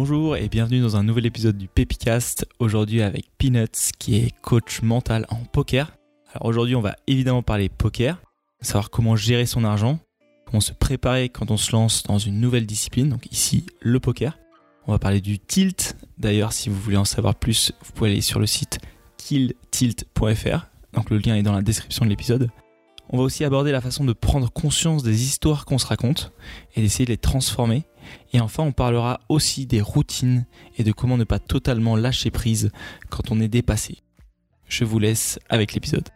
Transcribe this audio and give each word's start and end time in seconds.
Bonjour 0.00 0.36
et 0.36 0.48
bienvenue 0.48 0.80
dans 0.80 0.96
un 0.96 1.02
nouvel 1.02 1.26
épisode 1.26 1.58
du 1.58 1.66
Pepicast. 1.66 2.46
Aujourd'hui 2.60 3.02
avec 3.02 3.24
Peanuts 3.36 3.90
qui 3.98 4.14
est 4.14 4.32
coach 4.42 4.80
mental 4.82 5.26
en 5.28 5.38
poker. 5.38 5.92
Alors 6.32 6.46
aujourd'hui 6.46 6.76
on 6.76 6.80
va 6.80 6.94
évidemment 7.08 7.42
parler 7.42 7.68
poker, 7.68 8.22
savoir 8.60 8.90
comment 8.90 9.16
gérer 9.16 9.44
son 9.44 9.64
argent, 9.64 9.98
comment 10.46 10.60
se 10.60 10.72
préparer 10.72 11.30
quand 11.30 11.50
on 11.50 11.56
se 11.56 11.72
lance 11.72 12.04
dans 12.04 12.18
une 12.18 12.38
nouvelle 12.40 12.64
discipline, 12.64 13.08
donc 13.08 13.26
ici 13.32 13.66
le 13.80 13.98
poker. 13.98 14.38
On 14.86 14.92
va 14.92 15.00
parler 15.00 15.20
du 15.20 15.40
tilt. 15.40 15.96
D'ailleurs 16.16 16.52
si 16.52 16.68
vous 16.68 16.78
voulez 16.80 16.96
en 16.96 17.04
savoir 17.04 17.34
plus, 17.34 17.72
vous 17.82 17.90
pouvez 17.90 18.12
aller 18.12 18.20
sur 18.20 18.38
le 18.38 18.46
site 18.46 18.78
killtilt.fr. 19.16 20.66
Donc 20.92 21.10
le 21.10 21.18
lien 21.18 21.34
est 21.34 21.42
dans 21.42 21.54
la 21.54 21.62
description 21.62 22.04
de 22.04 22.10
l'épisode. 22.10 22.50
On 23.10 23.16
va 23.16 23.22
aussi 23.22 23.44
aborder 23.44 23.72
la 23.72 23.80
façon 23.80 24.04
de 24.04 24.12
prendre 24.12 24.50
conscience 24.50 25.02
des 25.02 25.24
histoires 25.24 25.64
qu'on 25.64 25.78
se 25.78 25.86
raconte 25.86 26.32
et 26.74 26.82
d'essayer 26.82 27.06
de 27.06 27.10
les 27.10 27.16
transformer. 27.16 27.84
Et 28.32 28.40
enfin, 28.40 28.62
on 28.62 28.72
parlera 28.72 29.20
aussi 29.28 29.66
des 29.66 29.80
routines 29.80 30.46
et 30.76 30.84
de 30.84 30.92
comment 30.92 31.16
ne 31.16 31.24
pas 31.24 31.38
totalement 31.38 31.96
lâcher 31.96 32.30
prise 32.30 32.70
quand 33.08 33.30
on 33.30 33.40
est 33.40 33.48
dépassé. 33.48 33.98
Je 34.66 34.84
vous 34.84 34.98
laisse 34.98 35.38
avec 35.48 35.72
l'épisode. 35.72 36.08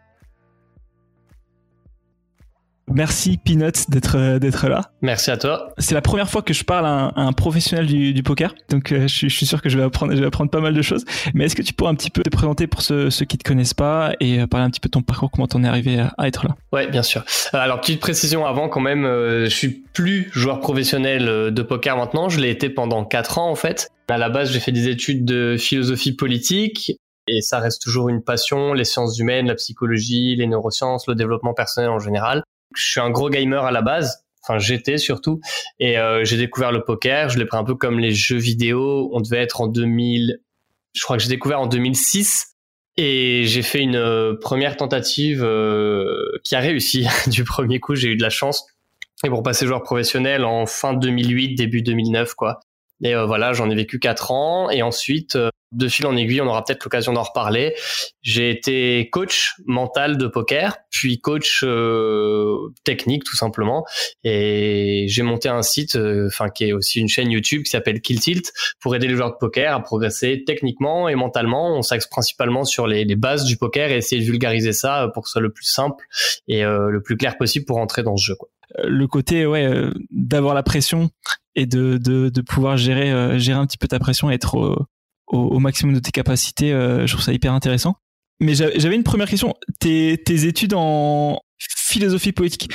Merci 2.91 3.37
Peanuts 3.37 3.89
d'être 3.89 4.17
euh, 4.17 4.39
d'être 4.39 4.67
là. 4.67 4.81
Merci 5.01 5.31
à 5.31 5.37
toi. 5.37 5.69
C'est 5.77 5.95
la 5.95 6.01
première 6.01 6.29
fois 6.29 6.41
que 6.41 6.53
je 6.53 6.63
parle 6.63 6.85
à 6.85 7.13
un, 7.15 7.31
professionnel 7.31 7.85
du, 7.85 8.23
poker, 8.23 8.53
donc 8.69 8.91
euh, 8.91 9.07
je, 9.07 9.27
suis 9.27 9.45
sûr 9.45 9.61
que 9.61 9.69
je 9.69 9.77
vais 9.77 9.83
apprendre 9.83 10.13
je 10.13 10.19
vais 10.19 10.25
apprendre 10.25 10.51
pas 10.51 10.59
mal 10.59 10.73
de 10.73 10.81
choses. 10.81 11.05
Mais 11.33 11.45
est-ce 11.45 11.55
que 11.55 11.61
tu 11.61 11.73
pourrais 11.73 11.91
un 11.91 11.95
petit 11.95 12.09
peu 12.09 12.21
te 12.21 12.29
présenter 12.29 12.67
pour 12.67 12.81
ceux, 12.81 13.09
ceux 13.09 13.25
qui 13.25 13.37
te 13.37 13.47
connaissent 13.47 13.73
pas 13.73 14.13
et 14.19 14.41
euh, 14.41 14.47
parler 14.47 14.65
un 14.65 14.69
petit 14.69 14.81
peu 14.81 14.89
de 14.89 14.91
ton 14.91 15.01
parcours, 15.01 15.31
comment 15.31 15.47
t'en 15.47 15.63
es 15.63 15.67
arrivé 15.67 15.99
à, 16.17 16.27
être 16.27 16.45
là? 16.45 16.55
Ouais, 16.71 16.87
bien 16.87 17.03
sûr. 17.03 17.23
Alors 17.53 17.79
petite 17.79 17.99
précision 17.99 18.45
avant 18.45 18.67
quand 18.67 18.81
même, 18.81 19.03
je 19.03 19.49
suis 19.49 19.69
plus 19.93 20.29
joueur 20.33 20.59
professionnel 20.59 21.25
de 21.53 21.61
poker 21.61 21.95
maintenant. 21.97 22.29
Je 22.29 22.39
l'ai 22.39 22.49
été 22.49 22.69
pendant 22.69 23.05
4 23.05 23.37
ans 23.37 23.49
en 23.49 23.55
fait. 23.55 23.89
À 24.09 24.17
la 24.17 24.29
base, 24.29 24.51
j'ai 24.51 24.59
fait 24.59 24.71
des 24.71 24.89
études 24.89 25.25
de 25.25 25.55
philosophie 25.57 26.13
politique 26.13 26.97
et 27.27 27.41
ça 27.41 27.59
reste 27.59 27.81
toujours 27.81 28.09
une 28.09 28.21
passion, 28.21 28.73
les 28.73 28.83
sciences 28.83 29.17
humaines, 29.17 29.47
la 29.47 29.55
psychologie, 29.55 30.35
les 30.35 30.47
neurosciences, 30.47 31.07
le 31.07 31.15
développement 31.15 31.53
personnel 31.53 31.89
en 31.89 31.99
général 31.99 32.43
je 32.75 32.91
suis 32.91 32.99
un 32.99 33.09
gros 33.09 33.29
gamer 33.29 33.63
à 33.63 33.71
la 33.71 33.81
base. 33.81 34.23
Enfin, 34.43 34.59
j'étais 34.59 34.97
surtout. 34.97 35.39
Et 35.79 35.97
euh, 35.97 36.23
j'ai 36.25 36.37
découvert 36.37 36.71
le 36.71 36.83
poker. 36.83 37.29
Je 37.29 37.39
l'ai 37.39 37.45
pris 37.45 37.57
un 37.57 37.63
peu 37.63 37.75
comme 37.75 37.99
les 37.99 38.11
jeux 38.11 38.37
vidéo. 38.37 39.09
On 39.13 39.21
devait 39.21 39.41
être 39.41 39.61
en 39.61 39.67
2000. 39.67 40.39
Je 40.93 41.01
crois 41.01 41.17
que 41.17 41.23
j'ai 41.23 41.29
découvert 41.29 41.61
en 41.61 41.67
2006. 41.67 42.47
Et 42.97 43.43
j'ai 43.45 43.63
fait 43.63 43.79
une 43.79 43.95
euh, 43.95 44.35
première 44.39 44.77
tentative 44.77 45.43
euh, 45.43 46.15
qui 46.43 46.55
a 46.55 46.59
réussi 46.59 47.07
du 47.27 47.43
premier 47.43 47.79
coup. 47.79 47.95
J'ai 47.95 48.09
eu 48.09 48.17
de 48.17 48.21
la 48.21 48.29
chance. 48.29 48.65
Et 49.25 49.29
pour 49.29 49.41
passer 49.41 49.65
joueur 49.65 49.83
professionnel 49.83 50.43
en 50.43 50.65
fin 50.65 50.93
2008, 50.93 51.55
début 51.55 51.81
2009, 51.81 52.33
quoi. 52.35 52.59
Et 53.03 53.15
voilà, 53.15 53.53
j'en 53.53 53.69
ai 53.69 53.75
vécu 53.75 53.99
quatre 53.99 54.31
ans. 54.31 54.69
Et 54.69 54.81
ensuite, 54.81 55.37
de 55.73 55.87
fil 55.87 56.05
en 56.05 56.15
aiguille, 56.15 56.41
on 56.41 56.47
aura 56.47 56.63
peut-être 56.63 56.83
l'occasion 56.83 57.13
d'en 57.13 57.23
reparler. 57.23 57.75
J'ai 58.21 58.49
été 58.49 59.09
coach 59.11 59.53
mental 59.65 60.17
de 60.17 60.27
poker, 60.27 60.77
puis 60.89 61.19
coach 61.19 61.61
euh, 61.63 62.69
technique 62.83 63.23
tout 63.23 63.35
simplement, 63.35 63.85
et 64.23 65.05
j'ai 65.09 65.23
monté 65.23 65.49
un 65.49 65.63
site, 65.63 65.95
euh, 65.95 66.27
enfin 66.27 66.49
qui 66.49 66.65
est 66.65 66.73
aussi 66.73 66.99
une 66.99 67.07
chaîne 67.07 67.31
YouTube 67.31 67.63
qui 67.63 67.71
s'appelle 67.71 68.01
Kill 68.01 68.19
Tilt 68.19 68.51
pour 68.79 68.95
aider 68.95 69.07
les 69.07 69.15
joueurs 69.15 69.31
de 69.31 69.37
poker 69.39 69.75
à 69.75 69.81
progresser 69.81 70.43
techniquement 70.45 71.09
et 71.09 71.15
mentalement. 71.15 71.75
On 71.75 71.81
s'axe 71.81 72.07
principalement 72.07 72.63
sur 72.63 72.87
les, 72.87 73.03
bases 73.15 73.45
du 73.45 73.57
poker 73.57 73.91
et 73.91 73.97
essayer 73.97 74.21
de 74.21 74.25
vulgariser 74.25 74.73
ça 74.73 75.09
pour 75.13 75.23
que 75.23 75.29
ce 75.29 75.33
soit 75.33 75.41
le 75.41 75.51
plus 75.51 75.65
simple 75.65 76.05
et 76.47 76.65
euh, 76.65 76.89
le 76.89 77.01
plus 77.01 77.15
clair 77.15 77.37
possible 77.37 77.65
pour 77.65 77.77
entrer 77.77 78.01
dans 78.01 78.17
ce 78.17 78.25
jeu. 78.25 78.35
Quoi. 78.35 78.49
Le 78.83 79.07
côté 79.07 79.45
ouais 79.45 79.69
d'avoir 80.09 80.55
la 80.55 80.63
pression 80.63 81.09
et 81.55 81.65
de, 81.65 82.41
pouvoir 82.47 82.77
gérer 82.77 83.39
gérer 83.39 83.59
un 83.59 83.65
petit 83.65 83.77
peu 83.77 83.87
ta 83.87 83.99
pression 83.99 84.31
et 84.31 84.33
être 84.33 84.87
au, 85.27 85.59
maximum 85.59 85.93
de 85.95 85.99
tes 85.99 86.11
capacités. 86.11 86.73
Euh, 86.73 87.05
je 87.05 87.13
trouve 87.13 87.23
ça 87.23 87.33
hyper 87.33 87.53
intéressant. 87.53 87.95
Mais 88.39 88.55
j'avais 88.55 88.95
une 88.95 89.03
première 89.03 89.27
question. 89.27 89.53
Tes, 89.79 90.21
tes, 90.23 90.47
études 90.47 90.73
en 90.75 91.39
philosophie 91.59 92.31
politique, 92.31 92.69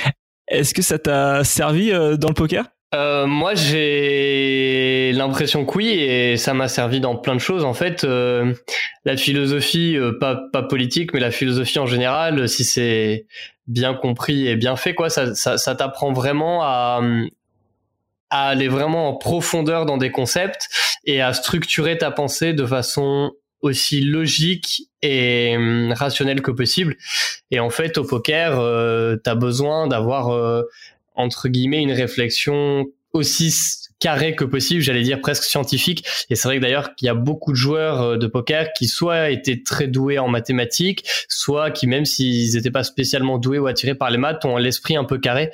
est-ce 0.47 0.73
que 0.73 0.81
ça 0.81 0.97
t'a 0.97 1.43
servi 1.43 1.91
euh, 1.91 2.17
dans 2.17 2.29
le 2.29 2.33
poker? 2.33 2.65
Euh, 2.95 3.25
moi, 3.27 3.55
j'ai 3.55 5.11
l'impression 5.13 5.65
que 5.65 5.77
oui, 5.77 5.89
et 5.89 6.37
ça 6.37 6.53
m'a 6.53 6.67
servi 6.67 6.99
dans 6.99 7.15
plein 7.15 7.35
de 7.35 7.39
choses. 7.39 7.63
En 7.63 7.73
fait, 7.73 8.03
la 8.03 9.17
philosophie, 9.17 9.97
pas, 10.19 10.39
pas 10.51 10.63
politique, 10.63 11.13
mais 11.13 11.19
la 11.19 11.31
philosophie 11.31 11.79
en 11.79 11.85
général, 11.85 12.47
si 12.49 12.63
c'est 12.63 13.25
bien 13.67 13.93
compris 13.93 14.47
et 14.47 14.55
bien 14.55 14.75
fait, 14.75 14.95
quoi, 14.95 15.09
ça, 15.09 15.35
ça, 15.35 15.57
ça 15.57 15.75
t'apprend 15.75 16.11
vraiment 16.11 16.63
à, 16.63 17.01
à 18.29 18.49
aller 18.49 18.67
vraiment 18.67 19.09
en 19.09 19.13
profondeur 19.15 19.85
dans 19.85 19.97
des 19.97 20.11
concepts 20.11 20.67
et 21.05 21.21
à 21.21 21.33
structurer 21.33 21.97
ta 21.97 22.11
pensée 22.11 22.53
de 22.53 22.65
façon 22.65 23.31
aussi 23.61 24.01
logique 24.01 24.83
et 25.01 25.57
rationnelle 25.91 26.41
que 26.41 26.51
possible. 26.51 26.95
Et 27.51 27.59
en 27.59 27.69
fait, 27.69 27.97
au 27.97 28.05
poker, 28.05 28.57
euh, 28.59 29.17
tu 29.21 29.29
as 29.29 29.35
besoin 29.35 29.87
d'avoir, 29.87 30.29
euh, 30.29 30.63
entre 31.19 31.49
guillemets, 31.49 31.81
une 31.81 31.91
réflexion 31.91 32.85
aussi 33.11 33.53
carrée 33.99 34.35
que 34.35 34.45
possible, 34.45 34.81
j'allais 34.81 35.03
dire 35.03 35.19
presque 35.19 35.43
scientifique. 35.43 36.05
Et 36.29 36.35
c'est 36.35 36.47
vrai 36.47 36.57
que 36.57 36.61
d'ailleurs 36.61 36.95
qu'il 36.95 37.07
y 37.07 37.09
a 37.09 37.13
beaucoup 37.13 37.51
de 37.51 37.57
joueurs 37.57 38.01
euh, 38.01 38.17
de 38.17 38.27
poker 38.27 38.71
qui 38.73 38.87
soit 38.87 39.29
étaient 39.29 39.61
très 39.61 39.87
doués 39.87 40.17
en 40.17 40.29
mathématiques, 40.29 41.03
soit 41.27 41.69
qui 41.71 41.85
même 41.85 42.05
s'ils 42.05 42.55
n'étaient 42.55 42.71
pas 42.71 42.83
spécialement 42.83 43.37
doués 43.37 43.59
ou 43.59 43.67
attirés 43.67 43.95
par 43.95 44.09
les 44.09 44.17
maths, 44.17 44.45
ont 44.45 44.57
l'esprit 44.57 44.95
un 44.95 45.03
peu 45.03 45.17
carré. 45.17 45.51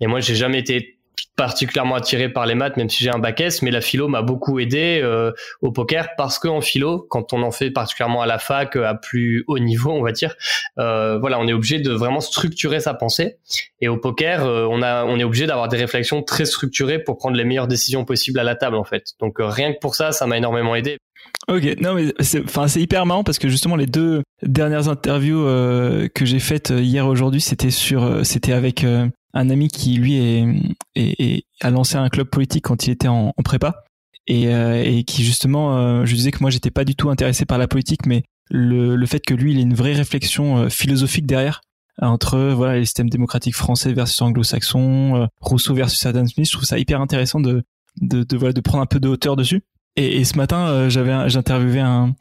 Et 0.00 0.06
moi, 0.06 0.20
j'ai 0.20 0.34
jamais 0.34 0.58
été 0.58 0.95
particulièrement 1.36 1.94
attiré 1.94 2.30
par 2.30 2.46
les 2.46 2.54
maths, 2.54 2.76
même 2.76 2.88
si 2.88 3.04
j'ai 3.04 3.10
un 3.10 3.18
bac 3.18 3.40
S, 3.40 3.62
mais 3.62 3.70
la 3.70 3.80
philo 3.80 4.08
m'a 4.08 4.22
beaucoup 4.22 4.58
aidé 4.58 5.00
euh, 5.02 5.32
au 5.60 5.70
poker 5.70 6.08
parce 6.16 6.38
qu'en 6.38 6.60
philo, 6.60 7.06
quand 7.10 7.32
on 7.32 7.42
en 7.42 7.50
fait 7.50 7.70
particulièrement 7.70 8.22
à 8.22 8.26
la 8.26 8.38
fac, 8.38 8.74
à 8.76 8.94
plus 8.94 9.44
haut 9.46 9.58
niveau, 9.58 9.92
on 9.92 10.02
va 10.02 10.12
dire, 10.12 10.34
euh, 10.78 11.18
voilà, 11.18 11.38
on 11.38 11.46
est 11.46 11.52
obligé 11.52 11.78
de 11.78 11.92
vraiment 11.92 12.20
structurer 12.20 12.80
sa 12.80 12.94
pensée. 12.94 13.36
Et 13.80 13.88
au 13.88 13.98
poker, 13.98 14.44
euh, 14.44 14.66
on 14.70 14.82
a, 14.82 15.04
on 15.04 15.18
est 15.18 15.24
obligé 15.24 15.46
d'avoir 15.46 15.68
des 15.68 15.76
réflexions 15.76 16.22
très 16.22 16.46
structurées 16.46 16.98
pour 16.98 17.18
prendre 17.18 17.36
les 17.36 17.44
meilleures 17.44 17.68
décisions 17.68 18.04
possibles 18.04 18.40
à 18.40 18.44
la 18.44 18.54
table, 18.54 18.76
en 18.76 18.84
fait. 18.84 19.12
Donc 19.20 19.36
rien 19.38 19.74
que 19.74 19.78
pour 19.78 19.94
ça, 19.94 20.12
ça 20.12 20.26
m'a 20.26 20.38
énormément 20.38 20.74
aidé. 20.74 20.96
Ok, 21.48 21.76
non 21.80 21.94
mais 21.94 22.14
c'est, 22.20 22.42
enfin 22.44 22.68
c'est 22.68 22.80
hyper 22.80 23.04
marrant 23.04 23.24
parce 23.24 23.38
que 23.38 23.48
justement 23.48 23.74
les 23.76 23.86
deux 23.86 24.22
dernières 24.42 24.88
interviews 24.88 25.44
que 25.44 26.24
j'ai 26.24 26.38
faites 26.38 26.70
hier 26.70 27.06
aujourd'hui, 27.06 27.40
c'était 27.40 27.70
sur, 27.70 28.24
c'était 28.24 28.52
avec 28.52 28.84
un 29.36 29.50
ami 29.50 29.68
qui 29.68 29.94
lui 29.96 30.72
a 31.60 31.70
lancé 31.70 31.96
un 31.96 32.08
club 32.08 32.28
politique 32.28 32.64
quand 32.64 32.86
il 32.86 32.90
était 32.90 33.08
en, 33.08 33.32
prépa 33.44 33.84
et, 34.26 34.48
euh, 34.48 35.02
qui 35.02 35.24
justement, 35.24 35.76
euh, 35.78 36.04
je 36.04 36.14
disais 36.14 36.30
que 36.30 36.38
moi 36.40 36.50
j'étais 36.50 36.70
pas 36.70 36.84
du 36.84 36.96
tout 36.96 37.10
intéressé 37.10 37.44
par 37.44 37.58
la 37.58 37.68
politique, 37.68 38.06
mais 38.06 38.24
le, 38.50 39.04
fait 39.06 39.20
que 39.20 39.34
lui 39.34 39.52
il 39.52 39.58
ait 39.58 39.62
une 39.62 39.74
vraie 39.74 39.92
réflexion 39.92 40.58
euh, 40.58 40.68
philosophique 40.68 41.26
derrière 41.26 41.60
entre 42.02 42.38
voilà 42.50 42.76
les 42.76 42.84
systèmes 42.84 43.08
démocratiques 43.08 43.54
français 43.54 43.92
versus 43.94 44.20
anglo-saxons, 44.20 45.28
Rousseau 45.40 45.74
versus 45.74 46.04
Adam 46.04 46.26
Smith, 46.26 46.46
je 46.46 46.52
trouve 46.52 46.66
ça 46.66 46.78
hyper 46.78 47.00
intéressant 47.00 47.40
de 47.40 47.62
de, 48.02 48.22
de 48.24 48.60
prendre 48.60 48.82
un 48.82 48.86
peu 48.86 49.00
de 49.00 49.08
hauteur 49.08 49.34
dessus. 49.34 49.62
Et, 49.96 50.22
ce 50.24 50.36
matin 50.36 50.90
j'avais 50.90 51.30
j'ai 51.30 51.38
interviewé 51.38 51.80
un 51.80 52.14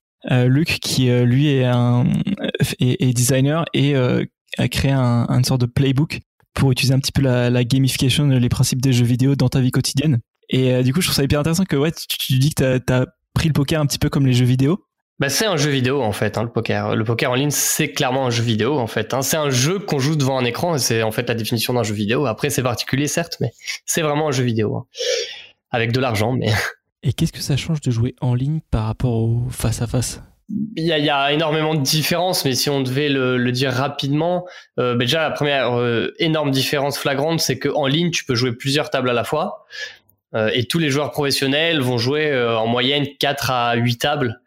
Luc 0.46 0.80
qui 0.82 1.10
lui 1.10 1.48
est 1.48 1.66
un 1.66 2.06
est, 2.80 3.14
designer 3.14 3.66
et 3.74 3.96
a 3.96 4.68
créé 4.70 4.92
un, 4.92 5.26
une 5.28 5.44
sorte 5.44 5.60
de 5.60 5.66
playbook 5.66 6.22
pour 6.56 6.72
utiliser 6.72 6.94
un 6.94 7.00
petit 7.00 7.12
peu 7.12 7.22
la, 7.22 7.64
gamification, 7.64 8.28
les 8.28 8.50
principes 8.50 8.82
des 8.82 8.94
jeux 8.94 9.06
vidéo 9.06 9.36
dans 9.36 9.50
ta 9.50 9.60
vie 9.60 9.72
quotidienne. 9.72 10.20
Et 10.50 10.74
euh, 10.74 10.84
du 10.84 10.94
coup, 10.94 11.02
je 11.02 11.08
trouve 11.08 11.16
ça 11.16 11.24
hyper 11.24 11.40
intéressant 11.40 11.66
que 11.66 11.76
ouais, 11.76 11.92
tu, 11.92 12.40
dis 12.40 12.54
que 12.54 12.78
tu 12.78 12.94
as, 12.94 13.06
pris 13.34 13.48
le 13.48 13.54
poker 13.54 13.82
un 13.82 13.86
petit 13.86 14.00
peu 14.00 14.10
comme 14.10 14.26
les 14.26 14.34
jeux 14.34 14.46
vidéo. 14.46 14.80
Bah, 15.20 15.30
c'est 15.30 15.46
un 15.46 15.56
jeu 15.56 15.70
vidéo 15.70 16.02
en 16.02 16.12
fait, 16.12 16.38
hein, 16.38 16.44
le 16.44 16.52
poker. 16.52 16.96
Le 16.96 17.04
poker 17.04 17.32
en 17.32 17.36
ligne, 17.36 17.52
c'est 17.52 17.92
clairement 17.92 18.26
un 18.26 18.30
jeu 18.30 18.44
vidéo 18.44 18.80
en 18.80 18.88
fait. 18.88 19.14
Hein. 19.14 19.22
C'est 19.22 19.38
un 19.38 19.50
jeu 19.50 19.80
qu'on 19.80 20.00
joue 20.00 20.16
devant 20.16 20.38
un 20.38 20.46
écran 20.46 20.76
et 20.76 20.80
c'est 20.80 21.04
en 21.04 21.12
fait 21.12 21.28
la 21.30 21.36
définition 21.36 21.74
d'un 21.74 21.84
jeu 21.84 21.94
vidéo. 21.94 22.26
Après, 22.26 22.50
c'est 22.50 22.64
particulier 22.64 23.08
certes, 23.08 23.38
mais 23.40 23.52
c'est 23.86 24.02
vraiment 24.02 24.28
un 24.28 24.32
jeu 24.32 24.44
vidéo. 24.44 24.76
Hein. 24.76 24.86
Avec 25.72 25.92
de 25.92 26.00
l'argent, 26.00 26.34
mais. 26.34 26.52
Et 27.04 27.14
qu'est-ce 27.14 27.32
que 27.32 27.42
ça 27.42 27.56
change 27.56 27.82
de 27.82 27.92
jouer 27.92 28.16
en 28.20 28.34
ligne 28.34 28.62
par 28.72 28.86
rapport 28.86 29.14
au 29.14 29.48
face 29.50 29.82
à 29.82 29.88
face 29.88 30.22
il 30.50 30.84
y, 30.84 31.10
a, 31.10 31.32
énormément 31.32 31.74
de 31.74 31.82
différences, 31.82 32.46
mais 32.46 32.54
si 32.54 32.70
on 32.70 32.82
devait 32.82 33.10
le, 33.10 33.52
dire 33.52 33.72
rapidement, 33.72 34.46
euh, 34.80 34.94
bah, 34.94 35.06
déjà 35.06 35.22
la 35.22 35.32
première 35.32 35.80
euh, 35.80 36.14
énorme 36.20 36.52
différence 36.52 37.00
flagrante, 37.00 37.40
c'est 37.40 37.58
qu'en 37.58 37.88
ligne, 37.88 38.12
tu 38.12 38.26
peux 38.26 38.36
jouer 38.36 38.52
plusieurs 38.52 38.92
tables 38.92 39.10
à 39.10 39.14
la 39.14 39.24
fois, 39.24 39.66
euh, 40.36 40.52
et 40.54 40.66
tous 40.66 40.78
les 40.78 40.90
joueurs 40.90 41.12
professionnels 41.12 41.82
vont 41.82 41.98
jouer 41.98 42.32
en 42.38 42.68
moyenne 42.68 43.08
4 43.20 43.52
à 43.52 43.76
8 43.76 43.98
tables. 43.98 44.42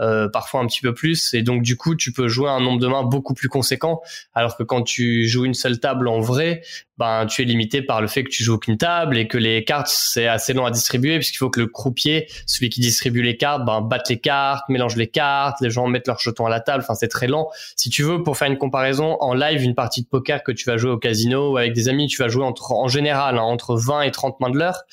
Euh, 0.00 0.26
parfois 0.26 0.60
un 0.60 0.66
petit 0.66 0.80
peu 0.80 0.94
plus. 0.94 1.34
Et 1.34 1.42
donc 1.42 1.62
du 1.62 1.76
coup, 1.76 1.94
tu 1.94 2.12
peux 2.12 2.26
jouer 2.26 2.48
un 2.48 2.60
nombre 2.60 2.80
de 2.80 2.86
mains 2.86 3.02
beaucoup 3.02 3.34
plus 3.34 3.48
conséquent. 3.48 4.00
Alors 4.32 4.56
que 4.56 4.62
quand 4.62 4.82
tu 4.82 5.28
joues 5.28 5.44
une 5.44 5.52
seule 5.52 5.80
table 5.80 6.08
en 6.08 6.20
vrai, 6.20 6.62
ben 6.96 7.26
tu 7.26 7.42
es 7.42 7.44
limité 7.44 7.82
par 7.82 8.00
le 8.00 8.06
fait 8.06 8.24
que 8.24 8.30
tu 8.30 8.42
joues 8.42 8.58
qu'une 8.58 8.78
table 8.78 9.18
et 9.18 9.28
que 9.28 9.36
les 9.36 9.64
cartes 9.64 9.88
c'est 9.88 10.26
assez 10.26 10.54
long 10.54 10.64
à 10.64 10.70
distribuer 10.70 11.18
puisqu'il 11.18 11.36
faut 11.36 11.50
que 11.50 11.60
le 11.60 11.66
croupier, 11.66 12.26
celui 12.46 12.70
qui 12.70 12.80
distribue 12.80 13.20
les 13.20 13.36
cartes, 13.36 13.66
ben 13.66 13.82
batte 13.82 14.08
les 14.08 14.18
cartes, 14.18 14.66
mélange 14.70 14.96
les 14.96 15.08
cartes, 15.08 15.60
les 15.60 15.68
gens 15.68 15.86
mettent 15.86 16.06
leurs 16.06 16.20
jetons 16.20 16.46
à 16.46 16.50
la 16.50 16.60
table. 16.60 16.82
Enfin 16.82 16.94
c'est 16.94 17.08
très 17.08 17.26
lent. 17.26 17.50
Si 17.76 17.90
tu 17.90 18.02
veux 18.02 18.22
pour 18.22 18.38
faire 18.38 18.48
une 18.48 18.58
comparaison 18.58 19.18
en 19.20 19.34
live, 19.34 19.62
une 19.62 19.74
partie 19.74 20.02
de 20.02 20.08
poker 20.08 20.42
que 20.42 20.52
tu 20.52 20.64
vas 20.64 20.78
jouer 20.78 20.90
au 20.90 20.98
casino 20.98 21.52
ou 21.52 21.58
avec 21.58 21.74
des 21.74 21.90
amis, 21.90 22.06
tu 22.06 22.16
vas 22.16 22.28
jouer 22.28 22.44
entre 22.44 22.72
en 22.72 22.88
général 22.88 23.36
hein, 23.36 23.42
entre 23.42 23.76
20 23.76 24.02
et 24.02 24.10
30 24.10 24.40
mains 24.40 24.50
de 24.50 24.58
l'heure. 24.58 24.84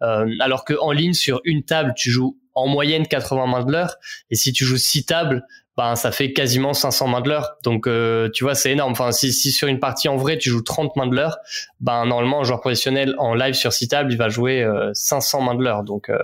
alors 0.00 0.64
que 0.64 0.74
en 0.80 0.92
ligne 0.92 1.14
sur 1.14 1.40
une 1.44 1.64
table, 1.64 1.94
tu 1.96 2.10
joues 2.10 2.38
en 2.56 2.66
moyenne 2.66 3.06
80 3.06 3.46
mains 3.46 3.64
de 3.64 3.70
l'heure. 3.70 3.96
Et 4.30 4.34
si 4.34 4.52
tu 4.52 4.64
joues 4.64 4.78
6 4.78 5.04
tables, 5.04 5.46
ben 5.76 5.94
ça 5.94 6.10
fait 6.10 6.32
quasiment 6.32 6.72
500 6.72 7.08
mains 7.08 7.20
de 7.20 7.28
l'heure. 7.28 7.56
Donc 7.62 7.86
euh, 7.86 8.30
tu 8.32 8.44
vois, 8.44 8.54
c'est 8.54 8.72
énorme. 8.72 8.92
Enfin, 8.92 9.12
si, 9.12 9.32
si 9.32 9.52
sur 9.52 9.68
une 9.68 9.78
partie 9.78 10.08
en 10.08 10.16
vrai 10.16 10.38
tu 10.38 10.48
joues 10.48 10.62
30 10.62 10.96
mains 10.96 11.06
de 11.06 11.14
l'heure, 11.14 11.38
ben 11.80 12.06
normalement 12.06 12.40
un 12.40 12.44
joueur 12.44 12.60
professionnel 12.60 13.14
en 13.18 13.34
live 13.34 13.54
sur 13.54 13.72
6 13.72 13.88
tables, 13.88 14.12
il 14.12 14.16
va 14.16 14.28
jouer 14.28 14.66
500 14.94 15.40
euh, 15.40 15.44
mains 15.44 15.54
de 15.54 15.62
l'heure. 15.62 15.82
Donc 15.82 16.08
euh, 16.08 16.18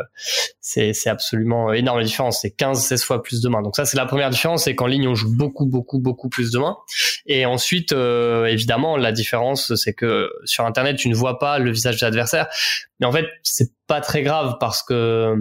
c'est 0.61 0.95
c'est 0.95 1.11
absolument 1.11 1.73
énorme 1.73 1.99
la 1.99 2.05
différence. 2.05 2.41
C'est 2.41 2.51
15 2.51 2.83
16 2.83 3.05
fois 3.05 3.23
plus 3.23 3.43
de 3.43 3.49
mains. 3.49 3.63
Donc 3.63 3.77
ça 3.77 3.85
c'est 3.85 3.97
la 3.97 4.07
première 4.07 4.31
différence, 4.31 4.65
c'est 4.65 4.75
qu'en 4.75 4.87
ligne 4.87 5.07
on 5.07 5.15
joue 5.15 5.37
beaucoup 5.37 5.67
beaucoup 5.67 5.99
beaucoup 5.99 6.31
plus 6.31 6.51
de 6.51 6.59
mains. 6.59 6.77
Et 7.27 7.45
ensuite 7.45 7.93
évidemment 7.93 8.97
la 8.97 9.13
différence 9.13 9.75
c'est 9.75 9.93
que 9.93 10.31
sur 10.45 10.65
internet 10.65 10.97
tu 10.97 11.09
ne 11.09 11.15
vois 11.15 11.39
pas 11.39 11.59
le 11.59 11.71
visage 11.71 12.01
de 12.01 12.07
l'adversaire. 12.07 12.49
Mais 13.01 13.07
en 13.07 13.13
fait, 13.13 13.27
c'est 13.43 13.73
pas 13.89 14.01
très 14.01 14.23
grave 14.23 14.57
parce 14.61 14.83
que 14.83 15.35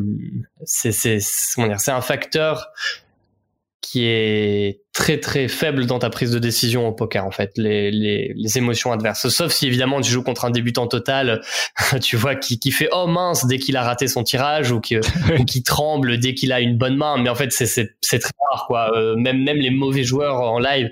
c'est 0.64 0.92
c'est 0.92 1.20
c'est 1.22 1.92
un 1.92 2.02
facteur 2.02 2.68
qui 3.82 4.06
est 4.06 4.82
très 4.94 5.20
très 5.20 5.48
faible 5.48 5.88
dans 5.88 5.98
ta 5.98 6.12
prise 6.12 6.32
de 6.32 6.38
décision 6.38 6.88
au 6.88 6.92
poker 6.92 7.26
en 7.26 7.32
fait 7.32 7.52
les, 7.58 7.90
les, 7.90 8.32
les 8.36 8.58
émotions 8.58 8.92
adverses. 8.92 9.28
Sauf 9.30 9.52
si 9.52 9.66
évidemment 9.66 10.00
tu 10.02 10.12
joues 10.12 10.22
contre 10.22 10.46
un 10.46 10.52
débutant 10.52 10.86
total 10.86 11.42
tu 12.02 12.16
vois 12.16 12.36
qui, 12.36 12.60
qui 12.60 12.72
fait 12.72 12.90
oh 12.92 13.08
mince 13.08 13.46
dès 13.48 13.58
qu'il 13.58 13.76
a 13.78 13.84
raté 13.84 14.08
son 14.08 14.24
tirage 14.24 14.72
ou 14.72 14.80
qui, 14.80 14.98
ou 15.40 15.46
qui 15.46 15.64
tremble 15.64 16.20
dès 16.20 16.36
qu'il 16.36 16.54
a 16.54 16.62
une 16.62 16.78
bonne 16.78 16.96
main. 16.96 17.18
Mais 17.22 17.30
en 17.30 17.36
fait 17.36 17.52
c'est 17.52 17.66
c'est 17.66 18.20
très 18.20 18.32
rare 18.52 18.66
quoi. 18.68 18.96
Euh, 18.96 19.16
même 19.16 19.44
même 19.44 19.58
les 19.58 19.72
mauvais 19.72 20.04
joueurs 20.04 20.40
en 20.42 20.60
live 20.60 20.92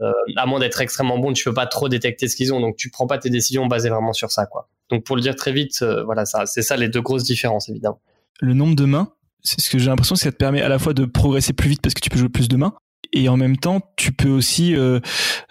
euh, 0.00 0.10
à 0.36 0.46
moins 0.46 0.60
d'être 0.60 0.80
extrêmement 0.80 1.18
bon 1.18 1.34
tu 1.34 1.44
peux 1.44 1.54
pas 1.54 1.66
trop 1.66 1.90
détecter 1.90 2.26
ce 2.26 2.36
qu'ils 2.36 2.54
ont. 2.54 2.60
Donc 2.60 2.76
tu 2.76 2.90
prends 2.90 3.06
pas 3.06 3.18
tes 3.18 3.30
décisions 3.30 3.66
basées 3.66 3.90
vraiment 3.90 4.14
sur 4.14 4.30
ça 4.30 4.46
quoi. 4.46 4.68
Donc 4.88 5.04
pour 5.04 5.14
le 5.14 5.22
dire 5.22 5.36
très 5.36 5.52
vite 5.52 5.82
euh, 5.82 6.04
voilà 6.04 6.24
ça 6.24 6.46
c'est 6.46 6.62
ça 6.62 6.76
les 6.76 6.88
deux 6.88 7.02
grosses 7.02 7.24
différences 7.24 7.68
évidemment. 7.68 8.00
Le 8.40 8.54
nombre 8.54 8.76
de 8.76 8.86
mains 8.86 9.12
c'est 9.42 9.60
ce 9.60 9.70
que 9.70 9.78
j'ai 9.78 9.86
l'impression 9.86 10.14
que 10.14 10.20
ça 10.20 10.32
te 10.32 10.36
permet 10.36 10.62
à 10.62 10.68
la 10.68 10.78
fois 10.78 10.94
de 10.94 11.04
progresser 11.04 11.52
plus 11.52 11.70
vite 11.70 11.82
parce 11.82 11.94
que 11.94 12.00
tu 12.00 12.10
peux 12.10 12.18
jouer 12.18 12.28
plus 12.28 12.48
de 12.48 12.56
mains 12.56 12.74
et 13.12 13.28
en 13.28 13.36
même 13.36 13.56
temps 13.56 13.80
tu 13.96 14.12
peux 14.12 14.28
aussi 14.28 14.74
euh, 14.74 15.00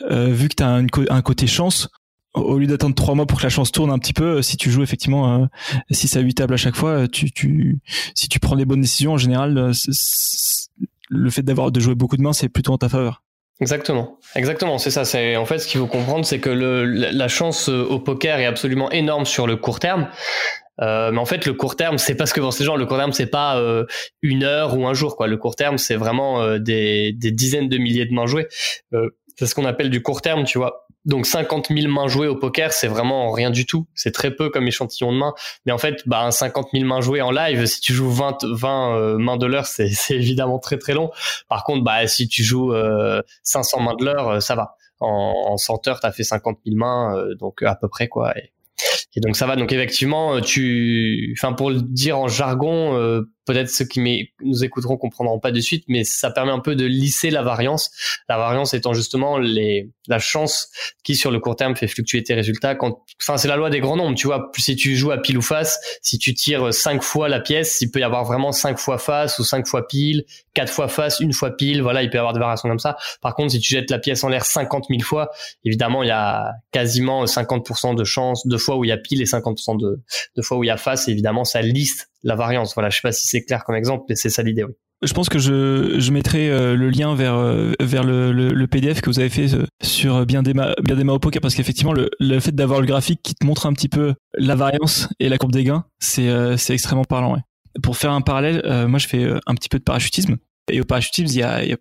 euh, 0.09 0.27
vu 0.27 0.49
que 0.49 0.55
tu 0.55 0.63
as 0.63 0.69
un, 0.69 1.21
côté 1.21 1.47
chance 1.47 1.89
au 2.33 2.57
lieu 2.57 2.67
d'attendre 2.67 2.95
trois 2.95 3.15
mois 3.15 3.25
pour 3.25 3.39
que 3.39 3.43
la 3.43 3.49
chance 3.49 3.71
tourne 3.71 3.91
un 3.91 3.99
petit 3.99 4.13
peu 4.13 4.41
si 4.41 4.57
tu 4.57 4.69
joues 4.69 4.83
effectivement 4.83 5.47
6 5.89 6.17
à 6.17 6.19
8 6.21 6.33
tables 6.35 6.53
à 6.53 6.57
chaque 6.57 6.75
fois 6.75 7.05
si 7.11 8.29
tu 8.29 8.39
prends 8.39 8.55
les 8.55 8.65
bonnes 8.65 8.81
décisions 8.81 9.13
en 9.13 9.17
général 9.17 9.57
euh, 9.57 9.71
le 11.09 11.29
fait 11.29 11.41
d'avoir 11.41 11.71
de 11.71 11.79
jouer 11.79 11.95
beaucoup 11.95 12.17
de 12.17 12.21
mains 12.21 12.33
c'est 12.33 12.49
plutôt 12.49 12.73
en 12.73 12.77
ta 12.77 12.89
faveur. 12.89 13.23
Exactement, 13.61 14.19
exactement, 14.35 14.77
c'est 14.77 14.89
ça. 14.89 15.03
C'est 15.03 15.35
en 15.35 15.45
fait 15.45 15.59
ce 15.59 15.67
qu'il 15.67 15.81
faut 15.81 15.87
comprendre, 15.87 16.23
c'est 16.23 16.39
que 16.39 16.49
la 16.49 17.27
chance 17.27 17.67
au 17.67 17.99
poker 17.99 18.39
est 18.39 18.45
absolument 18.45 18.89
énorme 18.89 19.25
sur 19.25 19.47
le 19.47 19.57
court 19.57 19.81
terme, 19.81 20.07
euh, 20.81 21.11
mais 21.11 21.19
en 21.19 21.25
fait, 21.25 21.45
le 21.45 21.53
court 21.53 21.75
terme, 21.75 21.97
c'est 21.97 22.15
pas 22.15 22.25
ce 22.25 22.33
que 22.33 22.41
pensent 22.41 22.57
ces 22.57 22.63
gens. 22.63 22.75
Le 22.75 22.85
court 22.85 22.97
terme, 22.97 23.11
c'est 23.11 23.27
pas 23.27 23.57
euh, 23.57 23.85
une 24.21 24.43
heure 24.43 24.77
ou 24.77 24.87
un 24.87 24.93
jour. 24.93 25.15
Quoi. 25.15 25.27
Le 25.27 25.37
court 25.37 25.55
terme, 25.55 25.77
c'est 25.77 25.95
vraiment 25.95 26.41
euh, 26.41 26.59
des, 26.59 27.11
des, 27.13 27.31
dizaines 27.31 27.69
de 27.69 27.77
milliers 27.77 28.05
de 28.05 28.13
mains 28.13 28.25
jouées. 28.25 28.47
c'est 29.37 29.45
ce 29.45 29.55
qu'on 29.55 29.65
appelle 29.65 29.89
du 29.89 30.01
court 30.01 30.21
terme, 30.21 30.43
tu 30.43 30.57
vois. 30.57 30.85
Donc 31.05 31.25
50 31.25 31.69
000 31.69 31.91
mains 31.91 32.07
jouées 32.07 32.27
au 32.27 32.35
poker, 32.35 32.73
c'est 32.73 32.87
vraiment 32.87 33.31
rien 33.31 33.49
du 33.49 33.65
tout. 33.65 33.87
C'est 33.95 34.11
très 34.11 34.35
peu 34.35 34.49
comme 34.49 34.67
échantillon 34.67 35.13
de 35.13 35.17
mains. 35.17 35.33
Mais 35.65 35.71
en 35.71 35.77
fait, 35.77 36.03
bah, 36.05 36.29
50 36.29 36.69
000 36.73 36.85
mains 36.85 37.01
jouées 37.01 37.21
en 37.21 37.31
live, 37.31 37.65
si 37.65 37.79
tu 37.79 37.93
joues 37.93 38.09
20, 38.09 38.39
20 38.43 39.17
mains 39.17 39.37
de 39.37 39.45
l'heure, 39.45 39.65
c'est, 39.65 39.89
évidemment 40.09 40.59
très 40.59 40.77
très 40.77 40.93
long. 40.93 41.09
Par 41.47 41.63
contre, 41.63 41.83
bah, 41.83 42.05
si 42.07 42.27
tu 42.27 42.43
joues 42.43 42.73
500 43.43 43.79
mains 43.81 43.95
de 43.95 44.05
l'heure, 44.05 44.41
ça 44.41 44.55
va. 44.55 44.75
En, 45.01 45.45
en 45.47 45.57
100 45.57 45.87
heures, 45.87 45.99
t'as 46.01 46.11
fait 46.11 46.23
50 46.23 46.59
000 46.65 46.77
mains, 46.77 47.15
donc 47.39 47.63
à 47.63 47.75
peu 47.75 47.87
près 47.87 48.09
quoi. 48.09 48.33
Et 49.15 49.21
donc 49.21 49.35
ça 49.35 49.47
va. 49.47 49.55
Donc 49.55 49.71
effectivement, 49.71 50.39
tu, 50.41 51.35
enfin 51.37 51.53
pour 51.53 51.71
le 51.71 51.81
dire 51.81 52.17
en 52.19 52.27
jargon, 52.27 52.95
euh, 52.95 53.21
peut-être 53.49 53.71
ceux 53.71 53.85
qui 53.85 54.29
nous 54.43 54.63
écouteront 54.63 54.95
comprendront 54.95 55.39
pas 55.39 55.51
de 55.51 55.59
suite, 55.59 55.83
mais 55.87 56.03
ça 56.03 56.29
permet 56.29 56.51
un 56.51 56.59
peu 56.59 56.75
de 56.75 56.85
lisser 56.85 57.31
la 57.31 57.41
variance. 57.41 57.89
La 58.29 58.37
variance 58.37 58.75
étant 58.75 58.93
justement 58.93 59.39
les, 59.39 59.89
la 60.07 60.19
chance 60.19 60.69
qui 61.03 61.15
sur 61.15 61.31
le 61.31 61.39
court 61.39 61.55
terme 61.55 61.75
fait 61.75 61.87
fluctuer 61.87 62.21
tes 62.21 62.35
résultats. 62.35 62.75
Quand, 62.75 63.01
enfin 63.19 63.37
c'est 63.37 63.47
la 63.47 63.55
loi 63.55 63.71
des 63.71 63.79
grands 63.79 63.97
nombres. 63.97 64.15
Tu 64.15 64.27
vois, 64.27 64.51
si 64.55 64.75
tu 64.75 64.95
joues 64.95 65.09
à 65.09 65.17
pile 65.17 65.39
ou 65.39 65.41
face, 65.41 65.79
si 66.03 66.19
tu 66.19 66.35
tires 66.35 66.71
cinq 66.71 67.01
fois 67.01 67.27
la 67.27 67.39
pièce, 67.39 67.81
il 67.81 67.89
peut 67.89 67.99
y 67.99 68.03
avoir 68.03 68.23
vraiment 68.23 68.51
cinq 68.51 68.77
fois 68.77 68.99
face 68.99 69.39
ou 69.39 69.43
cinq 69.43 69.65
fois 69.65 69.87
pile, 69.87 70.25
quatre 70.53 70.71
fois 70.71 70.87
face, 70.87 71.19
une 71.19 71.33
fois 71.33 71.57
pile. 71.57 71.81
Voilà, 71.81 72.03
il 72.03 72.11
peut 72.11 72.17
y 72.17 72.19
avoir 72.19 72.33
des 72.33 72.39
variations 72.39 72.69
comme 72.69 72.77
ça. 72.77 72.97
Par 73.23 73.33
contre, 73.33 73.53
si 73.53 73.59
tu 73.59 73.73
jettes 73.73 73.89
la 73.89 73.97
pièce 73.97 74.23
en 74.23 74.29
l'air 74.29 74.45
50 74.45 74.85
000 74.89 75.01
fois, 75.01 75.31
évidemment, 75.65 76.03
il 76.03 76.09
y 76.09 76.11
a 76.11 76.51
quasiment 76.71 77.25
50% 77.25 77.95
de 77.95 78.03
chance, 78.03 78.45
de 78.45 78.57
fois 78.57 78.77
où 78.77 78.83
il 78.83 78.89
y 78.89 78.91
a 78.91 78.97
pile 78.97 79.23
et 79.23 79.25
50% 79.25 79.79
de, 79.79 79.99
de 80.35 80.41
fois 80.43 80.59
où 80.59 80.63
il 80.63 80.67
y 80.67 80.69
a 80.69 80.77
face. 80.77 81.07
Évidemment, 81.07 81.45
ça 81.45 81.63
lisse 81.63 82.09
la 82.23 82.35
variance. 82.35 82.73
Voilà, 82.73 82.89
je 82.89 82.97
sais 82.97 83.01
pas 83.01 83.11
si 83.11 83.27
c'est 83.27 83.43
clair 83.43 83.63
comme 83.63 83.75
exemple, 83.75 84.05
mais 84.09 84.15
c'est 84.15 84.29
ça 84.29 84.43
l'idée. 84.43 84.65
Je 85.01 85.13
pense 85.13 85.29
que 85.29 85.39
je, 85.39 86.11
mettrai 86.11 86.49
euh, 86.49 86.75
le 86.75 86.89
lien 86.89 87.15
vers, 87.15 87.35
euh, 87.35 87.73
le, 87.79 88.65
PDF 88.67 88.99
que 88.99 89.09
vous 89.09 89.19
avez 89.19 89.29
fait 89.29 89.53
euh, 89.53 89.65
sur 89.81 90.25
bien 90.25 90.43
des 90.43 90.53
bien 90.53 90.95
des 90.95 91.03
au 91.03 91.19
poker 91.19 91.41
parce 91.41 91.55
qu'effectivement 91.55 91.93
le, 91.93 92.09
le 92.19 92.39
fait 92.39 92.53
d'avoir 92.53 92.81
le 92.81 92.85
graphique 92.85 93.21
qui 93.23 93.33
te 93.33 93.45
montre 93.45 93.65
un 93.65 93.73
petit 93.73 93.87
peu 93.87 94.13
la 94.37 94.55
variance 94.55 95.07
et 95.19 95.29
la 95.29 95.37
courbe 95.37 95.53
des 95.53 95.63
gains, 95.63 95.85
c'est 95.99 96.27
extrêmement 96.69 97.05
parlant. 97.05 97.37
Pour 97.81 97.95
faire 97.95 98.11
un 98.11 98.21
parallèle, 98.21 98.61
moi 98.87 98.99
je 98.99 99.07
fais 99.07 99.25
un 99.45 99.55
petit 99.55 99.69
peu 99.69 99.79
de 99.79 99.83
parachutisme 99.83 100.35
et 100.69 100.81
au 100.81 100.83
parachutisme 100.83 101.27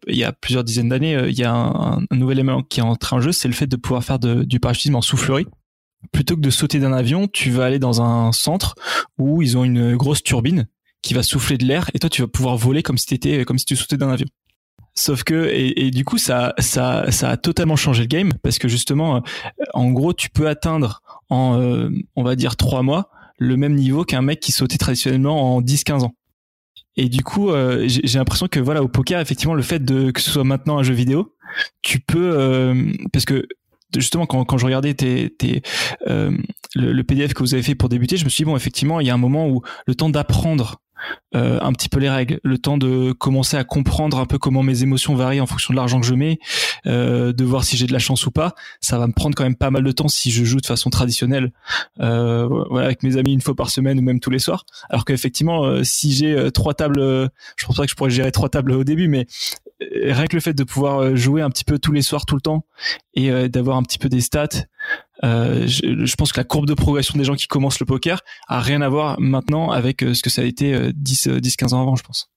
il 0.07 0.17
y 0.17 0.25
a, 0.25 0.33
plusieurs 0.33 0.63
dizaines 0.63 0.89
d'années, 0.89 1.21
il 1.29 1.37
y 1.37 1.45
a 1.45 1.53
un, 1.53 2.01
nouvel 2.13 2.39
élément 2.39 2.63
qui 2.63 2.79
est 2.79 2.85
entré 2.85 3.17
en 3.17 3.21
jeu, 3.21 3.33
c'est 3.33 3.49
le 3.49 3.55
fait 3.55 3.67
de 3.67 3.77
pouvoir 3.77 4.05
faire 4.05 4.21
du 4.21 4.61
parachutisme 4.61 4.95
en 4.95 5.03
soufflerie 5.03 5.47
plutôt 6.13 6.37
que 6.37 6.41
de 6.41 6.51
sauter 6.51 6.79
d'un 6.79 6.93
avion, 6.93 7.29
tu 7.29 7.51
vas 7.51 7.65
aller 7.65 7.79
dans 7.79 8.03
un 8.03 8.33
centre 8.33 8.75
où 9.19 9.43
ils 9.43 9.57
ont 9.57 9.65
une 9.65 9.97
grosse 9.97 10.23
turbine 10.23 10.69
qui 11.03 11.15
va 11.15 11.23
souffler 11.23 11.59
de 11.59 11.65
l'air 11.65 11.91
et 11.95 11.99
toi 11.99 12.11
tu 12.11 12.23
vas 12.23 12.29
pouvoir 12.29 12.57
voler 12.57 12.83
comme 12.83 12.99
si 12.99 13.07
t'étais 13.07 13.45
comme 13.45 13.59
si 13.59 13.65
tu 13.65 13.77
sautais 13.77 13.97
d'un 13.97 14.11
avion. 14.11 14.27
Sauf 14.95 15.23
que 15.23 15.49
et, 15.53 15.91
du 15.91 16.05
coup 16.05 16.19
ça 16.19 16.55
ça 16.59 17.11
ça 17.11 17.31
a 17.31 17.37
totalement 17.37 17.77
changé 17.77 18.03
le 18.03 18.09
game 18.09 18.33
parce 18.43 18.59
que 18.59 18.69
justement 18.69 19.17
euh, 19.17 19.21
en 19.75 19.91
gros 19.91 20.13
tu 20.13 20.29
peux 20.29 20.49
atteindre 20.49 21.03
en 21.29 21.61
euh, 21.61 21.91
on 22.17 22.25
va 22.25 22.35
dire 22.35 22.57
trois 22.57 22.83
mois 22.83 23.11
le 23.39 23.57
même 23.57 23.75
niveau 23.75 24.05
qu'un 24.05 24.23
mec 24.23 24.41
qui 24.41 24.51
sautait 24.51 24.79
traditionnellement 24.79 25.57
en 25.57 25.63
10-15 25.63 26.03
ans. 26.03 26.15
Et 26.97 27.09
du 27.09 27.23
coup 27.23 27.51
euh, 27.51 27.85
j'ai 27.87 28.19
l'impression 28.19 28.49
que 28.49 28.59
voilà 28.59 28.83
au 28.83 28.89
poker 28.89 29.21
effectivement 29.21 29.55
le 29.55 29.63
fait 29.63 29.85
de 29.85 30.11
que 30.11 30.21
ce 30.21 30.31
soit 30.31 30.45
maintenant 30.45 30.79
un 30.79 30.83
jeu 30.83 30.95
vidéo 30.95 31.35
tu 31.83 32.01
peux 32.01 32.75
parce 33.13 33.25
que 33.25 33.47
justement 33.97 34.27
quand, 34.27 34.45
quand 34.45 34.59
je 34.59 34.67
regardais 34.67 34.95
tes, 34.95 35.31
tes 35.31 35.63
euh, 36.07 36.37
le, 36.75 37.03
PDF 37.03 37.35
que 37.35 37.43
vous 37.43 37.55
avez 37.55 37.63
fait 37.63 37.75
pour 37.75 37.89
débuter, 37.89 38.17
je 38.17 38.25
me 38.25 38.31
suis 38.31 38.45
dit 38.45 38.51
bon 38.51 38.57
effectivement 38.57 39.01
il 39.01 39.07
y 39.07 39.11
a 39.11 39.15
un 39.15 39.19
moment 39.19 39.49
où 39.49 39.63
le 39.87 39.95
temps 39.95 40.11
d'apprendre 40.11 40.81
euh, 41.37 41.61
un 41.63 41.73
petit 41.73 41.89
peu 41.89 42.01
les 42.01 42.11
règles, 42.11 42.41
le 42.43 42.59
temps 42.59 42.77
de 42.77 43.13
commencer 43.13 43.57
à 43.57 43.63
comprendre 43.63 44.19
un 44.19 44.27
peu 44.27 44.37
comment 44.37 44.65
mes 44.65 44.83
émotions 44.83 45.15
varient 45.15 45.41
en 45.41 45.47
fonction 45.47 45.73
de 45.73 45.77
l'argent 45.77 46.01
que 46.01 46.07
je 46.07 46.15
mets, 46.15 46.41
euh, 46.87 47.33
de 47.33 47.45
voir 47.45 47.63
si 47.63 47.77
j'ai 47.77 47.87
de 47.87 47.93
la 47.93 48.01
chance 48.01 48.27
ou 48.27 48.33
pas. 48.33 48.57
Ça 48.81 48.99
va 48.99 49.07
me 49.07 49.13
prendre 49.13 49.37
quand 49.37 49.45
même 49.45 49.55
pas 49.55 49.71
mal 49.71 49.85
de 49.85 49.93
temps 49.93 50.09
si 50.09 50.33
je 50.33 50.45
joue 50.45 50.61
de 50.61 50.67
façon 50.67 50.91
traditionnelle, 50.91 51.53
avec 52.01 53.05
mes 53.05 53.17
amis 53.17 53.33
une 53.33 53.41
fois 53.41 53.55
par 53.55 53.71
semaine 53.71 54.01
ou 54.01 54.03
même 54.03 54.19
tous 54.19 54.31
les 54.31 54.41
soirs. 54.41 54.65
Alors 54.91 55.05
qu'effectivement, 55.05 55.85
si 55.85 56.13
j'ai 56.13 56.51
trois 56.53 56.75
tables, 56.75 57.01
je 57.57 57.67
pense 57.67 57.77
pas 57.77 57.85
que 57.85 57.91
je 57.91 57.95
pourrais 57.95 58.11
gérer 58.11 58.33
trois 58.33 58.49
tables 58.49 58.73
au 58.73 58.83
début, 58.83 59.07
mais 59.07 59.29
rien 59.81 60.27
que 60.27 60.37
le 60.37 60.41
fait 60.41 60.55
de 60.55 60.65
pouvoir 60.65 61.15
jouer 61.17 61.43
un 61.43 61.51
petit 61.51 61.65
peu 61.65 61.79
tous 61.79 61.93
les 61.93 62.03
soirs, 62.03 62.27
tout 62.27 62.35
le 62.35 62.41
temps, 62.41 62.65
et 63.15 63.49
d'avoir 63.49 63.77
un 63.77 63.83
petit 63.83 63.99
peu 63.99 64.09
des 64.09 64.21
stats, 64.21 64.49
euh, 65.25 65.67
je, 65.67 66.05
je, 66.05 66.17
pense 66.17 66.33
que 66.33 66.39
la 66.39 66.45
courbe 66.45 66.67
de 66.67 66.75
progression 66.75 67.19
des 67.19 67.25
gens 67.25 67.35
qui 67.35 67.49
commencent 67.49 67.81
le 67.81 67.87
poker 67.87 68.21
a 68.47 68.61
rien 68.61 68.83
à 68.83 68.89
voir 68.89 69.21
maintenant 69.21 69.71
avec 69.71 70.03
euh, 70.03 70.15
ce 70.15 70.23
que 70.23 70.31
ça 70.31 70.43
a 70.43 70.45
été 70.45 70.93
10, 70.93 71.29
euh, 71.29 71.41
10 71.41 71.57
15 71.57 71.75
ans 71.75 71.83
avant, 71.83 71.97
je 71.97 72.05
pense. 72.05 72.31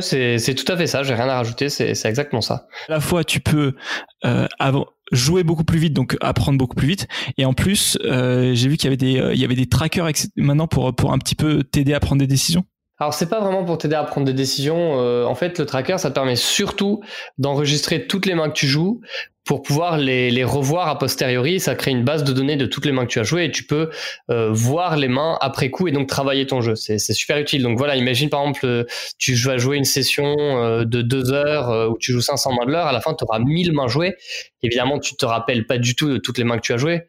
C'est, 0.00 0.54
tout 0.56 0.70
à 0.70 0.76
fait 0.76 0.88
ça, 0.88 1.04
j'ai 1.04 1.14
rien 1.14 1.28
à 1.28 1.36
rajouter, 1.36 1.68
c'est, 1.68 1.94
c'est 1.94 2.08
exactement 2.08 2.42
ça. 2.42 2.66
À 2.88 2.92
la 2.92 3.00
fois, 3.00 3.22
tu 3.22 3.38
peux 3.38 3.76
euh, 4.24 4.46
avant, 4.58 4.86
jouer 5.12 5.44
beaucoup 5.44 5.62
plus 5.62 5.78
vite, 5.78 5.92
donc 5.92 6.16
apprendre 6.20 6.58
beaucoup 6.58 6.74
plus 6.74 6.88
vite, 6.88 7.06
et 7.38 7.44
en 7.44 7.54
plus, 7.54 7.96
euh, 8.04 8.54
j'ai 8.54 8.68
vu 8.68 8.76
qu'il 8.76 8.86
y 8.86 8.88
avait 8.88 8.96
des, 8.96 9.32
il 9.34 9.40
y 9.40 9.44
avait 9.44 9.54
des 9.54 9.68
trackers 9.68 10.10
maintenant 10.36 10.66
pour, 10.66 10.94
pour 10.94 11.12
un 11.12 11.18
petit 11.18 11.36
peu 11.36 11.62
t'aider 11.62 11.94
à 11.94 12.00
prendre 12.00 12.18
des 12.18 12.26
décisions. 12.26 12.64
Alors 12.98 13.14
c'est 13.14 13.28
pas 13.28 13.40
vraiment 13.40 13.64
pour 13.64 13.78
t'aider 13.78 13.94
à 13.94 14.04
prendre 14.04 14.26
des 14.26 14.32
décisions. 14.32 15.26
en 15.26 15.34
fait, 15.34 15.58
le 15.58 15.66
tracker, 15.66 15.98
ça 15.98 16.10
te 16.10 16.14
permet 16.14 16.36
surtout 16.36 17.00
d'enregistrer 17.38 18.06
toutes 18.06 18.26
les 18.26 18.34
mains 18.34 18.48
que 18.48 18.54
tu 18.54 18.66
joues 18.66 19.00
pour 19.48 19.62
pouvoir 19.62 19.96
les, 19.96 20.44
revoir 20.44 20.88
a 20.88 20.98
posteriori. 20.98 21.58
Ça 21.58 21.74
crée 21.74 21.90
une 21.90 22.04
base 22.04 22.22
de 22.22 22.34
données 22.34 22.56
de 22.56 22.66
toutes 22.66 22.84
les 22.84 22.92
mains 22.92 23.06
que 23.06 23.10
tu 23.10 23.18
as 23.18 23.22
jouées 23.22 23.46
et 23.46 23.50
tu 23.50 23.64
peux 23.64 23.88
euh, 24.30 24.50
voir 24.52 24.98
les 24.98 25.08
mains 25.08 25.38
après 25.40 25.70
coup 25.70 25.88
et 25.88 25.90
donc 25.90 26.06
travailler 26.06 26.46
ton 26.46 26.60
jeu. 26.60 26.76
C'est 26.76 26.98
super 26.98 27.38
utile. 27.38 27.62
Donc 27.62 27.78
voilà, 27.78 27.96
imagine 27.96 28.28
par 28.28 28.42
exemple, 28.42 28.66
euh, 28.66 28.84
tu 29.16 29.34
vas 29.36 29.56
jouer 29.56 29.78
une 29.78 29.86
session 29.86 30.34
euh, 30.38 30.84
de 30.84 31.00
deux 31.00 31.32
heures 31.32 31.90
où 31.90 31.96
tu 31.96 32.12
joues 32.12 32.20
500 32.20 32.52
mains 32.52 32.66
de 32.66 32.72
l'heure. 32.72 32.88
À 32.88 32.92
la 32.92 33.00
fin, 33.00 33.14
tu 33.14 33.24
auras 33.24 33.38
1000 33.38 33.72
mains 33.72 33.88
jouées. 33.88 34.16
Évidemment, 34.62 34.98
tu 34.98 35.16
te 35.16 35.24
rappelles 35.24 35.66
pas 35.66 35.78
du 35.78 35.94
tout 35.94 36.10
de 36.10 36.18
toutes 36.18 36.36
les 36.36 36.44
mains 36.44 36.56
que 36.56 36.62
tu 36.62 36.74
as 36.74 36.76
jouées. 36.76 37.04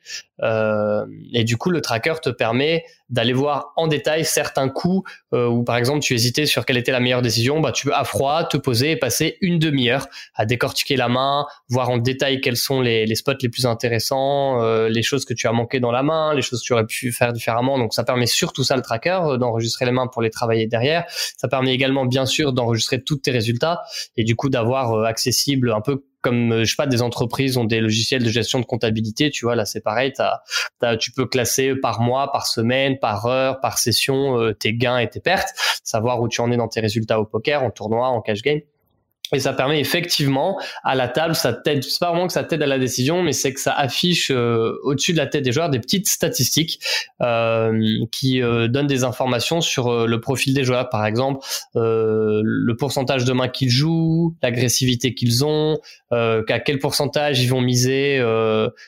et 1.34 1.44
du 1.44 1.58
coup, 1.58 1.72
le 1.72 1.82
tracker 1.82 2.14
te 2.22 2.30
permet 2.30 2.86
d'aller 3.10 3.34
voir 3.34 3.74
en 3.76 3.88
détail 3.88 4.24
certains 4.24 4.70
coups 4.70 5.10
où 5.34 5.64
par 5.64 5.78
exemple 5.78 6.02
tu 6.02 6.14
hésitais 6.14 6.46
sur 6.46 6.64
quelle 6.64 6.78
était 6.78 6.92
la 6.92 7.00
meilleure 7.00 7.24
décision. 7.24 7.60
Bah, 7.60 7.72
tu 7.72 7.88
peux 7.88 7.96
à 7.96 8.04
froid 8.04 8.44
te 8.44 8.56
poser 8.56 8.92
et 8.92 8.96
passer 8.98 9.38
une 9.42 9.58
demi-heure 9.58 10.08
à 10.36 10.46
décortiquer 10.46 10.96
la 10.96 11.10
main, 11.10 11.48
voir 11.70 11.90
en 11.90 11.98
détail 11.98 12.29
quels 12.38 12.58
sont 12.58 12.82
les, 12.82 13.06
les 13.06 13.16
spots 13.16 13.34
les 13.42 13.50
plus 13.50 13.66
intéressants, 13.66 14.62
euh, 14.62 14.90
les 14.90 15.02
choses 15.02 15.26
que 15.26 15.34
tu 15.34 15.48
as 15.48 15.52
manqué 15.52 15.80
dans 15.80 15.92
la 15.92 16.04
main, 16.04 16.34
les 16.34 16.42
choses 16.42 16.62
que 16.62 16.66
tu 16.66 16.74
aurais 16.74 16.86
pu 16.86 17.12
faire 17.12 17.34
différemment. 17.34 17.78
Donc 17.78 17.94
ça 17.94 18.04
permet 18.04 18.26
surtout 18.26 18.64
ça 18.64 18.76
le 18.76 18.82
tracker 18.82 19.20
euh, 19.24 19.38
d'enregistrer 19.38 19.86
les 19.86 19.92
mains 19.92 20.08
pour 20.08 20.22
les 20.22 20.30
travailler 20.30 20.68
derrière. 20.68 21.06
Ça 21.10 21.48
permet 21.48 21.74
également 21.74 22.06
bien 22.06 22.26
sûr 22.26 22.54
d'enregistrer 22.54 23.02
tous 23.02 23.18
tes 23.18 23.32
résultats 23.32 23.82
et 24.16 24.24
du 24.24 24.36
coup 24.36 24.50
d'avoir 24.50 24.94
euh, 24.94 25.04
accessible 25.06 25.72
un 25.72 25.82
peu 25.82 26.04
comme 26.22 26.66
je 26.66 26.70
sais 26.70 26.76
pas 26.76 26.86
des 26.86 27.02
entreprises 27.02 27.56
ont 27.56 27.64
des 27.64 27.80
logiciels 27.80 28.22
de 28.22 28.30
gestion 28.30 28.60
de 28.60 28.66
comptabilité, 28.66 29.30
tu 29.30 29.46
vois 29.46 29.56
là 29.56 29.64
c'est 29.64 29.80
pareil, 29.80 30.12
tu 31.00 31.12
peux 31.14 31.26
classer 31.26 31.76
par 31.76 32.02
mois, 32.02 32.30
par 32.34 32.46
semaine, 32.46 33.00
par 33.00 33.26
heure, 33.26 33.62
par 33.62 33.78
session 33.78 34.54
tes 34.60 34.74
gains 34.74 34.98
et 34.98 35.10
tes 35.10 35.22
pertes, 35.22 35.48
savoir 35.82 36.20
où 36.20 36.28
tu 36.28 36.42
en 36.42 36.52
es 36.52 36.58
dans 36.58 36.68
tes 36.68 36.82
résultats 36.82 37.22
au 37.22 37.26
poker, 37.26 37.64
en 37.64 37.72
tournoi, 37.72 38.10
en 38.10 38.20
cash 38.20 38.42
game. 38.42 38.60
Et 39.34 39.40
ça 39.40 39.54
permet 39.54 39.80
effectivement 39.80 40.60
à 40.84 40.96
la 40.96 41.08
table, 41.08 41.36
ça 41.36 41.54
t'aide, 41.54 41.84
c'est 41.84 42.00
pas 42.00 42.10
vraiment 42.10 42.28
que 42.28 42.34
ça 42.34 42.44
t'aide 42.44 42.64
à 42.64 42.68
la 42.68 42.80
décision, 42.80 43.22
mais 43.22 43.32
c'est 43.32 43.54
que 43.54 43.60
ça 43.60 43.74
affiche 43.74 44.32
euh, 44.32 44.74
au-dessus 44.84 45.14
de 45.14 45.18
la 45.18 45.28
tête 45.28 45.44
des 45.44 45.52
joueurs 45.52 45.70
des 45.70 45.80
petites 45.80 46.08
statistiques 46.08 46.80
euh, 47.22 48.06
qui 48.12 48.42
euh, 48.42 48.68
donnent 48.68 48.88
des 48.88 49.04
informations 49.04 49.62
sur 49.62 49.88
euh, 49.88 50.08
le 50.08 50.22
profil 50.22 50.54
des 50.54 50.64
joueurs, 50.64 50.90
par 50.90 51.06
exemple 51.06 51.46
le 51.76 52.74
pourcentage 52.74 53.26
de 53.26 53.34
mains 53.34 53.48
qu'ils 53.48 53.70
jouent, 53.70 54.36
l'agressivité 54.42 55.14
qu'ils 55.14 55.46
ont, 55.46 55.80
qu'à 56.12 56.60
quel 56.60 56.80
pourcentage 56.80 57.42
ils 57.42 57.48
vont 57.48 57.62
miser 57.62 58.22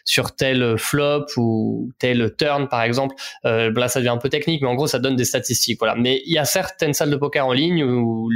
sur 0.06 0.36
tel 0.36 0.78
flop 0.78 1.26
ou 1.38 1.92
tel 2.00 2.34
turn, 2.38 2.68
par 2.68 2.82
exemple. 2.84 3.16
là, 3.44 3.88
ça 3.88 4.00
devient 4.00 4.10
un 4.10 4.18
peu 4.18 4.30
technique, 4.30 4.62
mais 4.62 4.68
en 4.68 4.76
gros, 4.76 4.88
ça 4.88 5.00
donne 5.00 5.16
des 5.16 5.26
statistiques. 5.26 5.80
Voilà. 5.80 5.96
Mais 5.96 6.22
il 6.26 6.34
y 6.34 6.38
a 6.38 6.46
certaines 6.46 6.94
salles 6.94 7.12
de 7.12 7.16
poker 7.16 7.46
en 7.46 7.54
ligne 7.54 7.84
où 7.84 8.30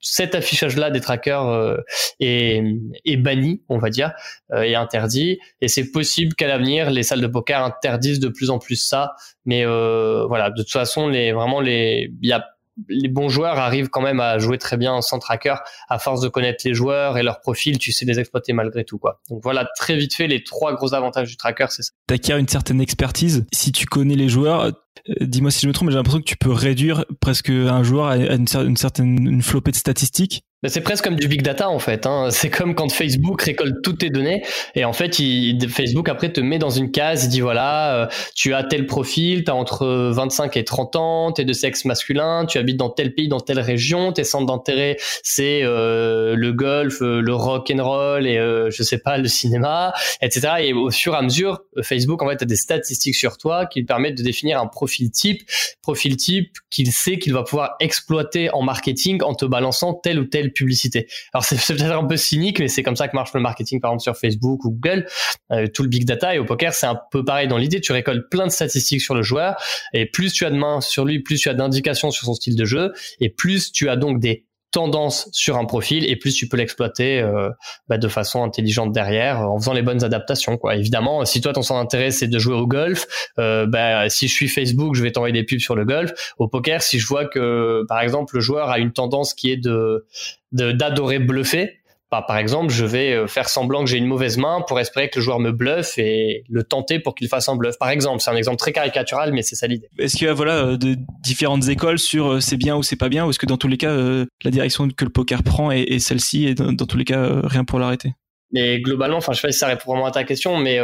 cet 0.00 0.34
affichage-là 0.34 0.90
des 0.90 1.00
trackers 1.00 1.46
euh, 1.46 1.76
est, 2.20 2.62
est, 3.04 3.16
banni, 3.16 3.62
on 3.68 3.78
va 3.78 3.90
dire, 3.90 4.12
euh, 4.52 4.62
est 4.62 4.74
interdit. 4.74 5.38
Et 5.60 5.68
c'est 5.68 5.90
possible 5.90 6.34
qu'à 6.34 6.46
l'avenir, 6.46 6.90
les 6.90 7.02
salles 7.02 7.20
de 7.20 7.26
poker 7.26 7.62
interdisent 7.62 8.20
de 8.20 8.28
plus 8.28 8.50
en 8.50 8.58
plus 8.58 8.76
ça. 8.76 9.14
Mais 9.44 9.64
euh, 9.64 10.24
voilà, 10.26 10.50
de 10.50 10.62
toute 10.62 10.70
façon, 10.70 11.08
les 11.08 11.32
vraiment 11.32 11.60
les, 11.60 12.12
il 12.22 12.28
y 12.28 12.32
a 12.32 12.46
les 12.88 13.08
bons 13.08 13.28
joueurs 13.28 13.58
arrivent 13.58 13.88
quand 13.88 14.00
même 14.00 14.20
à 14.20 14.38
jouer 14.38 14.58
très 14.58 14.76
bien 14.76 15.00
sans 15.00 15.18
tracker 15.18 15.56
à 15.88 15.98
force 15.98 16.20
de 16.20 16.28
connaître 16.28 16.62
les 16.64 16.74
joueurs 16.74 17.18
et 17.18 17.22
leur 17.22 17.40
profil, 17.40 17.78
tu 17.78 17.92
sais 17.92 18.04
les 18.04 18.18
exploiter 18.18 18.52
malgré 18.52 18.84
tout 18.84 18.98
quoi. 18.98 19.20
Donc 19.30 19.40
voilà, 19.42 19.68
très 19.76 19.96
vite 19.96 20.14
fait 20.14 20.26
les 20.26 20.44
trois 20.44 20.74
gros 20.74 20.94
avantages 20.94 21.28
du 21.28 21.36
tracker, 21.36 21.66
c'est 21.70 21.82
ça. 21.82 21.90
T'acquiers 22.06 22.38
une 22.38 22.48
certaine 22.48 22.80
expertise. 22.80 23.46
Si 23.52 23.72
tu 23.72 23.86
connais 23.86 24.16
les 24.16 24.28
joueurs, 24.28 24.72
dis-moi 25.20 25.50
si 25.50 25.62
je 25.62 25.68
me 25.68 25.72
trompe, 25.72 25.86
mais 25.86 25.92
j'ai 25.92 25.98
l'impression 25.98 26.20
que 26.20 26.26
tu 26.26 26.36
peux 26.36 26.52
réduire 26.52 27.04
presque 27.20 27.50
un 27.50 27.82
joueur 27.82 28.06
à 28.06 28.16
une 28.16 28.76
certaine 28.76 29.26
une 29.26 29.42
flopée 29.42 29.70
de 29.70 29.76
statistiques 29.76 30.44
c'est 30.66 30.80
presque 30.80 31.04
comme 31.04 31.14
du 31.14 31.28
big 31.28 31.42
data 31.42 31.70
en 31.70 31.78
fait. 31.78 32.04
Hein. 32.04 32.30
C'est 32.30 32.50
comme 32.50 32.74
quand 32.74 32.90
Facebook 32.90 33.42
récolte 33.42 33.76
toutes 33.84 33.98
tes 33.98 34.10
données 34.10 34.42
et 34.74 34.84
en 34.84 34.92
fait, 34.92 35.20
il, 35.20 35.68
Facebook 35.68 36.08
après 36.08 36.32
te 36.32 36.40
met 36.40 36.58
dans 36.58 36.70
une 36.70 36.90
case, 36.90 37.26
il 37.26 37.28
dit 37.28 37.40
voilà, 37.40 37.94
euh, 37.94 38.06
tu 38.34 38.54
as 38.54 38.64
tel 38.64 38.86
profil, 38.86 39.44
tu 39.44 39.50
as 39.52 39.54
entre 39.54 39.86
25 39.86 40.56
et 40.56 40.64
30 40.64 40.96
ans, 40.96 41.32
tu 41.32 41.42
es 41.42 41.44
de 41.44 41.52
sexe 41.52 41.84
masculin, 41.84 42.44
tu 42.44 42.58
habites 42.58 42.76
dans 42.76 42.90
tel 42.90 43.14
pays, 43.14 43.28
dans 43.28 43.38
telle 43.38 43.60
région, 43.60 44.12
tes 44.12 44.24
centres 44.24 44.46
d'intérêt 44.46 44.96
c'est 45.22 45.62
euh, 45.62 46.34
le 46.34 46.52
golf, 46.52 47.02
euh, 47.02 47.20
le 47.20 47.34
rock 47.34 47.70
and 47.72 47.84
roll 47.84 48.26
et 48.26 48.38
je 48.70 48.82
sais 48.82 48.98
pas 48.98 49.16
le 49.16 49.28
cinéma, 49.28 49.92
etc. 50.22 50.54
Et 50.60 50.72
au 50.72 50.90
fur 50.90 51.14
et 51.14 51.18
à 51.18 51.22
mesure, 51.22 51.60
Facebook 51.82 52.20
en 52.22 52.28
fait 52.28 52.42
a 52.42 52.46
des 52.46 52.56
statistiques 52.56 53.14
sur 53.14 53.38
toi 53.38 53.66
qui 53.66 53.80
lui 53.80 53.86
permettent 53.86 54.18
de 54.18 54.24
définir 54.24 54.60
un 54.60 54.66
profil 54.66 55.10
type, 55.12 55.42
profil 55.82 56.16
type 56.16 56.50
qu'il 56.70 56.90
sait 56.90 57.18
qu'il 57.18 57.32
va 57.32 57.44
pouvoir 57.44 57.76
exploiter 57.78 58.50
en 58.52 58.62
marketing 58.62 59.22
en 59.22 59.34
te 59.34 59.44
balançant 59.44 59.94
tel 59.94 60.18
ou 60.18 60.24
tel 60.24 60.47
publicité. 60.54 61.08
Alors 61.32 61.44
c'est 61.44 61.56
peut-être 61.56 61.92
un 61.92 62.06
peu 62.06 62.16
cynique, 62.16 62.58
mais 62.58 62.68
c'est 62.68 62.82
comme 62.82 62.96
ça 62.96 63.08
que 63.08 63.16
marche 63.16 63.32
le 63.34 63.40
marketing, 63.40 63.80
par 63.80 63.90
exemple 63.90 64.02
sur 64.02 64.16
Facebook 64.16 64.64
ou 64.64 64.70
Google, 64.70 65.06
euh, 65.52 65.66
tout 65.66 65.82
le 65.82 65.88
big 65.88 66.04
data. 66.04 66.34
Et 66.34 66.38
au 66.38 66.44
poker, 66.44 66.74
c'est 66.74 66.86
un 66.86 66.98
peu 67.10 67.24
pareil 67.24 67.48
dans 67.48 67.58
l'idée. 67.58 67.80
Tu 67.80 67.92
récoltes 67.92 68.28
plein 68.30 68.46
de 68.46 68.52
statistiques 68.52 69.00
sur 69.00 69.14
le 69.14 69.22
joueur, 69.22 69.56
et 69.92 70.06
plus 70.06 70.32
tu 70.32 70.44
as 70.44 70.50
de 70.50 70.56
mains 70.56 70.80
sur 70.80 71.04
lui, 71.04 71.20
plus 71.20 71.38
tu 71.38 71.48
as 71.48 71.54
d'indications 71.54 72.10
sur 72.10 72.26
son 72.26 72.34
style 72.34 72.56
de 72.56 72.64
jeu, 72.64 72.92
et 73.20 73.28
plus 73.28 73.72
tu 73.72 73.88
as 73.88 73.96
donc 73.96 74.20
des 74.20 74.47
tendance 74.70 75.28
sur 75.32 75.56
un 75.56 75.64
profil 75.64 76.08
et 76.08 76.16
plus 76.16 76.34
tu 76.34 76.48
peux 76.48 76.56
l'exploiter 76.56 77.20
euh, 77.20 77.50
bah, 77.88 77.96
de 77.96 78.08
façon 78.08 78.42
intelligente 78.42 78.92
derrière 78.92 79.40
en 79.40 79.58
faisant 79.58 79.72
les 79.72 79.82
bonnes 79.82 80.04
adaptations 80.04 80.58
quoi. 80.58 80.76
Évidemment 80.76 81.24
si 81.24 81.40
toi 81.40 81.52
ton 81.52 81.62
centre 81.62 81.80
d'intérêt 81.80 82.10
c'est 82.10 82.28
de 82.28 82.38
jouer 82.38 82.54
au 82.54 82.66
golf 82.66 83.06
euh, 83.38 83.66
bah, 83.66 84.08
si 84.10 84.28
je 84.28 84.34
suis 84.34 84.48
Facebook 84.48 84.94
je 84.94 85.02
vais 85.02 85.10
t'envoyer 85.10 85.32
des 85.32 85.44
pubs 85.44 85.60
sur 85.60 85.74
le 85.74 85.84
golf. 85.84 86.12
Au 86.38 86.48
poker 86.48 86.82
si 86.82 86.98
je 86.98 87.06
vois 87.06 87.24
que 87.24 87.84
par 87.88 88.00
exemple 88.00 88.34
le 88.34 88.40
joueur 88.40 88.68
a 88.68 88.78
une 88.78 88.92
tendance 88.92 89.34
qui 89.34 89.50
est 89.50 89.56
de 89.56 90.06
d'adorer 90.52 91.18
bluffer 91.18 91.77
bah, 92.10 92.24
par 92.26 92.38
exemple, 92.38 92.72
je 92.72 92.86
vais 92.86 93.12
euh, 93.12 93.26
faire 93.26 93.50
semblant 93.50 93.84
que 93.84 93.90
j'ai 93.90 93.98
une 93.98 94.06
mauvaise 94.06 94.38
main 94.38 94.62
pour 94.66 94.80
espérer 94.80 95.10
que 95.10 95.18
le 95.18 95.24
joueur 95.24 95.40
me 95.40 95.52
bluffe 95.52 95.98
et 95.98 96.44
le 96.48 96.62
tenter 96.62 96.98
pour 97.00 97.14
qu'il 97.14 97.28
fasse 97.28 97.50
un 97.50 97.56
bluff. 97.56 97.76
Par 97.78 97.90
exemple, 97.90 98.22
c'est 98.22 98.30
un 98.30 98.36
exemple 98.36 98.56
très 98.56 98.72
caricatural, 98.72 99.32
mais 99.32 99.42
c'est 99.42 99.56
ça 99.56 99.66
l'idée. 99.66 99.90
Est-ce 99.98 100.16
qu'il 100.16 100.26
y 100.26 100.30
a 100.30 100.32
voilà 100.32 100.64
euh, 100.64 100.76
de 100.78 100.96
différentes 101.22 101.68
écoles 101.68 101.98
sur 101.98 102.32
euh, 102.32 102.40
c'est 102.40 102.56
bien 102.56 102.76
ou 102.76 102.82
c'est 102.82 102.96
pas 102.96 103.10
bien, 103.10 103.26
ou 103.26 103.30
est-ce 103.30 103.38
que 103.38 103.46
dans 103.46 103.58
tous 103.58 103.68
les 103.68 103.76
cas 103.76 103.94
la 103.94 104.50
direction 104.50 104.88
que 104.88 105.04
le 105.04 105.10
poker 105.10 105.42
prend 105.42 105.70
est, 105.70 105.98
celle-ci 105.98 106.46
et 106.46 106.54
dans, 106.54 106.74
tous 106.74 106.96
les 106.96 107.04
cas 107.04 107.40
rien 107.44 107.64
pour 107.64 107.78
l'arrêter? 107.78 108.14
Mais 108.52 108.80
globalement, 108.80 109.18
enfin, 109.18 109.32
je 109.32 109.40
sais 109.40 109.48
pas 109.48 109.52
si 109.52 109.58
ça 109.58 109.66
répond 109.66 109.92
vraiment 109.92 110.06
à 110.06 110.10
ta 110.10 110.24
question, 110.24 110.56
mais 110.56 110.80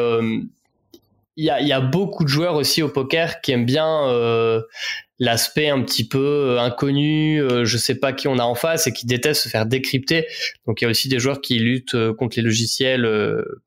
il 1.37 1.45
y, 1.45 1.51
a, 1.51 1.61
y, 1.61 1.73
a, 1.73 1.81
beaucoup 1.81 2.25
de 2.25 2.29
joueurs 2.29 2.55
aussi 2.55 2.83
au 2.83 2.89
poker 2.89 3.41
qui 3.41 3.53
aiment 3.53 3.65
bien 3.65 4.09
euh, 4.09 4.63
l'aspect 5.19 5.69
un 5.69 5.83
petit 5.83 6.07
peu 6.07 6.19
euh, 6.19 6.61
inconnu, 6.61 7.41
euh, 7.41 7.65
je 7.65 7.79
sais 7.79 7.95
pas 7.95 8.13
qui 8.13 8.29
on 8.29 8.39
a 8.39 8.45
en 8.45 8.55
face 8.55 8.87
et 8.87 8.93
qui 8.93 9.07
détestent 9.07 9.43
se 9.43 9.49
faire 9.49 9.67
décrypter. 9.67 10.27
Donc 10.67 10.81
il 10.81 10.85
y 10.85 10.87
a 10.87 10.91
aussi 10.91 11.09
des 11.09 11.19
joueurs 11.19 11.41
qui 11.41 11.59
luttent 11.59 11.95
euh, 11.95 12.13
contre 12.13 12.37
les 12.37 12.43
logiciels 12.43 13.09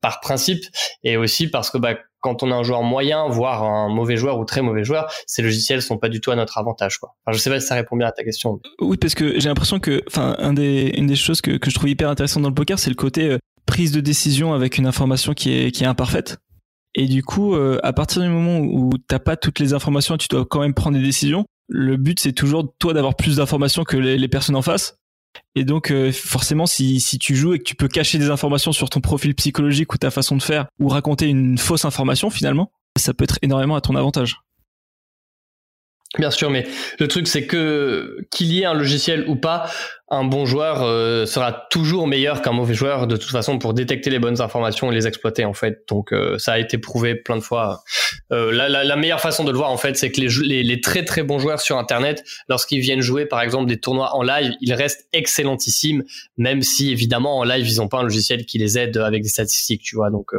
par 0.00 0.20
principe 0.20 0.64
et 1.04 1.16
aussi 1.16 1.48
parce 1.48 1.70
que 1.70 1.78
bah, 1.78 1.94
quand 2.20 2.42
on 2.42 2.50
a 2.50 2.54
un 2.54 2.62
joueur 2.62 2.82
moyen, 2.82 3.28
voire 3.28 3.62
un 3.62 3.88
mauvais 3.88 4.16
joueur 4.16 4.38
ou 4.38 4.44
très 4.44 4.60
mauvais 4.60 4.84
joueur, 4.84 5.10
ces 5.26 5.42
logiciels 5.42 5.82
sont 5.82 5.98
pas 5.98 6.08
du 6.08 6.20
tout 6.20 6.30
à 6.30 6.36
notre 6.36 6.58
avantage. 6.58 6.98
Quoi. 6.98 7.14
Enfin, 7.24 7.36
je 7.36 7.42
sais 7.42 7.50
pas 7.50 7.60
si 7.60 7.66
ça 7.66 7.76
répond 7.76 7.96
bien 7.96 8.08
à 8.08 8.12
ta 8.12 8.24
question. 8.24 8.60
Oui, 8.80 8.96
parce 8.96 9.14
que 9.14 9.38
j'ai 9.38 9.48
l'impression 9.48 9.78
que, 9.78 10.02
enfin, 10.08 10.34
un 10.38 10.52
des, 10.52 10.92
une 10.96 11.06
des 11.06 11.16
choses 11.16 11.40
que, 11.40 11.52
que 11.52 11.70
je 11.70 11.74
trouve 11.74 11.88
hyper 11.88 12.10
intéressant 12.10 12.40
dans 12.40 12.48
le 12.48 12.54
poker, 12.54 12.78
c'est 12.78 12.90
le 12.90 12.96
côté 12.96 13.38
prise 13.66 13.92
de 13.92 14.00
décision 14.00 14.52
avec 14.52 14.78
une 14.78 14.86
information 14.86 15.32
qui 15.34 15.56
est, 15.56 15.70
qui 15.70 15.84
est 15.84 15.86
imparfaite. 15.86 16.38
Et 16.94 17.06
du 17.06 17.22
coup, 17.22 17.54
euh, 17.54 17.78
à 17.82 17.92
partir 17.92 18.22
du 18.22 18.28
moment 18.28 18.58
où 18.60 18.90
t'as 19.08 19.18
pas 19.18 19.36
toutes 19.36 19.58
les 19.58 19.74
informations 19.74 20.16
tu 20.16 20.28
dois 20.28 20.44
quand 20.46 20.60
même 20.60 20.74
prendre 20.74 20.96
des 20.96 21.02
décisions, 21.02 21.44
le 21.68 21.96
but 21.96 22.18
c'est 22.18 22.32
toujours 22.32 22.74
toi 22.78 22.94
d'avoir 22.94 23.14
plus 23.14 23.36
d'informations 23.36 23.84
que 23.84 23.96
les, 23.96 24.28
personnes 24.28 24.56
en 24.56 24.62
face. 24.62 24.96
Et 25.54 25.64
donc 25.64 25.90
euh, 25.90 26.10
forcément, 26.12 26.66
si, 26.66 27.00
si 27.00 27.18
tu 27.18 27.36
joues 27.36 27.54
et 27.54 27.58
que 27.58 27.64
tu 27.64 27.74
peux 27.74 27.88
cacher 27.88 28.18
des 28.18 28.30
informations 28.30 28.72
sur 28.72 28.90
ton 28.90 29.00
profil 29.00 29.34
psychologique 29.34 29.92
ou 29.92 29.98
ta 29.98 30.10
façon 30.10 30.36
de 30.36 30.42
faire, 30.42 30.66
ou 30.80 30.88
raconter 30.88 31.26
une 31.26 31.58
fausse 31.58 31.84
information 31.84 32.30
finalement, 32.30 32.72
ça 32.96 33.14
peut 33.14 33.24
être 33.24 33.38
énormément 33.42 33.76
à 33.76 33.80
ton 33.80 33.94
avantage. 33.94 34.40
Bien 36.16 36.30
sûr, 36.30 36.48
mais 36.48 36.66
le 36.98 37.06
truc 37.06 37.28
c'est 37.28 37.46
que 37.46 38.16
qu'il 38.30 38.50
y 38.50 38.62
ait 38.62 38.64
un 38.64 38.72
logiciel 38.72 39.28
ou 39.28 39.36
pas, 39.36 39.70
un 40.08 40.24
bon 40.24 40.46
joueur 40.46 40.82
euh, 40.82 41.26
sera 41.26 41.52
toujours 41.52 42.06
meilleur 42.06 42.40
qu'un 42.40 42.52
mauvais 42.52 42.72
joueur 42.72 43.06
de 43.06 43.18
toute 43.18 43.30
façon 43.30 43.58
pour 43.58 43.74
détecter 43.74 44.08
les 44.08 44.18
bonnes 44.18 44.40
informations 44.40 44.90
et 44.90 44.94
les 44.94 45.06
exploiter 45.06 45.44
en 45.44 45.52
fait. 45.52 45.84
Donc 45.86 46.14
euh, 46.14 46.38
ça 46.38 46.52
a 46.52 46.58
été 46.58 46.78
prouvé 46.78 47.14
plein 47.14 47.36
de 47.36 47.42
fois. 47.42 47.82
Euh, 48.32 48.50
la, 48.52 48.70
la, 48.70 48.84
la, 48.84 48.96
meilleure 48.96 49.20
façon 49.20 49.44
de 49.44 49.50
le 49.52 49.58
voir 49.58 49.70
en 49.70 49.76
fait, 49.76 49.98
c'est 49.98 50.10
que 50.10 50.22
les, 50.22 50.28
les, 50.44 50.62
les, 50.62 50.80
très 50.80 51.04
très 51.04 51.22
bons 51.22 51.38
joueurs 51.38 51.60
sur 51.60 51.76
Internet, 51.76 52.24
lorsqu'ils 52.48 52.80
viennent 52.80 53.02
jouer 53.02 53.26
par 53.26 53.42
exemple 53.42 53.66
des 53.66 53.78
tournois 53.78 54.16
en 54.16 54.22
live, 54.22 54.54
ils 54.62 54.72
restent 54.72 55.06
excellentissimes, 55.12 56.04
même 56.38 56.62
si 56.62 56.90
évidemment 56.90 57.36
en 57.36 57.44
live 57.44 57.66
ils 57.68 57.82
ont 57.82 57.88
pas 57.88 57.98
un 57.98 58.04
logiciel 58.04 58.46
qui 58.46 58.56
les 58.56 58.78
aide 58.78 58.96
avec 58.96 59.22
des 59.22 59.28
statistiques, 59.28 59.82
tu 59.82 59.96
vois. 59.96 60.08
Donc 60.08 60.32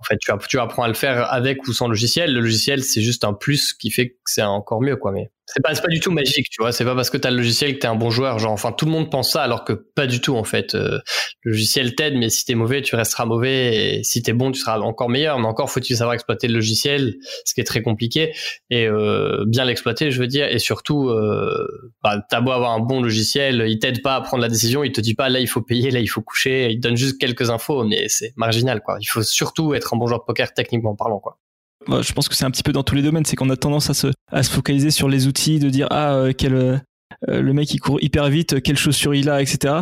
en 0.00 0.04
fait, 0.04 0.18
tu, 0.18 0.58
apprends 0.58 0.84
à 0.84 0.88
le 0.88 0.94
faire 0.94 1.32
avec 1.32 1.66
ou 1.66 1.72
sans 1.72 1.88
logiciel. 1.88 2.32
Le 2.32 2.40
logiciel, 2.40 2.84
c'est 2.84 3.00
juste 3.00 3.24
un 3.24 3.34
plus 3.34 3.74
qui 3.74 3.90
fait 3.90 4.10
que 4.10 4.16
c'est 4.26 4.42
encore 4.42 4.80
mieux, 4.80 4.96
quoi. 4.96 5.12
Mais 5.12 5.30
c'est 5.50 5.62
pas, 5.62 5.72
pas 5.74 5.88
du 5.88 5.98
tout 5.98 6.10
magique, 6.10 6.50
tu 6.50 6.60
vois. 6.60 6.72
C'est 6.72 6.84
pas 6.84 6.94
parce 6.94 7.08
que 7.08 7.16
t'as 7.16 7.30
le 7.30 7.38
logiciel 7.38 7.74
que 7.74 7.78
t'es 7.78 7.86
un 7.86 7.94
bon 7.94 8.10
joueur. 8.10 8.38
Genre, 8.38 8.52
enfin, 8.52 8.70
tout 8.70 8.84
le 8.84 8.90
monde 8.90 9.10
pense 9.10 9.32
ça, 9.32 9.42
alors 9.42 9.64
que 9.64 9.72
pas 9.72 10.06
du 10.06 10.20
tout, 10.20 10.36
en 10.36 10.44
fait. 10.44 10.74
Euh, 10.74 10.98
le 11.42 11.52
logiciel 11.52 11.94
t'aide, 11.94 12.16
mais 12.16 12.28
si 12.28 12.44
t'es 12.44 12.54
mauvais, 12.54 12.82
tu 12.82 12.96
resteras 12.96 13.24
mauvais. 13.24 13.98
Et 13.98 14.04
si 14.04 14.22
t'es 14.22 14.34
bon, 14.34 14.52
tu 14.52 14.60
seras 14.60 14.78
encore 14.78 15.08
meilleur. 15.08 15.38
Mais 15.38 15.46
encore, 15.46 15.70
faut-il 15.70 15.96
savoir 15.96 16.12
exploiter 16.12 16.48
le 16.48 16.54
logiciel, 16.54 17.16
ce 17.46 17.54
qui 17.54 17.62
est 17.62 17.64
très 17.64 17.80
compliqué. 17.80 18.34
Et 18.68 18.86
euh, 18.86 19.44
bien 19.46 19.64
l'exploiter, 19.64 20.10
je 20.10 20.20
veux 20.20 20.26
dire. 20.26 20.46
Et 20.48 20.58
surtout, 20.58 21.08
euh, 21.08 21.66
bah, 22.02 22.22
t'as 22.28 22.42
beau 22.42 22.50
avoir 22.50 22.72
un 22.72 22.80
bon 22.80 23.00
logiciel, 23.00 23.64
il 23.68 23.78
t'aide 23.78 24.02
pas 24.02 24.16
à 24.16 24.20
prendre 24.20 24.42
la 24.42 24.50
décision. 24.50 24.84
Il 24.84 24.92
te 24.92 25.00
dit 25.00 25.14
pas, 25.14 25.30
là, 25.30 25.40
il 25.40 25.48
faut 25.48 25.62
payer, 25.62 25.90
là, 25.90 26.00
il 26.00 26.08
faut 26.08 26.20
coucher. 26.20 26.68
Il 26.72 26.80
donne 26.80 26.96
juste 26.96 27.18
quelques 27.18 27.48
infos, 27.48 27.84
mais 27.84 28.08
c'est 28.08 28.34
marginal, 28.36 28.82
quoi. 28.82 28.98
Il 29.00 29.06
faut 29.06 29.22
surtout 29.22 29.72
être 29.72 29.94
un 29.94 29.96
bon 29.96 30.06
joueur 30.06 30.20
de 30.20 30.24
poker, 30.26 30.52
techniquement 30.52 30.94
parlant, 30.94 31.20
quoi 31.20 31.38
je 31.86 32.12
pense 32.12 32.28
que 32.28 32.34
c'est 32.34 32.44
un 32.44 32.50
petit 32.50 32.62
peu 32.62 32.72
dans 32.72 32.82
tous 32.82 32.94
les 32.94 33.02
domaines, 33.02 33.24
c'est 33.24 33.36
qu'on 33.36 33.50
a 33.50 33.56
tendance 33.56 33.90
à 33.90 33.94
se, 33.94 34.08
à 34.30 34.42
se 34.42 34.50
focaliser 34.50 34.90
sur 34.90 35.08
les 35.08 35.26
outils, 35.26 35.58
de 35.58 35.70
dire 35.70 35.86
ah 35.90 36.14
euh, 36.14 36.32
quel 36.36 36.54
euh, 36.54 36.78
le 37.26 37.52
mec 37.52 37.72
il 37.72 37.80
court 37.80 37.98
hyper 38.02 38.28
vite, 38.28 38.60
quelle 38.62 38.76
chaussure 38.76 39.14
il 39.14 39.30
a, 39.30 39.40
etc. 39.42 39.74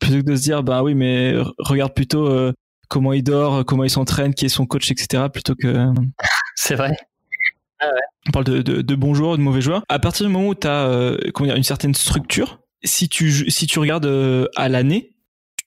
Plutôt 0.00 0.16
que 0.16 0.30
de 0.30 0.36
se 0.36 0.42
dire 0.42 0.62
bah 0.62 0.82
oui 0.82 0.94
mais 0.94 1.34
regarde 1.58 1.94
plutôt 1.94 2.26
euh, 2.26 2.52
comment 2.88 3.12
il 3.12 3.22
dort, 3.22 3.64
comment 3.64 3.84
il 3.84 3.90
s'entraîne, 3.90 4.34
qui 4.34 4.46
est 4.46 4.50
son 4.50 4.66
coach, 4.66 4.90
etc. 4.90 5.24
Plutôt 5.32 5.54
que. 5.54 5.86
C'est 6.56 6.74
vrai. 6.74 6.96
Ah 7.78 7.86
ouais. 7.86 8.00
On 8.28 8.30
parle 8.32 8.44
de, 8.46 8.62
de, 8.62 8.80
de, 8.80 8.94
bons 8.94 9.14
joueurs, 9.14 9.36
de 9.36 9.42
mauvais 9.42 9.60
joueurs. 9.60 9.82
À 9.88 9.98
partir 9.98 10.26
du 10.26 10.32
moment 10.32 10.48
où 10.48 10.54
tu 10.54 10.66
as 10.66 11.16
une 11.34 11.62
certaine 11.62 11.94
structure, 11.94 12.60
si 12.82 13.08
tu, 13.08 13.50
si 13.50 13.66
tu 13.66 13.78
regardes 13.78 14.48
à 14.56 14.68
l'année, 14.68 15.16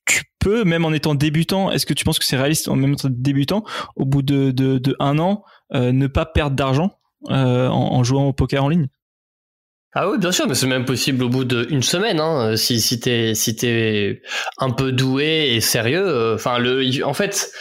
tu 0.10 0.24
peux, 0.40 0.64
même 0.64 0.86
en 0.86 0.92
étant 0.92 1.14
débutant, 1.14 1.72
est-ce 1.72 1.86
que 1.86 1.94
tu 1.94 2.04
penses 2.04 2.18
que 2.18 2.26
c'est 2.26 2.36
réaliste 2.36 2.68
en 2.68 2.76
même 2.76 2.96
temps 2.96 3.10
débutant, 3.12 3.64
au 3.96 4.06
bout 4.06 4.24
de, 4.24 4.52
de, 4.52 4.96
un 5.00 5.20
an, 5.20 5.44
euh, 5.44 5.59
ne 5.72 6.08
pas 6.08 6.26
perdre 6.26 6.56
d'argent 6.56 7.00
euh, 7.30 7.68
en, 7.68 8.02
jouant 8.04 8.28
au 8.28 8.34
poker 8.34 8.64
en 8.64 8.70
ligne. 8.70 8.88
Ah 9.94 10.10
oui, 10.10 10.18
bien 10.20 10.32
sûr, 10.32 10.48
mais 10.48 10.56
c'est 10.56 10.68
même 10.68 10.86
possible 10.86 11.24
au 11.24 11.30
bout 11.30 11.44
d'une 11.44 11.84
semaine, 11.84 12.20
hein, 12.20 12.56
si, 12.56 12.80
si 12.80 13.00
t'es 13.00 13.34
si 13.36 13.58
un 14.60 14.70
peu 14.70 14.92
doué 14.94 15.56
et 15.56 15.60
sérieux. 15.60 16.08
Euh, 16.08 16.36
enfin, 16.36 16.60
le, 16.60 17.04
en 17.04 17.14
fait, 17.14 17.52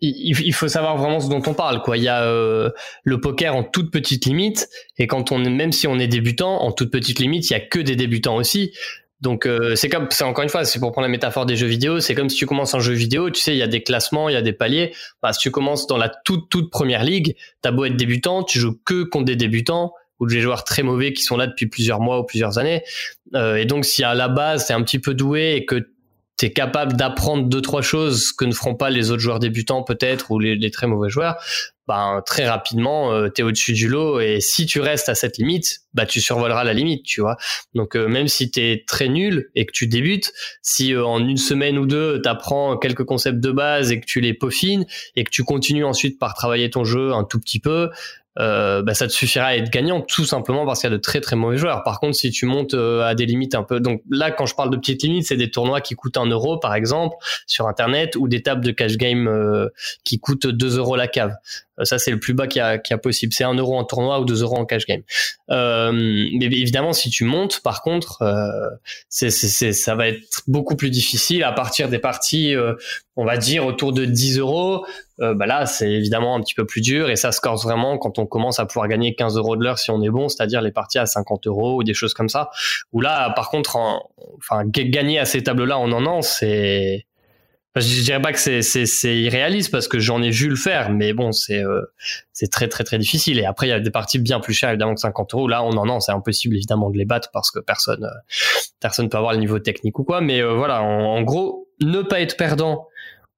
il, 0.00 0.54
faut 0.54 0.68
savoir 0.68 0.96
vraiment 0.96 1.20
ce 1.20 1.28
dont 1.28 1.42
on 1.46 1.52
parle 1.52 1.82
quoi. 1.82 1.98
Il 1.98 2.04
y 2.04 2.08
a 2.08 2.24
le 2.24 3.20
poker 3.20 3.54
en 3.54 3.64
toute 3.64 3.90
petite 3.90 4.24
limite 4.24 4.68
et 4.96 5.06
quand 5.06 5.30
on 5.32 5.38
même 5.38 5.72
si 5.72 5.86
on 5.86 5.98
est 5.98 6.08
débutant 6.08 6.62
en 6.62 6.72
toute 6.72 6.90
petite 6.90 7.18
limite 7.18 7.48
il 7.48 7.54
y 7.54 7.56
a 7.56 7.60
que 7.60 7.78
des 7.78 7.96
débutants 7.96 8.36
aussi 8.36 8.72
donc 9.20 9.46
euh, 9.46 9.74
c'est 9.76 9.88
comme, 9.88 10.08
c'est 10.10 10.24
encore 10.24 10.44
une 10.44 10.50
fois, 10.50 10.64
c'est 10.64 10.78
pour 10.78 10.92
prendre 10.92 11.06
la 11.06 11.10
métaphore 11.10 11.46
des 11.46 11.56
jeux 11.56 11.66
vidéo, 11.66 12.00
c'est 12.00 12.14
comme 12.14 12.28
si 12.28 12.36
tu 12.36 12.46
commences 12.46 12.74
un 12.74 12.80
jeu 12.80 12.92
vidéo, 12.92 13.30
tu 13.30 13.40
sais, 13.40 13.54
il 13.54 13.58
y 13.58 13.62
a 13.62 13.66
des 13.66 13.82
classements, 13.82 14.28
il 14.28 14.34
y 14.34 14.36
a 14.36 14.42
des 14.42 14.52
paliers. 14.52 14.94
Bah, 15.22 15.32
si 15.32 15.40
tu 15.40 15.50
commences 15.50 15.86
dans 15.86 15.96
la 15.96 16.08
toute 16.08 16.50
toute 16.50 16.70
première 16.70 17.02
ligue, 17.02 17.34
t'as 17.62 17.70
beau 17.70 17.86
être 17.86 17.96
débutant, 17.96 18.42
tu 18.42 18.58
joues 18.58 18.78
que 18.84 19.04
contre 19.04 19.24
des 19.24 19.36
débutants 19.36 19.94
ou 20.20 20.26
des 20.26 20.40
joueurs 20.40 20.64
très 20.64 20.82
mauvais 20.82 21.12
qui 21.12 21.22
sont 21.22 21.36
là 21.36 21.46
depuis 21.46 21.66
plusieurs 21.66 22.00
mois 22.00 22.20
ou 22.20 22.24
plusieurs 22.24 22.58
années. 22.58 22.82
Euh, 23.34 23.56
et 23.56 23.64
donc 23.64 23.84
si 23.86 24.04
à 24.04 24.14
la 24.14 24.28
base 24.28 24.66
t'es 24.66 24.74
un 24.74 24.82
petit 24.82 24.98
peu 24.98 25.14
doué 25.14 25.54
et 25.56 25.64
que 25.64 25.88
t'es 26.36 26.52
capable 26.52 26.92
d'apprendre 26.94 27.48
deux 27.48 27.62
trois 27.62 27.82
choses 27.82 28.32
que 28.32 28.44
ne 28.44 28.52
feront 28.52 28.74
pas 28.74 28.90
les 28.90 29.10
autres 29.10 29.22
joueurs 29.22 29.38
débutants 29.38 29.82
peut-être 29.82 30.30
ou 30.30 30.38
les, 30.38 30.56
les 30.56 30.70
très 30.70 30.86
mauvais 30.86 31.08
joueurs, 31.08 31.36
ben 31.86 32.22
très 32.24 32.48
rapidement 32.48 33.12
euh, 33.12 33.28
tu 33.32 33.40
es 33.40 33.44
au-dessus 33.44 33.72
du 33.72 33.88
lot 33.88 34.20
et 34.20 34.40
si 34.40 34.66
tu 34.66 34.80
restes 34.80 35.08
à 35.08 35.14
cette 35.14 35.38
limite, 35.38 35.80
bah 35.94 36.06
tu 36.06 36.20
survoleras 36.20 36.64
la 36.64 36.72
limite, 36.72 37.04
tu 37.04 37.20
vois. 37.20 37.36
Donc 37.74 37.96
euh, 37.96 38.08
même 38.08 38.28
si 38.28 38.50
tu 38.50 38.60
es 38.60 38.84
très 38.86 39.08
nul 39.08 39.50
et 39.54 39.66
que 39.66 39.72
tu 39.72 39.86
débutes, 39.86 40.32
si 40.62 40.94
euh, 40.94 41.04
en 41.04 41.20
une 41.26 41.36
semaine 41.36 41.78
ou 41.78 41.86
deux 41.86 42.20
tu 42.22 42.28
apprends 42.28 42.76
quelques 42.76 43.04
concepts 43.04 43.40
de 43.40 43.50
base 43.50 43.92
et 43.92 44.00
que 44.00 44.06
tu 44.06 44.20
les 44.20 44.34
peaufines 44.34 44.86
et 45.14 45.24
que 45.24 45.30
tu 45.30 45.44
continues 45.44 45.84
ensuite 45.84 46.18
par 46.18 46.34
travailler 46.34 46.70
ton 46.70 46.84
jeu 46.84 47.12
un 47.12 47.24
tout 47.24 47.38
petit 47.38 47.60
peu, 47.60 47.90
euh, 48.38 48.82
bah, 48.82 48.92
ça 48.94 49.06
te 49.06 49.12
suffira 49.12 49.46
à 49.46 49.56
être 49.56 49.70
gagnant 49.70 50.02
tout 50.02 50.26
simplement 50.26 50.66
parce 50.66 50.80
qu'il 50.80 50.90
y 50.90 50.92
a 50.92 50.96
de 50.96 51.00
très 51.00 51.20
très 51.20 51.36
mauvais 51.36 51.56
joueurs. 51.56 51.82
Par 51.84 52.00
contre, 52.00 52.16
si 52.16 52.30
tu 52.30 52.44
montes 52.44 52.74
euh, 52.74 53.02
à 53.02 53.14
des 53.14 53.24
limites 53.24 53.54
un 53.54 53.62
peu, 53.62 53.80
donc 53.80 54.02
là 54.10 54.30
quand 54.30 54.46
je 54.46 54.54
parle 54.54 54.70
de 54.70 54.76
petites 54.76 55.02
limites, 55.02 55.26
c'est 55.26 55.36
des 55.36 55.50
tournois 55.50 55.80
qui 55.80 55.94
coûtent 55.94 56.18
un 56.18 56.26
euro 56.26 56.58
par 56.58 56.74
exemple 56.74 57.16
sur 57.46 57.66
internet 57.66 58.14
ou 58.16 58.28
des 58.28 58.42
tables 58.42 58.64
de 58.64 58.72
cash 58.72 58.96
game 58.96 59.26
euh, 59.26 59.68
qui 60.04 60.20
coûtent 60.20 60.46
2 60.46 60.76
euros 60.76 60.96
la 60.96 61.08
cave. 61.08 61.34
Ça 61.82 61.98
c'est 61.98 62.10
le 62.10 62.18
plus 62.20 62.34
bas 62.34 62.46
qu'il 62.46 62.60
y 62.60 62.62
a, 62.62 62.78
qu'il 62.78 62.94
y 62.94 62.96
a 62.96 62.98
possible. 62.98 63.32
C'est 63.32 63.44
un 63.44 63.54
euro 63.54 63.76
en 63.76 63.84
tournoi 63.84 64.20
ou 64.20 64.24
2 64.24 64.42
euros 64.42 64.56
en 64.56 64.64
cash 64.64 64.86
game. 64.86 65.02
mais 65.48 66.46
évidemment, 66.46 66.92
si 66.92 67.10
tu 67.10 67.24
montes, 67.24 67.60
par 67.60 67.82
contre, 67.82 68.22
c'est, 69.08 69.30
c'est, 69.30 69.72
ça 69.72 69.94
va 69.94 70.08
être 70.08 70.42
beaucoup 70.46 70.76
plus 70.76 70.90
difficile 70.90 71.44
à 71.44 71.52
partir 71.52 71.88
des 71.88 71.98
parties, 71.98 72.54
on 73.16 73.24
va 73.24 73.36
dire 73.36 73.66
autour 73.66 73.92
de 73.92 74.04
10 74.04 74.38
euros 74.38 74.84
euh, 75.20 75.34
bah 75.34 75.46
là 75.46 75.64
c'est 75.64 75.90
évidemment 75.90 76.36
un 76.36 76.40
petit 76.42 76.54
peu 76.54 76.66
plus 76.66 76.82
dur 76.82 77.08
et 77.08 77.16
ça 77.16 77.32
se 77.32 77.40
corse 77.40 77.64
vraiment 77.64 77.96
quand 77.96 78.18
on 78.18 78.26
commence 78.26 78.60
à 78.60 78.66
pouvoir 78.66 78.86
gagner 78.86 79.14
15 79.14 79.38
euros 79.38 79.56
de 79.56 79.64
l'heure 79.64 79.78
si 79.78 79.90
on 79.90 80.02
est 80.02 80.10
bon, 80.10 80.28
c'est-à-dire 80.28 80.60
les 80.60 80.72
parties 80.72 80.98
à 80.98 81.06
50 81.06 81.46
euros 81.46 81.76
ou 81.76 81.84
des 81.84 81.94
choses 81.94 82.12
comme 82.12 82.28
ça. 82.28 82.50
Ou 82.92 83.00
là 83.00 83.30
par 83.30 83.48
contre, 83.48 83.78
enfin 84.36 84.64
gagner 84.66 85.18
à 85.18 85.24
ces 85.24 85.42
tables-là 85.42 85.78
en 85.78 85.90
un 85.92 86.04
an, 86.04 86.20
c'est 86.20 87.06
je 87.80 88.02
dirais 88.02 88.20
pas 88.20 88.32
que 88.32 88.38
c'est 88.38 88.62
c'est 88.62 89.16
irréaliste 89.16 89.70
parce 89.70 89.88
que 89.88 89.98
j'en 89.98 90.22
ai 90.22 90.30
vu 90.30 90.48
le 90.48 90.56
faire, 90.56 90.90
mais 90.90 91.12
bon 91.12 91.32
c'est 91.32 91.62
euh, 91.62 91.82
c'est 92.32 92.50
très 92.50 92.68
très 92.68 92.84
très 92.84 92.98
difficile. 92.98 93.38
Et 93.38 93.44
après 93.44 93.66
il 93.66 93.70
y 93.70 93.72
a 93.72 93.80
des 93.80 93.90
parties 93.90 94.18
bien 94.18 94.40
plus 94.40 94.54
chères 94.54 94.70
évidemment 94.70 94.94
que 94.94 95.00
50 95.00 95.34
euros. 95.34 95.48
Là 95.48 95.62
on 95.62 95.72
en 95.72 95.88
an 95.88 96.00
c'est 96.00 96.12
impossible 96.12 96.56
évidemment 96.56 96.90
de 96.90 96.98
les 96.98 97.04
battre 97.04 97.30
parce 97.32 97.50
que 97.50 97.58
personne 97.58 98.04
euh, 98.04 98.32
personne 98.80 99.08
peut 99.08 99.18
avoir 99.18 99.32
le 99.32 99.38
niveau 99.38 99.58
technique 99.58 99.98
ou 99.98 100.04
quoi. 100.04 100.20
Mais 100.20 100.42
voilà 100.42 100.82
en, 100.82 101.22
gros 101.22 101.68
ne 101.80 102.02
pas 102.02 102.20
être 102.20 102.36
perdant 102.36 102.86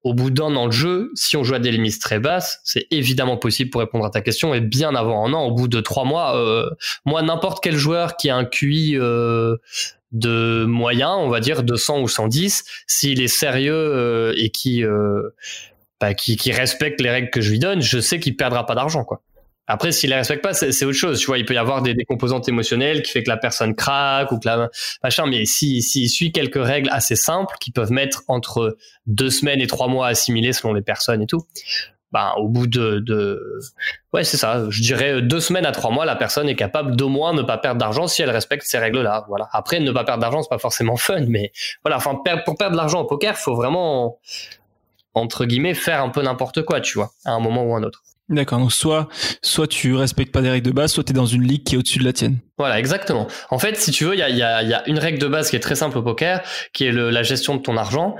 au 0.04 0.14
bout 0.14 0.30
d'un 0.30 0.54
an 0.56 0.66
de 0.66 0.72
jeu, 0.72 1.10
si 1.14 1.36
on 1.36 1.42
joue 1.42 1.54
à 1.54 1.58
des 1.58 1.70
limites 1.70 2.00
très 2.00 2.20
basses, 2.20 2.60
c'est 2.64 2.86
évidemment 2.90 3.36
possible 3.36 3.70
pour 3.70 3.80
répondre 3.80 4.04
à 4.04 4.10
ta 4.10 4.20
question 4.20 4.54
et 4.54 4.60
bien 4.60 4.94
avant 4.94 5.26
un 5.26 5.32
an, 5.32 5.44
au 5.44 5.52
bout 5.52 5.68
de 5.68 5.80
trois 5.80 6.04
mois, 6.04 6.36
euh, 6.36 6.70
moi 7.04 7.22
n'importe 7.22 7.62
quel 7.62 7.76
joueur 7.76 8.16
qui 8.16 8.30
a 8.30 8.36
un 8.36 8.44
QI 8.44 8.96
euh, 8.96 9.56
de 10.12 10.64
moyen, 10.64 11.14
on 11.14 11.28
va 11.28 11.40
dire 11.40 11.62
200 11.62 12.00
ou 12.00 12.08
110, 12.08 12.64
s'il 12.86 13.20
est 13.20 13.28
sérieux 13.28 13.74
euh, 13.74 14.32
et 14.36 14.50
qui, 14.50 14.84
bah, 16.00 16.14
qui 16.14 16.36
qui 16.36 16.52
respecte 16.52 17.00
les 17.00 17.10
règles 17.10 17.30
que 17.30 17.40
je 17.40 17.50
lui 17.50 17.58
donne, 17.58 17.82
je 17.82 17.98
sais 17.98 18.20
qu'il 18.20 18.36
perdra 18.36 18.66
pas 18.66 18.74
d'argent 18.74 19.04
quoi. 19.04 19.22
Après, 19.68 19.92
s'il 19.92 20.10
les 20.10 20.16
respecte 20.16 20.42
pas, 20.42 20.54
c'est 20.54 20.84
autre 20.84 20.96
chose. 20.96 21.20
Tu 21.20 21.26
vois, 21.26 21.38
il 21.38 21.44
peut 21.44 21.54
y 21.54 21.58
avoir 21.58 21.82
des, 21.82 21.94
composantes 22.06 22.48
émotionnelles 22.48 23.02
qui 23.02 23.12
fait 23.12 23.22
que 23.22 23.28
la 23.28 23.36
personne 23.36 23.74
craque 23.74 24.32
ou 24.32 24.38
que 24.38 24.48
la 24.48 24.70
machin. 25.02 25.26
Mais 25.26 25.44
s'il 25.44 25.82
si, 25.82 26.08
suit 26.08 26.32
quelques 26.32 26.62
règles 26.62 26.88
assez 26.90 27.16
simples 27.16 27.54
qui 27.60 27.70
peuvent 27.70 27.92
mettre 27.92 28.22
entre 28.28 28.78
deux 29.06 29.30
semaines 29.30 29.60
et 29.60 29.66
trois 29.66 29.88
mois 29.88 30.08
à 30.08 30.14
selon 30.14 30.72
les 30.72 30.82
personnes 30.82 31.22
et 31.22 31.26
tout, 31.26 31.44
ben, 32.12 32.32
au 32.38 32.48
bout 32.48 32.66
de, 32.66 33.00
de... 33.00 33.60
ouais, 34.14 34.24
c'est 34.24 34.38
ça. 34.38 34.64
Je 34.70 34.80
dirais 34.80 35.20
deux 35.20 35.40
semaines 35.40 35.66
à 35.66 35.72
trois 35.72 35.90
mois, 35.90 36.06
la 36.06 36.16
personne 36.16 36.48
est 36.48 36.56
capable 36.56 36.96
d'au 36.96 37.10
moins 37.10 37.34
ne 37.34 37.42
pas 37.42 37.58
perdre 37.58 37.78
d'argent 37.78 38.06
si 38.06 38.22
elle 38.22 38.30
respecte 38.30 38.64
ces 38.66 38.78
règles-là. 38.78 39.26
Voilà. 39.28 39.48
Après, 39.52 39.78
ne 39.80 39.92
pas 39.92 40.04
perdre 40.04 40.22
d'argent, 40.22 40.42
c'est 40.42 40.48
pas 40.48 40.58
forcément 40.58 40.96
fun, 40.96 41.26
mais 41.28 41.52
voilà. 41.84 41.98
Enfin, 41.98 42.18
pour 42.44 42.56
perdre 42.56 42.72
de 42.72 42.76
l'argent 42.76 43.00
au 43.00 43.04
poker, 43.04 43.36
faut 43.36 43.54
vraiment 43.54 44.18
entre 45.14 45.44
guillemets 45.44 45.74
faire 45.74 46.02
un 46.02 46.10
peu 46.10 46.22
n'importe 46.22 46.62
quoi, 46.62 46.80
tu 46.80 46.94
vois, 46.94 47.10
à 47.24 47.32
un 47.32 47.40
moment 47.40 47.64
ou 47.64 47.74
un 47.74 47.82
autre. 47.82 48.02
D'accord, 48.28 48.58
donc 48.58 48.72
soit, 48.72 49.08
soit 49.42 49.66
tu 49.66 49.94
respectes 49.94 50.32
pas 50.32 50.42
des 50.42 50.50
règles 50.50 50.66
de 50.66 50.72
base, 50.72 50.92
soit 50.92 51.04
tu 51.04 51.12
es 51.12 51.14
dans 51.14 51.26
une 51.26 51.44
ligue 51.44 51.64
qui 51.64 51.74
est 51.74 51.78
au-dessus 51.78 51.98
de 51.98 52.04
la 52.04 52.12
tienne. 52.12 52.38
Voilà, 52.58 52.78
exactement. 52.78 53.26
En 53.50 53.58
fait, 53.58 53.76
si 53.76 53.90
tu 53.90 54.04
veux, 54.04 54.14
il 54.14 54.18
y 54.18 54.22
a, 54.22 54.28
y, 54.28 54.42
a, 54.42 54.62
y 54.62 54.74
a, 54.74 54.86
une 54.86 54.98
règle 54.98 55.18
de 55.18 55.28
base 55.28 55.48
qui 55.48 55.56
est 55.56 55.60
très 55.60 55.76
simple 55.76 55.96
au 55.96 56.02
poker, 56.02 56.42
qui 56.74 56.84
est 56.84 56.92
le, 56.92 57.08
la 57.08 57.22
gestion 57.22 57.56
de 57.56 57.62
ton 57.62 57.78
argent. 57.78 58.16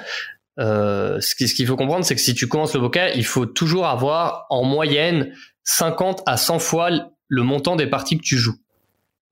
Euh, 0.59 1.21
ce 1.21 1.35
qu'il 1.35 1.67
faut 1.67 1.77
comprendre, 1.77 2.05
c'est 2.05 2.15
que 2.15 2.21
si 2.21 2.35
tu 2.35 2.49
commences 2.49 2.75
le 2.75 2.81
poker, 2.81 3.15
il 3.15 3.25
faut 3.25 3.47
toujours 3.47 3.87
avoir 3.87 4.47
en 4.51 4.65
moyenne 4.65 5.33
50 5.65 6.23
à 6.27 6.37
100 6.37 6.59
fois 6.59 6.91
le 7.29 7.43
montant 7.43 7.77
des 7.77 7.87
parties 7.87 8.17
que 8.17 8.25
tu 8.25 8.39
joues. 8.39 8.57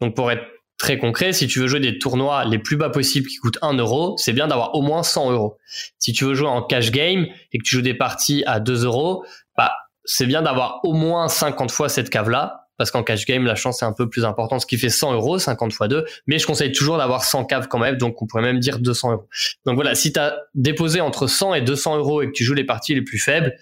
Donc 0.00 0.14
pour 0.14 0.30
être 0.30 0.44
très 0.78 0.98
concret, 0.98 1.32
si 1.32 1.46
tu 1.46 1.58
veux 1.58 1.66
jouer 1.66 1.80
des 1.80 1.98
tournois 1.98 2.44
les 2.44 2.58
plus 2.58 2.76
bas 2.76 2.90
possibles 2.90 3.28
qui 3.28 3.36
coûtent 3.36 3.58
1 3.62 3.74
euro, 3.78 4.14
c'est 4.18 4.34
bien 4.34 4.46
d'avoir 4.46 4.74
au 4.74 4.82
moins 4.82 5.02
100 5.02 5.32
euros. 5.32 5.56
Si 5.98 6.12
tu 6.12 6.24
veux 6.24 6.34
jouer 6.34 6.48
en 6.48 6.62
cash 6.62 6.90
game 6.90 7.26
et 7.52 7.58
que 7.58 7.64
tu 7.64 7.76
joues 7.76 7.82
des 7.82 7.94
parties 7.94 8.44
à 8.46 8.60
2 8.60 8.84
euros, 8.84 9.24
bah 9.56 9.72
c'est 10.06 10.26
bien 10.26 10.42
d'avoir 10.42 10.80
au 10.84 10.94
moins 10.94 11.28
50 11.28 11.70
fois 11.70 11.88
cette 11.88 12.08
cave-là, 12.10 12.62
parce 12.78 12.90
qu'en 12.90 13.02
cash 13.02 13.24
game, 13.26 13.44
la 13.44 13.54
chance 13.54 13.82
est 13.82 13.86
un 13.86 13.92
peu 13.92 14.08
plus 14.08 14.24
importante, 14.24 14.60
ce 14.60 14.66
qui 14.66 14.76
fait 14.76 14.90
100 14.90 15.14
euros, 15.14 15.38
50 15.38 15.72
fois 15.72 15.88
2, 15.88 16.04
mais 16.26 16.38
je 16.38 16.46
conseille 16.46 16.72
toujours 16.72 16.98
d'avoir 16.98 17.24
100 17.24 17.44
caves 17.46 17.68
quand 17.68 17.78
même, 17.78 17.96
donc 17.96 18.20
on 18.20 18.26
pourrait 18.26 18.42
même 18.42 18.60
dire 18.60 18.78
200 18.78 19.12
euros. 19.12 19.28
Donc 19.64 19.76
voilà, 19.76 19.94
si 19.94 20.12
tu 20.12 20.20
as 20.20 20.36
déposé 20.54 21.00
entre 21.00 21.26
100 21.26 21.54
et 21.54 21.62
200 21.62 21.96
euros 21.98 22.22
et 22.22 22.26
que 22.26 22.32
tu 22.32 22.44
joues 22.44 22.54
les 22.54 22.64
parties 22.64 22.94
les 22.94 23.02
plus 23.02 23.18
faibles, 23.18 23.56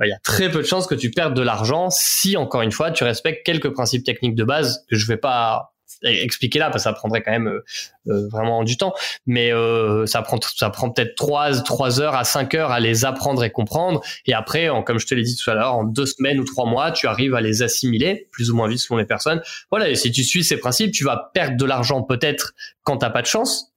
il 0.00 0.08
y 0.08 0.12
a 0.12 0.18
très 0.22 0.50
peu 0.50 0.58
de 0.58 0.66
chances 0.66 0.86
que 0.86 0.94
tu 0.94 1.10
perdes 1.10 1.34
de 1.34 1.42
l'argent 1.42 1.88
si, 1.90 2.36
encore 2.36 2.62
une 2.62 2.72
fois, 2.72 2.90
tu 2.90 3.04
respectes 3.04 3.44
quelques 3.44 3.70
principes 3.70 4.04
techniques 4.04 4.34
de 4.34 4.44
base 4.44 4.86
que 4.88 4.96
je 4.96 5.06
vais 5.06 5.18
pas 5.18 5.71
expliquer 6.02 6.58
là 6.58 6.66
parce 6.66 6.84
que 6.84 6.90
ça 6.90 6.92
prendrait 6.92 7.22
quand 7.22 7.30
même 7.30 7.48
euh, 7.48 7.64
euh, 8.08 8.28
vraiment 8.28 8.64
du 8.64 8.76
temps. 8.76 8.94
Mais 9.26 9.52
euh, 9.52 10.06
ça 10.06 10.22
prend 10.22 10.38
ça 10.56 10.70
prend 10.70 10.90
peut-être 10.90 11.14
3 11.14 11.62
trois 11.62 12.00
heures 12.00 12.14
à 12.14 12.24
5 12.24 12.54
heures 12.54 12.70
à 12.70 12.80
les 12.80 13.04
apprendre 13.04 13.44
et 13.44 13.50
comprendre. 13.50 14.00
Et 14.26 14.34
après 14.34 14.68
comme 14.84 14.98
je 14.98 15.06
te 15.06 15.14
l'ai 15.14 15.22
dit 15.22 15.36
tout 15.36 15.50
à 15.50 15.54
l'heure 15.54 15.74
en 15.74 15.84
deux 15.84 16.06
semaines 16.06 16.40
ou 16.40 16.44
trois 16.44 16.66
mois 16.66 16.90
tu 16.92 17.06
arrives 17.06 17.34
à 17.34 17.40
les 17.40 17.62
assimiler 17.62 18.28
plus 18.30 18.50
ou 18.50 18.56
moins 18.56 18.68
vite 18.68 18.80
selon 18.80 18.98
les 18.98 19.06
personnes. 19.06 19.42
Voilà 19.70 19.88
et 19.88 19.94
si 19.94 20.10
tu 20.10 20.24
suis 20.24 20.44
ces 20.44 20.56
principes 20.56 20.92
tu 20.92 21.04
vas 21.04 21.30
perdre 21.34 21.56
de 21.56 21.64
l'argent 21.64 22.02
peut-être 22.02 22.54
quand 22.84 22.98
t'as 22.98 23.10
pas 23.10 23.22
de 23.22 23.26
chance 23.26 23.68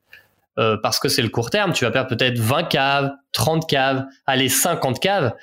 parce 0.82 1.00
que 1.00 1.10
c'est 1.10 1.22
le 1.22 1.28
court 1.28 1.50
terme, 1.50 1.74
tu 1.74 1.84
vas 1.84 1.92
perdre 1.92 2.08
peut-être 2.08 2.40
20 2.40 2.64
caves, 2.64 3.12
30 3.34 3.68
caves, 3.70 4.06
allez 4.26 4.48
50 4.48 5.02
caves. 5.02 5.34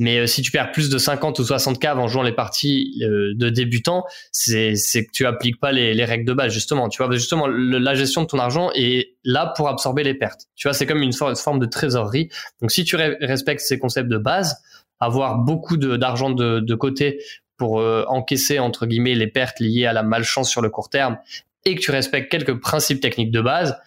Mais 0.00 0.18
euh, 0.18 0.26
si 0.26 0.40
tu 0.40 0.50
perds 0.50 0.72
plus 0.72 0.88
de 0.88 0.98
50 0.98 1.38
ou 1.38 1.44
60 1.44 1.78
caves 1.78 1.98
en 1.98 2.08
jouant 2.08 2.22
les 2.22 2.32
parties 2.32 3.00
euh, 3.02 3.32
de 3.34 3.50
débutants, 3.50 4.04
c'est 4.32 4.74
que 4.74 5.10
tu 5.12 5.26
appliques 5.26 5.60
pas 5.60 5.72
les, 5.72 5.92
les, 5.94 6.04
règles 6.04 6.24
de 6.24 6.32
base 6.32 6.52
justement. 6.52 6.88
Tu 6.88 7.02
vois, 7.02 7.12
justement, 7.12 7.46
la 7.46 7.94
gestion 7.94 8.22
de 8.22 8.26
ton 8.26 8.38
argent 8.38 8.70
est 8.74 9.14
là 9.24 9.52
pour 9.54 9.68
absorber 9.68 10.02
les 10.02 10.14
pertes. 10.14 10.46
Tu 10.56 10.66
vois, 10.66 10.72
c'est 10.72 10.86
comme 10.86 11.02
une 11.02 11.12
forme 11.12 11.58
de 11.58 11.66
trésorerie. 11.66 12.30
Donc 12.62 12.72
si 12.72 12.84
tu 12.84 12.96
respectes 12.96 13.60
ces 13.60 13.78
concepts 13.78 14.08
de 14.08 14.18
base, 14.18 14.56
avoir 15.00 15.36
beaucoup 15.36 15.76
d'argent 15.76 16.30
de, 16.30 16.60
de, 16.60 16.74
côté 16.74 17.22
pour 17.58 17.80
euh, 17.80 18.04
encaisser 18.08 18.58
entre 18.58 18.86
guillemets 18.86 19.14
les 19.14 19.26
pertes 19.26 19.60
liées 19.60 19.86
à 19.86 19.92
la 19.92 20.02
malchance 20.02 20.48
sur 20.48 20.62
le 20.62 20.70
court 20.70 20.88
terme 20.88 21.18
et 21.66 21.74
que 21.74 21.80
tu 21.80 21.90
respectes 21.90 22.30
quelques 22.30 22.58
principes 22.58 23.00
techniques 23.00 23.30
de 23.30 23.40
base, 23.42 23.78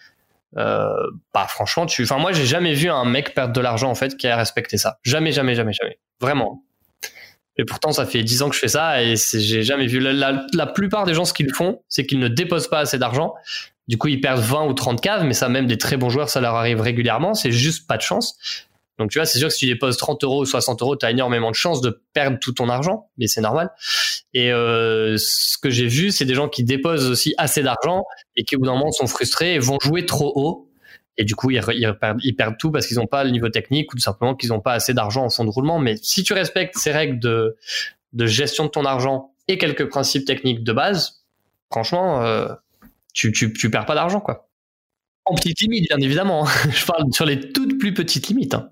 euh, 0.56 0.94
bah 1.32 1.46
franchement 1.48 1.86
tu 1.86 2.04
enfin 2.04 2.18
moi 2.18 2.32
j'ai 2.32 2.46
jamais 2.46 2.74
vu 2.74 2.88
un 2.88 3.04
mec 3.04 3.34
perdre 3.34 3.52
de 3.52 3.60
l'argent 3.60 3.90
en 3.90 3.94
fait 3.94 4.16
qui 4.16 4.26
a 4.28 4.36
respecté 4.36 4.76
ça. 4.76 4.98
Jamais 5.02 5.32
jamais 5.32 5.54
jamais 5.54 5.72
jamais. 5.72 5.98
Vraiment. 6.20 6.64
Et 7.56 7.64
pourtant 7.64 7.92
ça 7.92 8.06
fait 8.06 8.22
10 8.22 8.42
ans 8.42 8.48
que 8.48 8.54
je 8.54 8.60
fais 8.60 8.68
ça 8.68 9.02
et 9.02 9.14
j'ai 9.16 9.62
jamais 9.62 9.86
vu. 9.86 10.00
La, 10.00 10.44
la, 10.52 10.66
plupart 10.66 11.04
des 11.04 11.14
gens 11.14 11.24
ce 11.24 11.32
qu'ils 11.32 11.52
font 11.52 11.82
c'est 11.88 12.06
qu'ils 12.06 12.18
ne 12.18 12.28
déposent 12.28 12.68
pas 12.68 12.80
assez 12.80 12.98
d'argent. 12.98 13.34
Du 13.88 13.98
coup 13.98 14.08
ils 14.08 14.20
perdent 14.20 14.40
20 14.40 14.66
ou 14.66 14.72
30 14.74 15.00
caves 15.00 15.24
mais 15.24 15.34
ça 15.34 15.48
même 15.48 15.66
des 15.66 15.78
très 15.78 15.96
bons 15.96 16.08
joueurs 16.08 16.28
ça 16.28 16.40
leur 16.40 16.54
arrive 16.54 16.80
régulièrement. 16.80 17.34
C'est 17.34 17.52
juste 17.52 17.86
pas 17.86 17.96
de 17.96 18.02
chance 18.02 18.38
donc 18.98 19.10
tu 19.10 19.18
vois, 19.18 19.26
c'est 19.26 19.38
sûr 19.38 19.48
que 19.48 19.54
si 19.54 19.60
tu 19.60 19.72
déposes 19.72 19.96
30 19.96 20.22
euros 20.22 20.42
ou 20.42 20.44
60 20.44 20.80
euros, 20.82 20.96
tu 20.96 21.04
as 21.04 21.10
énormément 21.10 21.50
de 21.50 21.56
chances 21.56 21.80
de 21.80 22.00
perdre 22.12 22.38
tout 22.38 22.52
ton 22.52 22.68
argent, 22.68 23.10
mais 23.18 23.26
c'est 23.26 23.40
normal. 23.40 23.70
Et 24.34 24.52
euh, 24.52 25.16
ce 25.18 25.58
que 25.58 25.68
j'ai 25.68 25.88
vu, 25.88 26.12
c'est 26.12 26.24
des 26.24 26.34
gens 26.34 26.48
qui 26.48 26.62
déposent 26.62 27.10
aussi 27.10 27.34
assez 27.36 27.62
d'argent 27.62 28.04
et 28.36 28.44
qui 28.44 28.54
au 28.54 28.60
bout 28.60 28.66
d'un 28.66 28.74
moment 28.74 28.92
sont 28.92 29.08
frustrés 29.08 29.54
et 29.54 29.58
vont 29.58 29.78
jouer 29.80 30.06
trop 30.06 30.32
haut 30.36 30.70
Et 31.16 31.24
du 31.24 31.34
coup, 31.34 31.50
ils, 31.50 31.60
perdent, 32.36 32.56
tout 32.58 32.70
parce 32.70 32.86
qu'ils 32.86 32.98
n'ont 32.98 33.06
pas 33.06 33.24
le 33.24 33.30
niveau 33.30 33.48
technique 33.48 33.92
ou 33.92 33.96
tout 33.96 34.02
simplement 34.02 34.36
qu'ils 34.36 34.50
n'ont 34.50 34.60
pas 34.60 34.74
assez 34.74 34.94
d'argent 34.94 35.24
en 35.24 35.30
fond 35.30 35.44
de 35.44 35.50
roulement. 35.50 35.80
Mais 35.80 35.96
si 35.96 36.22
tu 36.22 36.32
respectes 36.32 36.76
ces 36.76 36.92
règles 36.92 37.18
de, 37.18 37.56
gestion 38.16 38.66
de 38.66 38.70
ton 38.70 38.84
argent 38.84 39.32
et 39.48 39.58
quelques 39.58 39.88
principes 39.88 40.24
techniques 40.24 40.62
de 40.62 40.72
base, 40.72 41.24
franchement, 41.68 42.22
euh, 42.22 42.46
tu, 43.12 43.32
perds 43.70 43.86
pas 43.86 43.96
d'argent, 43.96 44.20
quoi. 44.20 44.48
En 45.24 45.34
petite 45.34 45.60
limite, 45.62 45.88
bien 45.88 45.98
évidemment. 45.98 46.46
Je 46.70 46.86
parle 46.86 47.12
sur 47.12 47.24
les 47.24 47.52
toutes 47.52 47.78
plus 47.78 47.92
petites 47.92 48.28
limites. 48.28 48.54
Hein 48.54 48.70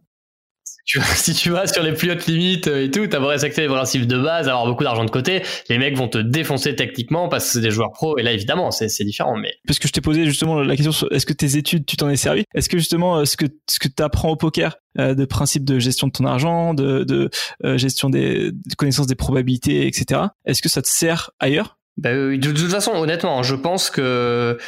si 0.85 1.35
tu 1.35 1.51
vas 1.51 1.67
sur 1.67 1.83
les 1.83 1.93
plus 1.93 2.11
hautes 2.11 2.27
limites 2.27 2.67
euh, 2.67 2.85
et 2.85 2.91
tout, 2.91 3.07
t'as 3.07 3.25
respecter 3.25 3.63
les 3.63 3.69
principes 3.69 4.07
de 4.07 4.19
base, 4.19 4.49
avoir 4.49 4.67
beaucoup 4.67 4.85
d'argent 4.85 5.05
de 5.05 5.11
côté, 5.11 5.43
les 5.69 5.79
mecs 5.79 5.97
vont 5.97 6.09
te 6.09 6.19
défoncer 6.19 6.75
techniquement 6.75 7.29
parce 7.29 7.45
que 7.45 7.51
c'est 7.53 7.61
des 7.61 7.71
joueurs 7.71 7.93
pros. 7.93 8.19
Et 8.19 8.23
là, 8.23 8.33
évidemment, 8.33 8.71
c'est 8.71 9.05
différent. 9.05 9.37
Mais 9.37 9.55
parce 9.67 9.79
que 9.79 9.87
je 9.87 9.93
t'ai 9.93 10.01
posé 10.01 10.27
justement 10.27 10.61
la 10.61 10.77
question, 10.77 11.09
est-ce 11.11 11.27
que 11.27 11.33
tes 11.33 11.57
études, 11.57 11.87
tu 11.87 11.97
t'en 11.97 12.09
es 12.09 12.17
servi? 12.17 12.45
Est-ce 12.55 12.69
que 12.69 12.79
justement, 12.79 13.19
euh, 13.19 13.25
ce 13.25 13.37
que 13.37 13.47
ce 13.69 13.79
que 13.79 13.89
t'apprends 13.89 14.31
au 14.31 14.37
poker, 14.37 14.77
euh, 14.99 15.15
de 15.15 15.25
principes 15.25 15.65
de 15.65 15.79
gestion 15.79 16.09
de 16.09 16.13
ton 16.13 16.25
argent, 16.25 16.75
de, 16.75 17.05
de 17.05 17.31
gestion 17.77 18.11
des 18.11 18.51
de 18.51 18.75
connaissance 18.77 19.07
des 19.07 19.15
probabilités, 19.15 19.87
etc. 19.87 20.21
Est-ce 20.45 20.63
que 20.63 20.69
ça 20.69 20.83
te 20.83 20.89
sert 20.89 21.31
ailleurs? 21.39 21.79
Bah, 21.97 22.13
de, 22.13 22.37
de 22.37 22.53
toute 22.53 22.71
façon, 22.71 22.93
honnêtement, 22.93 23.43
je 23.43 23.55
pense 23.55 23.91
que 23.91 24.59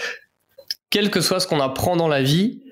quel 0.90 1.10
que 1.10 1.20
soit 1.20 1.40
ce 1.40 1.46
qu'on 1.48 1.60
apprend 1.60 1.96
dans 1.96 2.08
la 2.08 2.22
vie, 2.22 2.62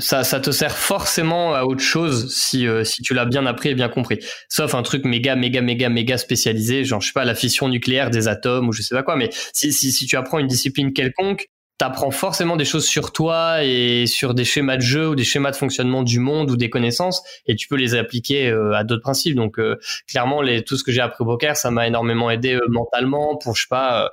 ça, 0.00 0.24
ça 0.24 0.40
te 0.40 0.50
sert 0.50 0.76
forcément 0.76 1.54
à 1.54 1.64
autre 1.64 1.82
chose 1.82 2.34
si, 2.34 2.66
euh, 2.66 2.84
si 2.84 3.02
tu 3.02 3.14
l'as 3.14 3.24
bien 3.24 3.46
appris 3.46 3.70
et 3.70 3.74
bien 3.74 3.88
compris. 3.88 4.18
Sauf 4.48 4.74
un 4.74 4.82
truc 4.82 5.04
méga, 5.04 5.36
méga, 5.36 5.60
méga, 5.60 5.88
méga 5.88 6.18
spécialisé, 6.18 6.84
genre, 6.84 7.00
je 7.00 7.08
sais 7.08 7.12
pas, 7.12 7.24
la 7.24 7.34
fission 7.34 7.68
nucléaire 7.68 8.10
des 8.10 8.26
atomes 8.28 8.68
ou 8.68 8.72
je 8.72 8.82
sais 8.82 8.94
pas 8.94 9.02
quoi, 9.02 9.16
mais 9.16 9.30
si, 9.52 9.72
si, 9.72 9.92
si 9.92 10.06
tu 10.06 10.16
apprends 10.16 10.38
une 10.38 10.48
discipline 10.48 10.92
quelconque, 10.92 11.46
t'apprends 11.78 12.10
forcément 12.10 12.56
des 12.56 12.64
choses 12.64 12.86
sur 12.86 13.12
toi 13.12 13.62
et 13.62 14.06
sur 14.06 14.34
des 14.34 14.44
schémas 14.44 14.76
de 14.76 14.82
jeu 14.82 15.08
ou 15.08 15.14
des 15.14 15.24
schémas 15.24 15.50
de 15.50 15.56
fonctionnement 15.56 16.02
du 16.02 16.20
monde 16.20 16.50
ou 16.50 16.56
des 16.56 16.70
connaissances 16.70 17.22
et 17.46 17.54
tu 17.54 17.68
peux 17.68 17.76
les 17.76 17.94
appliquer 17.94 18.48
euh, 18.48 18.72
à 18.74 18.84
d'autres 18.84 19.02
principes. 19.02 19.36
Donc 19.36 19.58
euh, 19.58 19.78
clairement 20.08 20.40
les, 20.40 20.62
tout 20.62 20.76
ce 20.76 20.84
que 20.84 20.92
j'ai 20.92 21.00
appris 21.00 21.22
au 21.22 21.26
poker 21.26 21.56
ça 21.56 21.70
m'a 21.70 21.86
énormément 21.86 22.30
aidé 22.30 22.54
euh, 22.54 22.60
mentalement 22.68 23.36
pour 23.36 23.56
je 23.56 23.62
sais 23.62 23.68
pas 23.68 24.10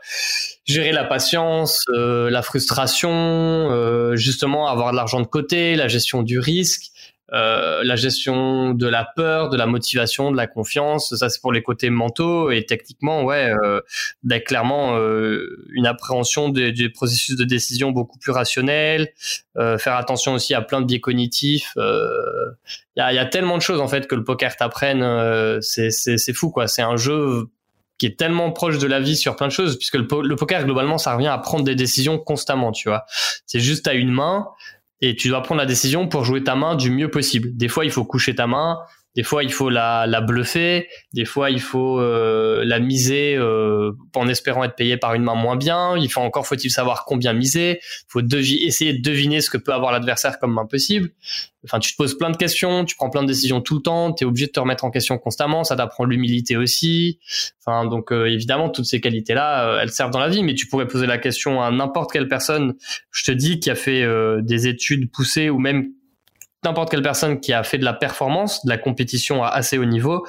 gérer 0.65 0.91
la 0.91 1.04
patience 1.04 1.84
la 1.89 2.41
frustration 2.41 4.15
justement 4.15 4.67
avoir 4.67 4.91
de 4.91 4.95
l'argent 4.95 5.21
de 5.21 5.28
côté 5.28 5.76
la 5.76 5.88
gestion 5.88 6.23
du 6.23 6.39
risque. 6.39 6.93
euh, 7.02 7.02
la 7.31 7.95
gestion 7.95 8.73
de 8.73 8.88
la 8.88 9.05
peur, 9.15 9.49
de 9.49 9.57
la 9.57 9.65
motivation, 9.65 10.31
de 10.31 10.38
la 10.38 10.47
confiance, 10.47 11.15
ça 11.15 11.29
c'est 11.29 11.41
pour 11.41 11.51
les 11.51 11.63
côtés 11.63 11.89
mentaux 11.89 12.51
et 12.51 12.65
techniquement, 12.65 13.23
ouais, 13.23 13.49
euh, 13.63 13.81
bah, 14.23 14.39
clairement 14.39 14.97
euh, 14.97 15.65
une 15.73 15.86
appréhension 15.86 16.49
des, 16.49 16.89
processus 16.89 17.36
de 17.36 17.43
décision 17.43 17.91
beaucoup 17.91 18.17
plus 18.19 18.31
rationnel, 18.31 19.09
euh, 19.57 19.77
faire 19.77 19.95
attention 19.95 20.33
aussi 20.33 20.53
à 20.53 20.62
plein 20.62 20.81
de 20.81 20.86
biais 20.86 20.99
cognitifs. 20.99 21.73
Il 21.75 22.97
y 22.97 23.01
a, 23.01 23.13
y, 23.13 23.19
a, 23.19 23.25
tellement 23.25 23.57
de 23.57 23.62
choses 23.62 23.79
en 23.79 23.88
fait 23.88 24.07
que 24.07 24.15
le 24.15 24.23
poker 24.23 24.55
t'apprenne, 24.55 25.62
c'est 25.62 26.33
fou 26.33 26.51
quoi. 26.51 26.67
C'est 26.67 26.81
un 26.81 26.97
jeu 26.97 27.47
qui 27.97 28.07
est 28.07 28.17
tellement 28.17 28.51
proche 28.51 28.79
de 28.79 28.88
la 28.88 28.99
vie 28.99 29.15
sur 29.15 29.36
plein 29.36 29.47
de 29.47 29.51
choses, 29.51 29.77
puisque 29.77 29.95
le, 29.95 30.07
le, 30.21 30.36
poker 30.36 30.65
globalement 30.65 30.97
ça 30.97 31.13
revient 31.13 31.27
à 31.27 31.38
prendre 31.38 31.63
des 31.63 31.75
décisions 31.75 32.17
constamment, 32.17 32.71
tu 32.71 32.89
vois. 32.89 33.05
C'est 33.45 33.59
juste 33.59 33.88
à 33.88 33.93
une 33.93 34.12
main, 34.12 34.47
et 35.03 35.15
tu 35.17 35.27
dois 35.27 35.43
prendre 35.43 35.59
la 35.59 35.65
décision 35.65 36.07
pour 36.07 36.23
jouer 36.23 36.45
ta 36.45 36.55
main 36.55 36.75
du 36.75 36.89
mieux 36.89 37.09
possible. 37.09 37.49
Des 37.57 37.67
fois, 37.67 37.83
il 37.83 37.91
faut 37.91 38.05
coucher 38.05 38.35
ta 38.35 38.47
main, 38.47 38.79
des 39.15 39.21
fois, 39.21 39.43
il 39.43 39.52
faut 39.52 39.69
la, 39.69 40.08
la 40.08 40.21
bluffer. 40.21 40.88
Des 41.13 41.26
fois, 41.26 41.52
il 41.52 41.62
faut 41.62 41.99
euh, 41.99 42.63
la 42.65 42.80
miser 42.80 43.36
euh, 43.36 43.91
en 44.15 44.28
espérant 44.28 44.63
être 44.63 44.76
payé 44.76 44.97
par 44.97 45.13
une 45.13 45.21
main 45.21 45.36
moins 45.36 45.56
bien. 45.56 45.95
Il 45.97 46.10
faut 46.12 46.21
encore 46.21 46.47
faut-il 46.47 46.71
savoir 46.71 47.06
combien 47.06 47.34
miser? 47.34 47.80
Il 47.80 48.06
faut 48.08 48.21
essayer 48.21 48.93
de 48.93 49.02
deviner 49.02 49.41
ce 49.41 49.52
que 49.52 49.58
peut 49.58 49.73
avoir 49.73 49.91
l'adversaire 49.91 50.39
comme 50.39 50.54
main 50.54 50.65
possible. 50.65 51.12
Enfin, 51.63 51.80
tu 51.80 51.91
te 51.91 51.97
poses 51.97 52.17
plein 52.17 52.32
de 52.32 52.38
questions, 52.38 52.86
tu 52.86 52.95
prends 52.95 53.10
plein 53.10 53.21
de 53.21 53.28
décisions 53.28 53.62
tout 53.62 53.76
le 53.76 53.82
temps. 53.84 54.13
Tu 54.13 54.23
es 54.23 54.28
obligé 54.28 54.47
de 54.47 54.52
te 54.52 54.60
remettre 54.60 54.84
en 54.84 54.89
question 54.89 55.19
constamment. 55.19 55.63
Ça 55.63 55.76
t'apprend 55.76 56.06
l'humilité 56.06 56.58
aussi. 56.58 57.19
Enfin, 57.60 57.86
donc 57.86 58.12
euh, 58.12 58.26
évidemment, 58.26 58.69
toutes 58.69 58.86
ces 58.86 58.99
qualités-là, 58.99 59.80
elles 59.82 59.91
servent 59.91 60.12
dans 60.12 60.19
la 60.19 60.30
vie. 60.30 60.41
Mais 60.41 60.56
tu 60.56 60.67
pourrais 60.67 60.88
poser 60.88 61.06
la 61.06 61.19
question 61.19 61.62
à 61.62 61.69
n'importe 61.69 62.12
quelle 62.12 62.28
personne. 62.28 62.73
Je 63.12 63.23
te 63.26 63.32
dis 63.32 63.60
qui 63.60 63.69
a 63.69 63.76
fait 63.76 64.04
des 64.41 64.67
études 64.67 65.12
poussées 65.12 65.52
ou 65.52 65.60
même 65.60 65.91
n'importe 66.63 66.89
quelle 66.89 67.02
personne 67.02 67.39
qui 67.39 67.54
a 67.54 67.63
fait 67.63 67.78
de 67.78 67.86
la 67.86 67.93
performance, 67.93 68.65
de 68.65 68.69
la 68.69 68.78
compétition 68.78 69.43
à 69.43 69.47
assez 69.47 69.78
haut 69.78 69.86
niveau, 69.86 70.26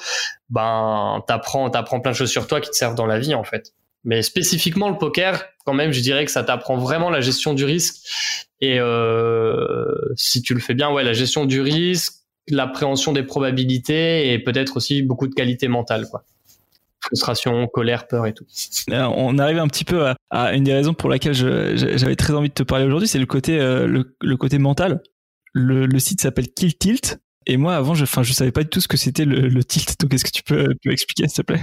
ben 0.50 1.22
t'apprends 1.26 1.70
t'apprends 1.70 2.00
plein 2.00 2.12
de 2.12 2.16
choses 2.16 2.30
sur 2.30 2.46
toi 2.46 2.60
qui 2.60 2.70
te 2.70 2.76
servent 2.76 2.94
dans 2.94 3.06
la 3.06 3.18
vie 3.18 3.34
en 3.34 3.44
fait. 3.44 3.72
Mais 4.04 4.20
spécifiquement 4.20 4.90
le 4.90 4.98
poker, 4.98 5.44
quand 5.64 5.72
même, 5.72 5.92
je 5.92 6.00
dirais 6.00 6.24
que 6.26 6.30
ça 6.30 6.44
t'apprend 6.44 6.76
vraiment 6.76 7.08
la 7.08 7.22
gestion 7.22 7.54
du 7.54 7.64
risque. 7.64 7.96
Et 8.60 8.78
euh, 8.78 9.86
si 10.14 10.42
tu 10.42 10.54
le 10.54 10.60
fais 10.60 10.74
bien, 10.74 10.90
ouais, 10.90 11.02
la 11.02 11.14
gestion 11.14 11.46
du 11.46 11.60
risque, 11.62 12.12
l'appréhension 12.48 13.12
des 13.12 13.22
probabilités 13.22 14.32
et 14.32 14.38
peut-être 14.38 14.76
aussi 14.76 15.02
beaucoup 15.02 15.26
de 15.26 15.34
qualité 15.34 15.68
mentale, 15.68 16.06
quoi. 16.10 16.24
Frustration, 17.00 17.66
colère, 17.66 18.06
peur 18.06 18.26
et 18.26 18.32
tout. 18.32 18.46
Euh, 18.90 19.02
on 19.14 19.36
arrive 19.38 19.58
un 19.58 19.68
petit 19.68 19.84
peu 19.84 20.06
à, 20.30 20.54
une 20.54 20.64
des 20.64 20.72
raisons 20.72 20.94
pour 20.94 21.10
laquelle 21.10 21.34
j'avais 21.34 22.16
très 22.16 22.32
envie 22.32 22.48
de 22.48 22.54
te 22.54 22.62
parler 22.62 22.86
aujourd'hui, 22.86 23.08
c'est 23.08 23.18
le 23.18 23.26
côté 23.26 23.60
euh, 23.60 23.86
le, 23.86 24.36
côté 24.36 24.58
mental. 24.58 25.02
Le, 25.54 25.98
site 25.98 26.20
s'appelle 26.20 26.52
Kill 26.52 26.76
Tilt. 26.76 27.18
Et 27.46 27.56
moi, 27.56 27.76
avant, 27.76 27.94
je, 27.94 28.02
enfin, 28.02 28.22
je 28.22 28.32
savais 28.32 28.52
pas 28.52 28.62
du 28.62 28.68
tout 28.68 28.80
ce 28.80 28.88
que 28.88 28.96
c'était 28.96 29.24
le, 29.24 29.64
tilt. 29.64 29.98
Donc, 30.00 30.12
est-ce 30.12 30.24
que 30.24 30.30
tu 30.30 30.42
peux, 30.42 30.74
expliquer, 30.90 31.28
s'il 31.28 31.44
te 31.44 31.52
plaît? 31.52 31.62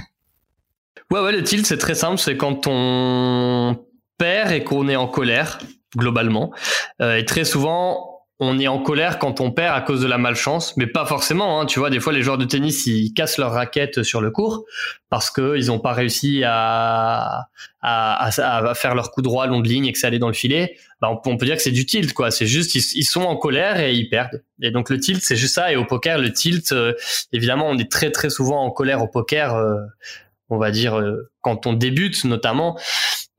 Ouais, 1.11 1.19
ouais, 1.19 1.31
le 1.31 1.43
tilt, 1.43 1.65
c'est 1.65 1.77
très 1.77 1.95
simple. 1.95 2.17
C'est 2.17 2.37
quand 2.37 2.67
on 2.67 3.85
perd 4.17 4.51
et 4.51 4.63
qu'on 4.63 4.87
est 4.87 4.95
en 4.95 5.07
colère, 5.07 5.59
globalement. 5.95 6.53
Euh, 7.01 7.17
et 7.17 7.25
très 7.25 7.43
souvent, 7.43 8.10
on 8.43 8.57
est 8.57 8.67
en 8.67 8.79
colère 8.79 9.19
quand 9.19 9.39
on 9.39 9.51
perd 9.51 9.77
à 9.77 9.81
cause 9.81 10.01
de 10.01 10.07
la 10.07 10.17
malchance, 10.17 10.75
mais 10.75 10.87
pas 10.87 11.05
forcément. 11.05 11.61
Hein. 11.61 11.67
Tu 11.67 11.77
vois, 11.77 11.91
des 11.91 11.99
fois, 11.99 12.11
les 12.11 12.23
joueurs 12.23 12.39
de 12.39 12.45
tennis, 12.45 12.87
ils 12.87 13.13
cassent 13.13 13.37
leur 13.37 13.51
raquette 13.51 14.01
sur 14.01 14.19
le 14.19 14.31
court 14.31 14.65
parce 15.11 15.29
qu'ils 15.29 15.67
n'ont 15.67 15.77
pas 15.77 15.93
réussi 15.93 16.41
à, 16.43 17.49
à, 17.83 18.73
faire 18.73 18.95
leur 18.95 19.11
coup 19.11 19.21
droit 19.21 19.45
long 19.45 19.59
de 19.59 19.67
ligne 19.67 19.85
et 19.85 19.93
que 19.93 19.99
ça 19.99 20.07
allait 20.07 20.17
dans 20.17 20.27
le 20.27 20.33
filet. 20.33 20.75
Bah, 21.01 21.09
on, 21.23 21.37
peut 21.37 21.45
dire 21.45 21.55
que 21.55 21.61
c'est 21.61 21.69
du 21.69 21.85
tilt, 21.85 22.13
quoi. 22.13 22.31
C'est 22.31 22.47
juste, 22.47 22.73
ils, 22.73 23.03
sont 23.03 23.21
en 23.21 23.35
colère 23.35 23.79
et 23.79 23.93
ils 23.93 24.09
perdent. 24.09 24.43
Et 24.59 24.71
donc, 24.71 24.89
le 24.89 24.99
tilt, 24.99 25.21
c'est 25.21 25.35
juste 25.35 25.53
ça. 25.53 25.71
Et 25.71 25.75
au 25.75 25.85
poker, 25.85 26.17
le 26.17 26.33
tilt, 26.33 26.71
euh, 26.71 26.93
évidemment, 27.31 27.69
on 27.69 27.77
est 27.77 27.91
très, 27.91 28.09
très 28.09 28.31
souvent 28.31 28.65
en 28.65 28.71
colère 28.71 29.03
au 29.03 29.07
poker. 29.07 29.53
Euh, 29.53 29.75
on 30.49 30.57
va 30.57 30.71
dire 30.71 30.99
euh, 30.99 31.31
quand 31.41 31.65
on 31.65 31.73
débute 31.73 32.25
notamment 32.25 32.77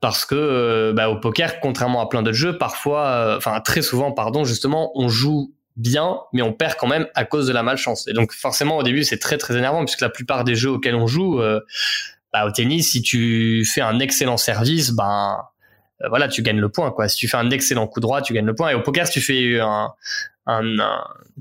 parce 0.03 0.25
que 0.25 0.35
euh, 0.35 0.91
bah, 0.91 1.07
au 1.07 1.17
poker, 1.17 1.61
contrairement 1.61 2.01
à 2.01 2.09
plein 2.09 2.23
d'autres 2.23 2.35
jeux, 2.35 2.57
parfois, 2.57 3.05
euh, 3.05 3.37
enfin 3.37 3.61
très 3.61 3.81
souvent, 3.81 4.11
pardon, 4.11 4.43
justement, 4.43 4.91
on 4.95 5.07
joue 5.07 5.53
bien, 5.77 6.17
mais 6.33 6.41
on 6.41 6.51
perd 6.51 6.75
quand 6.75 6.87
même 6.87 7.07
à 7.15 7.23
cause 7.23 7.47
de 7.47 7.53
la 7.53 7.63
malchance. 7.63 8.05
Et 8.09 8.13
donc 8.13 8.33
forcément 8.33 8.75
au 8.75 8.83
début 8.83 9.05
c'est 9.05 9.17
très 9.17 9.37
très 9.37 9.55
énervant 9.55 9.85
puisque 9.85 10.01
la 10.01 10.09
plupart 10.09 10.43
des 10.43 10.55
jeux 10.55 10.71
auxquels 10.71 10.95
on 10.95 11.07
joue, 11.07 11.39
euh, 11.39 11.61
bah, 12.33 12.45
au 12.45 12.51
tennis, 12.51 12.91
si 12.91 13.01
tu 13.01 13.63
fais 13.63 13.79
un 13.79 13.99
excellent 13.99 14.35
service, 14.35 14.91
ben 14.91 15.37
voilà, 16.09 16.27
tu 16.27 16.41
gagnes 16.41 16.59
le 16.59 16.67
point 16.67 16.91
quoi. 16.91 17.07
Si 17.07 17.15
tu 17.15 17.29
fais 17.29 17.37
un 17.37 17.49
excellent 17.49 17.87
coup 17.87 18.01
droit, 18.01 18.21
tu 18.21 18.33
gagnes 18.33 18.45
le 18.45 18.55
point. 18.55 18.71
Et 18.71 18.73
au 18.73 18.81
poker, 18.81 19.07
si 19.07 19.13
tu 19.13 19.21
fais 19.21 19.61
un, 19.61 19.93
un 20.47 20.63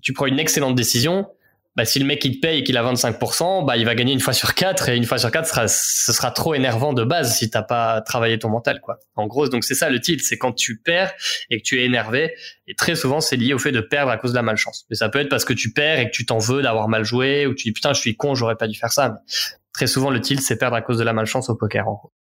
tu 0.03 0.13
prends 0.13 0.27
une 0.27 0.39
excellente 0.39 0.77
décision, 0.77 1.27
bah, 1.75 1.87
si 1.87 1.99
le 1.99 2.05
mec 2.05 2.23
il 2.25 2.37
te 2.37 2.41
paye 2.41 2.61
et 2.61 2.65
qu'il 2.65 2.77
a 2.77 2.83
25%, 2.83 3.65
bah, 3.65 3.77
il 3.77 3.87
va 3.87 3.95
gagner 3.95 4.13
une 4.13 4.21
fois 4.21 4.35
sur 4.35 4.55
quatre 4.55 4.91
et 4.91 4.97
une 4.97 5.05
fois 5.05 5.19
sur 5.19 5.31
quatre, 5.31 5.47
sera, 5.47 5.69
ce 5.69 6.13
sera 6.13 6.31
trop 6.31 6.55
énervant 6.55 6.93
de 6.93 7.03
base 7.03 7.37
si 7.37 7.49
t'as 7.49 7.63
pas 7.63 8.03
travaillé 8.03 8.39
ton 8.39 8.51
mental, 8.51 8.81
quoi. 8.81 8.99
En 9.17 9.27
gros, 9.27 9.49
donc 9.49 9.65
c'est 9.65 9.75
ça 9.75 9.89
le 9.89 10.01
titre, 10.01 10.23
c'est 10.27 10.37
quand 10.37 10.53
tu 10.53 10.79
perds 10.79 11.13
et 11.49 11.59
que 11.59 11.63
tu 11.63 11.81
es 11.81 11.85
énervé. 11.85 12.35
Et 12.67 12.75
très 12.75 12.95
souvent, 12.95 13.21
c'est 13.21 13.37
lié 13.37 13.55
au 13.55 13.59
fait 13.59 13.73
de 13.73 13.81
perdre 13.81 14.11
à 14.11 14.19
cause 14.19 14.33
de 14.33 14.37
la 14.37 14.43
malchance. 14.43 14.85
Mais 14.91 14.97
ça 14.97 15.09
peut 15.09 15.21
être 15.21 15.31
parce 15.31 15.47
que 15.47 15.55
tu 15.55 15.73
perds 15.73 15.99
et 15.99 16.07
que 16.07 16.15
tu 16.15 16.27
t'en 16.27 16.39
veux 16.39 16.61
d'avoir 16.61 16.89
mal 16.89 17.05
joué 17.05 17.47
ou 17.47 17.55
tu 17.55 17.69
dis 17.69 17.73
putain, 17.73 17.95
je 17.95 18.01
suis 18.01 18.17
con, 18.17 18.35
j'aurais 18.35 18.57
pas 18.57 18.69
dû 18.69 18.79
faire 18.79 18.93
ça. 18.93 19.09
Mais 19.09 19.35
très 19.73 19.87
souvent, 19.87 20.11
le 20.11 20.21
tilt, 20.21 20.43
c'est 20.43 20.59
perdre 20.59 20.77
à 20.77 20.83
cause 20.83 20.99
de 20.99 21.05
la 21.05 21.15
malchance 21.15 21.49
au 21.49 21.57
poker, 21.57 21.89
en 21.89 21.95
gros. 21.95 22.13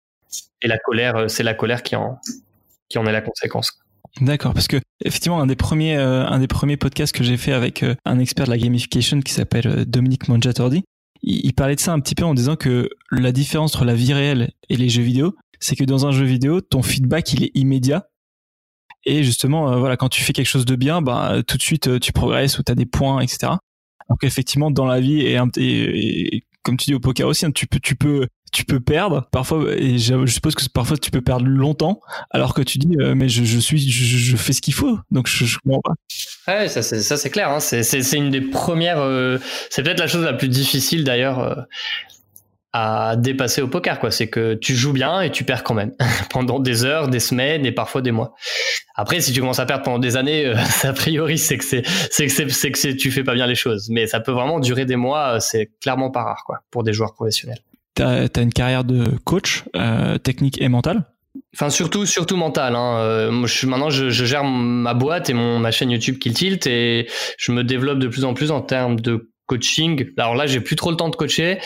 Et 0.62 0.68
la 0.68 0.78
colère, 0.78 1.16
euh, 1.16 1.28
c'est 1.28 1.42
la 1.42 1.54
colère 1.54 1.82
qui 1.82 1.94
en, 1.94 2.18
qui 2.88 2.98
en 2.98 3.06
est 3.06 3.12
la 3.12 3.20
conséquence. 3.20 3.81
D'accord, 4.20 4.52
parce 4.52 4.68
que 4.68 4.76
effectivement 5.04 5.40
un 5.40 5.46
des 5.46 5.56
premiers 5.56 5.96
euh, 5.96 6.26
un 6.26 6.38
des 6.38 6.46
premiers 6.46 6.76
podcasts 6.76 7.14
que 7.14 7.24
j'ai 7.24 7.38
fait 7.38 7.52
avec 7.52 7.82
euh, 7.82 7.94
un 8.04 8.18
expert 8.18 8.44
de 8.44 8.50
la 8.50 8.58
gamification 8.58 9.20
qui 9.20 9.32
s'appelle 9.32 9.66
euh, 9.66 9.84
Dominique 9.86 10.28
Monjatordi, 10.28 10.84
il, 11.22 11.46
il, 11.46 11.54
parlait 11.54 11.76
de 11.76 11.80
ça 11.80 11.92
un 11.92 12.00
petit 12.00 12.14
peu 12.14 12.24
en 12.24 12.34
disant 12.34 12.56
que 12.56 12.90
la 13.10 13.32
différence 13.32 13.74
entre 13.74 13.86
la 13.86 13.94
vie 13.94 14.12
réelle 14.12 14.52
et 14.68 14.76
les 14.76 14.90
jeux 14.90 15.02
vidéo, 15.02 15.34
c'est 15.60 15.76
que 15.76 15.84
dans 15.84 16.06
un 16.06 16.12
jeu 16.12 16.26
vidéo, 16.26 16.60
ton 16.60 16.82
feedback 16.82 17.32
il 17.32 17.44
est 17.44 17.50
immédiat. 17.54 18.06
Et 19.04 19.24
justement, 19.24 19.80
voilà, 19.80 19.96
quand 19.96 20.08
tu 20.08 20.22
fais 20.22 20.32
quelque 20.32 20.46
chose 20.46 20.64
de 20.64 20.76
bien, 20.76 21.02
bah, 21.02 21.42
tout 21.44 21.56
de 21.56 21.62
suite 21.62 21.98
tu 21.98 22.12
progresses 22.12 22.58
ou 22.58 22.62
tu 22.62 22.70
as 22.70 22.76
des 22.76 22.86
points, 22.86 23.20
etc. 23.20 23.54
Donc 24.08 24.22
effectivement, 24.22 24.70
dans 24.70 24.86
la 24.86 25.00
vie 25.00 25.22
et 25.22 25.36
comme 26.62 26.76
tu 26.76 26.86
dis 26.86 26.94
au 26.94 27.00
poker 27.00 27.26
aussi, 27.26 27.44
hein, 27.44 27.50
tu 27.50 27.66
peux, 27.66 27.80
tu 27.80 27.96
peux, 27.96 28.26
tu 28.52 28.66
peux 28.66 28.80
perdre 28.80 29.26
parfois, 29.32 29.72
et 29.74 29.98
je, 29.98 30.26
suppose 30.26 30.54
que 30.54 30.62
parfois 30.68 30.98
tu 30.98 31.10
peux 31.10 31.22
perdre 31.22 31.46
longtemps, 31.46 32.00
alors 32.30 32.52
que 32.52 32.60
tu 32.60 32.78
dis, 32.78 32.96
euh, 33.00 33.14
mais 33.14 33.28
je, 33.28 33.58
suis, 33.58 33.78
je, 33.90 34.36
fais 34.36 34.52
ce 34.52 34.60
qu'il 34.60 34.74
faut, 34.74 34.98
donc 35.10 35.26
je, 35.26 35.46
je 35.46 35.58
comprends 35.58 35.80
pas. 35.80 35.94
Ouais, 36.46 36.68
ça 36.68 36.82
c'est 36.82 37.30
clair. 37.30 37.48
Hein. 37.50 37.60
C'est 37.60 38.12
une 38.12 38.30
des 38.30 38.42
premières. 38.42 39.00
Euh, 39.00 39.38
c'est 39.70 39.82
peut-être 39.82 40.00
la 40.00 40.06
chose 40.06 40.24
la 40.24 40.34
plus 40.34 40.48
difficile 40.48 41.02
d'ailleurs. 41.02 41.40
Euh, 41.40 41.54
à 42.74 43.16
dépasser 43.16 43.60
au 43.60 43.68
poker 43.68 44.00
quoi 44.00 44.10
c'est 44.10 44.28
que 44.28 44.54
tu 44.54 44.74
joues 44.74 44.94
bien 44.94 45.20
et 45.20 45.30
tu 45.30 45.44
perds 45.44 45.62
quand 45.62 45.74
même 45.74 45.92
pendant 46.30 46.58
des 46.58 46.86
heures 46.86 47.08
des 47.08 47.20
semaines 47.20 47.66
et 47.66 47.72
parfois 47.72 48.00
des 48.00 48.12
mois 48.12 48.34
Après, 48.94 49.20
si 49.20 49.30
tu 49.30 49.40
commences 49.40 49.58
à 49.58 49.66
perdre 49.66 49.84
pendant 49.84 49.98
des 49.98 50.16
années, 50.16 50.54
a 50.82 50.92
priori, 50.94 51.36
c'est 51.36 51.58
que 51.58 51.64
c'est, 51.64 51.82
c'est 52.10 52.26
que 52.26 52.50
c'est, 52.50 52.70
que 52.70 52.96
tu 52.96 53.10
fais 53.10 53.24
pas 53.24 53.34
bien 53.34 53.46
les 53.46 53.54
choses. 53.54 53.88
Mais 53.90 54.06
ça 54.06 54.20
peut 54.20 54.32
vraiment 54.32 54.58
durer 54.58 54.86
des 54.86 54.96
mois. 54.96 55.38
C'est 55.40 55.70
clairement 55.82 56.10
pas 56.10 56.22
rare, 56.22 56.44
quoi, 56.46 56.60
pour 56.70 56.82
des 56.82 56.94
joueurs 56.94 57.12
professionnels. 57.12 57.60
T'as 57.94 58.26
as 58.34 58.40
une 58.40 58.52
carrière 58.52 58.84
de 58.84 59.04
coach 59.24 59.64
euh, 59.76 60.18
technique 60.18 60.60
et 60.60 60.68
mentale? 60.68 61.04
Enfin, 61.54 61.68
surtout, 61.68 62.06
surtout 62.06 62.36
mental. 62.36 62.74
Hein. 62.74 62.98
Euh, 62.98 63.30
maintenant, 63.64 63.90
je, 63.90 64.08
gère 64.08 64.44
ma 64.44 64.94
boîte 64.94 65.28
et 65.28 65.34
mon, 65.34 65.58
ma 65.58 65.70
chaîne 65.70 65.90
YouTube 65.90 66.18
Kill 66.18 66.32
Tilt 66.32 66.66
et 66.66 67.08
je 67.38 67.52
me 67.52 67.64
développe 67.64 67.98
de 67.98 68.08
plus 68.08 68.24
en 68.24 68.32
plus 68.32 68.50
en 68.50 68.62
termes 68.62 68.98
de 68.98 69.30
coaching. 69.46 70.06
Alors 70.16 70.34
là, 70.34 70.46
j'ai 70.46 70.60
plus 70.60 70.76
trop 70.76 70.90
le 70.90 70.96
temps 70.96 71.10
de 71.10 71.16
coacher, 71.16 71.58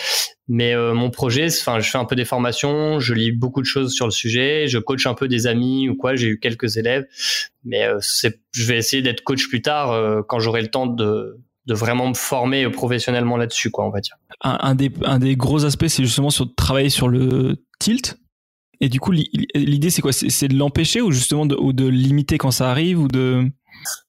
mais 0.49 0.73
euh, 0.73 0.93
mon 0.93 1.09
projet, 1.09 1.47
enfin, 1.47 1.79
je 1.79 1.89
fais 1.89 1.97
un 1.97 2.05
peu 2.05 2.15
des 2.17 2.25
formations, 2.25 2.99
je 2.99 3.13
lis 3.13 3.31
beaucoup 3.31 3.61
de 3.61 3.65
choses 3.65 3.93
sur 3.93 4.05
le 4.05 4.11
sujet, 4.11 4.67
je 4.67 4.79
coach 4.79 5.05
un 5.05 5.13
peu 5.13 5.29
des 5.29 5.47
amis 5.47 5.87
ou 5.87 5.95
quoi. 5.95 6.15
J'ai 6.15 6.27
eu 6.27 6.39
quelques 6.39 6.75
élèves, 6.75 7.05
mais 7.63 7.87
je 8.01 8.65
vais 8.65 8.77
essayer 8.77 9.01
d'être 9.01 9.23
coach 9.23 9.47
plus 9.47 9.61
tard 9.61 10.25
quand 10.27 10.39
j'aurai 10.39 10.61
le 10.61 10.67
temps 10.67 10.87
de 10.87 11.37
de 11.67 11.73
vraiment 11.73 12.07
me 12.07 12.13
former 12.13 12.69
professionnellement 12.69 13.37
là-dessus, 13.37 13.69
quoi, 13.69 13.85
on 13.85 13.89
va 13.89 13.99
dire. 13.99 14.15
Un, 14.41 14.57
un, 14.61 14.75
des, 14.75 14.91
un 15.03 15.19
des 15.19 15.35
gros 15.35 15.65
aspects, 15.65 15.87
c'est 15.87 16.03
justement 16.03 16.29
sur 16.29 16.53
travailler 16.55 16.89
sur 16.89 17.09
le 17.09 17.63
tilt. 17.79 18.17
Et 18.79 18.89
du 18.89 18.99
coup, 18.99 19.11
l'idée, 19.11 19.89
c'est 19.89 20.01
quoi? 20.01 20.13
C'est 20.13 20.47
de 20.47 20.55
l'empêcher 20.55 21.01
ou 21.01 21.11
justement 21.11 21.45
de, 21.45 21.55
ou 21.55 21.73
de 21.73 21.87
limiter 21.87 22.37
quand 22.37 22.51
ça 22.51 22.69
arrive 22.69 22.99
ou 22.99 23.07
de? 23.07 23.49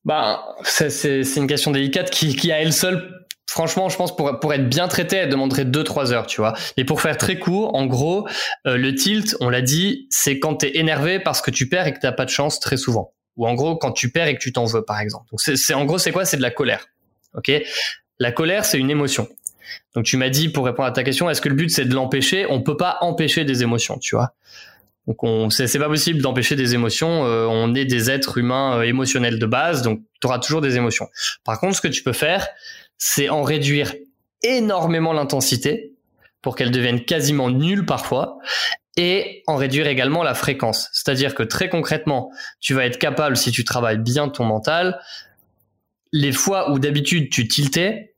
Bah, 0.04 0.44
c'est 0.62 1.22
une 1.36 1.46
question 1.46 1.70
délicate 1.70 2.10
qui, 2.10 2.36
qui 2.36 2.52
à 2.52 2.60
elle 2.60 2.72
seule 2.72 3.26
franchement, 3.48 3.88
je 3.88 3.96
pense 3.96 4.14
pour 4.14 4.38
pour 4.38 4.52
être 4.52 4.68
bien 4.68 4.88
traité, 4.88 5.16
elle 5.16 5.30
demanderait 5.30 5.64
2-3 5.64 6.12
heures, 6.12 6.26
tu 6.26 6.40
vois. 6.40 6.54
Et 6.76 6.84
pour 6.84 7.00
faire 7.00 7.16
très 7.16 7.38
court, 7.38 7.74
en 7.74 7.86
gros, 7.86 8.28
euh, 8.66 8.76
le 8.76 8.94
tilt, 8.94 9.36
on 9.40 9.48
l'a 9.48 9.62
dit, 9.62 10.06
c'est 10.10 10.38
quand 10.38 10.56
t'es 10.56 10.76
énervé 10.76 11.18
parce 11.18 11.40
que 11.40 11.50
tu 11.50 11.68
perds 11.68 11.86
et 11.86 11.94
que 11.94 11.98
t'as 11.98 12.12
pas 12.12 12.26
de 12.26 12.30
chance 12.30 12.60
très 12.60 12.76
souvent. 12.76 13.14
Ou 13.36 13.46
en 13.46 13.54
gros, 13.54 13.76
quand 13.76 13.92
tu 13.92 14.10
perds 14.10 14.28
et 14.28 14.34
que 14.34 14.40
tu 14.40 14.52
t'en 14.52 14.66
veux, 14.66 14.84
par 14.84 15.00
exemple. 15.00 15.24
Donc 15.30 15.40
c'est 15.40 15.74
en 15.74 15.84
gros, 15.86 15.98
c'est 15.98 16.12
quoi? 16.12 16.24
C'est 16.24 16.36
de 16.36 16.42
la 16.42 16.50
colère. 16.50 16.86
Ok 17.34 17.52
La 18.18 18.32
colère, 18.32 18.64
c'est 18.64 18.78
une 18.78 18.90
émotion. 18.90 19.28
Donc 19.94 20.04
tu 20.04 20.16
m'as 20.16 20.28
dit 20.28 20.48
pour 20.48 20.64
répondre 20.64 20.88
à 20.88 20.92
ta 20.92 21.02
question, 21.02 21.28
est-ce 21.28 21.40
que 21.40 21.48
le 21.48 21.54
but 21.54 21.70
c'est 21.70 21.84
de 21.84 21.94
l'empêcher? 21.94 22.46
On 22.48 22.62
peut 22.62 22.76
pas 22.76 22.98
empêcher 23.00 23.44
des 23.44 23.62
émotions, 23.62 23.98
tu 23.98 24.16
vois. 24.16 24.34
Donc 25.06 25.24
on 25.24 25.48
c'est 25.50 25.78
pas 25.78 25.88
possible 25.88 26.20
d'empêcher 26.20 26.56
des 26.56 26.74
émotions. 26.74 27.24
Euh, 27.24 27.46
on 27.46 27.74
est 27.74 27.84
des 27.84 28.10
êtres 28.10 28.38
humains 28.38 28.78
euh, 28.78 28.82
émotionnels 28.82 29.38
de 29.38 29.46
base, 29.46 29.82
donc 29.82 30.00
tu 30.20 30.26
auras 30.26 30.38
toujours 30.38 30.60
des 30.60 30.76
émotions. 30.76 31.08
Par 31.44 31.58
contre, 31.60 31.76
ce 31.76 31.80
que 31.80 31.88
tu 31.88 32.02
peux 32.02 32.12
faire, 32.12 32.46
c'est 32.98 33.28
en 33.28 33.42
réduire 33.42 33.94
énormément 34.42 35.12
l'intensité 35.12 35.94
pour 36.42 36.56
qu'elle 36.56 36.70
devienne 36.70 37.04
quasiment 37.04 37.50
nulle 37.50 37.84
parfois 37.86 38.38
et 38.96 39.42
en 39.46 39.56
réduire 39.56 39.86
également 39.86 40.22
la 40.22 40.34
fréquence. 40.34 40.88
C'est-à-dire 40.92 41.34
que 41.34 41.42
très 41.42 41.68
concrètement, 41.68 42.30
tu 42.60 42.74
vas 42.74 42.84
être 42.84 42.98
capable, 42.98 43.36
si 43.36 43.50
tu 43.50 43.64
travailles 43.64 43.98
bien 43.98 44.28
ton 44.28 44.44
mental, 44.44 45.00
les 46.12 46.32
fois 46.32 46.70
où 46.70 46.78
d'habitude 46.78 47.30
tu 47.30 47.48
tiltais, 47.48 48.14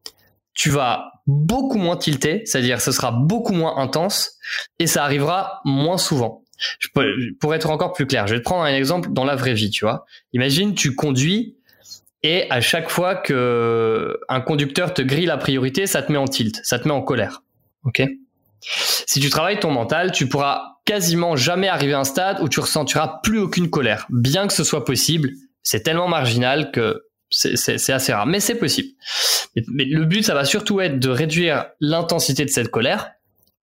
tu 0.54 0.70
vas 0.70 1.12
beaucoup 1.26 1.78
moins 1.78 1.96
tilter, 1.96 2.42
c'est-à-dire 2.44 2.80
ce 2.80 2.92
sera 2.92 3.12
beaucoup 3.12 3.52
moins 3.52 3.76
intense 3.78 4.38
et 4.78 4.86
ça 4.86 5.04
arrivera 5.04 5.60
moins 5.64 5.98
souvent. 5.98 6.42
pour 7.40 7.54
être 7.54 7.70
encore 7.70 7.92
plus 7.92 8.06
clair, 8.06 8.26
je 8.26 8.34
vais 8.34 8.40
te 8.40 8.44
prendre 8.44 8.64
un 8.64 8.74
exemple 8.74 9.10
dans 9.12 9.24
la 9.24 9.36
vraie 9.36 9.54
vie, 9.54 9.70
tu 9.70 9.84
vois. 9.84 10.04
Imagine, 10.32 10.74
tu 10.74 10.94
conduis 10.94 11.56
et 12.22 12.50
à 12.50 12.60
chaque 12.60 12.90
fois 12.90 13.14
que 13.14 14.18
un 14.28 14.40
conducteur 14.40 14.92
te 14.92 15.00
grille 15.00 15.26
la 15.26 15.38
priorité, 15.38 15.86
ça 15.86 16.02
te 16.02 16.12
met 16.12 16.18
en 16.18 16.26
tilt, 16.26 16.60
ça 16.62 16.78
te 16.78 16.86
met 16.86 16.94
en 16.94 17.02
colère. 17.02 17.42
Ok? 17.84 18.02
Si 18.60 19.20
tu 19.20 19.30
travailles 19.30 19.58
ton 19.58 19.70
mental, 19.70 20.12
tu 20.12 20.28
pourras 20.28 20.76
quasiment 20.84 21.34
jamais 21.34 21.68
arriver 21.68 21.94
à 21.94 22.00
un 22.00 22.04
stade 22.04 22.42
où 22.42 22.48
tu 22.48 22.60
ressentiras 22.60 23.20
plus 23.22 23.38
aucune 23.38 23.70
colère, 23.70 24.06
bien 24.10 24.46
que 24.46 24.52
ce 24.52 24.64
soit 24.64 24.84
possible. 24.84 25.30
C'est 25.62 25.82
tellement 25.82 26.08
marginal 26.08 26.70
que 26.72 27.04
c'est 27.30 27.92
assez 27.92 28.12
rare, 28.12 28.26
mais 28.26 28.40
c'est 28.40 28.56
possible. 28.56 28.88
Mais 29.68 29.84
le 29.84 30.04
but, 30.04 30.24
ça 30.24 30.34
va 30.34 30.44
surtout 30.44 30.80
être 30.80 30.98
de 30.98 31.08
réduire 31.08 31.66
l'intensité 31.80 32.44
de 32.44 32.50
cette 32.50 32.68
colère 32.68 33.12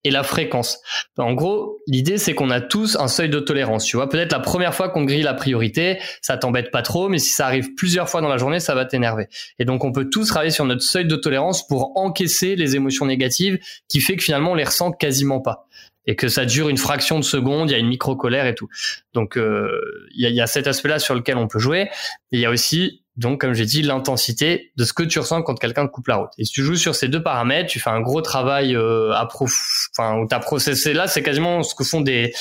et 0.07 0.11
la 0.11 0.23
fréquence. 0.23 0.81
En 1.19 1.35
gros, 1.35 1.79
l'idée 1.89 2.17
c'est 2.17 2.35
qu'on 2.35 2.51
a 2.51 2.61
tous 2.61 2.97
un 2.97 3.09
seuil 3.09 3.29
de 3.29 3.41
tolérance. 3.41 3.85
Tu 3.85 3.97
vois, 3.97 4.09
peut-être 4.09 4.31
la 4.31 4.39
première 4.39 4.73
fois 4.73 4.89
qu'on 4.89 5.03
grille 5.03 5.23
la 5.23 5.35
priorité, 5.35 5.99
ça 6.23 6.37
t'embête 6.37 6.71
pas 6.71 6.83
trop, 6.83 7.09
mais 7.09 7.19
si 7.19 7.31
ça 7.31 7.47
arrive 7.47 7.75
plusieurs 7.75 8.09
fois 8.09 8.21
dans 8.21 8.29
la 8.29 8.37
journée, 8.37 8.61
ça 8.61 8.77
va 8.77 8.85
t'énerver. 8.85 9.27
Et 9.59 9.65
donc 9.65 9.85
on 9.85 9.91
peut 9.91 10.09
tous 10.09 10.29
travailler 10.29 10.53
sur 10.53 10.65
notre 10.65 10.83
seuil 10.83 11.07
de 11.07 11.17
tolérance 11.17 11.67
pour 11.67 11.99
encaisser 11.99 12.55
les 12.55 12.77
émotions 12.77 13.07
négatives, 13.07 13.59
qui 13.89 14.01
fait 14.01 14.15
que 14.15 14.23
finalement 14.23 14.53
on 14.53 14.55
les 14.55 14.65
ressent 14.65 14.93
quasiment 14.93 15.41
pas 15.41 15.67
et 16.07 16.15
que 16.15 16.29
ça 16.29 16.45
dure 16.45 16.69
une 16.69 16.79
fraction 16.79 17.19
de 17.19 17.25
seconde, 17.25 17.69
il 17.71 17.73
y 17.73 17.77
a 17.77 17.79
une 17.79 17.89
micro 17.89 18.15
colère 18.15 18.47
et 18.47 18.55
tout. 18.55 18.69
Donc 19.13 19.37
euh, 19.37 19.69
il 20.15 20.23
y, 20.23 20.27
a, 20.27 20.31
y, 20.31 20.41
a, 20.41 20.47
cet 20.47 20.69
aspect-là 20.69 21.01
sur 21.01 21.17
lequel 21.17 21.37
on 21.37 21.49
peut 21.49 21.59
jouer. 21.59 21.91
Il 22.31 22.39
y 22.39 22.47
a 22.47 22.51
aussi 22.51 23.03
donc, 23.17 23.41
comme 23.41 23.55
j'ai 23.55 23.65
dit, 23.65 23.83
l'intensité 23.83 24.73
de 24.77 24.85
ce 24.85 24.93
que 24.93 25.03
tu 25.03 25.19
ressens 25.19 25.43
quand 25.43 25.59
quelqu'un 25.59 25.87
te 25.87 25.91
coupe 25.91 26.09
la 26.09 26.17
route. 26.17 26.31
Et 26.37 26.45
si 26.45 26.53
tu 26.53 26.63
joues 26.63 26.77
sur 26.77 26.95
ces 26.95 27.09
deux 27.09 27.23
paramètres, 27.23 27.71
tu 27.71 27.81
fais 27.81 27.89
un 27.89 28.01
gros 28.01 28.21
travail 28.21 28.77
euh, 28.77 29.13
à 29.13 29.25
prof... 29.27 29.89
enfin, 29.97 30.19
où 30.19 30.27
t'as 30.27 30.39
processé 30.39 30.93
là, 30.93 31.07
c'est 31.07 31.23
quasiment 31.23 31.63
ce 31.63 31.75
que 31.75 31.83
font 31.83 32.03
des, 32.03 32.35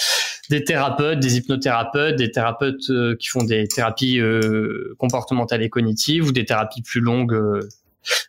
des 0.50 0.66
thérapeutes, 0.66 1.20
des 1.20 1.38
hypnothérapeutes, 1.38 2.18
des 2.18 2.30
thérapeutes 2.30 2.90
euh, 2.90 3.16
qui 3.18 3.30
font 3.30 3.44
des 3.44 3.68
thérapies 3.68 4.20
euh, 4.20 4.96
comportementales 5.00 5.64
et 5.64 5.70
cognitives 5.70 6.28
ou 6.28 6.32
des 6.34 6.44
thérapies 6.44 6.82
plus 6.82 7.00
longues 7.00 7.34
euh, 7.34 7.70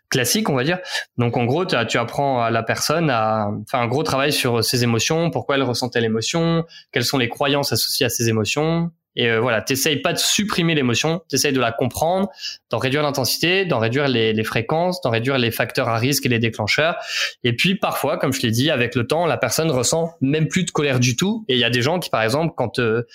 classiques, 0.09 0.49
on 0.49 0.55
va 0.55 0.63
dire. 0.63 0.79
Donc, 1.19 1.37
en 1.37 1.47
gros, 1.47 1.65
tu 1.65 1.99
apprends 1.99 2.43
à 2.43 2.51
la 2.51 2.63
personne 2.63 3.11
à 3.11 3.51
faire 3.69 3.81
un 3.81 3.89
gros 3.89 4.05
travail 4.05 4.33
sur 4.33 4.63
ses 4.63 4.85
émotions, 4.85 5.31
pourquoi 5.31 5.57
elle 5.57 5.65
ressentait 5.65 6.01
l'émotion, 6.01 6.65
quelles 6.93 7.05
sont 7.05 7.19
les 7.19 7.29
croyances 7.29 7.73
associées 7.73 8.07
à 8.07 8.09
ces 8.09 8.29
émotions, 8.29 8.93
et 9.16 9.29
euh, 9.29 9.40
voilà, 9.40 9.62
t'essayes 9.62 9.96
pas 9.96 10.12
de 10.12 10.18
supprimer 10.18 10.74
l'émotion, 10.74 11.22
t'essayes 11.29 11.52
de 11.52 11.61
la 11.61 11.72
comprendre, 11.72 12.29
d'en 12.70 12.79
réduire 12.79 13.02
l'intensité, 13.02 13.64
d'en 13.64 13.79
réduire 13.79 14.09
les, 14.09 14.44
fréquences, 14.44 15.00
d'en 15.00 15.11
réduire 15.11 15.38
les 15.38 15.50
facteurs 15.50 15.88
à 15.88 15.96
risque 15.96 16.26
et 16.26 16.29
les 16.29 16.38
déclencheurs. 16.38 16.96
Et 17.42 17.55
puis 17.55 17.74
parfois, 17.74 18.18
comme 18.18 18.33
je 18.33 18.42
l'ai 18.42 18.50
dit, 18.50 18.70
avec 18.70 18.94
le 18.94 19.07
temps, 19.07 19.26
la 19.26 19.38
personne 19.38 19.70
ressent 19.70 20.12
même 20.20 20.48
plus 20.48 20.64
de 20.64 20.70
colère 20.70 21.00
du 21.00 21.16
tout. 21.16 21.44
Et 21.48 21.55
il 21.55 21.59
y 21.59 21.64
a 21.64 21.70
des 21.70 21.83
gens 21.83 21.98
qui, 21.98 22.11
par 22.11 22.22
exemple, 22.22 22.55
quand 22.57 22.79
euh, 22.79 23.07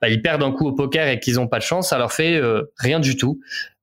bah, 0.00 0.08
ils 0.08 0.22
perdent 0.22 0.42
un 0.42 0.52
coup 0.52 0.66
au 0.66 0.72
poker 0.72 1.08
et 1.08 1.20
qu'ils 1.20 1.38
ont 1.38 1.48
pas 1.48 1.58
de 1.58 1.64
chance, 1.64 1.90
ça 1.90 1.98
leur 1.98 2.12
fait 2.12 2.36
euh, 2.36 2.72
rien 2.78 2.98
du 2.98 3.16
tout. 3.16 3.40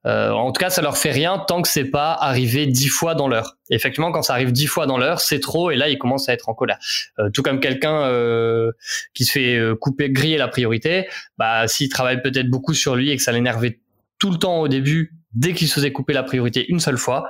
Euh, 0.07 0.31
en 0.31 0.51
tout 0.51 0.59
cas, 0.59 0.69
ça 0.69 0.81
leur 0.81 0.97
fait 0.97 1.11
rien 1.11 1.37
tant 1.37 1.61
que 1.61 1.67
c'est 1.67 1.85
pas 1.85 2.13
arrivé 2.13 2.65
dix 2.65 2.87
fois 2.87 3.13
dans 3.13 3.27
l'heure. 3.27 3.57
Effectivement, 3.69 4.11
quand 4.11 4.21
ça 4.21 4.33
arrive 4.33 4.51
dix 4.51 4.67
fois 4.67 4.85
dans 4.85 4.97
l'heure, 4.97 5.19
c'est 5.19 5.39
trop 5.39 5.69
et 5.69 5.75
là, 5.75 5.89
ils 5.89 5.97
commencent 5.97 6.29
à 6.29 6.33
être 6.33 6.47
en 6.47 6.53
colère. 6.53 6.77
Euh, 7.19 7.29
tout 7.33 7.43
comme 7.43 7.59
quelqu'un 7.59 8.03
euh, 8.03 8.71
qui 9.13 9.25
se 9.25 9.33
fait 9.33 9.59
couper, 9.81 10.09
griller 10.09 10.37
la 10.37 10.47
priorité, 10.47 11.07
bah 11.37 11.67
s'il 11.67 11.89
travaille 11.89 12.21
peut-être 12.21 12.49
beaucoup 12.49 12.73
sur 12.73 12.95
lui 12.95 13.11
et 13.11 13.17
que 13.17 13.23
ça 13.23 13.31
l'énervait 13.31 13.79
tout 14.17 14.31
le 14.31 14.37
temps 14.37 14.61
au 14.61 14.67
début, 14.67 15.13
dès 15.33 15.53
qu'il 15.53 15.67
se 15.67 15.73
faisait 15.73 15.91
couper 15.91 16.13
la 16.13 16.23
priorité 16.23 16.65
une 16.69 16.79
seule 16.79 16.97
fois, 16.97 17.29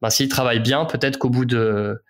bah 0.00 0.10
s'il 0.10 0.28
travaille 0.28 0.60
bien, 0.60 0.86
peut-être 0.86 1.18
qu'au 1.18 1.30
bout 1.30 1.44
de 1.44 2.02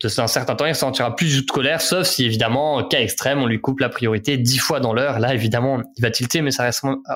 d'un 0.00 0.28
certain 0.28 0.54
temps, 0.54 0.66
il 0.66 0.76
sentira 0.76 1.16
plus 1.16 1.44
de 1.44 1.50
colère, 1.50 1.80
sauf 1.80 2.06
si 2.06 2.24
évidemment, 2.24 2.84
cas 2.84 3.00
extrême, 3.00 3.40
on 3.40 3.46
lui 3.46 3.60
coupe 3.60 3.80
la 3.80 3.88
priorité 3.88 4.36
dix 4.36 4.58
fois 4.58 4.78
dans 4.78 4.92
l'heure. 4.92 5.18
Là, 5.18 5.34
évidemment, 5.34 5.82
il 5.96 6.02
va 6.02 6.12
tilter, 6.12 6.40
mais 6.40 6.52
ça 6.52 6.70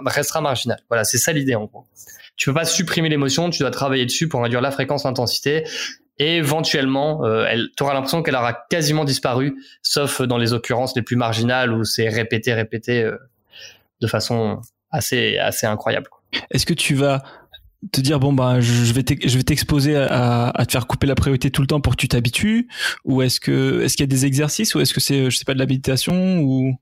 restera 0.07 0.41
marginal. 0.41 0.81
Voilà, 0.88 1.05
c'est 1.05 1.19
ça 1.19 1.33
l'idée 1.33 1.55
en 1.55 1.67
gros 1.67 1.87
tu 2.37 2.51
peux 2.51 2.55
pas 2.55 2.64
supprimer 2.64 3.09
l'émotion, 3.09 3.51
tu 3.51 3.61
dois 3.61 3.71
travailler 3.71 4.07
dessus 4.07 4.29
pour 4.29 4.42
réduire 4.42 4.61
la 4.61 4.71
fréquence, 4.71 5.05
l'intensité. 5.05 5.64
Et 6.18 6.37
éventuellement, 6.37 7.25
euh, 7.25 7.47
tu 7.77 7.83
auras 7.83 7.95
l'impression 7.95 8.23
qu'elle 8.23 8.37
aura 8.37 8.53
quasiment 8.53 9.05
disparu, 9.05 9.55
sauf 9.83 10.23
dans 10.23 10.38
les 10.38 10.53
occurrences 10.53 10.95
les 10.95 11.03
plus 11.03 11.16
marginales 11.16 11.73
où 11.73 11.85
c'est 11.85 12.09
répété, 12.09 12.53
répété 12.53 13.03
euh, 13.03 13.16
de 14.01 14.07
façon 14.07 14.61
assez, 14.90 15.38
assez 15.38 15.66
incroyable. 15.66 16.09
Est-ce 16.51 16.66
que 16.66 16.75
tu 16.75 16.95
vas 16.95 17.23
te 17.90 18.01
dire 18.01 18.21
bon 18.21 18.33
bah 18.33 18.61
je 18.61 18.92
vais 18.92 19.05
je 19.25 19.37
vais 19.37 19.42
t'exposer 19.42 19.97
à, 19.97 20.51
à, 20.51 20.66
te 20.66 20.71
faire 20.71 20.87
couper 20.87 21.09
la 21.09 21.16
priorité 21.16 21.51
tout 21.51 21.62
le 21.62 21.66
temps 21.66 21.81
pour 21.81 21.97
que 21.97 22.01
tu 22.01 22.09
t'habitues? 22.09 22.68
Ou 23.05 23.23
est-ce 23.23 23.40
que 23.40 23.83
est-ce 23.83 23.97
qu'il 23.97 24.05
y 24.05 24.09
a 24.09 24.14
des 24.14 24.27
exercices? 24.27 24.75
Ou 24.75 24.81
est-ce 24.81 24.95
que 24.95 25.01
c'est 25.01 25.31
je 25.31 25.37
sais 25.37 25.45
pas 25.45 25.55
de 25.55 25.59
l'habilitation 25.59 26.38
ou 26.40 26.75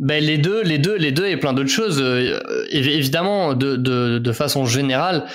ben 0.00 0.24
les 0.24 0.38
deux, 0.38 0.62
les 0.62 0.78
deux, 0.78 0.96
les 0.96 1.12
deux 1.12 1.26
et 1.26 1.36
plein 1.36 1.52
d'autres 1.52 1.70
choses. 1.70 2.00
Euh, 2.00 2.40
évidemment, 2.70 3.54
de, 3.54 4.32
façon 4.32 4.64
générale, 4.64 5.26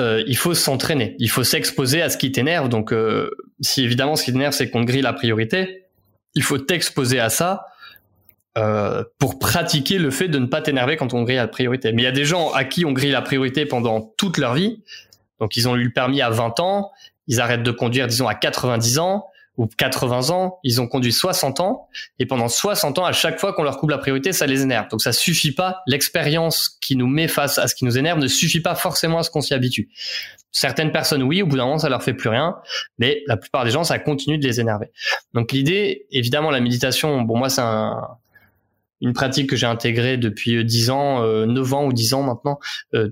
euh, 0.00 0.22
il 0.26 0.36
faut 0.36 0.54
s'entraîner, 0.54 1.14
il 1.18 1.30
faut 1.30 1.44
s'exposer 1.44 2.02
à 2.02 2.08
ce 2.08 2.16
qui 2.16 2.32
t'énerve. 2.32 2.68
Donc, 2.68 2.92
euh, 2.92 3.30
si 3.60 3.84
évidemment 3.84 4.16
ce 4.16 4.24
qui 4.24 4.32
t'énerve 4.32 4.54
c'est 4.54 4.70
qu'on 4.70 4.84
grille 4.84 5.02
la 5.02 5.12
priorité, 5.12 5.84
il 6.34 6.42
faut 6.42 6.58
t'exposer 6.58 7.20
à 7.20 7.28
ça 7.28 7.66
pour 9.18 9.38
pratiquer 9.38 9.98
le 9.98 10.10
fait 10.10 10.28
de 10.28 10.38
ne 10.38 10.46
pas 10.46 10.62
t'énerver 10.62 10.96
quand 10.96 11.12
on 11.12 11.24
grille 11.24 11.36
la 11.36 11.46
priorité. 11.46 11.92
Mais 11.92 12.00
il 12.00 12.04
y 12.06 12.08
a 12.08 12.12
des 12.12 12.24
gens 12.24 12.52
à 12.52 12.64
qui 12.64 12.86
on 12.86 12.92
grille 12.92 13.10
la 13.10 13.20
priorité 13.20 13.66
pendant 13.66 14.00
toute 14.16 14.38
leur 14.38 14.54
vie. 14.54 14.82
Donc, 15.40 15.58
ils 15.58 15.68
ont 15.68 15.76
eu 15.76 15.84
le 15.84 15.92
permis 15.92 16.22
à 16.22 16.30
20 16.30 16.58
ans, 16.60 16.90
ils 17.26 17.42
arrêtent 17.42 17.62
de 17.62 17.70
conduire, 17.70 18.06
disons, 18.06 18.28
à 18.28 18.34
90 18.34 18.98
ans 18.98 19.26
ou 19.56 19.66
80 19.66 20.30
ans, 20.30 20.58
ils 20.62 20.80
ont 20.80 20.86
conduit 20.86 21.12
60 21.12 21.60
ans, 21.60 21.88
et 22.18 22.26
pendant 22.26 22.48
60 22.48 22.98
ans, 22.98 23.04
à 23.04 23.12
chaque 23.12 23.38
fois 23.38 23.52
qu'on 23.52 23.62
leur 23.62 23.78
coupe 23.78 23.90
la 23.90 23.98
priorité, 23.98 24.32
ça 24.32 24.46
les 24.46 24.62
énerve. 24.62 24.88
Donc 24.88 25.02
ça 25.02 25.12
suffit 25.12 25.52
pas, 25.52 25.82
l'expérience 25.86 26.78
qui 26.80 26.96
nous 26.96 27.06
met 27.06 27.28
face 27.28 27.58
à 27.58 27.68
ce 27.68 27.74
qui 27.74 27.84
nous 27.84 27.98
énerve 27.98 28.18
ne 28.18 28.28
suffit 28.28 28.60
pas 28.60 28.74
forcément 28.74 29.18
à 29.18 29.22
ce 29.22 29.30
qu'on 29.30 29.40
s'y 29.40 29.54
habitue. 29.54 29.88
Certaines 30.52 30.92
personnes, 30.92 31.22
oui, 31.22 31.42
au 31.42 31.46
bout 31.46 31.56
d'un 31.56 31.64
moment, 31.64 31.78
ça 31.78 31.88
leur 31.88 32.02
fait 32.02 32.14
plus 32.14 32.28
rien, 32.28 32.56
mais 32.98 33.22
la 33.26 33.36
plupart 33.36 33.64
des 33.64 33.70
gens, 33.70 33.84
ça 33.84 33.98
continue 33.98 34.38
de 34.38 34.46
les 34.46 34.60
énerver. 34.60 34.90
Donc 35.34 35.52
l'idée, 35.52 36.06
évidemment, 36.10 36.50
la 36.50 36.60
méditation, 36.60 37.22
bon, 37.22 37.36
moi, 37.36 37.50
c'est 37.50 37.60
un, 37.60 38.00
une 39.00 39.12
pratique 39.12 39.50
que 39.50 39.56
j'ai 39.56 39.66
intégrée 39.66 40.16
depuis 40.16 40.64
10 40.64 40.90
ans, 40.90 41.22
9 41.46 41.74
ans 41.74 41.84
ou 41.86 41.92
10 41.92 42.14
ans 42.14 42.22
maintenant, 42.22 42.58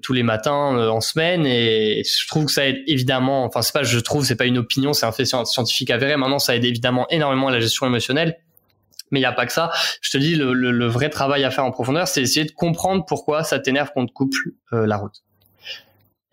tous 0.03 0.13
les 0.13 0.23
matins 0.23 0.89
en 0.89 1.01
semaine 1.01 1.47
et 1.47 2.03
je 2.05 2.29
trouve 2.29 2.47
que 2.47 2.53
ça 2.53 2.67
aide 2.67 2.83
évidemment, 2.87 3.45
enfin 3.45 3.63
c'est 3.63 3.73
pas 3.73 3.83
je 3.83 3.99
trouve, 3.99 4.25
c'est 4.25 4.37
pas 4.37 4.47
une 4.47 4.59
opinion, 4.59 4.93
c'est 4.93 5.07
un 5.07 5.13
fait 5.13 5.27
scientifique 5.27 5.91
avéré, 5.91 6.17
maintenant 6.17 6.39
ça 6.39 6.57
aide 6.57 6.65
évidemment 6.65 7.07
énormément 7.11 7.49
à 7.49 7.53
la 7.53 7.61
gestion 7.61 7.87
émotionnelle 7.87 8.39
mais 9.11 9.21
il 9.21 9.23
n'y 9.23 9.27
a 9.27 9.33
pas 9.33 9.47
que 9.47 9.53
ça. 9.53 9.71
Je 10.01 10.11
te 10.11 10.19
dis, 10.19 10.35
le, 10.35 10.87
vrai 10.89 11.09
travail 11.09 11.45
à 11.45 11.51
faire 11.51 11.65
en 11.65 11.71
profondeur, 11.71 12.09
c'est 12.09 12.21
essayer 12.21 12.45
de 12.45 12.51
comprendre 12.51 13.05
pourquoi 13.07 13.45
ça 13.45 13.61
t'énerve 13.61 13.91
qu'on 13.93 14.07
te 14.07 14.13
coupe 14.13 14.35
la 14.73 14.97
route. 14.97 15.23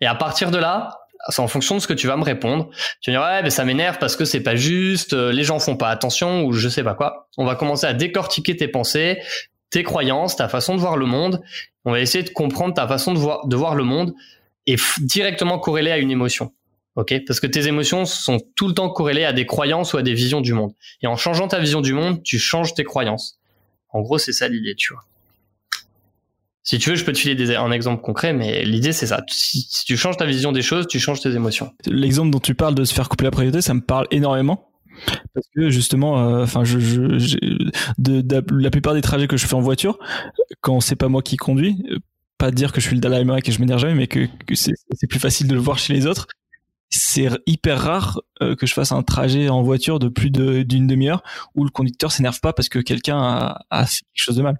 Et 0.00 0.06
à 0.06 0.16
partir 0.16 0.50
de 0.50 0.58
là, 0.58 1.01
c'est 1.28 1.40
en 1.40 1.48
fonction 1.48 1.76
de 1.76 1.80
ce 1.80 1.86
que 1.86 1.92
tu 1.92 2.06
vas 2.06 2.16
me 2.16 2.24
répondre. 2.24 2.70
Tu 3.00 3.10
vas 3.10 3.18
dire 3.18 3.26
ouais, 3.26 3.42
mais 3.42 3.50
ça 3.50 3.64
m'énerve 3.64 3.98
parce 3.98 4.16
que 4.16 4.24
c'est 4.24 4.42
pas 4.42 4.56
juste, 4.56 5.12
euh, 5.12 5.32
les 5.32 5.44
gens 5.44 5.58
font 5.58 5.76
pas 5.76 5.90
attention 5.90 6.44
ou 6.44 6.52
je 6.52 6.68
sais 6.68 6.82
pas 6.82 6.94
quoi. 6.94 7.28
On 7.38 7.44
va 7.44 7.54
commencer 7.54 7.86
à 7.86 7.92
décortiquer 7.92 8.56
tes 8.56 8.68
pensées, 8.68 9.20
tes 9.70 9.82
croyances, 9.82 10.36
ta 10.36 10.48
façon 10.48 10.74
de 10.74 10.80
voir 10.80 10.96
le 10.96 11.06
monde. 11.06 11.40
On 11.84 11.92
va 11.92 12.00
essayer 12.00 12.24
de 12.24 12.30
comprendre 12.30 12.74
ta 12.74 12.86
façon 12.88 13.12
de 13.12 13.18
voir, 13.18 13.46
de 13.46 13.56
voir 13.56 13.74
le 13.74 13.84
monde 13.84 14.14
et 14.66 14.76
directement 15.00 15.58
corrélée 15.58 15.90
à 15.90 15.98
une 15.98 16.10
émotion. 16.10 16.52
Ok, 16.94 17.14
parce 17.26 17.40
que 17.40 17.46
tes 17.46 17.68
émotions 17.68 18.04
sont 18.04 18.38
tout 18.54 18.68
le 18.68 18.74
temps 18.74 18.90
corrélées 18.90 19.24
à 19.24 19.32
des 19.32 19.46
croyances 19.46 19.94
ou 19.94 19.96
à 19.96 20.02
des 20.02 20.12
visions 20.12 20.42
du 20.42 20.52
monde. 20.52 20.72
Et 21.00 21.06
en 21.06 21.16
changeant 21.16 21.48
ta 21.48 21.58
vision 21.58 21.80
du 21.80 21.94
monde, 21.94 22.22
tu 22.22 22.38
changes 22.38 22.74
tes 22.74 22.84
croyances. 22.84 23.38
En 23.88 24.02
gros, 24.02 24.18
c'est 24.18 24.32
ça 24.32 24.46
l'idée, 24.48 24.74
tu 24.74 24.92
vois. 24.92 25.02
Si 26.64 26.78
tu 26.78 26.90
veux, 26.90 26.96
je 26.96 27.04
peux 27.04 27.12
te 27.12 27.18
filer 27.18 27.34
des, 27.34 27.56
un 27.56 27.72
exemple 27.72 28.02
concret, 28.02 28.32
mais 28.32 28.64
l'idée 28.64 28.92
c'est 28.92 29.06
ça. 29.06 29.22
Si, 29.28 29.66
tu 29.84 29.96
changes 29.96 30.16
ta 30.16 30.26
vision 30.26 30.52
des 30.52 30.62
choses, 30.62 30.86
tu 30.86 31.00
changes 31.00 31.20
tes 31.20 31.32
émotions. 31.32 31.72
L'exemple 31.86 32.30
dont 32.30 32.38
tu 32.38 32.54
parles 32.54 32.74
de 32.74 32.84
se 32.84 32.94
faire 32.94 33.08
couper 33.08 33.24
la 33.24 33.32
priorité, 33.32 33.60
ça 33.60 33.74
me 33.74 33.80
parle 33.80 34.06
énormément 34.10 34.68
parce 35.34 35.46
que 35.54 35.70
justement, 35.70 36.18
euh, 36.18 36.44
enfin, 36.44 36.64
je, 36.64 36.78
je, 36.78 37.36
de, 37.98 38.44
la 38.52 38.70
plupart 38.70 38.94
des 38.94 39.00
trajets 39.00 39.26
que 39.26 39.36
je 39.36 39.46
fais 39.46 39.54
en 39.54 39.60
voiture, 39.60 39.98
quand 40.60 40.80
c'est 40.80 40.96
pas 40.96 41.08
moi 41.08 41.22
qui 41.22 41.36
conduis, 41.36 41.82
euh, 41.90 41.98
pas 42.38 42.50
dire 42.50 42.72
que 42.72 42.80
je 42.80 42.86
suis 42.86 42.96
le 42.96 43.00
Dalai 43.00 43.18
Lama 43.18 43.38
et 43.38 43.42
que 43.42 43.52
je 43.52 43.58
m'énerve 43.60 43.80
jamais, 43.80 43.94
mais 43.94 44.06
que, 44.06 44.28
c'est 44.54 45.06
plus 45.08 45.20
facile 45.20 45.48
de 45.48 45.54
le 45.54 45.60
voir 45.60 45.78
chez 45.78 45.94
les 45.94 46.06
autres. 46.06 46.26
C'est 46.90 47.28
hyper 47.46 47.80
rare 47.80 48.20
euh, 48.42 48.54
que 48.54 48.66
je 48.66 48.74
fasse 48.74 48.92
un 48.92 49.02
trajet 49.02 49.48
en 49.48 49.62
voiture 49.62 49.98
de 49.98 50.08
plus 50.08 50.30
d'une 50.30 50.86
demi-heure 50.86 51.22
où 51.54 51.64
le 51.64 51.70
conducteur 51.70 52.12
s'énerve 52.12 52.40
pas 52.40 52.52
parce 52.52 52.68
que 52.68 52.80
quelqu'un 52.80 53.18
a, 53.18 53.64
a 53.70 53.86
fait 53.86 54.00
quelque 54.12 54.24
chose 54.24 54.36
de 54.36 54.42
mal. 54.42 54.58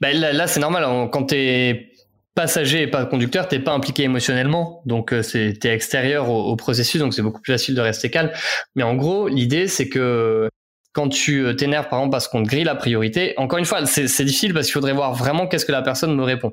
Bah, 0.00 0.12
là, 0.12 0.46
c'est 0.46 0.60
normal. 0.60 1.10
Quand 1.10 1.24
t'es 1.24 1.94
passager 2.34 2.82
et 2.82 2.86
pas 2.86 3.06
conducteur, 3.06 3.48
t'es 3.48 3.60
pas 3.60 3.72
impliqué 3.72 4.04
émotionnellement, 4.04 4.82
donc 4.86 5.12
euh, 5.12 5.22
c'est 5.22 5.54
t'es 5.60 5.72
extérieur 5.72 6.30
au, 6.30 6.56
processus, 6.56 7.00
donc 7.00 7.14
c'est 7.14 7.22
beaucoup 7.22 7.40
plus 7.40 7.52
facile 7.52 7.74
de 7.74 7.80
rester 7.80 8.10
calme. 8.10 8.30
Mais 8.74 8.82
en 8.82 8.94
gros, 8.94 9.28
l'idée 9.28 9.68
c'est 9.68 9.88
que 9.88 10.48
quand 10.92 11.08
tu 11.08 11.44
euh, 11.44 11.54
t'énerves 11.54 11.88
par 11.88 12.00
exemple 12.00 12.12
parce 12.12 12.28
qu'on 12.28 12.42
te 12.42 12.48
grille 12.48 12.64
la 12.64 12.74
priorité, 12.74 13.34
encore 13.36 13.58
une 13.58 13.64
fois, 13.64 13.86
c'est 13.86 14.24
difficile 14.24 14.52
parce 14.52 14.66
qu'il 14.66 14.74
faudrait 14.74 14.92
voir 14.92 15.14
vraiment 15.14 15.46
qu'est-ce 15.46 15.64
que 15.64 15.72
la 15.72 15.82
personne 15.82 16.14
me 16.14 16.24
répond. 16.24 16.52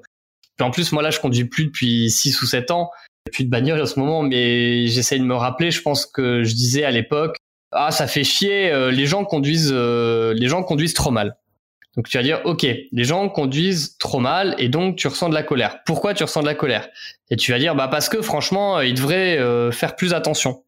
En 0.60 0.70
plus, 0.70 0.92
moi 0.92 1.02
là, 1.02 1.10
je 1.10 1.20
conduis 1.20 1.46
plus 1.46 1.66
depuis 1.66 2.12
6 2.12 2.40
ou 2.44 2.46
7 2.46 2.70
ans, 2.70 2.92
plus 3.32 3.46
de 3.46 3.50
bagnole 3.50 3.82
en 3.82 3.86
ce 3.88 4.00
moment, 4.00 4.22
mais 4.22 4.86
j'essaie 4.88 5.18
de 5.18 5.24
me 5.24 5.34
rappeler. 5.34 5.72
Je 5.72 5.82
pense 5.82 6.06
que 6.06 6.44
je 6.44 6.54
disais 6.54 6.84
à 6.84 6.92
l'époque, 6.92 7.38
ah 7.72 7.90
ça 7.90 8.06
fait 8.06 8.24
chier, 8.24 8.72
euh, 8.72 8.92
les 8.92 9.08
gens 9.08 9.26
conduisent, 9.26 9.74
les 9.74 10.48
gens 10.48 10.62
conduisent 10.62 10.94
trop 10.94 11.10
mal. 11.10 11.38
Donc 11.96 12.08
tu 12.08 12.18
vas 12.18 12.24
dire, 12.24 12.42
ok, 12.46 12.64
les 12.64 13.04
gens 13.04 13.28
conduisent 13.28 13.98
trop 13.98 14.20
mal 14.20 14.56
et 14.58 14.70
donc 14.70 14.96
tu 14.96 15.08
ressens 15.08 15.30
de 15.30 15.34
la 15.34 15.44
colère. 15.44 15.84
Pourquoi 15.86 16.14
tu 16.14 16.24
ressens 16.24 16.42
de 16.42 16.46
la 16.46 16.56
colère? 16.56 16.88
Et 17.30 17.36
tu 17.36 17.52
vas 17.52 17.60
dire, 17.60 17.76
bah 17.76 17.88
parce 17.90 18.08
que 18.08 18.22
franchement, 18.22 18.78
euh, 18.78 18.86
ils 18.86 18.94
devraient 18.94 19.38
euh, 19.38 19.72
faire 19.72 19.96
plus 19.96 20.14
attention. 20.14 20.64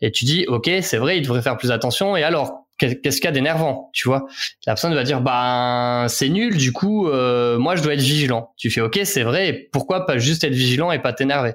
Et 0.00 0.12
tu 0.12 0.24
dis, 0.24 0.44
ok, 0.46 0.70
c'est 0.82 0.98
vrai, 0.98 1.18
ils 1.18 1.22
devraient 1.22 1.42
faire 1.42 1.56
plus 1.56 1.72
attention. 1.72 2.16
Et 2.16 2.22
alors, 2.22 2.66
qu'est-ce 2.78 3.16
qu'il 3.16 3.24
y 3.24 3.28
a 3.28 3.32
d'énervant, 3.32 3.90
tu 3.92 4.08
vois? 4.08 4.26
La 4.66 4.74
personne 4.74 4.94
va 4.94 5.04
dire, 5.04 5.20
bah 5.20 6.06
c'est 6.08 6.28
nul, 6.28 6.56
du 6.56 6.72
coup, 6.72 7.08
euh, 7.08 7.58
moi 7.58 7.76
je 7.76 7.82
dois 7.82 7.94
être 7.94 8.00
vigilant. 8.00 8.52
Tu 8.56 8.70
fais, 8.70 8.80
ok, 8.80 9.00
c'est 9.04 9.22
vrai. 9.22 9.68
Pourquoi 9.72 10.06
pas 10.06 10.18
juste 10.18 10.44
être 10.44 10.54
vigilant 10.54 10.92
et 10.92 11.00
pas 11.00 11.12
t'énerver? 11.12 11.54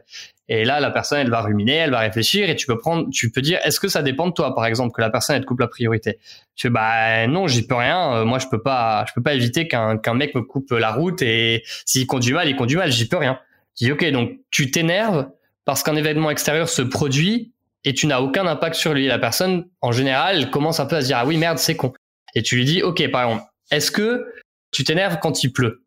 Et 0.52 0.66
là, 0.66 0.80
la 0.80 0.90
personne, 0.90 1.20
elle 1.20 1.30
va 1.30 1.42
ruminer, 1.42 1.76
elle 1.76 1.92
va 1.92 2.00
réfléchir, 2.00 2.50
et 2.50 2.56
tu 2.56 2.66
peux 2.66 2.78
prendre, 2.78 3.08
tu 3.12 3.30
peux 3.32 3.42
dire, 3.42 3.60
est-ce 3.64 3.80
que 3.80 3.88
ça 3.88 4.02
dépend 4.02 4.28
de 4.28 4.34
toi, 4.34 4.56
par 4.56 4.66
exemple, 4.66 4.94
que 4.94 5.00
la 5.00 5.12
personne 5.12 5.36
elle 5.36 5.44
te 5.44 5.48
coupe 5.48 5.60
la 5.60 5.68
priorité? 5.68 6.18
Tu 6.56 6.68
fais, 6.68 6.72
bah 6.72 7.28
non, 7.28 7.48
j'y 7.48 7.68
peux 7.68 7.76
rien. 7.76 8.16
Euh, 8.16 8.26
moi, 8.26 8.40
je 8.40 8.48
peux 8.48 8.62
pas, 8.62 9.06
je 9.08 9.14
peux 9.14 9.22
pas 9.22 9.36
éviter 9.36 9.68
qu'un 9.68 10.00
qu'un 10.00 10.16
mec 10.16 10.34
me 10.34 10.42
coupe 10.42 10.72
la 10.72 10.92
route 10.92 11.22
et 11.22 11.64
s'il 11.86 12.08
conduit 12.08 12.34
mal, 12.34 12.50
il 12.50 12.56
conduit 12.56 12.78
mal. 12.78 12.92
J'y 12.92 13.08
peux 13.08 13.18
rien. 13.18 13.40
Tu 13.78 13.86
dis, 13.86 13.92
ok, 13.92 14.04
donc 14.12 14.32
tu 14.50 14.72
t'énerves 14.72 15.30
parce 15.66 15.84
qu'un 15.84 15.96
événement 15.96 16.32
extérieur 16.32 16.68
se 16.68 16.82
produit 16.82 17.54
et 17.86 17.94
tu 17.94 18.08
n'as 18.08 18.20
aucun 18.20 18.48
impact 18.48 18.76
sur 18.76 18.96
lui. 18.96 19.06
La 19.06 19.20
personne, 19.20 19.68
en 19.82 19.92
général, 19.92 20.50
commence 20.50 20.80
un 20.80 20.88
peu 20.88 20.96
à 20.96 21.02
se 21.02 21.08
dire, 21.08 21.18
ah 21.20 21.28
oui, 21.28 21.38
merde, 21.38 21.60
c'est 21.60 21.76
con. 21.76 21.94
Et 22.34 22.42
tu 22.42 22.56
lui 22.56 22.66
dis, 22.66 22.82
ok, 22.82 23.08
par 23.12 23.26
exemple, 23.26 23.44
est-ce 23.70 23.92
que 23.92 24.26
tu 24.72 24.84
t'énerves 24.84 25.20
quand 25.22 25.44
il 25.44 25.54
pleut? 25.54 25.84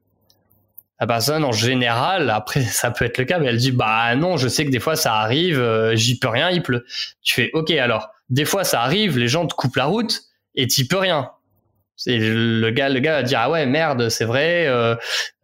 La 1.02 1.06
personne 1.08 1.42
en 1.42 1.50
général, 1.50 2.30
après 2.30 2.60
ça 2.62 2.92
peut 2.92 3.04
être 3.04 3.18
le 3.18 3.24
cas, 3.24 3.40
mais 3.40 3.48
elle 3.48 3.56
dit 3.56 3.72
bah 3.72 4.14
non, 4.14 4.36
je 4.36 4.46
sais 4.46 4.64
que 4.64 4.70
des 4.70 4.78
fois 4.78 4.94
ça 4.94 5.16
arrive, 5.16 5.58
euh, 5.58 5.96
j'y 5.96 6.16
peux 6.16 6.28
rien, 6.28 6.48
il 6.50 6.62
pleut. 6.62 6.84
Tu 7.22 7.34
fais 7.34 7.50
ok 7.54 7.72
alors, 7.72 8.10
des 8.30 8.44
fois 8.44 8.62
ça 8.62 8.82
arrive, 8.82 9.18
les 9.18 9.26
gens 9.26 9.44
te 9.48 9.54
coupent 9.54 9.74
la 9.74 9.86
route 9.86 10.20
et 10.54 10.68
t'y 10.68 10.86
peux 10.86 10.98
rien. 10.98 11.30
Et 12.06 12.18
le 12.18 12.70
gars, 12.70 12.88
le 12.88 13.00
gars 13.00 13.16
va 13.16 13.22
dire 13.24 13.40
ah 13.42 13.50
ouais 13.50 13.66
merde, 13.66 14.10
c'est 14.10 14.24
vrai, 14.24 14.68
euh, 14.68 14.94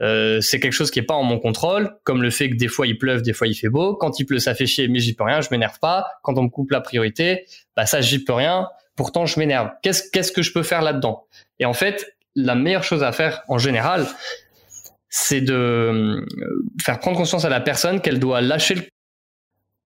euh, 0.00 0.40
c'est 0.40 0.60
quelque 0.60 0.72
chose 0.72 0.92
qui 0.92 1.00
est 1.00 1.02
pas 1.02 1.14
en 1.14 1.24
mon 1.24 1.40
contrôle, 1.40 1.90
comme 2.04 2.22
le 2.22 2.30
fait 2.30 2.50
que 2.50 2.54
des 2.54 2.68
fois 2.68 2.86
il 2.86 2.96
pleuve, 2.96 3.22
des 3.22 3.32
fois 3.32 3.48
il 3.48 3.54
fait 3.54 3.68
beau. 3.68 3.96
Quand 3.96 4.20
il 4.20 4.26
pleut, 4.26 4.38
ça 4.38 4.54
fait 4.54 4.66
chier, 4.66 4.86
mais 4.86 5.00
j'y 5.00 5.14
peux 5.14 5.24
rien, 5.24 5.40
je 5.40 5.48
m'énerve 5.50 5.80
pas. 5.80 6.06
Quand 6.22 6.38
on 6.38 6.44
me 6.44 6.50
coupe 6.50 6.70
la 6.70 6.80
priorité, 6.80 7.46
bah 7.76 7.84
ça 7.84 8.00
j'y 8.00 8.22
peux 8.22 8.32
rien. 8.32 8.68
Pourtant 8.94 9.26
je 9.26 9.40
m'énerve. 9.40 9.70
Qu'est-ce 9.82 10.08
qu'est-ce 10.08 10.30
que 10.30 10.42
je 10.42 10.52
peux 10.52 10.62
faire 10.62 10.82
là-dedans? 10.82 11.26
Et 11.58 11.64
en 11.64 11.74
fait, 11.74 12.14
la 12.36 12.54
meilleure 12.54 12.84
chose 12.84 13.02
à 13.02 13.10
faire 13.10 13.42
en 13.48 13.58
général, 13.58 14.06
c'est 15.08 15.40
de 15.40 15.54
euh, 15.54 16.26
faire 16.82 16.98
prendre 16.98 17.16
conscience 17.16 17.44
à 17.44 17.48
la 17.48 17.60
personne 17.60 18.00
qu'elle 18.00 18.18
doit 18.18 18.40
lâcher 18.40 18.88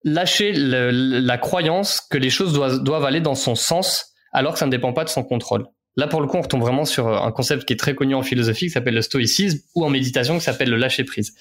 lâcher 0.05 0.53
la 0.53 1.37
croyance 1.39 1.99
que 1.99 2.17
les 2.17 2.29
choses 2.29 2.53
doivent, 2.53 2.83
doivent 2.83 3.05
aller 3.05 3.21
dans 3.21 3.33
son 3.33 3.55
sens 3.55 4.13
alors 4.31 4.53
que 4.53 4.59
ça 4.59 4.67
ne 4.67 4.71
dépend 4.71 4.93
pas 4.93 5.03
de 5.03 5.09
son 5.09 5.23
contrôle. 5.23 5.65
Là, 5.97 6.07
pour 6.07 6.21
le 6.21 6.27
coup, 6.27 6.37
on 6.37 6.41
retombe 6.41 6.61
vraiment 6.61 6.85
sur 6.85 7.07
un 7.07 7.31
concept 7.31 7.65
qui 7.65 7.73
est 7.73 7.77
très 7.77 7.95
connu 7.95 8.13
en 8.13 8.21
philosophie, 8.21 8.65
qui 8.65 8.71
s'appelle 8.71 8.93
le 8.93 9.01
stoïcisme, 9.01 9.59
ou 9.75 9.85
en 9.85 9.89
méditation, 9.89 10.37
qui 10.37 10.43
s'appelle 10.43 10.69
le 10.69 10.75
lâcher 10.75 11.05
prise. 11.05 11.33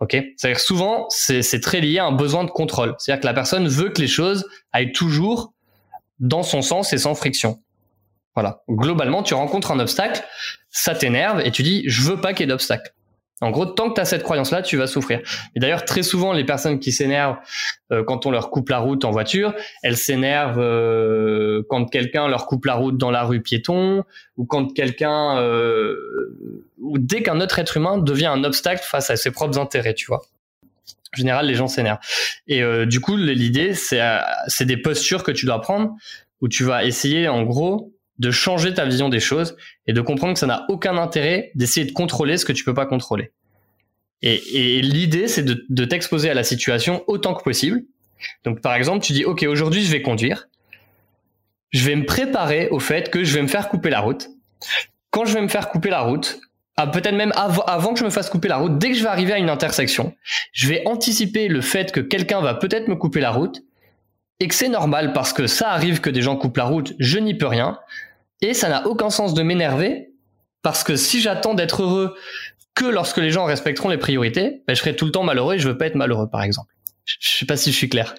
Ok? 0.00 0.16
C'est-à-dire 0.36 0.60
souvent, 0.60 1.06
c'est 1.10 1.60
très 1.60 1.80
lié 1.80 1.98
à 1.98 2.06
un 2.06 2.12
besoin 2.12 2.44
de 2.44 2.50
contrôle. 2.50 2.94
C'est-à-dire 2.98 3.20
que 3.20 3.26
la 3.26 3.34
personne 3.34 3.66
veut 3.66 3.90
que 3.90 4.00
les 4.00 4.08
choses 4.08 4.46
aillent 4.72 4.92
toujours 4.92 5.52
dans 6.20 6.44
son 6.44 6.62
sens 6.62 6.92
et 6.92 6.98
sans 6.98 7.14
friction. 7.14 7.58
Voilà. 8.34 8.62
Globalement, 8.70 9.24
tu 9.24 9.34
rencontres 9.34 9.72
un 9.72 9.80
obstacle, 9.80 10.22
ça 10.70 10.94
t'énerve 10.94 11.40
et 11.44 11.50
tu 11.50 11.64
dis, 11.64 11.82
je 11.86 12.02
veux 12.02 12.20
pas 12.20 12.32
qu'il 12.32 12.42
y 12.42 12.44
ait 12.44 12.52
d'obstacle. 12.52 12.92
En 13.40 13.50
gros, 13.50 13.66
tant 13.66 13.90
que 13.90 13.94
tu 13.94 14.00
as 14.00 14.04
cette 14.04 14.24
croyance-là, 14.24 14.62
tu 14.62 14.76
vas 14.76 14.88
souffrir. 14.88 15.20
Et 15.54 15.60
d'ailleurs, 15.60 15.84
très 15.84 16.02
souvent, 16.02 16.32
les 16.32 16.44
personnes 16.44 16.80
qui 16.80 16.90
s'énervent 16.90 17.36
euh, 17.92 18.02
quand 18.02 18.26
on 18.26 18.32
leur 18.32 18.50
coupe 18.50 18.68
la 18.68 18.78
route 18.78 19.04
en 19.04 19.12
voiture, 19.12 19.54
elles 19.82 19.96
s'énervent 19.96 20.60
euh, 20.60 21.62
quand 21.68 21.84
quelqu'un 21.86 22.26
leur 22.26 22.46
coupe 22.46 22.64
la 22.64 22.74
route 22.74 22.98
dans 22.98 23.12
la 23.12 23.22
rue 23.22 23.40
piéton, 23.40 24.04
ou 24.36 24.44
quand 24.44 24.74
quelqu'un, 24.74 25.38
euh, 25.38 25.96
ou 26.80 26.98
dès 26.98 27.22
qu'un 27.22 27.40
autre 27.40 27.60
être 27.60 27.76
humain 27.76 27.98
devient 27.98 28.26
un 28.26 28.42
obstacle 28.42 28.82
face 28.84 29.10
à 29.10 29.16
ses 29.16 29.30
propres 29.30 29.58
intérêts, 29.58 29.94
tu 29.94 30.06
vois. 30.06 30.22
En 31.14 31.16
général, 31.16 31.46
les 31.46 31.54
gens 31.54 31.68
s'énervent. 31.68 32.00
Et 32.48 32.62
du 32.84 33.00
coup, 33.00 33.16
l'idée, 33.16 33.72
c'est, 33.72 34.02
c'est 34.46 34.66
des 34.66 34.76
postures 34.76 35.22
que 35.22 35.30
tu 35.32 35.46
dois 35.46 35.62
prendre, 35.62 35.94
où 36.42 36.48
tu 36.48 36.64
vas 36.64 36.84
essayer, 36.84 37.28
en 37.28 37.44
gros, 37.44 37.94
de 38.18 38.30
changer 38.30 38.74
ta 38.74 38.84
vision 38.84 39.08
des 39.08 39.20
choses 39.20 39.56
et 39.86 39.92
de 39.92 40.00
comprendre 40.00 40.34
que 40.34 40.38
ça 40.38 40.46
n'a 40.46 40.66
aucun 40.68 40.96
intérêt 40.96 41.50
d'essayer 41.54 41.86
de 41.86 41.92
contrôler 41.92 42.36
ce 42.36 42.44
que 42.44 42.52
tu 42.52 42.64
peux 42.64 42.74
pas 42.74 42.86
contrôler. 42.86 43.32
Et, 44.22 44.80
l'idée, 44.82 45.28
c'est 45.28 45.44
de, 45.44 45.84
t'exposer 45.84 46.28
à 46.28 46.34
la 46.34 46.42
situation 46.42 47.04
autant 47.06 47.34
que 47.34 47.42
possible. 47.42 47.82
Donc, 48.44 48.60
par 48.60 48.74
exemple, 48.74 49.04
tu 49.04 49.12
dis, 49.12 49.24
OK, 49.24 49.44
aujourd'hui, 49.44 49.84
je 49.84 49.92
vais 49.92 50.02
conduire. 50.02 50.48
Je 51.70 51.84
vais 51.84 51.94
me 51.94 52.04
préparer 52.04 52.68
au 52.70 52.80
fait 52.80 53.10
que 53.10 53.22
je 53.22 53.34
vais 53.34 53.42
me 53.42 53.48
faire 53.48 53.68
couper 53.68 53.90
la 53.90 54.00
route. 54.00 54.28
Quand 55.10 55.24
je 55.24 55.34
vais 55.34 55.42
me 55.42 55.48
faire 55.48 55.68
couper 55.68 55.90
la 55.90 56.00
route, 56.00 56.40
ah, 56.76 56.86
peut-être 56.86 57.14
même 57.14 57.32
avant 57.34 57.92
que 57.92 57.98
je 57.98 58.04
me 58.04 58.10
fasse 58.10 58.30
couper 58.30 58.48
la 58.48 58.56
route, 58.56 58.78
dès 58.78 58.90
que 58.90 58.94
je 58.94 59.02
vais 59.02 59.08
arriver 59.08 59.32
à 59.32 59.38
une 59.38 59.50
intersection, 59.50 60.14
je 60.52 60.68
vais 60.68 60.82
anticiper 60.86 61.48
le 61.48 61.60
fait 61.60 61.92
que 61.92 62.00
quelqu'un 62.00 62.40
va 62.40 62.54
peut-être 62.54 62.88
me 62.88 62.96
couper 62.96 63.20
la 63.20 63.30
route 63.30 63.62
et 64.40 64.48
que 64.48 64.54
c'est 64.54 64.68
normal 64.68 65.12
parce 65.12 65.32
que 65.32 65.46
ça 65.46 65.70
arrive 65.70 66.00
que 66.00 66.10
des 66.10 66.22
gens 66.22 66.36
coupent 66.36 66.56
la 66.56 66.64
route, 66.64 66.94
je 66.98 67.18
n'y 67.18 67.34
peux 67.34 67.46
rien. 67.46 67.78
Et 68.40 68.54
ça 68.54 68.68
n'a 68.68 68.86
aucun 68.86 69.10
sens 69.10 69.34
de 69.34 69.42
m'énerver 69.42 70.10
parce 70.62 70.84
que 70.84 70.96
si 70.96 71.20
j'attends 71.20 71.54
d'être 71.54 71.82
heureux 71.82 72.14
que 72.74 72.84
lorsque 72.84 73.18
les 73.18 73.30
gens 73.30 73.44
respecteront 73.44 73.88
les 73.88 73.98
priorités, 73.98 74.62
ben 74.66 74.74
je 74.74 74.80
serai 74.80 74.94
tout 74.94 75.04
le 75.04 75.10
temps 75.10 75.24
malheureux 75.24 75.54
et 75.54 75.58
je 75.58 75.68
veux 75.68 75.78
pas 75.78 75.86
être 75.86 75.96
malheureux, 75.96 76.28
par 76.30 76.42
exemple. 76.42 76.72
Je 77.04 77.38
sais 77.38 77.46
pas 77.46 77.56
si 77.56 77.72
je 77.72 77.76
suis 77.76 77.88
clair. 77.88 78.14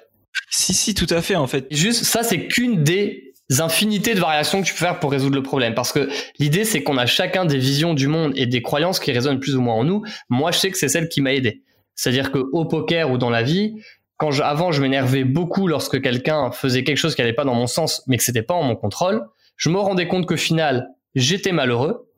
Si, 0.49 0.73
si, 0.73 0.93
tout 0.93 1.07
à 1.09 1.21
fait, 1.21 1.35
en 1.35 1.47
fait. 1.47 1.67
Juste, 1.71 2.03
ça, 2.03 2.23
c'est 2.23 2.47
qu'une 2.47 2.83
des 2.83 3.33
infinités 3.59 4.15
de 4.15 4.19
variations 4.19 4.61
que 4.61 4.67
tu 4.67 4.73
peux 4.73 4.79
faire 4.79 4.99
pour 4.99 5.11
résoudre 5.11 5.35
le 5.35 5.43
problème. 5.43 5.75
Parce 5.75 5.91
que 5.91 6.09
l'idée, 6.39 6.65
c'est 6.65 6.83
qu'on 6.83 6.97
a 6.97 7.05
chacun 7.05 7.45
des 7.45 7.57
visions 7.57 7.93
du 7.93 8.07
monde 8.07 8.33
et 8.35 8.45
des 8.45 8.61
croyances 8.61 8.99
qui 8.99 9.11
résonnent 9.11 9.39
plus 9.39 9.55
ou 9.55 9.61
moins 9.61 9.75
en 9.75 9.83
nous. 9.83 10.03
Moi, 10.29 10.51
je 10.51 10.57
sais 10.57 10.71
que 10.71 10.77
c'est 10.77 10.89
celle 10.89 11.07
qui 11.07 11.21
m'a 11.21 11.33
aidé. 11.33 11.63
C'est-à-dire 11.95 12.31
que 12.31 12.39
au 12.51 12.65
poker 12.65 13.11
ou 13.11 13.17
dans 13.17 13.29
la 13.29 13.43
vie, 13.43 13.75
quand 14.17 14.31
je, 14.31 14.41
avant, 14.43 14.71
je 14.71 14.81
m'énervais 14.81 15.23
beaucoup 15.23 15.67
lorsque 15.67 16.01
quelqu'un 16.01 16.51
faisait 16.51 16.83
quelque 16.83 16.97
chose 16.97 17.15
qui 17.15 17.21
n'allait 17.21 17.33
pas 17.33 17.45
dans 17.45 17.55
mon 17.55 17.67
sens, 17.67 18.03
mais 18.07 18.17
que 18.17 18.23
c'était 18.23 18.41
pas 18.41 18.53
en 18.53 18.63
mon 18.63 18.75
contrôle 18.75 19.23
je 19.59 19.69
me 19.69 19.77
rendais 19.77 20.07
compte 20.07 20.25
qu'au 20.25 20.37
final, 20.37 20.87
j'étais 21.15 21.51
malheureux. 21.51 22.09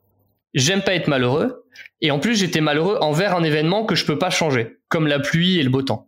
j'aime 0.54 0.82
pas 0.82 0.94
être 0.94 1.08
malheureux, 1.08 1.64
et 2.00 2.10
en 2.10 2.20
plus 2.20 2.36
j'étais 2.36 2.60
malheureux 2.60 2.98
envers 3.00 3.34
un 3.34 3.42
événement 3.42 3.84
que 3.84 3.96
je 3.96 4.06
peux 4.06 4.18
pas 4.18 4.30
changer, 4.30 4.76
comme 4.88 5.08
la 5.08 5.18
pluie 5.18 5.58
et 5.58 5.62
le 5.62 5.70
beau 5.70 5.82
temps. 5.82 6.06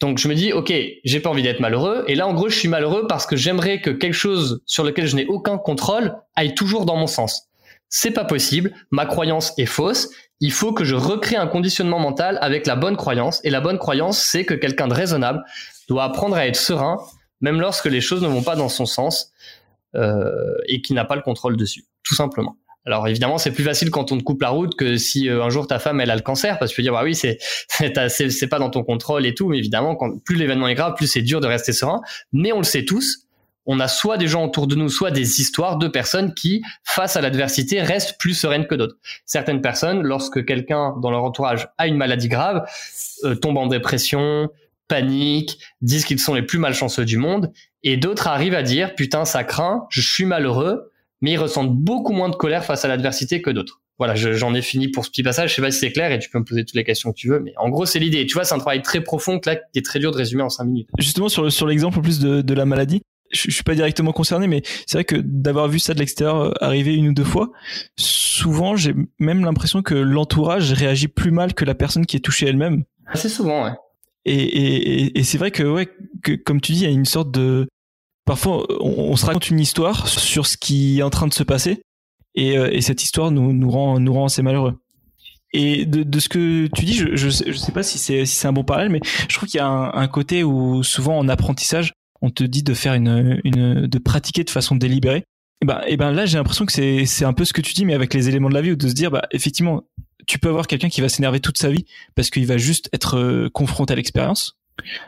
Donc 0.00 0.18
je 0.18 0.26
me 0.26 0.34
dis, 0.34 0.52
ok, 0.52 0.72
j'ai 1.04 1.20
pas 1.20 1.30
envie 1.30 1.44
d'être 1.44 1.60
malheureux, 1.60 2.04
et 2.08 2.16
là 2.16 2.26
en 2.26 2.34
gros 2.34 2.48
je 2.48 2.58
suis 2.58 2.68
malheureux 2.68 3.06
parce 3.06 3.24
que 3.24 3.36
j'aimerais 3.36 3.80
que 3.80 3.90
quelque 3.90 4.14
chose 4.14 4.62
sur 4.66 4.82
lequel 4.82 5.06
je 5.06 5.14
n'ai 5.14 5.26
aucun 5.26 5.58
contrôle 5.58 6.16
aille 6.34 6.54
toujours 6.54 6.86
dans 6.86 6.96
mon 6.96 7.06
sens. 7.06 7.48
C'est 7.88 8.10
pas 8.10 8.24
possible, 8.24 8.72
ma 8.90 9.06
croyance 9.06 9.52
est 9.58 9.66
fausse, 9.66 10.10
il 10.40 10.50
faut 10.50 10.72
que 10.72 10.82
je 10.82 10.96
recrée 10.96 11.36
un 11.36 11.46
conditionnement 11.46 12.00
mental 12.00 12.38
avec 12.40 12.66
la 12.66 12.74
bonne 12.74 12.96
croyance, 12.96 13.40
et 13.44 13.50
la 13.50 13.60
bonne 13.60 13.78
croyance 13.78 14.18
c'est 14.18 14.44
que 14.44 14.54
quelqu'un 14.54 14.88
de 14.88 14.94
raisonnable 14.94 15.44
doit 15.88 16.02
apprendre 16.02 16.34
à 16.34 16.48
être 16.48 16.56
serein, 16.56 16.98
même 17.40 17.60
lorsque 17.60 17.86
les 17.86 18.00
choses 18.00 18.22
ne 18.22 18.28
vont 18.28 18.42
pas 18.42 18.56
dans 18.56 18.68
son 18.68 18.86
sens, 18.86 19.32
et 19.94 20.80
qui 20.82 20.94
n'a 20.94 21.04
pas 21.04 21.16
le 21.16 21.22
contrôle 21.22 21.56
dessus, 21.56 21.84
tout 22.02 22.14
simplement. 22.14 22.56
Alors 22.84 23.06
évidemment, 23.06 23.38
c'est 23.38 23.52
plus 23.52 23.62
facile 23.62 23.90
quand 23.90 24.10
on 24.10 24.18
te 24.18 24.24
coupe 24.24 24.42
la 24.42 24.48
route 24.48 24.74
que 24.74 24.96
si 24.96 25.28
euh, 25.28 25.44
un 25.44 25.50
jour 25.50 25.68
ta 25.68 25.78
femme 25.78 26.00
elle 26.00 26.10
a 26.10 26.16
le 26.16 26.22
cancer, 26.22 26.58
parce 26.58 26.72
que 26.72 26.76
tu 26.76 26.80
peux 26.80 26.82
dire 26.82 26.92
bah 26.92 27.02
oui 27.04 27.14
c'est 27.14 27.38
c'est 28.08 28.48
pas 28.48 28.58
dans 28.58 28.70
ton 28.70 28.82
contrôle 28.82 29.24
et 29.24 29.34
tout, 29.34 29.48
mais 29.48 29.58
évidemment 29.58 29.94
quand 29.94 30.18
plus 30.24 30.34
l'événement 30.34 30.66
est 30.68 30.74
grave, 30.74 30.94
plus 30.96 31.06
c'est 31.06 31.22
dur 31.22 31.40
de 31.40 31.46
rester 31.46 31.72
serein. 31.72 32.00
Mais 32.32 32.52
on 32.52 32.58
le 32.58 32.64
sait 32.64 32.84
tous, 32.84 33.28
on 33.66 33.78
a 33.78 33.86
soit 33.86 34.16
des 34.16 34.26
gens 34.26 34.44
autour 34.44 34.66
de 34.66 34.74
nous, 34.74 34.88
soit 34.88 35.12
des 35.12 35.40
histoires 35.40 35.78
de 35.78 35.86
personnes 35.86 36.34
qui, 36.34 36.62
face 36.82 37.16
à 37.16 37.20
l'adversité, 37.20 37.80
restent 37.80 38.18
plus 38.18 38.34
sereines 38.34 38.66
que 38.66 38.74
d'autres. 38.74 38.96
Certaines 39.26 39.60
personnes, 39.60 40.02
lorsque 40.02 40.44
quelqu'un 40.44 40.96
dans 41.00 41.12
leur 41.12 41.22
entourage 41.22 41.68
a 41.78 41.86
une 41.86 41.96
maladie 41.96 42.28
grave, 42.28 42.66
euh, 43.22 43.36
tombent 43.36 43.58
en 43.58 43.68
dépression, 43.68 44.50
paniquent, 44.92 45.58
disent 45.80 46.04
qu'ils 46.04 46.18
sont 46.18 46.34
les 46.34 46.42
plus 46.42 46.58
malchanceux 46.58 47.06
du 47.06 47.16
monde, 47.16 47.50
et 47.82 47.96
d'autres 47.96 48.26
arrivent 48.26 48.54
à 48.54 48.62
dire 48.62 48.94
putain 48.94 49.24
ça 49.24 49.42
craint, 49.42 49.86
je 49.88 50.02
suis 50.02 50.26
malheureux, 50.26 50.90
mais 51.22 51.32
ils 51.32 51.38
ressentent 51.38 51.74
beaucoup 51.74 52.12
moins 52.12 52.28
de 52.28 52.36
colère 52.36 52.62
face 52.62 52.84
à 52.84 52.88
l'adversité 52.88 53.40
que 53.40 53.48
d'autres. 53.50 53.80
Voilà, 53.96 54.14
j'en 54.14 54.52
ai 54.54 54.60
fini 54.60 54.88
pour 54.88 55.04
ce 55.06 55.10
petit 55.10 55.22
passage. 55.22 55.50
Je 55.50 55.54
sais 55.54 55.62
pas 55.62 55.70
si 55.70 55.78
c'est 55.78 55.92
clair 55.92 56.12
et 56.12 56.18
tu 56.18 56.28
peux 56.28 56.38
me 56.38 56.44
poser 56.44 56.64
toutes 56.64 56.74
les 56.74 56.84
questions 56.84 57.10
que 57.10 57.16
tu 57.16 57.28
veux, 57.28 57.40
mais 57.40 57.54
en 57.56 57.70
gros 57.70 57.86
c'est 57.86 58.00
l'idée. 58.00 58.26
Tu 58.26 58.34
vois, 58.34 58.44
c'est 58.44 58.54
un 58.54 58.58
travail 58.58 58.82
très 58.82 59.00
profond 59.00 59.38
que 59.38 59.48
là, 59.48 59.56
qui 59.56 59.78
est 59.78 59.84
très 59.84 59.98
dur 59.98 60.10
de 60.10 60.16
résumer 60.18 60.42
en 60.42 60.50
cinq 60.50 60.64
minutes. 60.64 60.88
Justement 60.98 61.30
sur 61.30 61.50
sur 61.50 61.66
l'exemple 61.66 61.98
en 61.98 62.02
plus 62.02 62.18
de, 62.18 62.42
de 62.42 62.54
la 62.54 62.66
maladie, 62.66 63.00
je, 63.30 63.44
je 63.48 63.54
suis 63.54 63.64
pas 63.64 63.74
directement 63.74 64.12
concerné, 64.12 64.46
mais 64.46 64.60
c'est 64.86 64.98
vrai 64.98 65.04
que 65.04 65.16
d'avoir 65.16 65.68
vu 65.68 65.78
ça 65.78 65.94
de 65.94 66.00
l'extérieur 66.00 66.36
euh, 66.36 66.52
arriver 66.60 66.94
une 66.94 67.08
ou 67.08 67.14
deux 67.14 67.24
fois, 67.24 67.50
souvent 67.96 68.76
j'ai 68.76 68.94
même 69.18 69.42
l'impression 69.44 69.80
que 69.80 69.94
l'entourage 69.94 70.72
réagit 70.72 71.08
plus 71.08 71.30
mal 71.30 71.54
que 71.54 71.64
la 71.64 71.74
personne 71.74 72.04
qui 72.04 72.16
est 72.16 72.20
touchée 72.20 72.46
elle-même. 72.46 72.84
Assez 73.06 73.30
souvent, 73.30 73.64
ouais. 73.64 73.72
Et, 74.24 74.34
et, 74.34 75.18
et 75.18 75.24
c'est 75.24 75.38
vrai 75.38 75.50
que 75.50 75.62
ouais, 75.62 75.88
que 76.22 76.32
comme 76.32 76.60
tu 76.60 76.72
dis, 76.72 76.80
il 76.80 76.84
y 76.84 76.86
a 76.86 76.90
une 76.90 77.04
sorte 77.04 77.30
de 77.30 77.68
parfois 78.24 78.66
on, 78.80 79.16
se 79.16 79.26
raconte 79.26 79.50
une 79.50 79.60
histoire 79.60 80.06
sur 80.06 80.46
ce 80.46 80.56
qui 80.56 81.00
est 81.00 81.02
en 81.02 81.10
train 81.10 81.26
de 81.26 81.34
se 81.34 81.42
passer 81.42 81.82
et, 82.34 82.56
euh, 82.56 82.70
et 82.70 82.80
cette 82.80 83.02
histoire 83.02 83.30
nous, 83.30 83.52
nous 83.52 83.70
rend 83.70 83.98
nous 83.98 84.12
rend 84.12 84.26
assez 84.26 84.42
malheureux. 84.42 84.78
Et 85.54 85.84
de, 85.84 86.02
de 86.02 86.20
ce 86.20 86.28
que 86.28 86.66
tu 86.68 86.84
dis, 86.84 86.94
je, 86.94 87.14
je, 87.14 87.28
sais, 87.28 87.52
je 87.52 87.58
sais 87.58 87.72
pas 87.72 87.82
si 87.82 87.98
c'est 87.98 88.24
si 88.24 88.36
c'est 88.36 88.48
un 88.48 88.52
bon 88.52 88.64
parallèle, 88.64 88.90
mais 88.90 89.00
je 89.28 89.36
trouve 89.36 89.48
qu'il 89.48 89.58
y 89.58 89.60
a 89.60 89.66
un, 89.66 89.92
un, 89.92 90.08
côté 90.08 90.44
où 90.44 90.82
souvent 90.82 91.18
en 91.18 91.28
apprentissage, 91.28 91.92
on 92.22 92.30
te 92.30 92.44
dit 92.44 92.62
de 92.62 92.72
faire 92.72 92.94
une, 92.94 93.40
une 93.44 93.86
de 93.86 93.98
pratiquer 93.98 94.44
de 94.44 94.50
façon 94.50 94.76
délibérée. 94.76 95.24
Et 95.62 95.64
ben, 95.64 95.80
et 95.86 95.96
ben 95.96 96.10
là, 96.10 96.26
j'ai 96.26 96.38
l'impression 96.38 96.66
que 96.66 96.72
c'est 96.72 97.06
c'est 97.06 97.24
un 97.24 97.32
peu 97.32 97.44
ce 97.44 97.52
que 97.52 97.60
tu 97.60 97.72
dis, 97.72 97.84
mais 97.84 97.94
avec 97.94 98.14
les 98.14 98.28
éléments 98.28 98.48
de 98.48 98.54
la 98.54 98.62
vie, 98.62 98.72
ou 98.72 98.76
de 98.76 98.88
se 98.88 98.94
dire, 98.94 99.12
bah 99.12 99.22
effectivement, 99.30 99.84
tu 100.26 100.40
peux 100.40 100.48
avoir 100.48 100.66
quelqu'un 100.66 100.88
qui 100.88 101.00
va 101.00 101.08
s'énerver 101.08 101.38
toute 101.38 101.56
sa 101.56 101.70
vie 101.70 101.84
parce 102.16 102.30
qu'il 102.30 102.46
va 102.46 102.56
juste 102.56 102.88
être 102.92 103.16
euh, 103.16 103.48
confronté 103.48 103.92
à 103.92 103.96
l'expérience. 103.96 104.58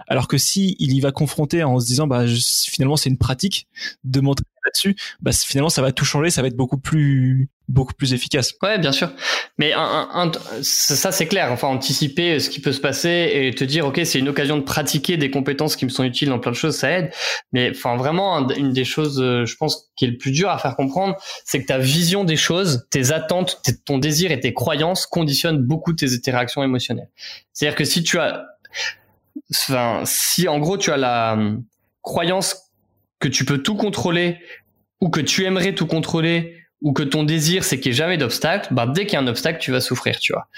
Alors 0.07 0.29
que 0.29 0.39
si 0.39 0.77
il 0.79 0.93
y 0.93 1.01
va 1.01 1.11
confronter 1.11 1.65
en 1.65 1.81
se 1.81 1.87
disant 1.87 2.07
bah 2.07 2.25
finalement 2.69 2.97
c'est 2.97 3.11
une 3.11 3.19
pratique 3.19 3.67
de 4.05 4.21
montrer 4.21 4.45
là-dessus, 4.65 4.97
bah 5.21 5.33
finalement 5.33 5.69
ça 5.69 5.83
va 5.83 5.93
tout 5.93 6.05
changer, 6.05 6.31
ça 6.31 6.43
va 6.43 6.49
être 6.49 6.57
beaucoup 6.57 6.79
plus 6.79 7.49
beaucoup 7.69 7.95
plus 7.95 8.13
efficace. 8.13 8.53
Ouais, 8.63 8.79
bien 8.79 8.93
sûr. 8.93 9.11
Mais 9.59 9.73
ça 10.63 11.13
c'est 11.13 11.27
clair. 11.27 11.51
Enfin, 11.51 11.69
anticiper 11.69 12.39
ce 12.39 12.51
qui 12.51 12.61
peut 12.61 12.73
se 12.73 12.81
passer 12.81 13.31
et 13.35 13.55
te 13.55 13.65
dire 13.65 13.87
ok 13.87 14.01
c'est 14.05 14.19
une 14.19 14.29
occasion 14.29 14.57
de 14.57 14.63
pratiquer 14.63 15.17
des 15.17 15.31
compétences 15.31 15.77
qui 15.77 15.85
me 15.85 15.91
sont 15.91 16.05
utiles 16.05 16.29
dans 16.29 16.39
plein 16.39 16.53
de 16.53 16.57
choses, 16.57 16.77
ça 16.77 16.91
aide. 16.91 17.13
Mais 17.53 17.71
enfin 17.71 17.97
vraiment 17.97 18.49
une 18.51 18.73
des 18.73 18.85
choses, 18.85 19.21
euh, 19.21 19.47
je 19.47 19.57
pense 19.57 19.91
qui 19.97 20.05
est 20.05 20.09
le 20.09 20.19
plus 20.19 20.33
dur 20.33 20.51
à 20.51 20.59
faire 20.59 20.77
comprendre, 20.77 21.17
c'est 21.45 21.63
que 21.63 21.67
ta 21.67 21.79
vision 21.79 22.25
des 22.25 22.37
choses, 22.37 22.87
tes 22.91 23.13
attentes, 23.13 23.63
ton 23.85 23.99
désir 23.99 24.31
et 24.31 24.41
tes 24.41 24.53
croyances 24.53 25.07
conditionnent 25.07 25.63
beaucoup 25.63 25.93
tes 25.93 26.13
interactions 26.15 26.63
émotionnelles. 26.63 27.11
C'est-à-dire 27.53 27.77
que 27.77 27.85
si 27.85 28.03
tu 28.03 28.19
as 28.19 28.47
enfin, 29.51 30.03
si 30.05 30.49
en 30.49 30.59
gros 30.59 30.79
tu 30.79 30.91
as 30.91 30.97
la 30.97 31.37
euh, 31.37 31.57
croyance 32.03 32.64
que 33.21 33.29
tu 33.29 33.45
peux 33.45 33.59
tout 33.59 33.77
contrôler 33.77 34.39
ou 35.01 35.11
que 35.11 35.21
tu 35.21 35.45
aimerais 35.45 35.75
tout 35.75 35.87
contrôler 35.87 36.57
ou 36.85 36.93
que 36.93 37.03
ton 37.03 37.25
désir 37.25 37.65
c'est 37.65 37.81
qu'il 37.81 37.91
n'y 37.91 37.95
ait 37.95 37.99
jamais 37.99 38.19
d'obstacle, 38.19 38.69
bah 38.73 38.87
dès 38.87 39.07
qu'il 39.07 39.15
y 39.15 39.17
a 39.17 39.21
un 39.21 39.27
obstacle, 39.27 39.59
tu 39.59 39.71
vas 39.71 39.81
souffrir, 39.81 40.19
tu 40.19 40.35
vois. 40.35 40.49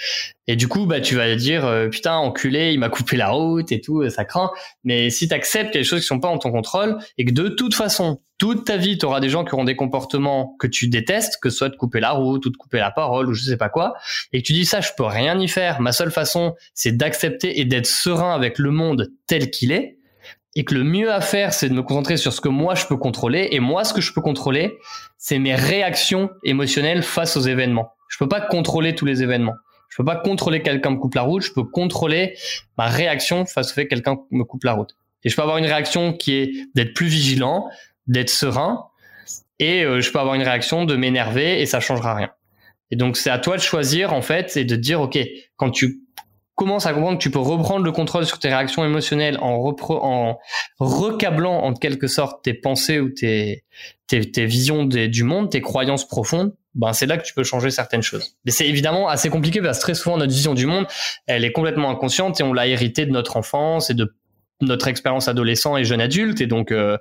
Et 0.48 0.57
du 0.57 0.66
coup, 0.66 0.84
bah 0.84 1.00
tu 1.00 1.14
vas 1.14 1.34
dire 1.36 1.64
euh, 1.64 1.88
putain 1.88 2.16
enculé, 2.16 2.72
il 2.72 2.80
m'a 2.80 2.88
coupé 2.88 3.16
la 3.16 3.30
route 3.30 3.70
et 3.70 3.80
tout, 3.80 4.09
ça 4.11 4.24
craint. 4.24 4.50
Mais 4.82 5.09
si 5.09 5.28
tu 5.28 5.34
acceptes 5.34 5.72
des 5.72 5.84
choses 5.84 6.00
qui 6.00 6.07
sont 6.07 6.18
pas 6.18 6.28
en 6.28 6.38
ton 6.38 6.50
contrôle 6.50 6.98
et 7.16 7.24
que 7.24 7.30
de 7.30 7.48
toute 7.48 7.74
façon, 7.74 8.20
toute 8.38 8.66
ta 8.66 8.76
vie, 8.76 8.98
tu 8.98 9.07
auras 9.07 9.20
des 9.20 9.28
gens 9.28 9.44
qui 9.44 9.54
auront 9.54 9.64
des 9.64 9.76
comportements 9.76 10.57
que 10.59 10.66
tu 10.66 10.88
détestes, 10.88 11.38
que 11.40 11.48
ce 11.48 11.59
soit 11.59 11.68
de 11.68 11.76
couper 11.76 12.00
la 12.00 12.11
route 12.11 12.44
ou 12.44 12.50
de 12.50 12.57
couper 12.57 12.78
la 12.78 12.90
parole 12.90 13.28
ou 13.28 13.32
je 13.32 13.44
sais 13.44 13.57
pas 13.57 13.68
quoi, 13.68 13.94
et 14.32 14.42
que 14.42 14.46
tu 14.46 14.52
dis 14.52 14.66
ça, 14.66 14.80
je 14.80 14.90
peux 14.96 15.04
rien 15.04 15.38
y 15.38 15.46
faire. 15.46 15.80
Ma 15.80 15.92
seule 15.92 16.11
façon, 16.11 16.54
c'est 16.74 16.96
d'accepter 16.96 17.61
et 17.61 17.64
d'être 17.64 17.86
serein 17.86 18.34
avec 18.34 18.59
le 18.59 18.72
monde 18.72 19.12
tel 19.28 19.50
qu'il 19.50 19.70
est 19.70 19.95
et 20.57 20.64
que 20.64 20.74
le 20.74 20.82
mieux 20.82 21.12
à 21.12 21.20
faire, 21.20 21.52
c'est 21.52 21.68
de 21.68 21.74
me 21.74 21.82
concentrer 21.82 22.16
sur 22.16 22.32
ce 22.32 22.40
que 22.40 22.48
moi 22.48 22.74
je 22.74 22.86
peux 22.86 22.96
contrôler. 22.96 23.48
Et 23.52 23.61
moi, 23.61 23.84
ce 23.84 23.92
que 23.92 24.00
je 24.00 24.12
peux 24.12 24.22
contrôler, 24.22 24.78
c'est 25.18 25.38
mes 25.38 25.54
réactions 25.54 26.30
émotionnelles 26.44 27.02
face 27.02 27.36
aux 27.36 27.42
événements. 27.42 27.92
Je 28.09 28.16
peux 28.16 28.28
pas 28.28 28.40
contrôler 28.40 28.94
tous 28.94 29.04
les 29.04 29.22
événements. 29.22 29.54
Je 29.90 29.98
peux 29.98 30.04
pas 30.04 30.16
contrôler 30.16 30.62
quelqu'un 30.62 30.90
me 30.90 30.96
coupe 30.96 31.14
la 31.14 31.22
route. 31.22 31.42
Je 31.42 31.52
peux 31.52 31.62
contrôler 31.62 32.36
ma 32.78 32.86
réaction 32.86 33.44
face 33.44 33.70
au 33.70 33.74
fait 33.74 33.84
que 33.84 33.90
quelqu'un 33.90 34.18
me 34.30 34.44
coupe 34.44 34.64
la 34.64 34.72
route. 34.72 34.96
Et 35.24 35.28
je 35.28 35.36
peux 35.36 35.42
avoir 35.42 35.59
une 35.59 35.66
réaction 35.66 36.14
qui 36.14 36.34
est 36.34 36.52
d'être 36.74 36.94
plus 36.94 37.07
vigilant, 37.07 37.68
d'être 38.07 38.30
serein, 38.30 38.86
et 39.59 39.84
euh, 39.84 40.00
je 40.00 40.11
peux 40.11 40.18
avoir 40.18 40.34
une 40.34 40.42
réaction 40.42 40.84
de 40.84 40.96
m'énerver 40.96 41.61
et 41.61 41.66
ça 41.66 41.80
changera 41.80 42.14
rien. 42.14 42.30
Et 42.90 42.96
donc 42.96 43.16
c'est 43.16 43.30
à 43.30 43.38
toi 43.38 43.57
de 43.57 43.62
choisir 43.62 44.12
en 44.12 44.22
fait 44.22 44.57
et 44.57 44.64
de 44.64 44.76
dire 44.76 45.00
ok 45.00 45.18
quand 45.57 45.70
tu 45.70 46.02
commence 46.57 46.86
à 46.86 46.94
comprendre 46.94 47.18
que 47.18 47.22
tu 47.22 47.30
peux 47.30 47.38
reprendre 47.38 47.84
le 47.84 47.92
contrôle 47.92 48.24
sur 48.24 48.38
tes 48.38 48.48
réactions 48.48 48.84
émotionnelles 48.84 49.38
en, 49.40 49.74
en 49.90 50.38
recablant 50.80 51.62
en 51.62 51.74
quelque 51.74 52.07
sorte 52.09 52.42
tes 52.42 52.54
pensées 52.54 52.98
ou 52.98 53.11
tes, 53.11 53.62
visions 54.11 54.84
du 54.84 55.22
monde, 55.22 55.50
tes 55.50 55.61
croyances 55.61 56.09
profondes, 56.09 56.54
ben 56.74 56.94
c'est 56.94 57.07
là 57.07 57.18
que 57.18 57.24
tu 57.24 57.34
peux 57.34 57.44
changer 57.44 57.70
certaines 57.70 58.02
choses. 58.02 58.36
Mais 58.46 58.52
c'est 58.52 58.66
évidemment 58.66 59.09
assez 59.09 59.28
compliqué 59.28 59.61
parce 59.61 59.78
que 59.78 59.82
très 59.82 59.94
souvent 59.94 60.16
notre 60.16 60.32
vision 60.32 60.54
du 60.54 60.66
monde, 60.66 60.86
elle 61.26 61.44
est 61.44 61.52
complètement 61.52 61.90
inconsciente 61.90 62.40
et 62.40 62.42
on 62.42 62.54
l'a 62.54 62.66
hérité 62.66 63.04
de 63.04 63.12
notre 63.12 63.36
enfance 63.36 63.90
et 63.90 63.94
de 63.94 64.14
notre 64.62 64.88
expérience 64.88 65.28
adolescent 65.28 65.76
et 65.76 65.84
jeune 65.84 66.00
adulte 66.00 66.40
et 66.40 66.46
donc 66.46 66.72
euh, 66.72 66.96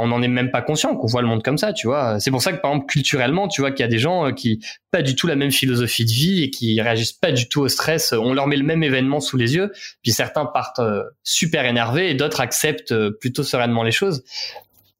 on 0.00 0.08
n'en 0.08 0.22
est 0.22 0.28
même 0.28 0.50
pas 0.50 0.62
conscient 0.62 0.96
qu'on 0.96 1.06
voit 1.06 1.22
le 1.22 1.28
monde 1.28 1.42
comme 1.42 1.58
ça, 1.58 1.72
tu 1.72 1.86
vois. 1.86 2.20
C'est 2.20 2.30
pour 2.30 2.42
ça 2.42 2.52
que, 2.52 2.60
par 2.60 2.72
exemple, 2.72 2.86
culturellement, 2.86 3.48
tu 3.48 3.60
vois 3.60 3.70
qu'il 3.70 3.80
y 3.80 3.84
a 3.84 3.88
des 3.88 3.98
gens 3.98 4.26
euh, 4.26 4.32
qui 4.32 4.60
pas 4.90 5.02
du 5.02 5.14
tout 5.14 5.26
la 5.26 5.36
même 5.36 5.50
philosophie 5.50 6.04
de 6.04 6.10
vie 6.10 6.42
et 6.42 6.50
qui 6.50 6.80
réagissent 6.80 7.12
pas 7.12 7.32
du 7.32 7.48
tout 7.48 7.60
au 7.60 7.68
stress. 7.68 8.12
On 8.12 8.32
leur 8.32 8.46
met 8.46 8.56
le 8.56 8.64
même 8.64 8.82
événement 8.82 9.20
sous 9.20 9.36
les 9.36 9.54
yeux, 9.54 9.72
puis 10.02 10.12
certains 10.12 10.46
partent 10.46 10.78
euh, 10.78 11.02
super 11.22 11.64
énervés 11.64 12.10
et 12.10 12.14
d'autres 12.14 12.40
acceptent 12.40 12.92
euh, 12.92 13.10
plutôt 13.10 13.42
sereinement 13.42 13.82
les 13.82 13.90
choses. 13.90 14.24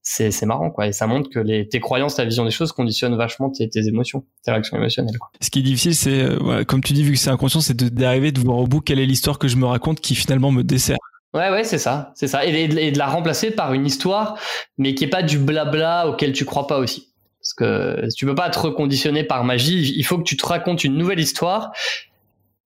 C'est, 0.02 0.30
c'est 0.30 0.46
marrant, 0.46 0.70
quoi. 0.70 0.86
Et 0.86 0.92
ça 0.92 1.08
montre 1.08 1.28
que 1.30 1.40
les, 1.40 1.68
tes 1.68 1.80
croyances, 1.80 2.14
ta 2.14 2.24
vision 2.24 2.44
des 2.44 2.52
choses 2.52 2.70
conditionnent 2.70 3.16
vachement 3.16 3.50
tes, 3.50 3.68
émotions, 3.88 4.24
tes 4.44 4.52
réactions 4.52 4.76
émotionnelles. 4.76 5.16
Ce 5.40 5.50
qui 5.50 5.58
est 5.58 5.62
difficile, 5.62 5.96
c'est, 5.96 6.28
comme 6.68 6.80
tu 6.80 6.92
dis, 6.92 7.02
vu 7.02 7.14
que 7.14 7.18
c'est 7.18 7.30
inconscient, 7.30 7.60
c'est 7.60 7.76
d'arriver, 7.76 8.30
de 8.30 8.38
voir 8.38 8.58
au 8.58 8.68
bout 8.68 8.80
quelle 8.80 9.00
est 9.00 9.06
l'histoire 9.06 9.40
que 9.40 9.48
je 9.48 9.56
me 9.56 9.66
raconte 9.66 10.00
qui 10.00 10.14
finalement 10.14 10.52
me 10.52 10.62
dessert. 10.62 10.98
Ouais, 11.36 11.50
ouais, 11.50 11.64
c'est 11.64 11.78
ça, 11.78 12.12
c'est 12.14 12.28
ça. 12.28 12.46
Et, 12.46 12.66
de 12.66 12.98
la 12.98 13.06
remplacer 13.06 13.50
par 13.50 13.74
une 13.74 13.84
histoire, 13.84 14.38
mais 14.78 14.94
qui 14.94 15.04
est 15.04 15.08
pas 15.08 15.22
du 15.22 15.38
blabla 15.38 16.08
auquel 16.08 16.32
tu 16.32 16.46
crois 16.46 16.66
pas 16.66 16.78
aussi. 16.78 17.12
Parce 17.40 17.52
que 17.52 18.08
tu 18.16 18.24
peux 18.24 18.34
pas 18.34 18.48
te 18.48 18.58
reconditionner 18.58 19.22
par 19.22 19.44
magie. 19.44 19.94
Il 19.96 20.02
faut 20.02 20.16
que 20.16 20.22
tu 20.24 20.36
te 20.36 20.46
racontes 20.46 20.82
une 20.82 20.96
nouvelle 20.96 21.20
histoire 21.20 21.72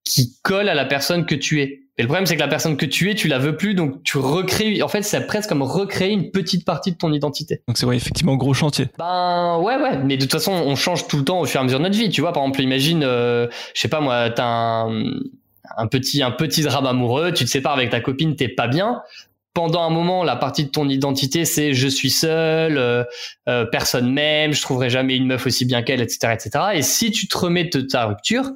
qui 0.05 0.39
colle 0.43 0.69
à 0.69 0.75
la 0.75 0.85
personne 0.85 1.27
que 1.27 1.35
tu 1.35 1.61
es. 1.61 1.81
Et 1.99 2.03
le 2.03 2.07
problème, 2.07 2.25
c'est 2.25 2.37
que 2.37 2.41
la 2.41 2.49
personne 2.49 2.77
que 2.77 2.87
tu 2.87 3.11
es, 3.11 3.15
tu 3.15 3.29
la 3.29 3.39
veux 3.39 3.57
plus, 3.57 3.75
donc 3.75 4.03
tu 4.05 4.17
recrées. 4.17 4.81
En 4.83 4.89
fait, 4.89 5.03
c'est 5.03 5.27
presque 5.27 5.49
comme 5.49 5.63
recréer 5.63 6.13
une 6.13 6.31
petite 6.31 6.65
partie 6.65 6.93
de 6.93 6.97
ton 6.97 7.13
identité. 7.13 7.63
Donc 7.67 7.77
c'est 7.77 7.85
vrai, 7.85 7.97
effectivement, 7.97 8.37
gros 8.37 8.55
chantier. 8.55 8.87
Ben 8.99 9.59
ouais, 9.59 9.77
ouais. 9.77 9.99
Mais 9.99 10.17
de 10.17 10.23
toute 10.23 10.33
façon, 10.33 10.53
on 10.53 10.77
change 10.77 11.09
tout 11.09 11.19
le 11.19 11.25
temps 11.25 11.41
au 11.41 11.45
fur 11.45 11.59
et 11.59 11.61
à 11.61 11.65
mesure 11.65 11.79
de 11.79 11.85
notre 11.85 11.99
vie. 11.99 12.09
Tu 12.09 12.21
vois, 12.21 12.33
par 12.33 12.45
exemple, 12.45 12.63
imagine, 12.63 13.03
euh, 13.03 13.49
je 13.75 13.81
sais 13.81 13.89
pas 13.89 14.01
moi, 14.01 14.31
t'as 14.31 14.45
un 14.45 15.13
un 15.77 15.87
petit 15.87 16.23
un 16.23 16.31
petit 16.31 16.63
drame 16.63 16.87
amoureux, 16.87 17.33
tu 17.33 17.45
te 17.45 17.51
sépares 17.51 17.75
avec 17.75 17.91
ta 17.91 18.01
copine, 18.01 18.37
t'es 18.37 18.49
pas 18.49 18.69
bien. 18.69 19.03
Pendant 19.53 19.83
un 19.83 19.91
moment, 19.91 20.23
la 20.23 20.37
partie 20.37 20.65
de 20.65 20.71
ton 20.71 20.89
identité, 20.89 21.45
c'est 21.45 21.75
je 21.75 21.89
suis 21.89 22.11
seul, 22.11 22.79
euh, 22.79 23.03
euh, 23.49 23.65
personne 23.65 24.13
m'aime, 24.13 24.53
je 24.53 24.63
trouverai 24.63 24.91
jamais 24.91 25.17
une 25.17 25.27
meuf 25.27 25.45
aussi 25.47 25.65
bien 25.65 25.83
qu'elle, 25.83 26.01
etc., 26.01 26.33
etc. 26.33 26.65
Et 26.75 26.83
si 26.83 27.11
tu 27.11 27.27
te 27.27 27.37
remets 27.37 27.65
de 27.65 27.81
ta 27.81 28.07
rupture, 28.07 28.51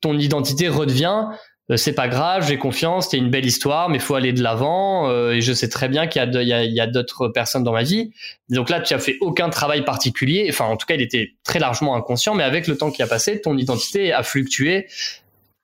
ton 0.00 0.16
identité 0.16 0.68
redevient 0.68 1.26
euh, 1.70 1.76
c'est 1.76 1.92
pas 1.92 2.08
grave, 2.08 2.46
j'ai 2.46 2.58
confiance, 2.58 3.08
c'est 3.10 3.18
une 3.18 3.30
belle 3.30 3.46
histoire, 3.46 3.88
mais 3.88 3.98
faut 3.98 4.14
aller 4.14 4.32
de 4.32 4.42
l'avant. 4.42 5.10
Euh, 5.10 5.32
et 5.32 5.40
je 5.40 5.52
sais 5.52 5.68
très 5.68 5.88
bien 5.88 6.06
qu'il 6.06 6.22
y 6.22 6.52
a, 6.52 6.62
il 6.62 6.72
y 6.72 6.80
a, 6.80 6.86
d'autres 6.86 7.28
personnes 7.28 7.64
dans 7.64 7.72
ma 7.72 7.82
vie. 7.82 8.12
Donc 8.48 8.70
là, 8.70 8.80
tu 8.80 8.94
as 8.94 8.98
fait 8.98 9.16
aucun 9.20 9.50
travail 9.50 9.84
particulier. 9.84 10.46
Enfin, 10.48 10.66
en 10.66 10.76
tout 10.76 10.86
cas, 10.86 10.94
il 10.94 11.02
était 11.02 11.32
très 11.44 11.58
largement 11.58 11.96
inconscient, 11.96 12.34
mais 12.34 12.44
avec 12.44 12.68
le 12.68 12.76
temps 12.76 12.90
qui 12.90 13.02
a 13.02 13.06
passé, 13.06 13.40
ton 13.40 13.56
identité 13.56 14.12
a 14.12 14.22
fluctué 14.22 14.86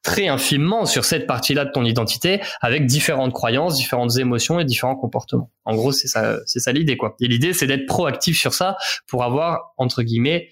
très 0.03 0.29
infimement 0.29 0.85
sur 0.85 1.05
cette 1.05 1.27
partie-là 1.27 1.65
de 1.65 1.71
ton 1.71 1.85
identité 1.85 2.41
avec 2.61 2.87
différentes 2.87 3.33
croyances, 3.33 3.77
différentes 3.77 4.17
émotions 4.17 4.61
et 4.61 4.65
différents 4.65 4.97
comportements. 4.97 5.51
En 5.65 5.75
gros, 5.75 5.93
c'est 5.93 6.09
ça, 6.09 6.39
c'est 6.47 6.59
ça 6.59 6.73
l'idée, 6.73 6.97
quoi. 6.97 7.17
Et 7.21 7.29
l'idée, 7.29 7.53
c'est 7.53 7.67
d'être 7.67 7.87
proactif 7.87 8.39
sur 8.39 8.53
ça 8.53 8.77
pour 9.07 9.23
avoir, 9.23 9.75
entre 9.77 10.03
guillemets, 10.03 10.49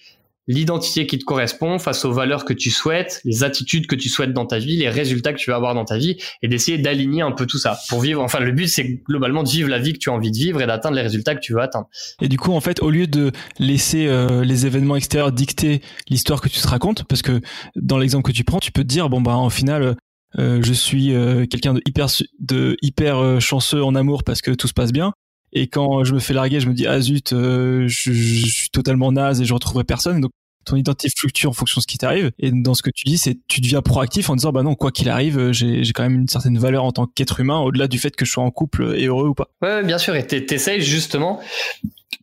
l'identité 0.46 1.06
qui 1.06 1.18
te 1.18 1.24
correspond 1.24 1.78
face 1.78 2.04
aux 2.04 2.12
valeurs 2.12 2.44
que 2.44 2.52
tu 2.52 2.70
souhaites, 2.70 3.20
les 3.24 3.44
attitudes 3.44 3.86
que 3.86 3.94
tu 3.94 4.08
souhaites 4.08 4.32
dans 4.32 4.46
ta 4.46 4.58
vie, 4.58 4.76
les 4.76 4.88
résultats 4.88 5.32
que 5.32 5.38
tu 5.38 5.50
vas 5.50 5.56
avoir 5.56 5.74
dans 5.74 5.84
ta 5.84 5.98
vie 5.98 6.16
et 6.42 6.48
d'essayer 6.48 6.78
d'aligner 6.78 7.22
un 7.22 7.32
peu 7.32 7.46
tout 7.46 7.58
ça 7.58 7.78
pour 7.88 8.00
vivre. 8.00 8.22
Enfin, 8.22 8.40
le 8.40 8.52
but, 8.52 8.68
c'est 8.68 9.00
globalement 9.08 9.42
de 9.42 9.48
vivre 9.48 9.68
la 9.68 9.78
vie 9.78 9.92
que 9.92 9.98
tu 9.98 10.10
as 10.10 10.12
envie 10.12 10.30
de 10.30 10.36
vivre 10.36 10.60
et 10.60 10.66
d'atteindre 10.66 10.96
les 10.96 11.02
résultats 11.02 11.34
que 11.34 11.40
tu 11.40 11.52
veux 11.52 11.60
atteindre. 11.60 11.88
Et 12.20 12.28
du 12.28 12.38
coup, 12.38 12.52
en 12.52 12.60
fait, 12.60 12.82
au 12.82 12.90
lieu 12.90 13.06
de 13.06 13.32
laisser 13.58 14.06
euh, 14.06 14.44
les 14.44 14.66
événements 14.66 14.96
extérieurs 14.96 15.32
dicter 15.32 15.82
l'histoire 16.08 16.40
que 16.40 16.48
tu 16.48 16.60
te 16.60 16.68
racontes, 16.68 17.04
parce 17.04 17.22
que 17.22 17.40
dans 17.76 17.98
l'exemple 17.98 18.30
que 18.30 18.36
tu 18.36 18.44
prends, 18.44 18.58
tu 18.58 18.72
peux 18.72 18.82
te 18.82 18.88
dire, 18.88 19.08
bon, 19.08 19.20
bah, 19.20 19.36
au 19.36 19.50
final, 19.50 19.96
euh, 20.38 20.60
je 20.62 20.72
suis 20.72 21.14
euh, 21.14 21.46
quelqu'un 21.46 21.74
de 21.74 21.82
hyper, 21.86 22.06
de 22.40 22.76
hyper 22.82 23.40
chanceux 23.40 23.82
en 23.84 23.94
amour 23.94 24.24
parce 24.24 24.42
que 24.42 24.50
tout 24.50 24.68
se 24.68 24.74
passe 24.74 24.92
bien. 24.92 25.12
Et 25.52 25.66
quand 25.66 26.04
je 26.04 26.14
me 26.14 26.20
fais 26.20 26.34
larguer, 26.34 26.60
je 26.60 26.68
me 26.68 26.74
dis 26.74 26.86
ah 26.86 27.00
zut, 27.00 27.30
je, 27.30 27.86
je, 27.88 28.46
suis 28.46 28.70
totalement 28.70 29.12
naze 29.12 29.40
et 29.40 29.44
je 29.44 29.54
retrouverai 29.54 29.84
personne. 29.84 30.20
Donc 30.20 30.32
ton 30.64 30.76
identité 30.76 31.08
fluctue 31.16 31.46
en 31.46 31.52
fonction 31.52 31.78
de 31.78 31.82
ce 31.82 31.86
qui 31.86 31.98
t'arrive. 31.98 32.30
Et 32.38 32.50
dans 32.52 32.74
ce 32.74 32.82
que 32.82 32.90
tu 32.90 33.06
dis, 33.06 33.18
c'est 33.18 33.38
tu 33.48 33.60
deviens 33.60 33.82
proactif 33.82 34.30
en 34.30 34.36
disant 34.36 34.52
bah 34.52 34.62
non, 34.62 34.74
quoi 34.74 34.90
qu'il 34.90 35.08
arrive, 35.08 35.38
euh, 35.38 35.52
j'ai 35.52 35.82
quand 35.92 36.02
même 36.02 36.20
une 36.20 36.28
certaine 36.28 36.58
valeur 36.58 36.84
en 36.84 36.92
tant 36.92 37.06
qu'être 37.06 37.40
humain, 37.40 37.58
au-delà 37.58 37.88
du 37.88 37.98
fait 37.98 38.14
que 38.14 38.24
je 38.24 38.32
sois 38.32 38.44
en 38.44 38.50
couple 38.50 38.94
et 38.96 39.06
heureux 39.06 39.28
ou 39.28 39.34
pas. 39.34 39.48
Ouais, 39.62 39.82
bien 39.82 39.98
sûr. 39.98 40.14
Et 40.14 40.26
t'essayes 40.26 40.80
justement 40.80 41.40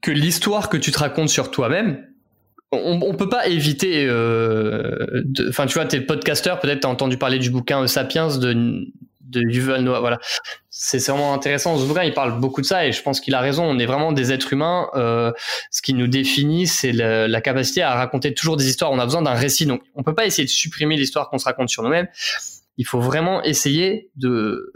que 0.01 0.11
l'histoire 0.11 0.69
que 0.69 0.77
tu 0.77 0.91
te 0.91 0.99
racontes 0.99 1.29
sur 1.29 1.51
toi-même, 1.51 2.05
on, 2.71 2.99
on 3.01 3.15
peut 3.15 3.29
pas 3.29 3.47
éviter. 3.47 4.05
Euh, 4.05 5.23
enfin, 5.49 5.65
tu 5.65 5.73
vois, 5.73 5.85
t'es 5.85 6.01
podcasteur, 6.01 6.59
peut-être 6.59 6.81
t'as 6.81 6.89
entendu 6.89 7.17
parler 7.17 7.39
du 7.39 7.49
bouquin 7.49 7.85
Sapiens 7.87 8.37
de 8.37 8.85
de 9.27 9.41
Yuval 9.41 9.81
Noah. 9.81 9.99
Voilà, 9.99 10.19
c'est 10.69 11.05
vraiment 11.07 11.33
intéressant. 11.33 11.77
Bouquin, 11.85 12.03
il 12.03 12.13
parle 12.13 12.39
beaucoup 12.39 12.61
de 12.61 12.65
ça 12.65 12.85
et 12.85 12.91
je 12.91 13.01
pense 13.01 13.19
qu'il 13.19 13.35
a 13.35 13.39
raison. 13.39 13.63
On 13.63 13.79
est 13.79 13.85
vraiment 13.85 14.11
des 14.11 14.31
êtres 14.31 14.53
humains. 14.53 14.89
Euh, 14.95 15.31
ce 15.71 15.81
qui 15.81 15.93
nous 15.93 16.07
définit, 16.07 16.67
c'est 16.67 16.91
la 16.91 17.41
capacité 17.41 17.81
à 17.81 17.95
raconter 17.95 18.33
toujours 18.33 18.57
des 18.57 18.67
histoires. 18.67 18.91
On 18.91 18.99
a 18.99 19.05
besoin 19.05 19.21
d'un 19.21 19.33
récit, 19.33 19.65
donc 19.65 19.81
on 19.95 20.03
peut 20.03 20.15
pas 20.15 20.25
essayer 20.25 20.45
de 20.45 20.49
supprimer 20.49 20.95
l'histoire 20.95 21.29
qu'on 21.29 21.37
se 21.37 21.45
raconte 21.45 21.69
sur 21.69 21.83
nous-mêmes. 21.83 22.07
Il 22.77 22.85
faut 22.85 22.99
vraiment 22.99 23.43
essayer 23.43 24.11
de 24.15 24.71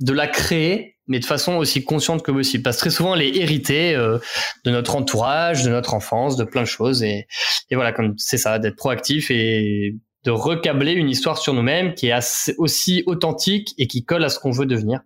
de 0.00 0.12
la 0.12 0.26
créer, 0.26 0.96
mais 1.06 1.20
de 1.20 1.24
façon 1.24 1.56
aussi 1.56 1.84
consciente 1.84 2.22
que 2.22 2.32
possible. 2.32 2.62
Parce 2.64 2.76
que 2.76 2.82
très 2.82 2.90
souvent, 2.90 3.14
elle 3.14 3.22
est 3.22 3.36
héritée 3.36 3.94
euh, 3.94 4.18
de 4.64 4.70
notre 4.70 4.96
entourage, 4.96 5.62
de 5.62 5.70
notre 5.70 5.94
enfance, 5.94 6.36
de 6.36 6.44
plein 6.44 6.62
de 6.62 6.66
choses. 6.66 7.02
Et, 7.02 7.28
et 7.70 7.74
voilà, 7.76 7.92
comme 7.92 8.14
c'est 8.18 8.38
ça, 8.38 8.58
d'être 8.58 8.76
proactif 8.76 9.30
et 9.30 9.94
de 10.24 10.30
recabler 10.30 10.92
une 10.92 11.08
histoire 11.08 11.38
sur 11.38 11.54
nous-mêmes 11.54 11.94
qui 11.94 12.08
est 12.08 12.54
aussi 12.58 13.02
authentique 13.06 13.74
et 13.78 13.86
qui 13.86 14.04
colle 14.04 14.24
à 14.24 14.28
ce 14.28 14.38
qu'on 14.38 14.52
veut 14.52 14.66
devenir 14.66 15.00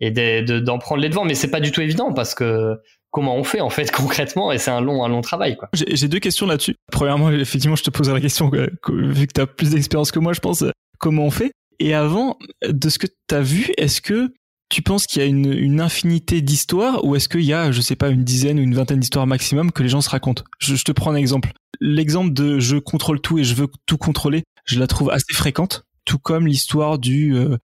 et 0.00 0.10
d'en 0.10 0.78
prendre 0.78 1.00
les 1.00 1.08
devants. 1.08 1.24
Mais 1.24 1.34
c'est 1.34 1.50
pas 1.50 1.60
du 1.60 1.72
tout 1.72 1.80
évident 1.80 2.12
parce 2.12 2.34
que 2.34 2.76
comment 3.10 3.36
on 3.36 3.44
fait 3.44 3.60
en 3.60 3.70
fait 3.70 3.90
concrètement? 3.92 4.52
Et 4.52 4.58
c'est 4.58 4.70
un 4.70 4.80
long 4.80 5.04
un 5.04 5.08
long 5.08 5.20
travail 5.20 5.56
quoi. 5.56 5.68
J'ai 5.72 6.08
deux 6.08 6.20
questions 6.20 6.46
là-dessus. 6.46 6.74
Premièrement, 6.90 7.30
effectivement, 7.30 7.76
je 7.76 7.84
te 7.84 7.90
pose 7.90 8.10
la 8.10 8.20
question 8.20 8.50
vu 8.50 9.26
que 9.26 9.32
tu 9.34 9.40
as 9.40 9.46
plus 9.46 9.70
d'expérience 9.70 10.10
que 10.10 10.18
moi, 10.18 10.32
je 10.32 10.40
pense 10.40 10.64
comment 10.98 11.24
on 11.24 11.30
fait? 11.30 11.52
Et 11.78 11.94
avant 11.94 12.38
de 12.66 12.88
ce 12.88 12.98
que 12.98 13.06
tu 13.06 13.34
as 13.34 13.42
vu, 13.42 13.70
est-ce 13.76 14.00
que 14.00 14.32
tu 14.68 14.82
penses 14.82 15.06
qu'il 15.06 15.22
y 15.22 15.24
a 15.24 15.28
une, 15.28 15.80
infinité 15.80 16.40
d'histoires 16.40 17.04
ou 17.04 17.14
est-ce 17.14 17.28
qu'il 17.28 17.42
y 17.42 17.52
a, 17.52 17.70
je 17.70 17.80
sais 17.80 17.96
pas, 17.96 18.08
une 18.08 18.24
dizaine 18.24 18.58
ou 18.58 18.62
une 18.62 18.74
vingtaine 18.74 18.98
d'histoires 18.98 19.26
maximum 19.26 19.70
que 19.70 19.82
les 19.82 19.88
gens 19.88 20.00
se 20.00 20.10
racontent? 20.10 20.42
Je, 20.58 20.74
te 20.82 20.92
prends 20.92 21.12
un 21.12 21.16
exemple. 21.16 21.52
L'exemple 21.80 22.32
de 22.32 22.58
je 22.58 22.76
contrôle 22.76 23.20
tout 23.20 23.38
et 23.38 23.44
je 23.44 23.54
veux 23.54 23.68
tout 23.86 23.98
contrôler, 23.98 24.44
je 24.64 24.78
la 24.78 24.86
trouve 24.86 25.10
assez 25.10 25.32
fréquente, 25.32 25.84
tout 26.04 26.18
comme 26.18 26.46
l'histoire 26.46 26.98
du 26.98 27.34
euh, 27.34 27.56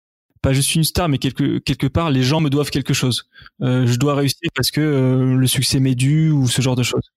pas 0.42 0.52
je 0.52 0.60
suis 0.60 0.76
une 0.76 0.84
star, 0.84 1.08
mais 1.08 1.18
quelque 1.18 1.86
part 1.86 2.10
les 2.10 2.22
gens 2.22 2.40
me 2.40 2.50
doivent 2.50 2.70
quelque 2.70 2.94
chose. 2.94 3.28
Euh, 3.62 3.86
je 3.86 3.96
dois 3.96 4.14
réussir 4.14 4.50
parce 4.54 4.70
que 4.70 4.80
euh, 4.80 5.34
le 5.36 5.46
succès 5.46 5.80
m'est 5.80 5.94
dû 5.94 6.30
ou 6.30 6.48
ce 6.48 6.62
genre 6.62 6.76
de 6.76 6.82
choses. 6.82 7.12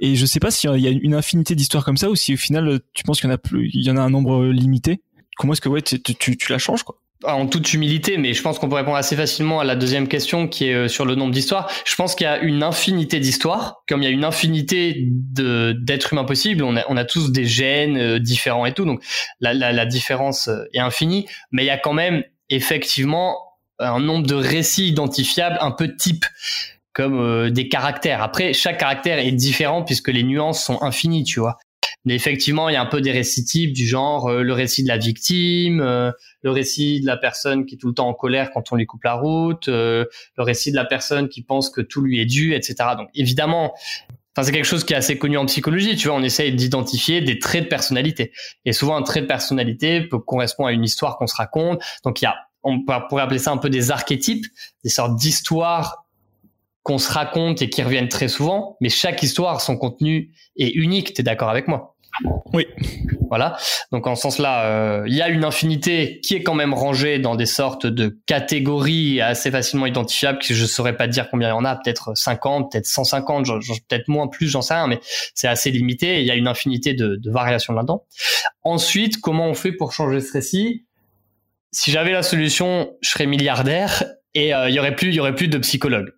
Et 0.00 0.16
je 0.16 0.26
sais 0.26 0.40
pas 0.40 0.50
s'il 0.50 0.70
y 0.80 0.86
a 0.86 0.90
une 0.90 1.14
infinité 1.14 1.54
d'histoires 1.54 1.84
comme 1.84 1.96
ça 1.96 2.10
ou 2.10 2.16
si 2.16 2.34
au 2.34 2.36
final 2.36 2.80
tu 2.94 3.04
penses 3.04 3.20
qu'il 3.20 3.28
y 3.28 3.32
en 3.32 3.34
a 3.34 3.38
plus, 3.38 3.70
il 3.72 3.82
y 3.82 3.90
en 3.90 3.96
a 3.96 4.00
un 4.00 4.10
nombre 4.10 4.46
limité. 4.46 5.02
Comment 5.36 5.52
est-ce 5.54 5.60
que 5.60 5.68
ouais 5.68 5.82
tu, 5.82 6.00
tu, 6.00 6.36
tu 6.36 6.52
la 6.52 6.58
changes 6.58 6.82
quoi? 6.82 7.00
En 7.24 7.46
toute 7.46 7.72
humilité, 7.74 8.16
mais 8.16 8.32
je 8.32 8.42
pense 8.42 8.58
qu'on 8.58 8.68
peut 8.68 8.76
répondre 8.76 8.96
assez 8.96 9.16
facilement 9.16 9.58
à 9.58 9.64
la 9.64 9.74
deuxième 9.74 10.06
question 10.06 10.46
qui 10.46 10.68
est 10.68 10.74
euh, 10.74 10.88
sur 10.88 11.04
le 11.04 11.16
nombre 11.16 11.32
d'histoires. 11.32 11.68
Je 11.84 11.94
pense 11.96 12.14
qu'il 12.14 12.24
y 12.24 12.28
a 12.28 12.38
une 12.38 12.62
infinité 12.62 13.18
d'histoires, 13.18 13.82
comme 13.88 14.02
il 14.02 14.04
y 14.04 14.08
a 14.08 14.12
une 14.12 14.24
infinité 14.24 14.94
d'êtres 15.08 16.12
humains 16.12 16.24
possibles. 16.24 16.62
On 16.62 16.76
a, 16.76 16.84
on 16.88 16.96
a 16.96 17.04
tous 17.04 17.32
des 17.32 17.44
gènes 17.44 17.96
euh, 17.96 18.18
différents 18.20 18.66
et 18.66 18.72
tout, 18.72 18.84
donc 18.84 19.02
la, 19.40 19.52
la, 19.52 19.72
la 19.72 19.86
différence 19.86 20.48
euh, 20.48 20.64
est 20.72 20.78
infinie. 20.78 21.26
Mais 21.50 21.64
il 21.64 21.66
y 21.66 21.70
a 21.70 21.78
quand 21.78 21.92
même 21.92 22.22
effectivement 22.50 23.36
un 23.80 24.00
nombre 24.00 24.26
de 24.26 24.34
récits 24.34 24.88
identifiables 24.88 25.58
un 25.60 25.70
peu 25.70 25.94
type 25.94 26.24
comme 26.92 27.48
des 27.50 27.68
caractères. 27.68 28.22
Après, 28.22 28.52
chaque 28.52 28.78
caractère 28.78 29.20
est 29.20 29.30
différent 29.30 29.84
puisque 29.84 30.08
les 30.08 30.24
nuances 30.24 30.64
sont 30.64 30.82
infinies, 30.82 31.22
tu 31.22 31.38
vois. 31.38 31.56
Mais 32.04 32.14
effectivement, 32.14 32.68
il 32.68 32.72
y 32.72 32.76
a 32.76 32.82
un 32.82 32.86
peu 32.86 33.00
des 33.00 33.12
récits 33.12 33.44
types 33.44 33.72
du 33.72 33.86
genre 33.86 34.30
le 34.30 34.52
récit 34.52 34.82
de 34.82 34.88
la 34.88 34.96
victime, 34.98 35.82
le 36.42 36.50
récit 36.50 37.00
de 37.00 37.06
la 37.06 37.16
personne 37.16 37.66
qui 37.66 37.74
est 37.74 37.78
tout 37.78 37.88
le 37.88 37.94
temps 37.94 38.08
en 38.08 38.14
colère 38.14 38.50
quand 38.52 38.72
on 38.72 38.76
lui 38.76 38.86
coupe 38.86 39.04
la 39.04 39.14
route, 39.14 39.68
euh, 39.68 40.04
le 40.36 40.42
récit 40.42 40.70
de 40.70 40.76
la 40.76 40.84
personne 40.84 41.28
qui 41.28 41.42
pense 41.42 41.70
que 41.70 41.80
tout 41.80 42.00
lui 42.00 42.20
est 42.20 42.26
dû, 42.26 42.54
etc. 42.54 42.76
Donc 42.96 43.08
évidemment, 43.14 43.74
Enfin, 44.36 44.46
c'est 44.46 44.52
quelque 44.52 44.66
chose 44.66 44.84
qui 44.84 44.92
est 44.92 44.96
assez 44.96 45.18
connu 45.18 45.36
en 45.36 45.46
psychologie, 45.46 45.96
tu 45.96 46.06
vois, 46.06 46.16
on 46.16 46.22
essaye 46.22 46.54
d'identifier 46.54 47.20
des 47.20 47.40
traits 47.40 47.64
de 47.64 47.68
personnalité. 47.68 48.30
Et 48.64 48.72
souvent, 48.72 48.96
un 48.96 49.02
trait 49.02 49.20
de 49.22 49.26
personnalité 49.26 50.02
peut 50.02 50.20
correspondre 50.20 50.68
à 50.68 50.72
une 50.72 50.84
histoire 50.84 51.18
qu'on 51.18 51.26
se 51.26 51.34
raconte. 51.34 51.82
Donc, 52.04 52.22
il 52.22 52.26
y 52.26 52.28
a, 52.28 52.36
on 52.62 52.84
pourrait 52.84 53.22
appeler 53.22 53.40
ça 53.40 53.50
un 53.50 53.56
peu 53.56 53.68
des 53.68 53.90
archétypes, 53.90 54.46
des 54.84 54.90
sortes 54.90 55.16
d'histoires 55.16 56.06
qu'on 56.88 56.96
se 56.96 57.12
raconte 57.12 57.60
et 57.60 57.68
qui 57.68 57.82
reviennent 57.82 58.08
très 58.08 58.28
souvent. 58.28 58.78
Mais 58.80 58.88
chaque 58.88 59.22
histoire, 59.22 59.60
son 59.60 59.76
contenu 59.76 60.30
est 60.56 60.74
unique. 60.74 61.12
Tu 61.12 61.20
es 61.20 61.22
d'accord 61.22 61.50
avec 61.50 61.68
moi? 61.68 61.94
Oui. 62.54 62.66
Voilà. 63.28 63.58
Donc 63.92 64.06
en 64.06 64.16
ce 64.16 64.22
sens-là, 64.22 64.64
euh, 64.64 65.04
il 65.06 65.14
y 65.14 65.20
a 65.20 65.28
une 65.28 65.44
infinité 65.44 66.18
qui 66.22 66.34
est 66.34 66.42
quand 66.42 66.54
même 66.54 66.72
rangée 66.72 67.18
dans 67.18 67.36
des 67.36 67.44
sortes 67.44 67.84
de 67.84 68.18
catégories 68.24 69.20
assez 69.20 69.50
facilement 69.50 69.84
identifiables. 69.84 70.38
Que 70.38 70.54
je 70.54 70.64
saurais 70.64 70.96
pas 70.96 71.08
dire 71.08 71.28
combien 71.30 71.48
il 71.48 71.50
y 71.50 71.54
en 71.54 71.66
a, 71.66 71.76
peut-être 71.76 72.16
50, 72.16 72.72
peut-être 72.72 72.86
150, 72.86 73.44
peut-être 73.86 74.08
moins, 74.08 74.26
plus, 74.26 74.48
j'en 74.48 74.62
sais 74.62 74.72
rien, 74.72 74.86
mais 74.86 74.98
c'est 75.34 75.46
assez 75.46 75.70
limité. 75.70 76.22
il 76.22 76.26
y 76.26 76.30
a 76.30 76.36
une 76.36 76.48
infinité 76.48 76.94
de, 76.94 77.16
de 77.16 77.30
variations 77.30 77.74
là-dedans. 77.74 78.06
Ensuite, 78.62 79.20
comment 79.20 79.46
on 79.46 79.54
fait 79.54 79.72
pour 79.72 79.92
changer 79.92 80.22
ce 80.22 80.32
récit? 80.32 80.86
Si 81.70 81.90
j'avais 81.90 82.12
la 82.12 82.22
solution, 82.22 82.96
je 83.02 83.10
serais 83.10 83.26
milliardaire 83.26 84.04
et 84.32 84.54
euh, 84.54 84.70
il 84.70 84.74
y 84.74 84.78
aurait 84.78 84.96
plus, 84.96 85.08
il 85.08 85.14
y 85.16 85.20
aurait 85.20 85.34
plus 85.34 85.48
de 85.48 85.58
psychologues. 85.58 86.14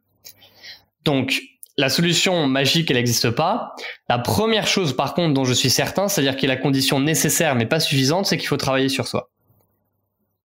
Donc 1.05 1.41
la 1.77 1.89
solution 1.89 2.47
magique, 2.47 2.91
elle 2.91 2.97
n'existe 2.97 3.31
pas. 3.31 3.75
La 4.09 4.19
première 4.19 4.67
chose, 4.67 4.95
par 4.95 5.15
contre, 5.15 5.35
dont 5.35 5.45
je 5.45 5.55
suis 5.55 5.71
certain, 5.71 6.09
c'est-à-dire 6.09 6.37
qu'il 6.37 6.49
y 6.49 6.53
a 6.53 6.55
la 6.55 6.61
condition 6.61 7.01
nécessaire 7.01 7.55
mais 7.55 7.67
pas 7.67 7.81
suffisante, 7.81 8.27
c'est 8.27 8.37
qu'il 8.37 8.49
faut 8.49 8.57
travailler 8.57 8.89
sur 8.89 9.09
soi. 9.09 9.31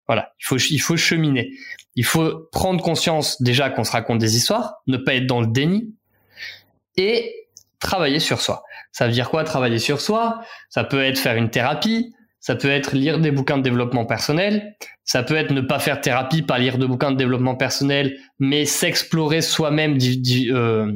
Voilà, 0.07 0.33
il 0.39 0.45
faut, 0.45 0.59
il 0.59 0.79
faut 0.79 0.97
cheminer. 0.97 1.51
Il 1.97 2.05
faut 2.05 2.49
prendre 2.53 2.83
conscience 2.83 3.41
déjà 3.41 3.71
qu'on 3.71 3.85
se 3.85 3.93
raconte 3.93 4.19
des 4.19 4.37
histoires, 4.37 4.75
ne 4.87 4.97
pas 4.97 5.15
être 5.15 5.27
dans 5.27 5.41
le 5.41 5.47
déni 5.47 5.95
et 6.97 7.49
travailler 7.81 8.21
sur 8.21 8.41
soi. 8.41 8.65
Ça 8.93 9.07
veut 9.07 9.13
dire 9.13 9.31
quoi 9.31 9.45
travailler 9.45 9.79
sur 9.79 10.01
soi? 10.01 10.41
Ça 10.69 10.85
peut 10.85 11.03
être 11.03 11.19
faire 11.19 11.37
une 11.37 11.51
thérapie, 11.51 12.15
ça 12.45 12.55
peut 12.57 12.69
être 12.69 12.95
lire 12.95 13.21
des 13.21 13.31
bouquins 13.31 13.57
de 13.57 13.63
développement 13.63 14.05
personnel, 14.05 14.77
ça 15.03 15.23
peut 15.23 15.35
être 15.35 15.51
ne 15.51 15.63
pas 15.63 15.79
faire 15.79 16.03
thérapie, 16.03 16.43
pas 16.43 16.59
lire 16.59 16.77
de 16.77 16.85
bouquins 16.85 17.11
de 17.11 17.17
développement 17.17 17.55
personnel, 17.55 18.19
mais 18.39 18.67
s'explorer 18.67 19.41
soi-même 19.41 19.97
euh, 20.51 20.93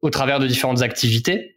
au 0.00 0.08
travers 0.08 0.38
de 0.38 0.46
différentes 0.46 0.80
activités. 0.80 1.53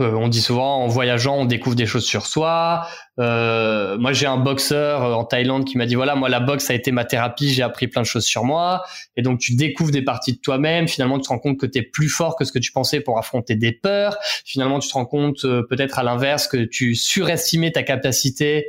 Euh, 0.00 0.12
on 0.14 0.28
dit 0.28 0.40
souvent 0.40 0.82
en 0.82 0.88
voyageant, 0.88 1.36
on 1.36 1.44
découvre 1.44 1.76
des 1.76 1.86
choses 1.86 2.04
sur 2.04 2.26
soi. 2.26 2.86
Euh, 3.18 3.98
moi, 3.98 4.12
j'ai 4.12 4.26
un 4.26 4.38
boxeur 4.38 5.02
en 5.16 5.24
Thaïlande 5.24 5.66
qui 5.66 5.76
m'a 5.76 5.86
dit 5.86 5.94
voilà, 5.94 6.14
moi 6.14 6.28
la 6.28 6.40
boxe 6.40 6.70
a 6.70 6.74
été 6.74 6.90
ma 6.90 7.04
thérapie, 7.04 7.50
j'ai 7.50 7.62
appris 7.62 7.86
plein 7.86 8.02
de 8.02 8.06
choses 8.06 8.24
sur 8.24 8.44
moi. 8.44 8.82
Et 9.16 9.22
donc 9.22 9.40
tu 9.40 9.54
découvres 9.54 9.90
des 9.90 10.02
parties 10.02 10.32
de 10.32 10.38
toi-même. 10.38 10.88
Finalement, 10.88 11.18
tu 11.18 11.24
te 11.24 11.28
rends 11.28 11.38
compte 11.38 11.58
que 11.58 11.66
tu 11.66 11.78
es 11.78 11.82
plus 11.82 12.08
fort 12.08 12.36
que 12.36 12.44
ce 12.44 12.52
que 12.52 12.58
tu 12.58 12.72
pensais 12.72 13.00
pour 13.00 13.18
affronter 13.18 13.56
des 13.56 13.72
peurs. 13.72 14.16
Finalement, 14.44 14.78
tu 14.78 14.88
te 14.88 14.94
rends 14.94 15.06
compte 15.06 15.42
peut-être 15.42 15.98
à 15.98 16.02
l'inverse 16.02 16.48
que 16.48 16.56
tu 16.64 16.94
surestimais 16.94 17.72
ta 17.72 17.82
capacité 17.82 18.66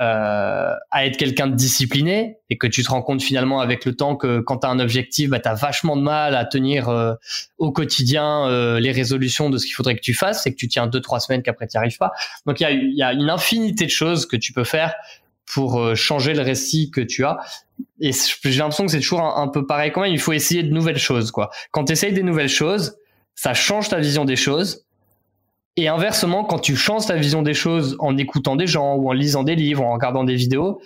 euh, 0.00 0.72
à 0.90 1.06
être 1.06 1.16
quelqu'un 1.16 1.46
de 1.46 1.54
discipliné 1.54 2.38
et 2.50 2.58
que 2.58 2.66
tu 2.66 2.82
te 2.82 2.90
rends 2.90 3.02
compte 3.02 3.22
finalement 3.22 3.60
avec 3.60 3.84
le 3.84 3.94
temps 3.94 4.16
que 4.16 4.40
quand 4.40 4.58
tu 4.58 4.66
as 4.66 4.70
un 4.70 4.80
objectif, 4.80 5.30
bah, 5.30 5.38
tu 5.38 5.48
as 5.48 5.54
vachement 5.54 5.96
de 5.96 6.02
mal 6.02 6.34
à 6.34 6.44
tenir 6.44 6.88
euh, 6.88 7.14
au 7.58 7.70
quotidien 7.70 8.48
euh, 8.48 8.80
les 8.80 8.90
résolutions 8.90 9.50
de 9.50 9.58
ce 9.58 9.66
qu'il 9.66 9.74
faudrait 9.74 9.94
que 9.94 10.00
tu 10.00 10.12
fasses 10.12 10.46
et 10.46 10.50
que 10.50 10.56
tu 10.56 10.66
tiens 10.66 10.88
deux, 10.88 11.00
trois 11.00 11.20
semaines 11.20 11.42
qu'après 11.42 11.68
tu 11.68 11.76
n'y 11.76 11.78
arrives 11.78 11.98
pas. 11.98 12.10
Donc 12.44 12.58
il 12.58 12.64
y 12.64 12.66
a, 12.66 12.72
y 12.72 13.02
a 13.02 13.12
une 13.12 13.30
infinité 13.30 13.84
de 13.84 13.90
choses 13.90 14.26
que 14.26 14.36
tu 14.36 14.52
peux 14.52 14.64
faire 14.64 14.94
pour 15.46 15.94
changer 15.94 16.34
le 16.34 16.42
récit 16.42 16.90
que 16.90 17.00
tu 17.00 17.24
as. 17.24 17.36
Et 18.00 18.10
j'ai 18.12 18.58
l'impression 18.58 18.86
que 18.86 18.90
c'est 18.90 19.00
toujours 19.00 19.20
un, 19.20 19.48
peu 19.48 19.66
pareil 19.66 19.92
quand 19.92 20.00
même. 20.00 20.12
Il 20.12 20.18
faut 20.18 20.32
essayer 20.32 20.62
de 20.62 20.72
nouvelles 20.72 20.98
choses, 20.98 21.30
quoi. 21.30 21.50
Quand 21.70 21.84
tu 21.84 21.92
essayes 21.92 22.12
des 22.12 22.22
nouvelles 22.22 22.48
choses, 22.48 22.96
ça 23.34 23.54
change 23.54 23.88
ta 23.88 23.98
vision 23.98 24.24
des 24.24 24.36
choses. 24.36 24.86
Et 25.76 25.88
inversement, 25.88 26.44
quand 26.44 26.60
tu 26.60 26.76
changes 26.76 27.06
ta 27.06 27.16
vision 27.16 27.42
des 27.42 27.54
choses 27.54 27.96
en 27.98 28.16
écoutant 28.16 28.54
des 28.54 28.66
gens 28.66 28.94
ou 28.94 29.08
en 29.08 29.12
lisant 29.12 29.42
des 29.42 29.56
livres, 29.56 29.82
en 29.82 29.92
regardant 29.92 30.24
des 30.24 30.36
vidéos, 30.36 30.80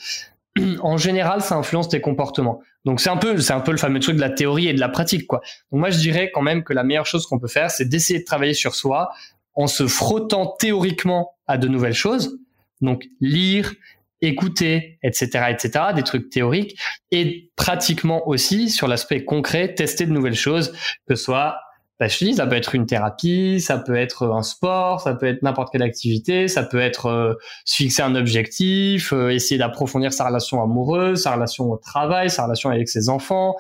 en 0.80 0.97
général, 0.97 1.43
ça 1.43 1.57
influence 1.57 1.89
tes 1.89 2.01
comportements. 2.01 2.61
Donc 2.84 3.01
c'est 3.01 3.11
un 3.11 3.16
peu, 3.16 3.39
c'est 3.39 3.53
un 3.53 3.61
peu 3.61 3.72
le 3.72 3.76
fameux 3.76 4.01
truc 4.01 4.16
de 4.16 4.20
la 4.20 4.30
théorie 4.30 4.68
et 4.68 4.72
de 4.72 4.80
la 4.80 4.89
pratique, 4.89 5.26
quoi. 5.26 5.41
Donc 5.70 5.80
moi, 5.80 5.91
je 5.91 5.99
dirais 5.99 6.30
quand 6.32 6.43
même 6.43 6.64
que 6.64 6.72
la 6.72 6.84
meilleure 6.84 7.07
chose 7.07 7.26
qu'on 7.26 7.39
peut 7.39 7.49
faire, 7.49 7.70
c'est 7.70 7.84
d'essayer 7.84 8.20
de 8.20 8.24
travailler 8.24 8.55
sur 8.55 8.74
soi 8.74 9.11
en 9.55 9.66
se 9.66 9.86
frottant 9.86 10.55
théoriquement 10.59 11.36
à 11.47 11.59
de 11.59 11.68
nouvelles 11.68 11.95
choses. 11.95 12.39
Donc 12.80 13.05
lire, 13.20 13.74
écouter, 14.20 14.99
etc., 15.03 15.47
etc., 15.51 15.86
des 15.95 16.03
trucs 16.03 16.30
théoriques, 16.30 16.78
et 17.11 17.51
pratiquement 17.57 18.26
aussi 18.28 18.70
sur 18.70 18.89
l'aspect 18.89 19.24
concret, 19.24 19.74
tester 19.74 20.07
de 20.07 20.12
nouvelles 20.12 20.34
choses, 20.34 20.72
que 21.07 21.14
ce 21.14 21.22
soit 21.24 21.59
bah, 21.99 22.07
je 22.07 22.24
dis, 22.24 22.34
ça 22.34 22.46
peut 22.46 22.55
être 22.55 22.76
une 22.76 22.86
thérapie, 22.86 23.61
ça 23.61 23.76
peut 23.76 23.96
être 23.96 24.28
un 24.28 24.42
sport, 24.42 25.01
ça 25.01 25.14
peut 25.14 25.26
être 25.26 25.42
n'importe 25.42 25.72
quelle 25.72 25.82
activité, 25.82 26.46
ça 26.46 26.62
peut 26.62 26.78
être 26.78 27.07
euh, 27.07 27.34
se 27.64 27.76
fixer 27.76 28.03
un 28.03 28.14
objectif, 28.14 29.12
euh, 29.12 29.30
essayer 29.30 29.59
d'approfondir 29.59 30.12
sa 30.12 30.26
relation 30.26 30.62
amoureuse, 30.62 31.22
sa 31.22 31.34
relation 31.34 31.70
au 31.70 31.76
travail, 31.76 32.30
sa 32.30 32.44
relation 32.44 32.70
avec 32.70 32.88
ses 32.88 33.09
enfants, 33.09 33.57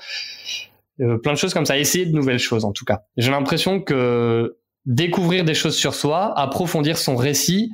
euh, 1.00 1.18
plein 1.18 1.32
de 1.32 1.38
choses 1.38 1.52
comme 1.52 1.66
ça. 1.66 1.78
Essayer 1.78 2.06
de 2.06 2.14
nouvelles 2.14 2.38
choses 2.38 2.64
en 2.64 2.72
tout 2.72 2.84
cas. 2.84 3.02
J'ai 3.16 3.32
l'impression 3.32 3.80
que 3.80 4.56
découvrir 4.86 5.44
des 5.44 5.54
choses 5.54 5.76
sur 5.76 5.94
soi, 5.94 6.32
approfondir 6.38 6.96
son 6.96 7.16
récit, 7.16 7.72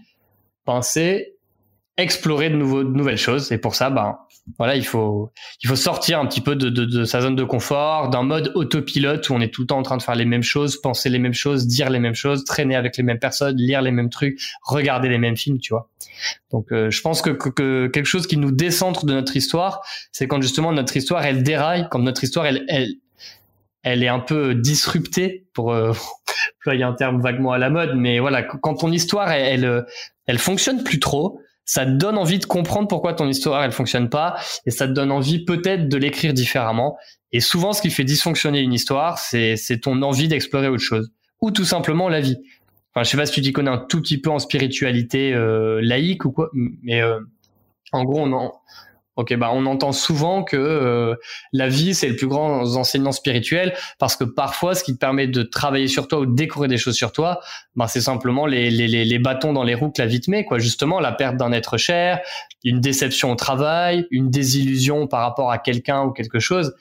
penser, 0.64 1.33
explorer 1.96 2.50
de, 2.50 2.56
nouveaux, 2.56 2.82
de 2.82 2.90
nouvelles 2.90 3.18
choses. 3.18 3.52
Et 3.52 3.58
pour 3.58 3.74
ça, 3.74 3.90
ben, 3.90 4.18
voilà, 4.58 4.76
il 4.76 4.84
faut, 4.84 5.32
il 5.62 5.68
faut 5.68 5.76
sortir 5.76 6.20
un 6.20 6.26
petit 6.26 6.40
peu 6.40 6.56
de, 6.56 6.68
de, 6.68 6.84
de 6.84 7.04
sa 7.04 7.20
zone 7.20 7.36
de 7.36 7.44
confort, 7.44 8.10
d'un 8.10 8.22
mode 8.22 8.52
autopilote 8.54 9.28
où 9.30 9.34
on 9.34 9.40
est 9.40 9.52
tout 9.52 9.62
le 9.62 9.66
temps 9.68 9.78
en 9.78 9.82
train 9.82 9.96
de 9.96 10.02
faire 10.02 10.16
les 10.16 10.24
mêmes 10.24 10.42
choses, 10.42 10.80
penser 10.80 11.08
les 11.08 11.18
mêmes 11.18 11.34
choses, 11.34 11.66
dire 11.66 11.88
les 11.88 12.00
mêmes 12.00 12.14
choses, 12.14 12.44
traîner 12.44 12.76
avec 12.76 12.96
les 12.96 13.02
mêmes 13.04 13.18
personnes, 13.18 13.56
lire 13.56 13.80
les 13.80 13.92
mêmes 13.92 14.10
trucs, 14.10 14.38
regarder 14.62 15.08
les 15.08 15.18
mêmes 15.18 15.36
films, 15.36 15.58
tu 15.60 15.72
vois. 15.72 15.88
Donc, 16.50 16.72
euh, 16.72 16.90
je 16.90 17.00
pense 17.00 17.22
que, 17.22 17.30
que, 17.30 17.86
quelque 17.86 18.06
chose 18.06 18.26
qui 18.26 18.36
nous 18.36 18.50
décentre 18.50 19.06
de 19.06 19.14
notre 19.14 19.36
histoire, 19.36 19.80
c'est 20.12 20.26
quand 20.26 20.42
justement 20.42 20.72
notre 20.72 20.96
histoire 20.96 21.24
elle 21.24 21.42
déraille, 21.42 21.86
quand 21.90 22.00
notre 22.00 22.24
histoire 22.24 22.46
elle, 22.46 22.64
elle, 22.68 22.94
elle 23.82 24.02
est 24.02 24.08
un 24.08 24.20
peu 24.20 24.54
disruptée 24.54 25.46
pour 25.54 25.72
euh, 25.72 25.92
employer 26.60 26.84
un 26.84 26.92
terme 26.92 27.20
vaguement 27.20 27.52
à 27.52 27.58
la 27.58 27.70
mode, 27.70 27.94
mais 27.94 28.18
voilà, 28.18 28.42
quand 28.42 28.74
ton 28.74 28.92
histoire 28.92 29.30
elle, 29.30 29.64
elle, 29.64 29.86
elle 30.26 30.38
fonctionne 30.38 30.82
plus 30.84 31.00
trop, 31.00 31.40
ça 31.64 31.86
te 31.86 31.90
donne 31.92 32.18
envie 32.18 32.38
de 32.38 32.44
comprendre 32.44 32.88
pourquoi 32.88 33.14
ton 33.14 33.28
histoire 33.28 33.62
elle 33.62 33.72
fonctionne 33.72 34.10
pas 34.10 34.36
et 34.66 34.70
ça 34.70 34.86
te 34.86 34.92
donne 34.92 35.10
envie 35.10 35.44
peut-être 35.44 35.88
de 35.88 35.96
l'écrire 35.96 36.34
différemment. 36.34 36.96
Et 37.32 37.40
souvent, 37.40 37.72
ce 37.72 37.82
qui 37.82 37.90
fait 37.90 38.04
dysfonctionner 38.04 38.60
une 38.60 38.72
histoire, 38.72 39.18
c'est 39.18 39.56
ton 39.82 40.02
envie 40.02 40.28
d'explorer 40.28 40.68
autre 40.68 40.82
chose 40.82 41.10
ou 41.40 41.50
tout 41.50 41.64
simplement 41.64 42.08
la 42.08 42.20
vie. 42.20 42.38
Enfin, 42.94 43.02
je 43.04 43.10
sais 43.10 43.16
pas 43.16 43.26
si 43.26 43.32
tu 43.32 43.40
t'y 43.42 43.52
connais 43.52 43.70
un 43.70 43.78
tout 43.78 44.00
petit 44.00 44.20
peu 44.20 44.30
en 44.30 44.38
spiritualité 44.38 45.34
euh, 45.34 45.80
laïque 45.82 46.24
ou 46.24 46.30
quoi, 46.30 46.50
mais 46.52 47.02
euh, 47.02 47.18
en 47.92 48.04
gros, 48.04 48.20
on 48.20 48.32
en, 48.32 48.52
Ok, 49.16 49.32
bah 49.36 49.50
on 49.52 49.64
entend 49.66 49.92
souvent 49.92 50.42
que 50.42 50.56
euh, 50.56 51.14
la 51.52 51.68
vie 51.68 51.94
c'est 51.94 52.08
le 52.08 52.16
plus 52.16 52.26
grand 52.26 52.74
enseignant 52.74 53.12
spirituel 53.12 53.72
parce 54.00 54.16
que 54.16 54.24
parfois 54.24 54.74
ce 54.74 54.82
qui 54.82 54.94
te 54.94 54.98
permet 54.98 55.28
de 55.28 55.44
travailler 55.44 55.86
sur 55.86 56.08
toi 56.08 56.18
ou 56.18 56.26
de 56.26 56.34
découvrir 56.34 56.68
des 56.68 56.78
choses 56.78 56.96
sur 56.96 57.12
toi, 57.12 57.40
bah 57.76 57.86
c'est 57.86 58.00
simplement 58.00 58.46
les, 58.46 58.70
les, 58.70 58.88
les, 59.04 59.18
bâtons 59.18 59.52
dans 59.52 59.62
les 59.62 59.74
roues 59.74 59.90
que 59.90 60.02
la 60.02 60.06
vie 60.06 60.20
te 60.20 60.30
met, 60.30 60.44
quoi. 60.44 60.58
Justement, 60.58 60.98
la 60.98 61.12
perte 61.12 61.36
d'un 61.36 61.52
être 61.52 61.76
cher, 61.76 62.20
une 62.64 62.80
déception 62.80 63.30
au 63.30 63.36
travail, 63.36 64.06
une 64.10 64.30
désillusion 64.30 65.06
par 65.06 65.20
rapport 65.20 65.50
à 65.50 65.58
quelqu'un 65.58 66.02
ou 66.02 66.10
quelque 66.10 66.40
chose. 66.40 66.74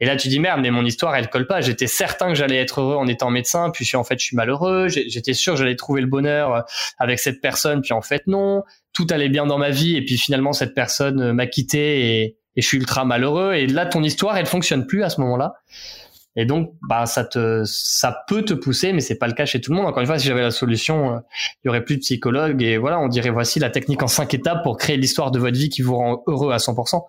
Et 0.00 0.06
là, 0.06 0.16
tu 0.16 0.28
dis 0.28 0.38
merde, 0.38 0.60
mais 0.60 0.70
mon 0.70 0.84
histoire, 0.84 1.16
elle 1.16 1.28
colle 1.28 1.46
pas. 1.46 1.60
J'étais 1.60 1.88
certain 1.88 2.28
que 2.28 2.34
j'allais 2.34 2.56
être 2.56 2.80
heureux 2.80 2.96
en 2.96 3.06
étant 3.08 3.30
médecin, 3.30 3.70
puis 3.70 3.88
en 3.96 4.04
fait, 4.04 4.18
je 4.18 4.26
suis 4.26 4.36
malheureux. 4.36 4.88
J'étais 4.88 5.34
sûr 5.34 5.54
que 5.54 5.58
j'allais 5.58 5.76
trouver 5.76 6.00
le 6.00 6.06
bonheur 6.06 6.54
euh, 6.54 6.60
avec 6.98 7.18
cette 7.18 7.40
personne, 7.40 7.80
puis 7.82 7.92
en 7.92 8.02
fait, 8.02 8.26
non. 8.26 8.62
Tout 8.92 9.06
allait 9.10 9.28
bien 9.28 9.46
dans 9.46 9.58
ma 9.58 9.70
vie, 9.70 9.96
et 9.96 10.04
puis 10.04 10.16
finalement, 10.16 10.52
cette 10.52 10.74
personne 10.74 11.20
euh, 11.20 11.32
m'a 11.32 11.46
quitté 11.46 12.22
et, 12.22 12.36
je 12.56 12.66
suis 12.66 12.78
ultra 12.78 13.04
malheureux. 13.04 13.54
Et 13.54 13.68
là, 13.68 13.86
ton 13.86 14.02
histoire, 14.02 14.36
elle 14.36 14.46
fonctionne 14.46 14.84
plus 14.84 15.04
à 15.04 15.10
ce 15.10 15.20
moment-là. 15.20 15.54
Et 16.34 16.44
donc, 16.44 16.72
bah, 16.88 17.06
ça 17.06 17.22
te, 17.22 17.62
ça 17.64 18.24
peut 18.26 18.42
te 18.42 18.52
pousser, 18.52 18.92
mais 18.92 19.00
c'est 19.00 19.14
pas 19.16 19.28
le 19.28 19.32
cas 19.32 19.46
chez 19.46 19.60
tout 19.60 19.70
le 19.70 19.76
monde. 19.76 19.86
Encore 19.86 20.00
une 20.00 20.08
fois, 20.08 20.18
si 20.18 20.26
j'avais 20.26 20.42
la 20.42 20.50
solution, 20.50 21.14
euh, 21.14 21.18
il 21.62 21.68
y 21.68 21.68
aurait 21.68 21.84
plus 21.84 21.96
de 21.96 22.00
psychologues 22.00 22.60
et 22.62 22.76
voilà, 22.76 22.98
on 22.98 23.06
dirait 23.06 23.30
voici 23.30 23.60
la 23.60 23.70
technique 23.70 24.02
en 24.02 24.08
cinq 24.08 24.34
étapes 24.34 24.64
pour 24.64 24.76
créer 24.76 24.96
l'histoire 24.96 25.30
de 25.30 25.38
votre 25.38 25.56
vie 25.56 25.68
qui 25.68 25.82
vous 25.82 25.96
rend 25.96 26.24
heureux 26.26 26.52
à 26.52 26.56
100%. 26.56 27.02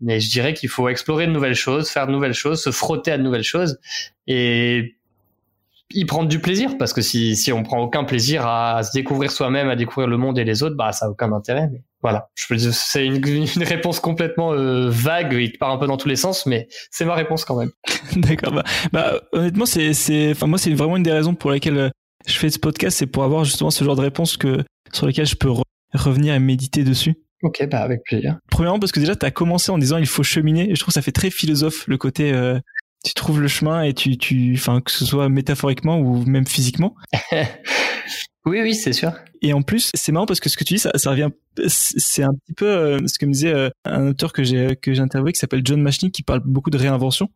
Mais 0.00 0.20
je 0.20 0.30
dirais 0.30 0.54
qu'il 0.54 0.68
faut 0.68 0.88
explorer 0.88 1.26
de 1.26 1.32
nouvelles 1.32 1.54
choses, 1.54 1.90
faire 1.90 2.06
de 2.06 2.12
nouvelles 2.12 2.34
choses, 2.34 2.62
se 2.62 2.70
frotter 2.70 3.10
à 3.10 3.18
de 3.18 3.22
nouvelles 3.22 3.42
choses 3.42 3.78
et 4.26 4.94
y 5.90 6.04
prendre 6.04 6.28
du 6.28 6.38
plaisir 6.38 6.76
parce 6.78 6.92
que 6.92 7.00
si, 7.00 7.34
si 7.34 7.52
on 7.52 7.62
prend 7.62 7.80
aucun 7.80 8.04
plaisir 8.04 8.46
à, 8.46 8.82
se 8.82 8.92
découvrir 8.92 9.30
soi-même, 9.30 9.68
à 9.68 9.76
découvrir 9.76 10.06
le 10.06 10.18
monde 10.18 10.38
et 10.38 10.44
les 10.44 10.62
autres, 10.62 10.76
bah 10.76 10.92
ça 10.92 11.06
a 11.06 11.08
aucun 11.08 11.32
intérêt. 11.32 11.68
Mais 11.72 11.82
voilà, 12.02 12.28
c'est 12.34 13.06
une, 13.06 13.26
une, 13.26 13.62
réponse 13.62 13.98
complètement 13.98 14.52
euh, 14.52 14.88
vague 14.90 15.34
et 15.34 15.50
qui 15.50 15.58
part 15.58 15.70
un 15.70 15.78
peu 15.78 15.86
dans 15.86 15.96
tous 15.96 16.08
les 16.08 16.16
sens, 16.16 16.46
mais 16.46 16.68
c'est 16.90 17.04
ma 17.04 17.14
réponse 17.14 17.44
quand 17.44 17.58
même. 17.58 17.70
D'accord. 18.16 18.52
Bah, 18.52 18.64
bah, 18.92 19.20
honnêtement, 19.32 19.66
c'est 19.66 19.94
c'est 19.94 20.32
enfin 20.32 20.46
moi 20.46 20.58
c'est 20.58 20.72
vraiment 20.74 20.96
une 20.96 21.02
des 21.02 21.12
raisons 21.12 21.34
pour 21.34 21.50
lesquelles 21.50 21.78
euh, 21.78 21.90
je 22.26 22.34
fais 22.34 22.50
ce 22.50 22.58
podcast, 22.58 22.98
c'est 22.98 23.06
pour 23.06 23.24
avoir 23.24 23.44
justement 23.44 23.70
ce 23.70 23.82
genre 23.82 23.96
de 23.96 24.02
réponse 24.02 24.36
que 24.36 24.64
sur 24.92 25.06
lesquelles 25.06 25.26
je 25.26 25.36
peux 25.36 25.50
revenir 25.94 26.34
et 26.34 26.38
méditer 26.38 26.84
dessus. 26.84 27.14
Ok, 27.42 27.66
bah 27.70 27.82
avec 27.82 28.02
plaisir. 28.04 28.38
Premièrement 28.50 28.80
parce 28.80 28.92
que 28.92 29.00
déjà 29.00 29.14
tu 29.14 29.24
as 29.24 29.30
commencé 29.30 29.70
en 29.70 29.78
disant 29.78 29.96
il 29.98 30.06
faut 30.06 30.22
cheminer 30.22 30.70
et 30.70 30.74
je 30.74 30.80
trouve 30.80 30.88
que 30.88 30.94
ça 30.94 31.02
fait 31.02 31.12
très 31.12 31.30
philosophe 31.30 31.86
le 31.86 31.96
côté 31.96 32.32
euh, 32.32 32.58
tu 33.04 33.14
trouves 33.14 33.40
le 33.40 33.48
chemin 33.48 33.82
et 33.82 33.94
tu 33.94 34.18
tu 34.18 34.54
enfin 34.56 34.80
que 34.80 34.90
ce 34.90 35.04
soit 35.04 35.28
métaphoriquement 35.28 35.98
ou 36.00 36.24
même 36.24 36.46
physiquement. 36.46 36.96
oui 38.44 38.60
oui, 38.60 38.74
c'est 38.74 38.92
sûr. 38.92 39.12
Et 39.40 39.52
en 39.52 39.62
plus, 39.62 39.90
c'est 39.94 40.10
marrant 40.10 40.26
parce 40.26 40.40
que 40.40 40.48
ce 40.48 40.56
que 40.56 40.64
tu 40.64 40.74
dis 40.74 40.80
ça, 40.80 40.90
ça 40.96 41.10
revient 41.10 41.30
c'est 41.68 42.22
un 42.22 42.34
petit 42.34 42.54
peu 42.54 42.66
euh, 42.66 42.98
ce 43.06 43.18
que 43.18 43.26
me 43.26 43.32
disait 43.32 43.54
euh, 43.54 43.70
un 43.84 44.08
auteur 44.08 44.32
que 44.32 44.42
j'ai 44.42 44.76
que 44.76 44.92
j'ai 44.92 45.00
interviewé 45.00 45.32
qui 45.32 45.38
s'appelle 45.38 45.62
John 45.64 45.80
Machny 45.80 46.10
qui 46.10 46.22
parle 46.22 46.40
beaucoup 46.44 46.70
de 46.70 46.78
réinvention 46.78 47.28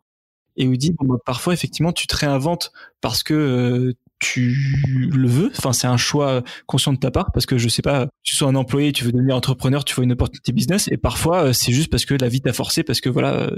et 0.57 0.67
où 0.67 0.73
il 0.73 0.79
dit 0.79 0.93
bon, 0.93 1.07
bah, 1.07 1.17
parfois 1.25 1.55
effectivement 1.55 1.93
tu 1.93 2.07
te 2.07 2.17
réinventes 2.17 2.73
parce 3.01 3.23
que 3.23 3.95
tu 4.23 4.55
le 4.97 5.29
veux. 5.29 5.51
Enfin, 5.59 5.73
c'est 5.73 5.89
un 5.89 5.97
choix 5.97 6.43
conscient 6.67 6.93
de 6.93 6.99
ta 6.99 7.11
part 7.11 7.33
parce 7.33 7.45
que 7.45 7.59
je 7.59 7.69
sais 7.69 7.83
pas, 7.83 8.07
tu 8.23 8.37
sois 8.37 8.49
un 8.49 8.55
employé, 8.55 8.93
tu 8.93 9.05
veux 9.05 9.11
devenir 9.11 9.37
entrepreneur, 9.37 9.85
tu 9.85 9.95
vois 9.95 10.05
une 10.05 10.13
opportunité 10.13 10.53
business 10.53 10.89
et 10.93 10.97
parfois 10.97 11.47
euh, 11.47 11.53
c'est 11.53 11.73
juste 11.73 11.91
parce 11.91 12.05
que 12.05 12.15
la 12.15 12.29
vie 12.29 12.41
t'a 12.41 12.53
forcé 12.53 12.85
parce 12.85 13.01
que 13.01 13.09
voilà, 13.09 13.51
euh, 13.51 13.57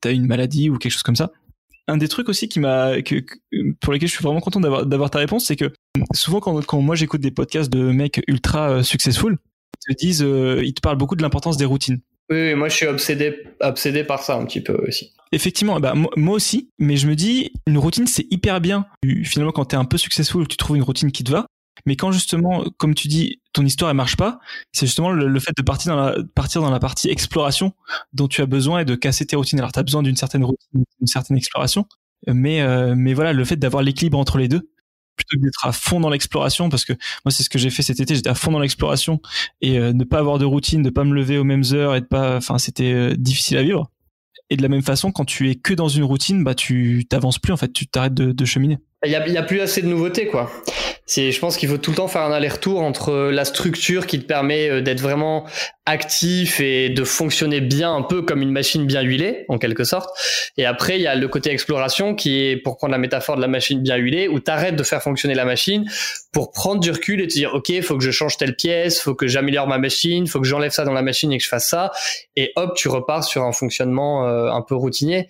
t'as 0.00 0.12
une 0.12 0.26
maladie 0.26 0.68
ou 0.68 0.76
quelque 0.76 0.92
chose 0.92 1.02
comme 1.02 1.16
ça. 1.16 1.32
Un 1.88 1.96
des 1.96 2.08
trucs 2.08 2.28
aussi 2.28 2.48
qui 2.48 2.60
m'a, 2.60 2.92
pour 3.80 3.92
lesquels 3.92 4.08
je 4.08 4.14
suis 4.14 4.22
vraiment 4.22 4.40
content 4.40 4.60
d'avoir, 4.60 4.86
d'avoir 4.86 5.10
ta 5.10 5.18
réponse, 5.18 5.46
c'est 5.46 5.56
que 5.56 5.72
souvent 6.12 6.40
quand, 6.40 6.64
quand 6.64 6.80
moi 6.82 6.94
j'écoute 6.94 7.22
des 7.22 7.32
podcasts 7.32 7.72
de 7.72 7.90
mecs 7.90 8.22
ultra 8.28 8.70
euh, 8.70 8.82
successful, 8.82 9.38
ils 9.88 9.94
te 9.94 9.98
disent, 9.98 10.26
ils 10.62 10.74
te 10.74 10.80
parlent 10.80 10.98
beaucoup 10.98 11.16
de 11.16 11.22
l'importance 11.22 11.56
des 11.56 11.64
routines. 11.64 12.00
Oui, 12.32 12.54
moi 12.54 12.70
je 12.70 12.76
suis 12.76 12.86
obsédé, 12.86 13.44
obsédé 13.60 14.04
par 14.04 14.22
ça 14.22 14.36
un 14.36 14.46
petit 14.46 14.62
peu 14.62 14.74
aussi. 14.88 15.12
Effectivement, 15.32 15.80
bah, 15.80 15.94
moi 15.94 16.34
aussi, 16.34 16.70
mais 16.78 16.96
je 16.96 17.06
me 17.06 17.14
dis, 17.14 17.52
une 17.66 17.76
routine 17.76 18.06
c'est 18.06 18.26
hyper 18.30 18.60
bien. 18.62 18.86
Finalement, 19.24 19.52
quand 19.52 19.66
tu 19.66 19.76
es 19.76 19.78
un 19.78 19.84
peu 19.84 19.98
successful, 19.98 20.48
tu 20.48 20.56
trouves 20.56 20.76
une 20.76 20.82
routine 20.82 21.12
qui 21.12 21.24
te 21.24 21.30
va. 21.30 21.46
Mais 21.84 21.96
quand 21.96 22.10
justement, 22.10 22.64
comme 22.78 22.94
tu 22.94 23.08
dis, 23.08 23.40
ton 23.52 23.66
histoire 23.66 23.90
elle 23.90 23.96
marche 23.96 24.16
pas, 24.16 24.38
c'est 24.72 24.86
justement 24.86 25.10
le, 25.10 25.40
fait 25.40 25.52
de 25.54 25.62
partir 25.62 25.94
dans, 25.94 26.70
la, 26.70 26.80
partie 26.80 27.10
exploration 27.10 27.72
dont 28.14 28.28
tu 28.28 28.40
as 28.40 28.46
besoin 28.46 28.80
et 28.80 28.84
de 28.86 28.94
casser 28.94 29.26
tes 29.26 29.36
routines. 29.36 29.58
Alors 29.58 29.72
tu 29.72 29.78
as 29.78 29.82
besoin 29.82 30.02
d'une 30.02 30.16
certaine 30.16 30.44
routine, 30.44 30.84
d'une 30.98 31.06
certaine 31.06 31.36
exploration, 31.36 31.86
euh, 32.28 32.94
mais 32.96 33.14
voilà, 33.14 33.32
le 33.32 33.44
fait 33.44 33.56
d'avoir 33.56 33.82
l'équilibre 33.82 34.18
entre 34.18 34.38
les 34.38 34.48
deux, 34.48 34.70
plutôt 35.16 35.38
que 35.38 35.44
d'être 35.44 35.66
à 35.66 35.72
fond 35.72 36.00
dans 36.00 36.10
l'exploration 36.10 36.68
parce 36.68 36.84
que 36.84 36.92
moi 37.24 37.30
c'est 37.30 37.42
ce 37.42 37.50
que 37.50 37.58
j'ai 37.58 37.70
fait 37.70 37.82
cet 37.82 38.00
été 38.00 38.14
j'étais 38.14 38.30
à 38.30 38.34
fond 38.34 38.50
dans 38.50 38.58
l'exploration 38.58 39.20
et 39.60 39.78
euh, 39.78 39.92
ne 39.92 40.04
pas 40.04 40.18
avoir 40.18 40.38
de 40.38 40.44
routine 40.44 40.82
ne 40.82 40.90
pas 40.90 41.04
me 41.04 41.14
lever 41.14 41.38
aux 41.38 41.44
mêmes 41.44 41.64
heures 41.72 41.94
et 41.94 42.00
de 42.00 42.06
pas 42.06 42.36
enfin 42.36 42.58
c'était 42.58 42.92
euh, 42.92 43.14
difficile 43.16 43.58
à 43.58 43.62
vivre. 43.62 43.90
Et 44.50 44.56
de 44.56 44.62
la 44.62 44.68
même 44.68 44.82
façon 44.82 45.12
quand 45.12 45.24
tu 45.24 45.50
es 45.50 45.54
que 45.54 45.72
dans 45.74 45.88
une 45.88 46.04
routine 46.04 46.44
bah 46.44 46.54
tu 46.54 47.06
t'avances 47.08 47.38
plus 47.38 47.52
en 47.52 47.56
fait 47.56 47.72
tu 47.72 47.86
t'arrêtes 47.86 48.14
de, 48.14 48.32
de 48.32 48.44
cheminer 48.44 48.78
il 49.04 49.10
y 49.10 49.16
a, 49.16 49.26
y 49.26 49.36
a, 49.36 49.42
plus 49.42 49.60
assez 49.60 49.82
de 49.82 49.88
nouveautés, 49.88 50.26
quoi. 50.26 50.50
Je 51.08 51.38
pense 51.38 51.56
qu'il 51.56 51.68
faut 51.68 51.78
tout 51.78 51.90
le 51.90 51.96
temps 51.96 52.08
faire 52.08 52.22
un 52.22 52.32
aller-retour 52.32 52.80
entre 52.80 53.30
la 53.32 53.44
structure 53.44 54.06
qui 54.06 54.20
te 54.20 54.24
permet 54.24 54.70
euh, 54.70 54.80
d'être 54.80 55.00
vraiment 55.00 55.44
actif 55.84 56.60
et 56.60 56.90
de 56.90 57.02
fonctionner 57.02 57.60
bien 57.60 57.92
un 57.92 58.02
peu 58.02 58.22
comme 58.22 58.40
une 58.40 58.52
machine 58.52 58.86
bien 58.86 59.02
huilée, 59.02 59.44
en 59.48 59.58
quelque 59.58 59.82
sorte. 59.82 60.10
Et 60.56 60.64
après, 60.64 60.96
il 60.96 61.02
y 61.02 61.08
a 61.08 61.16
le 61.16 61.26
côté 61.26 61.50
exploration 61.50 62.14
qui 62.14 62.44
est, 62.44 62.56
pour 62.56 62.76
prendre 62.76 62.92
la 62.92 62.98
métaphore 62.98 63.36
de 63.36 63.40
la 63.40 63.48
machine 63.48 63.82
bien 63.82 63.96
huilée, 63.96 64.28
où 64.28 64.38
tu 64.38 64.50
arrêtes 64.50 64.76
de 64.76 64.82
faire 64.84 65.02
fonctionner 65.02 65.34
la 65.34 65.44
machine 65.44 65.84
pour 66.30 66.52
prendre 66.52 66.80
du 66.80 66.90
recul 66.90 67.20
et 67.20 67.26
te 67.26 67.32
dire, 67.32 67.52
OK, 67.54 67.72
faut 67.82 67.98
que 67.98 68.04
je 68.04 68.12
change 68.12 68.36
telle 68.36 68.54
pièce, 68.54 69.00
faut 69.00 69.14
que 69.14 69.26
j'améliore 69.26 69.66
ma 69.66 69.78
machine, 69.78 70.26
faut 70.28 70.40
que 70.40 70.46
j'enlève 70.46 70.70
ça 70.70 70.84
dans 70.84 70.92
la 70.92 71.02
machine 71.02 71.32
et 71.32 71.38
que 71.38 71.44
je 71.44 71.48
fasse 71.48 71.68
ça. 71.68 71.90
Et 72.36 72.52
hop, 72.54 72.74
tu 72.76 72.88
repars 72.88 73.24
sur 73.24 73.42
un 73.42 73.52
fonctionnement 73.52 74.28
euh, 74.28 74.50
un 74.50 74.62
peu 74.62 74.76
routinier. 74.76 75.26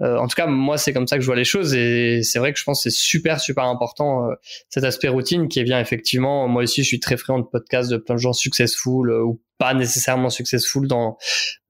Euh, 0.00 0.16
en 0.18 0.26
tout 0.26 0.34
cas, 0.34 0.46
moi, 0.46 0.76
c'est 0.76 0.92
comme 0.92 1.06
ça 1.06 1.16
que 1.16 1.22
je 1.22 1.26
vois 1.26 1.36
les 1.36 1.44
choses 1.44 1.74
et 1.74 2.22
c'est 2.22 2.40
vrai 2.40 2.52
que 2.52 2.58
je 2.58 2.64
pense 2.64 2.82
que 2.82 2.90
c'est 2.90 2.96
super, 2.96 3.40
super 3.40 3.64
important 3.64 4.28
euh, 4.28 4.34
cet 4.68 4.82
aspect 4.82 5.08
routine 5.08 5.48
qui 5.48 5.60
est 5.60 5.64
bien 5.64 5.80
effectivement. 5.80 6.48
Moi 6.48 6.64
aussi, 6.64 6.82
je 6.82 6.88
suis 6.88 7.00
très 7.00 7.16
friand 7.16 7.38
de 7.38 7.44
podcasts 7.44 7.90
de 7.90 7.96
plein 7.96 8.16
de 8.16 8.20
gens 8.20 8.32
successful 8.32 9.10
euh, 9.10 9.22
ou 9.22 9.40
pas 9.58 9.74
nécessairement 9.74 10.30
successful 10.30 10.88
dans 10.88 11.16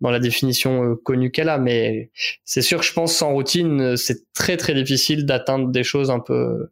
dans 0.00 0.10
la 0.10 0.18
définition 0.18 0.84
euh, 0.84 0.94
connue 0.96 1.30
qu'elle 1.30 1.48
a, 1.48 1.58
mais 1.58 2.10
c'est 2.44 2.62
sûr 2.62 2.80
que 2.80 2.86
je 2.86 2.92
pense 2.92 3.14
sans 3.14 3.32
routine, 3.32 3.80
euh, 3.80 3.96
c'est 3.96 4.32
très 4.32 4.56
très 4.56 4.74
difficile 4.74 5.26
d'atteindre 5.26 5.70
des 5.70 5.84
choses 5.84 6.10
un 6.10 6.20
peu 6.20 6.70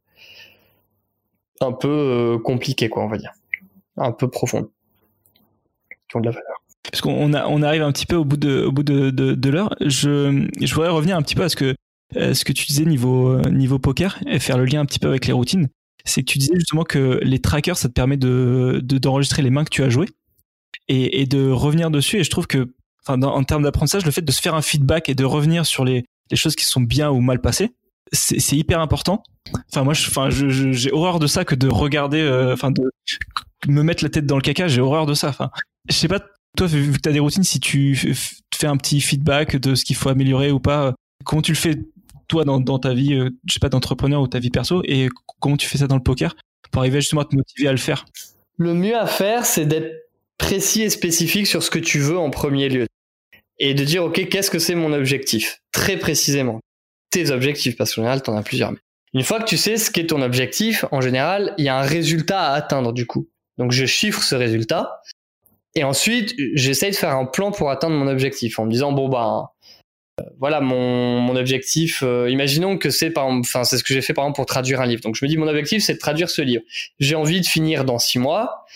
un 1.60 1.72
peu 1.72 1.88
euh, 1.88 2.38
compliquées 2.38 2.88
quoi, 2.88 3.04
on 3.04 3.08
va 3.08 3.18
dire, 3.18 3.32
un 3.96 4.12
peu 4.12 4.28
profondes, 4.30 4.70
qui 6.08 6.16
ont 6.16 6.20
de 6.20 6.26
la 6.26 6.32
valeur. 6.32 6.61
Parce 6.90 7.00
qu'on 7.00 7.32
on 7.34 7.62
arrive 7.62 7.82
un 7.82 7.92
petit 7.92 8.06
peu 8.06 8.16
au 8.16 8.24
bout 8.24 8.36
de 8.36 8.64
au 8.64 8.72
bout 8.72 8.82
de, 8.82 9.10
de, 9.10 9.50
l'heure. 9.50 9.74
Je 9.80 10.48
je 10.60 10.74
voudrais 10.74 10.90
revenir 10.90 11.16
un 11.16 11.22
petit 11.22 11.34
peu 11.34 11.42
à 11.42 11.48
ce 11.48 11.56
que 11.56 11.74
ce 12.14 12.44
que 12.44 12.52
tu 12.52 12.66
disais 12.66 12.84
niveau 12.84 13.40
niveau 13.42 13.78
poker 13.78 14.18
et 14.26 14.38
faire 14.40 14.58
le 14.58 14.64
lien 14.64 14.80
un 14.80 14.84
petit 14.84 14.98
peu 14.98 15.08
avec 15.08 15.26
les 15.26 15.32
routines. 15.32 15.68
C'est 16.04 16.22
que 16.22 16.32
tu 16.32 16.38
disais 16.38 16.54
justement 16.56 16.82
que 16.82 17.20
les 17.22 17.38
trackers, 17.38 17.76
ça 17.76 17.88
te 17.88 17.92
permet 17.92 18.16
de 18.16 18.80
d'enregistrer 18.82 19.42
les 19.42 19.50
mains 19.50 19.64
que 19.64 19.70
tu 19.70 19.82
as 19.82 19.90
jouées 19.90 20.08
et, 20.88 21.20
et 21.20 21.26
de 21.26 21.50
revenir 21.50 21.90
dessus. 21.90 22.18
Et 22.18 22.24
je 22.24 22.30
trouve 22.30 22.46
que, 22.46 22.72
enfin, 23.06 23.20
en 23.22 23.44
termes 23.44 23.62
d'apprentissage, 23.62 24.04
le 24.04 24.10
fait 24.10 24.22
de 24.22 24.32
se 24.32 24.40
faire 24.40 24.54
un 24.54 24.62
feedback 24.62 25.08
et 25.08 25.14
de 25.14 25.24
revenir 25.24 25.66
sur 25.66 25.84
les, 25.84 26.04
les 26.30 26.36
choses 26.36 26.56
qui 26.56 26.64
sont 26.64 26.80
bien 26.80 27.10
ou 27.10 27.20
mal 27.20 27.40
passées, 27.40 27.70
c'est 28.12 28.56
hyper 28.56 28.80
important. 28.80 29.22
Enfin, 29.70 29.84
moi, 29.84 29.94
enfin, 29.94 30.28
j'ai 30.30 30.92
horreur 30.92 31.18
de 31.18 31.26
ça 31.26 31.44
que 31.44 31.54
de 31.54 31.68
regarder, 31.68 32.20
euh, 32.20 32.52
enfin, 32.52 32.70
de 32.70 32.82
me 33.66 33.82
mettre 33.82 34.04
la 34.04 34.10
tête 34.10 34.26
dans 34.26 34.36
le 34.36 34.42
caca. 34.42 34.68
J'ai 34.68 34.80
horreur 34.80 35.06
de 35.06 35.14
ça. 35.14 35.28
Enfin, 35.28 35.50
je 35.88 35.94
sais 35.94 36.08
pas, 36.08 36.20
toi, 36.56 36.66
vu 36.66 36.92
que 36.92 36.98
tu 36.98 37.08
as 37.08 37.12
des 37.12 37.20
routines, 37.20 37.44
si 37.44 37.60
tu 37.60 38.14
fais 38.54 38.66
un 38.66 38.76
petit 38.76 39.00
feedback 39.00 39.56
de 39.56 39.74
ce 39.74 39.84
qu'il 39.84 39.96
faut 39.96 40.08
améliorer 40.08 40.50
ou 40.50 40.60
pas, 40.60 40.94
comment 41.24 41.42
tu 41.42 41.52
le 41.52 41.56
fais 41.56 41.76
toi 42.28 42.44
dans, 42.44 42.60
dans 42.60 42.78
ta 42.78 42.94
vie, 42.94 43.14
euh, 43.14 43.30
je 43.46 43.54
sais 43.54 43.60
pas, 43.60 43.68
d'entrepreneur 43.68 44.22
ou 44.22 44.28
ta 44.28 44.38
vie 44.38 44.50
perso, 44.50 44.82
et 44.84 45.08
comment 45.40 45.56
tu 45.56 45.66
fais 45.66 45.78
ça 45.78 45.86
dans 45.86 45.96
le 45.96 46.02
poker 46.02 46.34
pour 46.70 46.80
arriver 46.80 47.00
justement 47.00 47.22
à 47.22 47.24
te 47.24 47.34
motiver 47.34 47.68
à 47.68 47.72
le 47.72 47.78
faire? 47.78 48.04
Le 48.58 48.74
mieux 48.74 48.96
à 48.96 49.06
faire, 49.06 49.44
c'est 49.44 49.66
d'être 49.66 50.08
précis 50.38 50.82
et 50.82 50.90
spécifique 50.90 51.46
sur 51.46 51.62
ce 51.62 51.70
que 51.70 51.78
tu 51.78 51.98
veux 51.98 52.18
en 52.18 52.30
premier 52.30 52.68
lieu. 52.68 52.86
Et 53.58 53.74
de 53.74 53.84
dire, 53.84 54.04
OK, 54.04 54.28
qu'est-ce 54.28 54.50
que 54.50 54.58
c'est 54.58 54.74
mon 54.74 54.92
objectif? 54.92 55.60
Très 55.72 55.96
précisément. 55.98 56.60
Tes 57.10 57.30
objectifs, 57.30 57.76
parce 57.76 57.94
qu'en 57.94 58.02
général, 58.02 58.22
tu 58.22 58.30
en 58.30 58.36
as 58.36 58.42
plusieurs. 58.42 58.72
Une 59.14 59.22
fois 59.22 59.40
que 59.40 59.44
tu 59.44 59.58
sais 59.58 59.76
ce 59.76 59.90
qu'est 59.90 60.06
ton 60.06 60.22
objectif, 60.22 60.84
en 60.90 61.00
général, 61.00 61.54
il 61.58 61.64
y 61.66 61.68
a 61.68 61.76
un 61.76 61.82
résultat 61.82 62.40
à 62.40 62.54
atteindre 62.54 62.92
du 62.92 63.06
coup. 63.06 63.28
Donc 63.58 63.70
je 63.72 63.84
chiffre 63.84 64.22
ce 64.22 64.34
résultat. 64.34 65.02
Et 65.74 65.84
ensuite, 65.84 66.34
j'essaye 66.54 66.90
de 66.90 66.96
faire 66.96 67.16
un 67.16 67.24
plan 67.24 67.50
pour 67.50 67.70
atteindre 67.70 67.96
mon 67.96 68.06
objectif 68.06 68.58
en 68.58 68.66
me 68.66 68.70
disant, 68.70 68.92
bon, 68.92 69.08
bah, 69.08 69.52
voilà 70.38 70.60
mon, 70.60 71.20
mon 71.20 71.36
objectif. 71.36 72.02
Euh, 72.02 72.28
imaginons 72.30 72.76
que 72.76 72.90
c'est 72.90 73.10
par 73.10 73.26
enfin 73.26 73.64
c'est 73.64 73.78
ce 73.78 73.84
que 73.84 73.94
j'ai 73.94 74.02
fait 74.02 74.12
par 74.12 74.24
exemple 74.24 74.36
pour 74.36 74.46
traduire 74.46 74.80
un 74.80 74.86
livre. 74.86 75.00
Donc 75.00 75.16
je 75.16 75.24
me 75.24 75.28
dis 75.28 75.38
mon 75.38 75.48
objectif 75.48 75.82
c'est 75.82 75.94
de 75.94 75.98
traduire 75.98 76.28
ce 76.28 76.42
livre. 76.42 76.62
J'ai 77.00 77.14
envie 77.14 77.40
de 77.40 77.46
finir 77.46 77.86
dans 77.86 77.98
six 77.98 78.18
mois. 78.18 78.66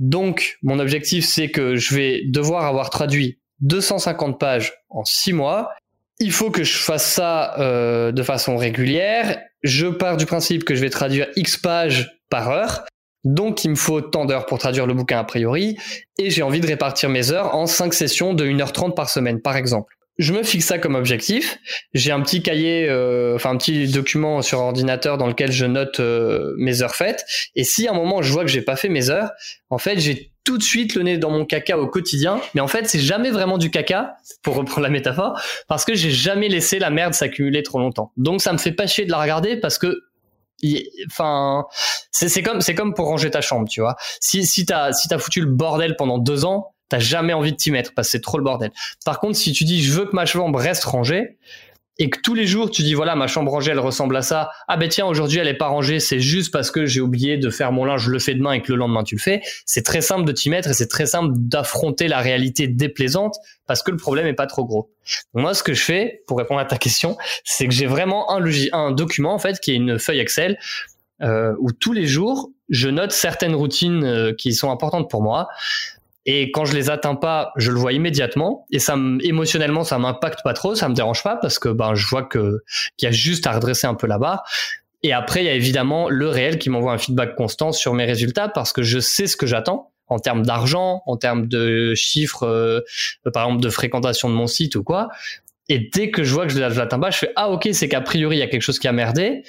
Donc, 0.00 0.56
mon 0.62 0.78
objectif, 0.78 1.26
c'est 1.26 1.50
que 1.50 1.76
je 1.76 1.94
vais 1.94 2.22
devoir 2.24 2.64
avoir 2.64 2.88
traduit 2.88 3.38
250 3.60 4.40
pages 4.40 4.72
en 4.88 5.04
6 5.04 5.34
mois. 5.34 5.74
Il 6.18 6.32
faut 6.32 6.50
que 6.50 6.64
je 6.64 6.78
fasse 6.78 7.04
ça 7.04 7.54
euh, 7.60 8.10
de 8.10 8.22
façon 8.22 8.56
régulière. 8.56 9.38
Je 9.62 9.86
pars 9.86 10.16
du 10.16 10.24
principe 10.24 10.64
que 10.64 10.74
je 10.74 10.80
vais 10.80 10.88
traduire 10.88 11.28
X 11.36 11.58
pages 11.58 12.18
par 12.30 12.48
heure. 12.48 12.84
Donc, 13.24 13.64
il 13.64 13.70
me 13.70 13.76
faut 13.76 14.00
tant 14.00 14.24
d'heures 14.24 14.46
pour 14.46 14.58
traduire 14.58 14.86
le 14.86 14.94
bouquin 14.94 15.18
a 15.18 15.24
priori. 15.24 15.76
Et 16.18 16.30
j'ai 16.30 16.42
envie 16.42 16.60
de 16.60 16.66
répartir 16.66 17.08
mes 17.08 17.32
heures 17.32 17.54
en 17.54 17.66
5 17.66 17.92
sessions 17.94 18.34
de 18.34 18.46
1h30 18.46 18.94
par 18.94 19.10
semaine, 19.10 19.40
par 19.40 19.56
exemple 19.56 19.94
je 20.20 20.34
me 20.34 20.42
fixe 20.42 20.66
ça 20.66 20.78
comme 20.78 20.94
objectif. 20.94 21.58
J'ai 21.94 22.12
un 22.12 22.20
petit 22.20 22.42
cahier, 22.42 22.86
euh, 22.88 23.36
enfin 23.36 23.50
un 23.50 23.56
petit 23.56 23.88
document 23.88 24.42
sur 24.42 24.60
ordinateur 24.60 25.16
dans 25.16 25.26
lequel 25.26 25.50
je 25.50 25.64
note 25.64 25.98
euh, 25.98 26.54
mes 26.58 26.82
heures 26.82 26.94
faites. 26.94 27.24
Et 27.56 27.64
si 27.64 27.88
à 27.88 27.92
un 27.92 27.94
moment 27.94 28.20
je 28.20 28.30
vois 28.30 28.44
que 28.44 28.50
j'ai 28.50 28.60
pas 28.60 28.76
fait 28.76 28.90
mes 28.90 29.08
heures, 29.08 29.30
en 29.70 29.78
fait 29.78 29.98
j'ai 29.98 30.30
tout 30.44 30.58
de 30.58 30.62
suite 30.62 30.94
le 30.94 31.02
nez 31.04 31.16
dans 31.16 31.30
mon 31.30 31.46
caca 31.46 31.78
au 31.78 31.86
quotidien. 31.86 32.38
Mais 32.54 32.60
en 32.60 32.68
fait 32.68 32.86
c'est 32.86 32.98
jamais 32.98 33.30
vraiment 33.30 33.56
du 33.56 33.70
caca, 33.70 34.16
pour 34.42 34.56
reprendre 34.56 34.82
la 34.82 34.90
métaphore, 34.90 35.40
parce 35.68 35.86
que 35.86 35.94
j'ai 35.94 36.10
jamais 36.10 36.48
laissé 36.48 36.78
la 36.78 36.90
merde 36.90 37.14
s'accumuler 37.14 37.62
trop 37.62 37.78
longtemps. 37.78 38.12
Donc 38.18 38.42
ça 38.42 38.52
me 38.52 38.58
fait 38.58 38.72
pas 38.72 38.86
chier 38.86 39.06
de 39.06 39.10
la 39.10 39.20
regarder 39.20 39.56
parce 39.56 39.78
que 39.78 40.02
enfin 41.06 41.64
c'est 42.10 42.42
comme 42.42 42.60
c'est 42.60 42.74
comme 42.74 42.94
pour 42.94 43.06
ranger 43.06 43.30
ta 43.30 43.40
chambre 43.40 43.68
tu 43.68 43.80
vois 43.80 43.96
si 44.20 44.46
si 44.46 44.66
t'as 44.66 44.92
si 44.92 45.08
t'as 45.08 45.18
foutu 45.18 45.40
le 45.40 45.46
bordel 45.46 45.96
pendant 45.96 46.18
deux 46.18 46.44
ans 46.44 46.74
T'as 46.90 46.98
jamais 46.98 47.32
envie 47.32 47.52
de 47.52 47.56
t'y 47.56 47.70
mettre 47.70 47.94
parce 47.94 48.08
que 48.08 48.12
c'est 48.12 48.20
trop 48.20 48.36
le 48.36 48.42
bordel. 48.42 48.72
Par 49.04 49.20
contre, 49.20 49.36
si 49.36 49.52
tu 49.52 49.62
dis 49.62 49.80
je 49.80 49.92
veux 49.92 50.06
que 50.06 50.16
ma 50.16 50.26
chambre 50.26 50.58
reste 50.58 50.82
rangée 50.82 51.38
et 52.00 52.08
que 52.08 52.18
tous 52.18 52.34
les 52.34 52.46
jours 52.46 52.70
tu 52.70 52.82
dis 52.82 52.94
voilà 52.94 53.14
ma 53.14 53.28
chambre 53.28 53.52
rangée 53.52 53.70
elle 53.70 53.78
ressemble 53.78 54.16
à 54.16 54.22
ça, 54.22 54.50
ah 54.66 54.76
ben 54.76 54.88
tiens 54.88 55.06
aujourd'hui 55.06 55.38
elle 55.38 55.46
est 55.46 55.54
pas 55.54 55.68
rangée, 55.68 56.00
c'est 56.00 56.18
juste 56.18 56.50
parce 56.50 56.70
que 56.70 56.86
j'ai 56.86 57.00
oublié 57.00 57.36
de 57.36 57.50
faire 57.50 57.70
mon 57.70 57.84
linge, 57.84 58.06
je 58.06 58.10
le 58.10 58.18
fais 58.18 58.34
demain 58.34 58.52
et 58.52 58.62
que 58.62 58.72
le 58.72 58.78
lendemain 58.78 59.04
tu 59.04 59.14
le 59.14 59.20
fais. 59.20 59.42
C'est 59.66 59.84
très 59.84 60.00
simple 60.00 60.24
de 60.24 60.32
t'y 60.32 60.50
mettre 60.50 60.70
et 60.70 60.74
c'est 60.74 60.88
très 60.88 61.06
simple 61.06 61.34
d'affronter 61.36 62.08
la 62.08 62.20
réalité 62.20 62.66
déplaisante 62.66 63.36
parce 63.66 63.82
que 63.82 63.90
le 63.90 63.98
problème 63.98 64.26
est 64.26 64.34
pas 64.34 64.46
trop 64.46 64.64
gros. 64.64 64.90
moi 65.34 65.54
ce 65.54 65.62
que 65.62 65.74
je 65.74 65.84
fais 65.84 66.22
pour 66.26 66.38
répondre 66.38 66.60
à 66.60 66.64
ta 66.64 66.78
question, 66.78 67.16
c'est 67.44 67.68
que 67.68 67.74
j'ai 67.74 67.86
vraiment 67.86 68.32
un, 68.32 68.42
un 68.72 68.90
document 68.90 69.34
en 69.34 69.38
fait 69.38 69.60
qui 69.60 69.72
est 69.72 69.76
une 69.76 69.98
feuille 69.98 70.20
Excel 70.20 70.58
euh, 71.22 71.54
où 71.60 71.70
tous 71.70 71.92
les 71.92 72.06
jours 72.06 72.50
je 72.70 72.88
note 72.88 73.12
certaines 73.12 73.54
routines 73.54 74.04
euh, 74.04 74.32
qui 74.32 74.54
sont 74.54 74.70
importantes 74.70 75.10
pour 75.10 75.22
moi. 75.22 75.48
Et 76.26 76.50
quand 76.52 76.64
je 76.64 76.74
les 76.74 76.90
atteins 76.90 77.14
pas, 77.14 77.52
je 77.56 77.70
le 77.70 77.78
vois 77.78 77.92
immédiatement. 77.92 78.66
Et 78.70 78.78
ça, 78.78 78.96
émotionnellement, 79.22 79.84
ça 79.84 79.98
m'impacte 79.98 80.40
pas 80.44 80.52
trop, 80.52 80.74
ça 80.74 80.88
me 80.88 80.94
dérange 80.94 81.22
pas 81.22 81.36
parce 81.36 81.58
que 81.58 81.68
ben 81.68 81.94
je 81.94 82.06
vois 82.06 82.24
que 82.24 82.62
qu'il 82.96 83.06
y 83.06 83.08
a 83.08 83.12
juste 83.12 83.46
à 83.46 83.52
redresser 83.52 83.86
un 83.86 83.94
peu 83.94 84.06
barre. 84.06 84.42
Et 85.02 85.12
après, 85.12 85.42
il 85.42 85.46
y 85.46 85.48
a 85.48 85.54
évidemment 85.54 86.10
le 86.10 86.28
réel 86.28 86.58
qui 86.58 86.68
m'envoie 86.68 86.92
un 86.92 86.98
feedback 86.98 87.34
constant 87.34 87.72
sur 87.72 87.94
mes 87.94 88.04
résultats 88.04 88.48
parce 88.48 88.72
que 88.72 88.82
je 88.82 88.98
sais 88.98 89.26
ce 89.26 89.36
que 89.36 89.46
j'attends 89.46 89.92
en 90.08 90.18
termes 90.18 90.44
d'argent, 90.44 91.02
en 91.06 91.16
termes 91.16 91.46
de 91.46 91.94
chiffres, 91.94 92.42
euh, 92.42 92.80
par 93.32 93.44
exemple 93.44 93.62
de 93.62 93.70
fréquentation 93.70 94.28
de 94.28 94.34
mon 94.34 94.46
site 94.46 94.74
ou 94.74 94.82
quoi. 94.82 95.08
Et 95.68 95.88
dès 95.94 96.10
que 96.10 96.24
je 96.24 96.34
vois 96.34 96.46
que 96.46 96.52
je 96.52 96.58
l'atteins 96.58 96.98
pas, 96.98 97.10
je 97.10 97.18
fais 97.18 97.32
ah 97.36 97.50
ok, 97.50 97.68
c'est 97.72 97.88
qu'a 97.88 98.00
priori 98.00 98.36
il 98.36 98.40
y 98.40 98.42
a 98.42 98.48
quelque 98.48 98.62
chose 98.62 98.78
qui 98.78 98.88
a 98.88 98.92
merdé 98.92 99.42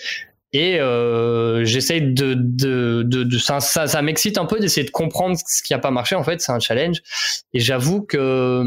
et 0.53 0.77
euh, 0.79 1.63
de, 1.63 2.33
de, 2.33 3.03
de, 3.03 3.37
ça, 3.37 3.59
ça, 3.59 3.87
ça 3.87 4.01
m'excite 4.01 4.37
un 4.37 4.45
peu 4.45 4.59
d'essayer 4.59 4.85
de 4.85 4.91
comprendre 4.91 5.37
ce 5.47 5.63
qui 5.63 5.73
a 5.73 5.79
pas 5.79 5.91
marché 5.91 6.15
en 6.15 6.23
fait 6.23 6.41
c'est 6.41 6.51
un 6.51 6.59
challenge. 6.59 7.01
Et 7.53 7.59
j'avoue 7.59 8.01
que 8.01 8.63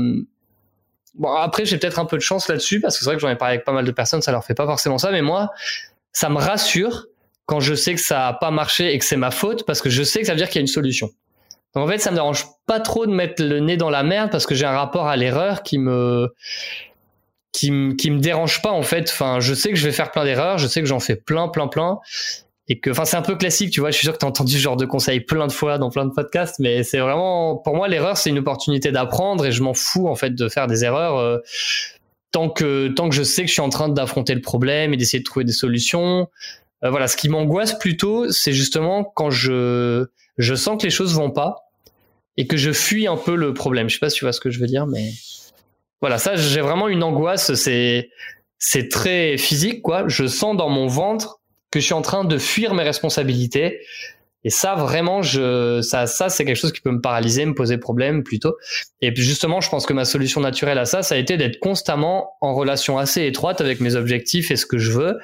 bon 1.15 1.33
après 1.35 1.67
j'ai 1.67 1.79
peut-être 1.79 1.99
un 1.99 2.07
peu 2.07 2.17
de 2.17 2.23
chance 2.23 2.49
là-dessus 2.49 2.81
parce 2.81 2.97
que 2.97 3.05
c'est 3.05 3.11
vrai 3.11 3.17
que 3.17 3.21
j'en 3.21 3.29
ai 3.29 3.37
parlé 3.37 3.55
avec 3.55 3.65
pas 3.65 3.73
mal 3.73 3.85
de 3.85 3.93
personnes 3.93 4.23
ça 4.23 4.33
leur 4.33 4.45
fait 4.45 4.55
pas 4.55 4.67
forcément 4.67 4.99
ça 4.99 5.11
mais 5.13 5.23
moi 5.23 5.51
ça 6.13 6.29
me 6.29 6.39
rassure 6.39 7.07
quand 7.47 7.61
je 7.61 7.75
sais 7.75 7.95
que 7.95 8.01
ça 8.01 8.29
a 8.29 8.33
pas 8.33 8.51
marché 8.51 8.95
et 8.95 8.99
que 8.99 9.05
c'est 9.05 9.17
ma 9.17 9.31
faute 9.31 9.67
parce 9.67 9.83
que 9.83 9.91
je 9.91 10.03
sais 10.03 10.21
que 10.21 10.27
ça 10.27 10.33
veut 10.33 10.39
dire 10.39 10.49
qu'il 10.49 10.57
y 10.57 10.61
a 10.61 10.63
une 10.63 10.67
solution. 10.67 11.11
Donc 11.75 11.87
en 11.87 11.89
fait 11.89 11.99
ça 11.99 12.11
me 12.11 12.17
dérange 12.17 12.47
pas 12.67 12.81
trop 12.81 13.05
de 13.07 13.13
mettre 13.13 13.43
le 13.43 13.61
nez 13.61 13.77
dans 13.77 13.91
la 13.91 14.03
merde 14.03 14.31
parce 14.31 14.47
que 14.47 14.55
j'ai 14.55 14.65
un 14.65 14.77
rapport 14.77 15.09
à 15.09 15.17
l'erreur 15.17 15.63
qui 15.63 15.79
me 15.79 16.33
qui, 17.55 17.71
qui 17.97 18.11
me 18.11 18.19
dérange 18.19 18.61
pas 18.61 18.73
en 18.73 18.83
fait. 18.83 19.09
Enfin, 19.11 19.41
je 19.41 19.55
sais 19.55 19.71
que 19.71 19.77
je 19.77 19.87
vais 19.87 19.93
faire 19.93 20.11
plein 20.11 20.25
d'erreurs, 20.25 20.59
je 20.59 20.67
sais 20.67 20.81
que 20.81 20.87
j'en 20.87 21.01
fais 21.01 21.17
plein, 21.17 21.49
plein, 21.49 21.69
plein. 21.69 22.01
Et 22.67 22.81
que, 22.81 22.91
enfin, 22.91 23.05
c'est 23.05 23.17
un 23.17 23.23
peu 23.23 23.37
classique, 23.37 23.71
tu 23.71 23.81
vois. 23.81 23.91
Je 23.91 23.97
suis 23.97 24.07
sûr 24.07 24.15
que 24.15 24.19
tu 24.19 24.25
as 24.25 24.29
entendu 24.29 24.55
ce 24.55 24.59
genre 24.59 24.77
de 24.77 24.87
conseils 24.87 25.21
plein 25.21 25.47
de 25.47 25.53
fois 25.53 25.77
dans 25.77 25.91
plein 25.91 26.07
de 26.07 26.13
podcasts, 26.13 26.59
mais 26.59 26.83
c'est 26.83 26.99
vraiment, 26.99 27.57
pour 27.57 27.77
moi, 27.77 27.89
l'erreur, 27.89 28.17
c'est 28.17 28.31
une 28.31 28.39
opportunité 28.39 28.91
d'apprendre 28.91 29.45
et 29.45 29.53
je 29.53 29.63
m'en 29.63 29.75
fous, 29.75 30.09
en 30.09 30.15
fait, 30.15 30.35
de 30.35 30.49
faire 30.49 30.67
des 30.67 30.83
erreurs. 30.83 31.19
Euh, 31.19 31.39
tant 32.33 32.49
que, 32.49 32.89
tant 32.89 33.11
que 33.11 33.15
je 33.15 33.23
sais 33.23 33.43
que 33.43 33.49
je 33.49 33.53
suis 33.53 33.61
en 33.61 33.69
train 33.69 33.91
d'affronter 33.91 34.35
le 34.35 34.41
problème 34.41 34.95
et 34.95 34.97
d'essayer 34.97 35.19
de 35.19 35.25
trouver 35.25 35.45
des 35.45 35.53
solutions. 35.53 36.29
Euh, 36.83 36.91
voilà, 36.91 37.07
ce 37.07 37.19
qui 37.19 37.29
m'angoisse 37.29 37.79
plutôt, 37.79 38.31
c'est 38.33 38.55
justement 38.55 39.05
quand 39.05 39.31
je, 39.31 40.07
je 40.39 40.55
sens 40.55 40.81
que 40.81 40.87
les 40.87 40.91
choses 40.91 41.15
vont 41.15 41.31
pas 41.31 41.71
et 42.39 42.47
que 42.47 42.57
je 42.57 42.73
fuis 42.73 43.07
un 43.07 43.19
peu 43.19 43.37
le 43.37 43.53
problème. 43.53 43.91
Je 43.91 43.95
sais 43.95 44.01
pas 44.01 44.11
si 44.11 44.17
tu 44.17 44.25
vois 44.25 44.33
ce 44.33 44.41
que 44.41 44.51
je 44.51 44.59
veux 44.59 44.67
dire, 44.67 44.87
mais 44.87 45.13
voilà, 46.01 46.19
ça, 46.19 46.37
j'ai 46.37 46.61
vraiment 46.61 46.89
une 46.89 47.03
angoisse. 47.03 47.55
C'est, 47.55 48.11
c'est 48.59 48.89
très 48.89 49.37
physique, 49.39 49.83
quoi. 49.83 50.05
Je 50.09 50.27
sens 50.27 50.57
dans 50.57 50.69
mon 50.69 50.87
ventre 50.87 51.41
que 51.71 51.81
je 51.81 51.85
suis 51.85 51.95
en 51.95 52.03
train 52.03 52.25
de 52.25 52.39
fuir 52.39 52.75
mes 52.75 52.83
responsabilités. 52.83 53.81
Et 54.45 54.51
ça, 54.51 54.75
vraiment, 54.75 55.23
je, 55.23 55.81
ça, 55.81 56.07
ça, 56.07 56.29
c'est 56.29 56.45
quelque 56.45 56.57
chose 56.57 56.73
qui 56.73 56.83
peut 56.83 56.91
me 56.91 57.01
paralyser, 57.01 57.47
me 57.47 57.55
poser 57.55 57.79
problème 57.79 58.23
plutôt. 58.23 58.55
Et 59.01 59.13
puis 59.13 59.23
justement, 59.23 59.63
je 59.63 59.71
pense 59.71 59.87
que 59.87 59.95
ma 59.95 60.05
solution 60.05 60.41
naturelle 60.43 60.79
à 60.79 60.85
ça, 60.85 61.03
ça 61.03 61.15
a 61.15 61.19
été 61.19 61.39
d'être 61.39 61.59
constamment 61.59 62.35
en 62.43 62.55
relation 62.55 62.99
assez 62.99 63.27
étroite 63.27 63.63
avec 63.63 63.81
mes 63.81 63.97
objectifs 63.97 64.51
et 64.51 64.57
ce 64.57 64.67
que 64.67 64.77
je 64.77 64.93
veux. 64.93 65.19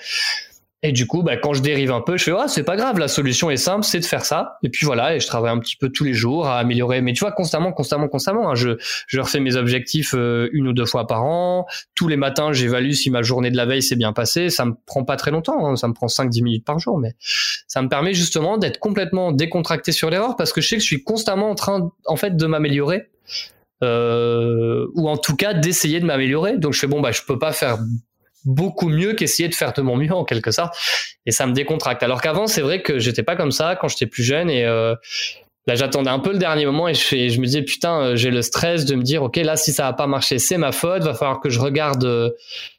Et 0.82 0.92
du 0.92 1.06
coup, 1.06 1.22
bah, 1.22 1.36
quand 1.36 1.52
je 1.52 1.60
dérive 1.60 1.92
un 1.92 2.00
peu, 2.00 2.16
je 2.16 2.24
fais 2.24 2.32
ah 2.32 2.48
c'est 2.48 2.62
pas 2.62 2.76
grave, 2.76 2.98
la 2.98 3.08
solution 3.08 3.50
est 3.50 3.58
simple, 3.58 3.84
c'est 3.84 4.00
de 4.00 4.04
faire 4.04 4.24
ça. 4.24 4.56
Et 4.62 4.70
puis 4.70 4.86
voilà, 4.86 5.14
et 5.14 5.20
je 5.20 5.26
travaille 5.26 5.52
un 5.52 5.58
petit 5.58 5.76
peu 5.76 5.90
tous 5.90 6.04
les 6.04 6.14
jours 6.14 6.46
à 6.46 6.58
améliorer. 6.58 7.02
Mais 7.02 7.12
tu 7.12 7.20
vois, 7.20 7.32
constamment, 7.32 7.72
constamment, 7.72 8.08
constamment. 8.08 8.50
Hein, 8.50 8.54
je 8.54 8.78
je 9.06 9.20
refais 9.20 9.40
mes 9.40 9.56
objectifs 9.56 10.14
euh, 10.14 10.48
une 10.52 10.68
ou 10.68 10.72
deux 10.72 10.86
fois 10.86 11.06
par 11.06 11.24
an. 11.24 11.66
Tous 11.94 12.08
les 12.08 12.16
matins, 12.16 12.52
j'évalue 12.52 12.92
si 12.92 13.10
ma 13.10 13.20
journée 13.20 13.50
de 13.50 13.58
la 13.58 13.66
veille 13.66 13.82
s'est 13.82 13.96
bien 13.96 14.14
passée. 14.14 14.48
Ça 14.48 14.64
me 14.64 14.72
prend 14.86 15.04
pas 15.04 15.16
très 15.16 15.30
longtemps, 15.30 15.66
hein, 15.66 15.76
ça 15.76 15.86
me 15.86 15.92
prend 15.92 16.06
5-10 16.06 16.42
minutes 16.42 16.64
par 16.64 16.78
jour, 16.78 16.98
mais 16.98 17.14
ça 17.68 17.82
me 17.82 17.88
permet 17.88 18.14
justement 18.14 18.56
d'être 18.56 18.78
complètement 18.78 19.32
décontracté 19.32 19.92
sur 19.92 20.08
l'erreur 20.08 20.36
parce 20.36 20.52
que 20.52 20.62
je 20.62 20.68
sais 20.68 20.76
que 20.76 20.82
je 20.82 20.86
suis 20.86 21.04
constamment 21.04 21.50
en 21.50 21.54
train, 21.54 21.92
en 22.06 22.16
fait, 22.16 22.36
de 22.36 22.46
m'améliorer. 22.46 23.10
Euh, 23.82 24.86
ou 24.94 25.08
en 25.08 25.16
tout 25.16 25.36
cas 25.36 25.54
d'essayer 25.54 26.00
de 26.00 26.04
m'améliorer. 26.04 26.58
Donc 26.58 26.74
je 26.74 26.80
fais 26.80 26.86
bon 26.86 27.00
bah 27.00 27.12
je 27.12 27.22
peux 27.26 27.38
pas 27.38 27.52
faire 27.52 27.78
beaucoup 28.44 28.88
mieux 28.88 29.14
qu'essayer 29.14 29.48
de 29.48 29.54
faire 29.54 29.72
de 29.72 29.82
mon 29.82 29.96
mieux 29.96 30.12
en 30.12 30.24
quelque 30.24 30.50
sorte 30.50 30.74
et 31.26 31.30
ça 31.30 31.46
me 31.46 31.52
décontracte 31.52 32.02
alors 32.02 32.20
qu'avant 32.20 32.46
c'est 32.46 32.62
vrai 32.62 32.82
que 32.82 32.98
j'étais 32.98 33.22
pas 33.22 33.36
comme 33.36 33.52
ça 33.52 33.76
quand 33.80 33.88
j'étais 33.88 34.06
plus 34.06 34.22
jeune 34.22 34.50
et 34.50 34.64
euh, 34.64 34.94
Là, 35.66 35.74
j'attendais 35.74 36.10
un 36.10 36.18
peu 36.18 36.32
le 36.32 36.38
dernier 36.38 36.64
moment 36.66 36.88
et 36.88 36.94
je, 36.94 37.38
me 37.38 37.44
disais, 37.44 37.62
putain, 37.62 38.00
euh, 38.00 38.16
j'ai 38.16 38.30
le 38.30 38.42
stress 38.42 38.86
de 38.86 38.94
me 38.94 39.02
dire, 39.02 39.22
OK, 39.22 39.36
là, 39.36 39.56
si 39.56 39.72
ça 39.72 39.84
va 39.84 39.92
pas 39.92 40.06
marcher, 40.06 40.38
c'est 40.38 40.56
ma 40.56 40.72
faute. 40.72 41.02
Va 41.02 41.14
falloir 41.14 41.40
que 41.40 41.50
je 41.50 41.60
regarde 41.60 42.04
euh, 42.04 42.30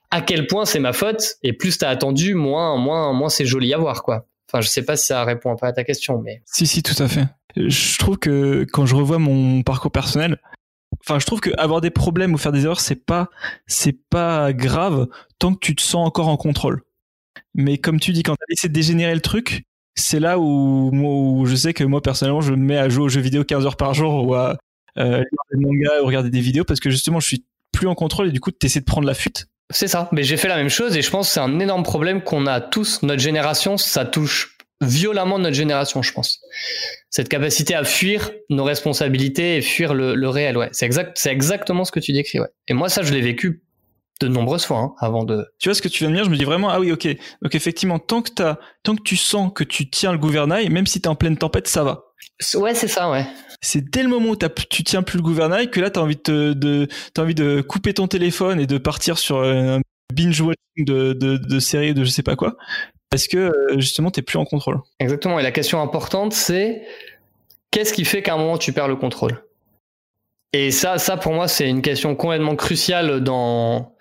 à 0.09 0.21
quel 0.21 0.47
point 0.47 0.65
c'est 0.65 0.79
ma 0.79 0.91
faute. 0.91 1.35
Et 1.43 1.53
plus 1.53 1.77
t'as 1.77 1.89
attendu, 1.89 2.33
moins, 2.33 2.77
moins, 2.77 3.13
moins 3.13 3.29
c'est 3.29 3.45
joli 3.45 3.73
à 3.73 3.77
voir, 3.77 4.03
quoi. 4.03 4.25
Enfin, 4.49 4.61
je 4.61 4.67
sais 4.67 4.83
pas 4.83 4.97
si 4.97 5.07
ça 5.07 5.23
répond 5.23 5.51
un 5.51 5.55
peu 5.55 5.67
à 5.67 5.73
ta 5.73 5.83
question, 5.83 6.19
mais. 6.21 6.41
Si, 6.45 6.65
si, 6.65 6.83
tout 6.83 7.01
à 7.01 7.07
fait. 7.07 7.27
Je 7.55 7.97
trouve 7.97 8.17
que 8.17 8.65
quand 8.71 8.85
je 8.85 8.95
revois 8.95 9.19
mon 9.19 9.61
parcours 9.61 9.91
personnel, 9.91 10.37
enfin, 11.05 11.19
je 11.19 11.25
trouve 11.25 11.39
que 11.39 11.51
avoir 11.57 11.81
des 11.81 11.89
problèmes 11.89 12.33
ou 12.33 12.37
faire 12.37 12.51
des 12.51 12.63
erreurs, 12.65 12.79
c'est 12.81 13.05
pas, 13.05 13.29
c'est 13.67 13.97
pas 14.09 14.53
grave 14.53 15.07
tant 15.39 15.53
que 15.53 15.59
tu 15.59 15.75
te 15.75 15.81
sens 15.81 16.07
encore 16.07 16.27
en 16.27 16.37
contrôle. 16.37 16.83
Mais 17.53 17.77
comme 17.77 17.99
tu 17.99 18.13
dis, 18.13 18.23
quand 18.23 18.35
t'as 18.35 18.45
essayé 18.49 18.69
de 18.69 18.73
dégénérer 18.73 19.13
le 19.13 19.21
truc, 19.21 19.65
c'est 19.95 20.19
là 20.19 20.39
où, 20.39 20.89
où, 20.93 21.45
je 21.45 21.55
sais 21.55 21.73
que 21.73 21.83
moi 21.83 22.01
personnellement 22.01 22.41
je 22.41 22.53
me 22.53 22.63
mets 22.63 22.77
à 22.77 22.89
jouer 22.89 23.03
aux 23.03 23.09
jeux 23.09 23.21
vidéo 23.21 23.43
15 23.43 23.65
heures 23.65 23.77
par 23.77 23.93
jour 23.93 24.25
ou 24.25 24.35
à 24.35 24.57
euh, 24.97 25.17
lire 25.17 25.41
des 25.51 25.59
mangas 25.59 26.01
ou 26.01 26.05
regarder 26.05 26.29
des 26.29 26.39
vidéos 26.39 26.63
parce 26.63 26.79
que 26.79 26.89
justement 26.89 27.19
je 27.19 27.27
suis 27.27 27.45
plus 27.71 27.87
en 27.87 27.95
contrôle 27.95 28.29
et 28.29 28.31
du 28.31 28.39
coup 28.39 28.51
tu 28.51 28.65
essaies 28.65 28.79
de 28.79 28.85
prendre 28.85 29.07
la 29.07 29.13
fuite. 29.13 29.47
C'est 29.69 29.87
ça, 29.87 30.09
mais 30.11 30.23
j'ai 30.23 30.37
fait 30.37 30.49
la 30.49 30.57
même 30.57 30.69
chose 30.69 30.97
et 30.97 31.01
je 31.01 31.09
pense 31.09 31.27
que 31.27 31.33
c'est 31.33 31.39
un 31.39 31.59
énorme 31.59 31.83
problème 31.83 32.21
qu'on 32.21 32.45
a 32.45 32.59
tous, 32.59 33.03
notre 33.03 33.21
génération, 33.21 33.77
ça 33.77 34.05
touche 34.05 34.57
violemment 34.81 35.39
notre 35.39 35.55
génération, 35.55 36.01
je 36.01 36.11
pense. 36.11 36.41
Cette 37.09 37.29
capacité 37.29 37.75
à 37.75 37.83
fuir 37.83 38.31
nos 38.49 38.63
responsabilités 38.63 39.57
et 39.57 39.61
fuir 39.61 39.93
le, 39.93 40.15
le 40.15 40.29
réel, 40.29 40.57
ouais. 40.57 40.69
C'est 40.71 40.85
exact, 40.85 41.17
c'est 41.17 41.31
exactement 41.31 41.85
ce 41.85 41.91
que 41.91 41.99
tu 41.99 42.11
décris, 42.13 42.39
ouais. 42.39 42.49
Et 42.67 42.73
moi, 42.73 42.89
ça, 42.89 43.03
je 43.03 43.13
l'ai 43.13 43.21
vécu 43.21 43.61
de 44.21 44.27
nombreuses 44.27 44.65
fois 44.65 44.77
hein, 44.79 44.93
avant 44.99 45.23
de. 45.23 45.45
Tu 45.59 45.69
vois 45.69 45.75
ce 45.75 45.81
que 45.81 45.87
tu 45.87 46.03
viens 46.03 46.09
de 46.09 46.15
dire 46.15 46.25
Je 46.25 46.29
me 46.29 46.37
dis 46.37 46.43
vraiment 46.43 46.69
ah 46.69 46.79
oui 46.79 46.91
ok 46.91 47.07
donc 47.41 47.55
effectivement 47.55 47.99
tant 47.99 48.21
que 48.21 48.29
t'as 48.29 48.57
tant 48.83 48.95
que 48.95 49.01
tu 49.01 49.17
sens 49.17 49.51
que 49.53 49.63
tu 49.63 49.89
tiens 49.89 50.11
le 50.11 50.17
gouvernail 50.17 50.69
même 50.69 50.85
si 50.85 51.01
t'es 51.01 51.07
en 51.07 51.15
pleine 51.15 51.37
tempête 51.37 51.67
ça 51.67 51.83
va. 51.83 52.03
Ouais 52.55 52.75
c'est 52.75 52.87
ça 52.87 53.09
ouais. 53.09 53.25
C'est 53.61 53.89
dès 53.89 54.03
le 54.03 54.09
moment 54.09 54.29
où 54.29 54.37
tu 54.69 54.83
tiens 54.83 55.01
plus 55.03 55.17
le 55.17 55.23
gouvernail 55.23 55.69
que 55.69 55.79
là 55.79 55.89
t'as 55.89 56.01
envie 56.01 56.19
de, 56.23 56.53
de 56.53 56.87
t'as 57.13 57.23
envie 57.23 57.35
de 57.35 57.61
couper 57.61 57.93
ton 57.93 58.07
téléphone 58.07 58.59
et 58.59 58.67
de 58.67 58.77
partir 58.77 59.17
sur 59.17 59.41
un 59.41 59.81
binge 60.13 60.39
watching 60.41 60.85
de 60.85 61.13
de, 61.13 61.37
de 61.37 61.59
séries 61.59 61.93
de 61.93 62.03
je 62.03 62.09
sais 62.09 62.23
pas 62.23 62.35
quoi 62.35 62.57
parce 63.11 63.27
que 63.27 63.37
euh, 63.37 63.79
justement 63.79 64.09
t'es 64.09 64.23
plus 64.23 64.39
en 64.39 64.45
contrôle. 64.45 64.79
Exactement 64.99 65.39
et 65.39 65.43
la 65.43 65.51
question 65.51 65.79
importante 65.81 66.33
c'est 66.33 66.81
qu'est-ce 67.69 67.93
qui 67.93 68.05
fait 68.05 68.23
qu'à 68.23 68.33
un 68.33 68.37
moment 68.37 68.57
tu 68.57 68.73
perds 68.73 68.87
le 68.87 68.95
contrôle? 68.95 69.43
Et 70.53 70.71
ça, 70.71 70.97
ça 70.97 71.17
pour 71.17 71.33
moi, 71.33 71.47
c'est 71.47 71.69
une 71.69 71.81
question 71.81 72.15
complètement 72.15 72.55
cruciale 72.55 73.21
dans, 73.21 73.95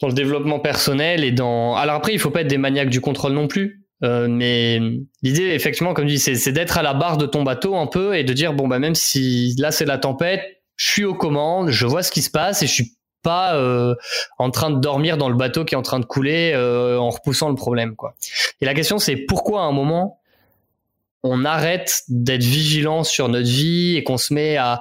dans 0.00 0.08
le 0.08 0.14
développement 0.14 0.58
personnel 0.58 1.22
et 1.22 1.32
dans. 1.32 1.76
Alors 1.76 1.96
après, 1.96 2.12
il 2.12 2.18
faut 2.18 2.30
pas 2.30 2.40
être 2.40 2.48
des 2.48 2.58
maniaques 2.58 2.88
du 2.88 3.00
contrôle 3.00 3.32
non 3.32 3.46
plus. 3.46 3.84
Euh, 4.02 4.26
mais 4.28 4.80
l'idée, 5.22 5.48
effectivement, 5.48 5.92
comme 5.92 6.06
tu 6.06 6.14
dis, 6.14 6.18
c'est 6.18 6.52
d'être 6.52 6.78
à 6.78 6.82
la 6.82 6.94
barre 6.94 7.18
de 7.18 7.26
ton 7.26 7.42
bateau 7.42 7.76
un 7.76 7.86
peu 7.86 8.16
et 8.16 8.24
de 8.24 8.32
dire 8.32 8.54
bon 8.54 8.66
bah 8.66 8.78
même 8.78 8.94
si 8.94 9.54
là 9.58 9.70
c'est 9.70 9.84
la 9.84 9.98
tempête, 9.98 10.42
je 10.76 10.88
suis 10.88 11.04
aux 11.04 11.14
commandes, 11.14 11.68
je 11.68 11.86
vois 11.86 12.02
ce 12.02 12.10
qui 12.10 12.22
se 12.22 12.30
passe 12.30 12.62
et 12.62 12.66
je 12.66 12.72
suis 12.72 12.96
pas 13.22 13.54
euh, 13.54 13.94
en 14.38 14.50
train 14.50 14.70
de 14.70 14.78
dormir 14.78 15.16
dans 15.16 15.28
le 15.28 15.34
bateau 15.34 15.64
qui 15.64 15.74
est 15.74 15.78
en 15.78 15.82
train 15.82 16.00
de 16.00 16.04
couler 16.04 16.52
euh, 16.54 16.98
en 16.98 17.10
repoussant 17.10 17.48
le 17.48 17.54
problème 17.54 17.96
quoi. 17.96 18.14
Et 18.60 18.64
la 18.64 18.74
question 18.74 18.98
c'est 18.98 19.16
pourquoi 19.16 19.62
à 19.62 19.64
un 19.64 19.72
moment 19.72 20.20
on 21.22 21.44
arrête 21.44 22.02
d'être 22.08 22.42
vigilant 22.42 23.04
sur 23.04 23.28
notre 23.28 23.48
vie 23.48 23.96
et 23.96 24.04
qu'on 24.04 24.16
se 24.16 24.32
met 24.32 24.56
à, 24.56 24.80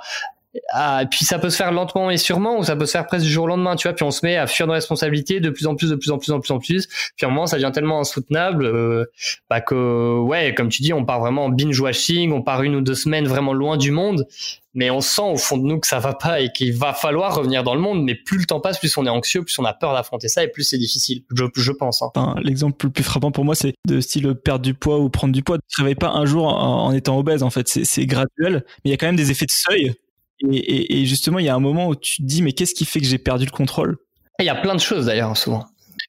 ah, 0.72 1.04
puis 1.10 1.26
ça 1.26 1.40
peut 1.40 1.50
se 1.50 1.58
faire 1.58 1.72
lentement 1.72 2.10
et 2.10 2.18
sûrement, 2.18 2.58
ou 2.58 2.64
ça 2.64 2.76
peut 2.76 2.86
se 2.86 2.92
faire 2.92 3.06
presque 3.06 3.26
du 3.26 3.32
jour 3.32 3.46
au 3.46 3.48
lendemain, 3.48 3.76
tu 3.76 3.88
vois. 3.88 3.96
Puis 3.96 4.04
on 4.04 4.12
se 4.12 4.26
met 4.26 4.38
à 4.38 4.48
fuir 4.48 4.68
nos 4.68 4.74
responsabilités 4.74 5.40
de 5.40 5.50
plus 5.50 5.68
en 5.68 5.76
plus, 5.76 5.90
de 5.90 5.96
plus 5.96 6.12
en 6.12 6.18
plus, 6.18 6.32
en 6.32 6.40
plus 6.40 6.52
en 6.52 6.60
plus. 6.60 6.88
Puis 7.16 7.26
à 7.26 7.28
un 7.28 7.32
moment, 7.32 7.48
ça 7.48 7.58
devient 7.58 7.72
tellement 7.74 8.00
insoutenable 8.00 8.66
euh, 8.66 9.06
bah 9.50 9.62
que, 9.62 10.20
ouais, 10.20 10.54
comme 10.54 10.70
tu 10.70 10.82
dis, 10.82 10.94
on 10.94 11.06
part 11.06 11.20
vraiment 11.20 11.46
en 11.46 11.50
binge 11.50 11.80
watching, 11.80 12.32
on 12.32 12.42
part 12.42 12.64
une 12.64 12.76
ou 12.76 12.82
deux 12.82 12.96
semaines 12.96 13.28
vraiment 13.28 13.54
loin 13.54 13.78
du 13.78 13.92
monde, 13.92 14.26
mais 14.74 14.90
on 14.92 15.02
sent 15.02 15.22
au 15.22 15.38
fond 15.38 15.58
de 15.58 15.64
nous 15.64 15.80
que 15.80 15.88
ça 15.88 16.00
va 16.00 16.14
pas 16.14 16.40
et 16.40 16.52
qu'il 16.52 16.74
va 16.74 16.94
falloir 16.94 17.36
revenir 17.36 17.64
dans 17.64 17.74
le 17.74 17.82
monde. 17.82 18.04
Mais 18.04 18.16
plus 18.16 18.38
le 18.38 18.46
temps 18.46 18.60
passe, 18.60 18.80
plus 18.80 18.96
on 18.98 19.06
est 19.06 19.10
anxieux, 19.10 19.44
plus 19.44 19.58
on 19.60 19.66
a 19.66 19.74
peur 19.74 19.94
d'affronter 19.94 20.28
ça 20.28 20.44
et 20.44 20.48
plus 20.48 20.64
c'est 20.64 20.78
difficile. 20.78 21.24
Je, 21.36 21.72
pense. 21.72 22.04
Hein. 22.16 22.36
L'exemple 22.44 22.86
le 22.86 22.92
plus 22.92 23.04
frappant 23.04 23.32
pour 23.32 23.46
moi, 23.46 23.56
c'est 23.56 23.74
de 23.88 24.00
style 24.00 24.36
perdre 24.36 24.64
du 24.64 24.74
poids 24.74 25.00
ou 25.00 25.10
prendre 25.10 25.34
du 25.34 25.44
poids. 25.44 25.58
Tu 25.68 25.84
ne 25.84 25.94
pas 25.94 26.10
un 26.10 26.26
jour 26.26 26.48
en, 26.48 26.86
en 26.86 26.94
étant 26.94 27.18
obèse, 27.18 27.44
en 27.44 27.50
fait. 27.50 27.68
C'est 27.68 28.06
graduel, 28.06 28.64
mais 28.84 28.86
il 28.86 28.92
y 28.92 28.94
a 28.94 28.98
quand 28.98 29.08
même 29.08 29.16
des 29.16 29.32
effets 29.32 29.46
de 29.46 29.52
seuil 29.52 29.96
et, 30.52 31.06
justement, 31.06 31.40
il 31.40 31.46
y 31.46 31.50
a 31.50 31.56
un 31.56 31.60
moment 31.60 31.88
où 31.88 31.96
tu 31.96 32.18
te 32.18 32.24
dis, 32.24 32.42
mais 32.42 32.54
qu'est-ce 32.54 32.74
qui 32.74 32.86
fait 32.86 33.00
que 33.00 33.06
j'ai 33.06 33.18
perdu 33.18 33.46
le 33.46 33.52
contrôle? 33.52 33.98
Il 34.40 34.46
y 34.46 34.50
a 34.50 34.56
plein 34.56 34.76
de 34.76 34.80
choses 34.80 35.08
d'ailleurs, 35.08 35.36
souvent. 35.36 35.66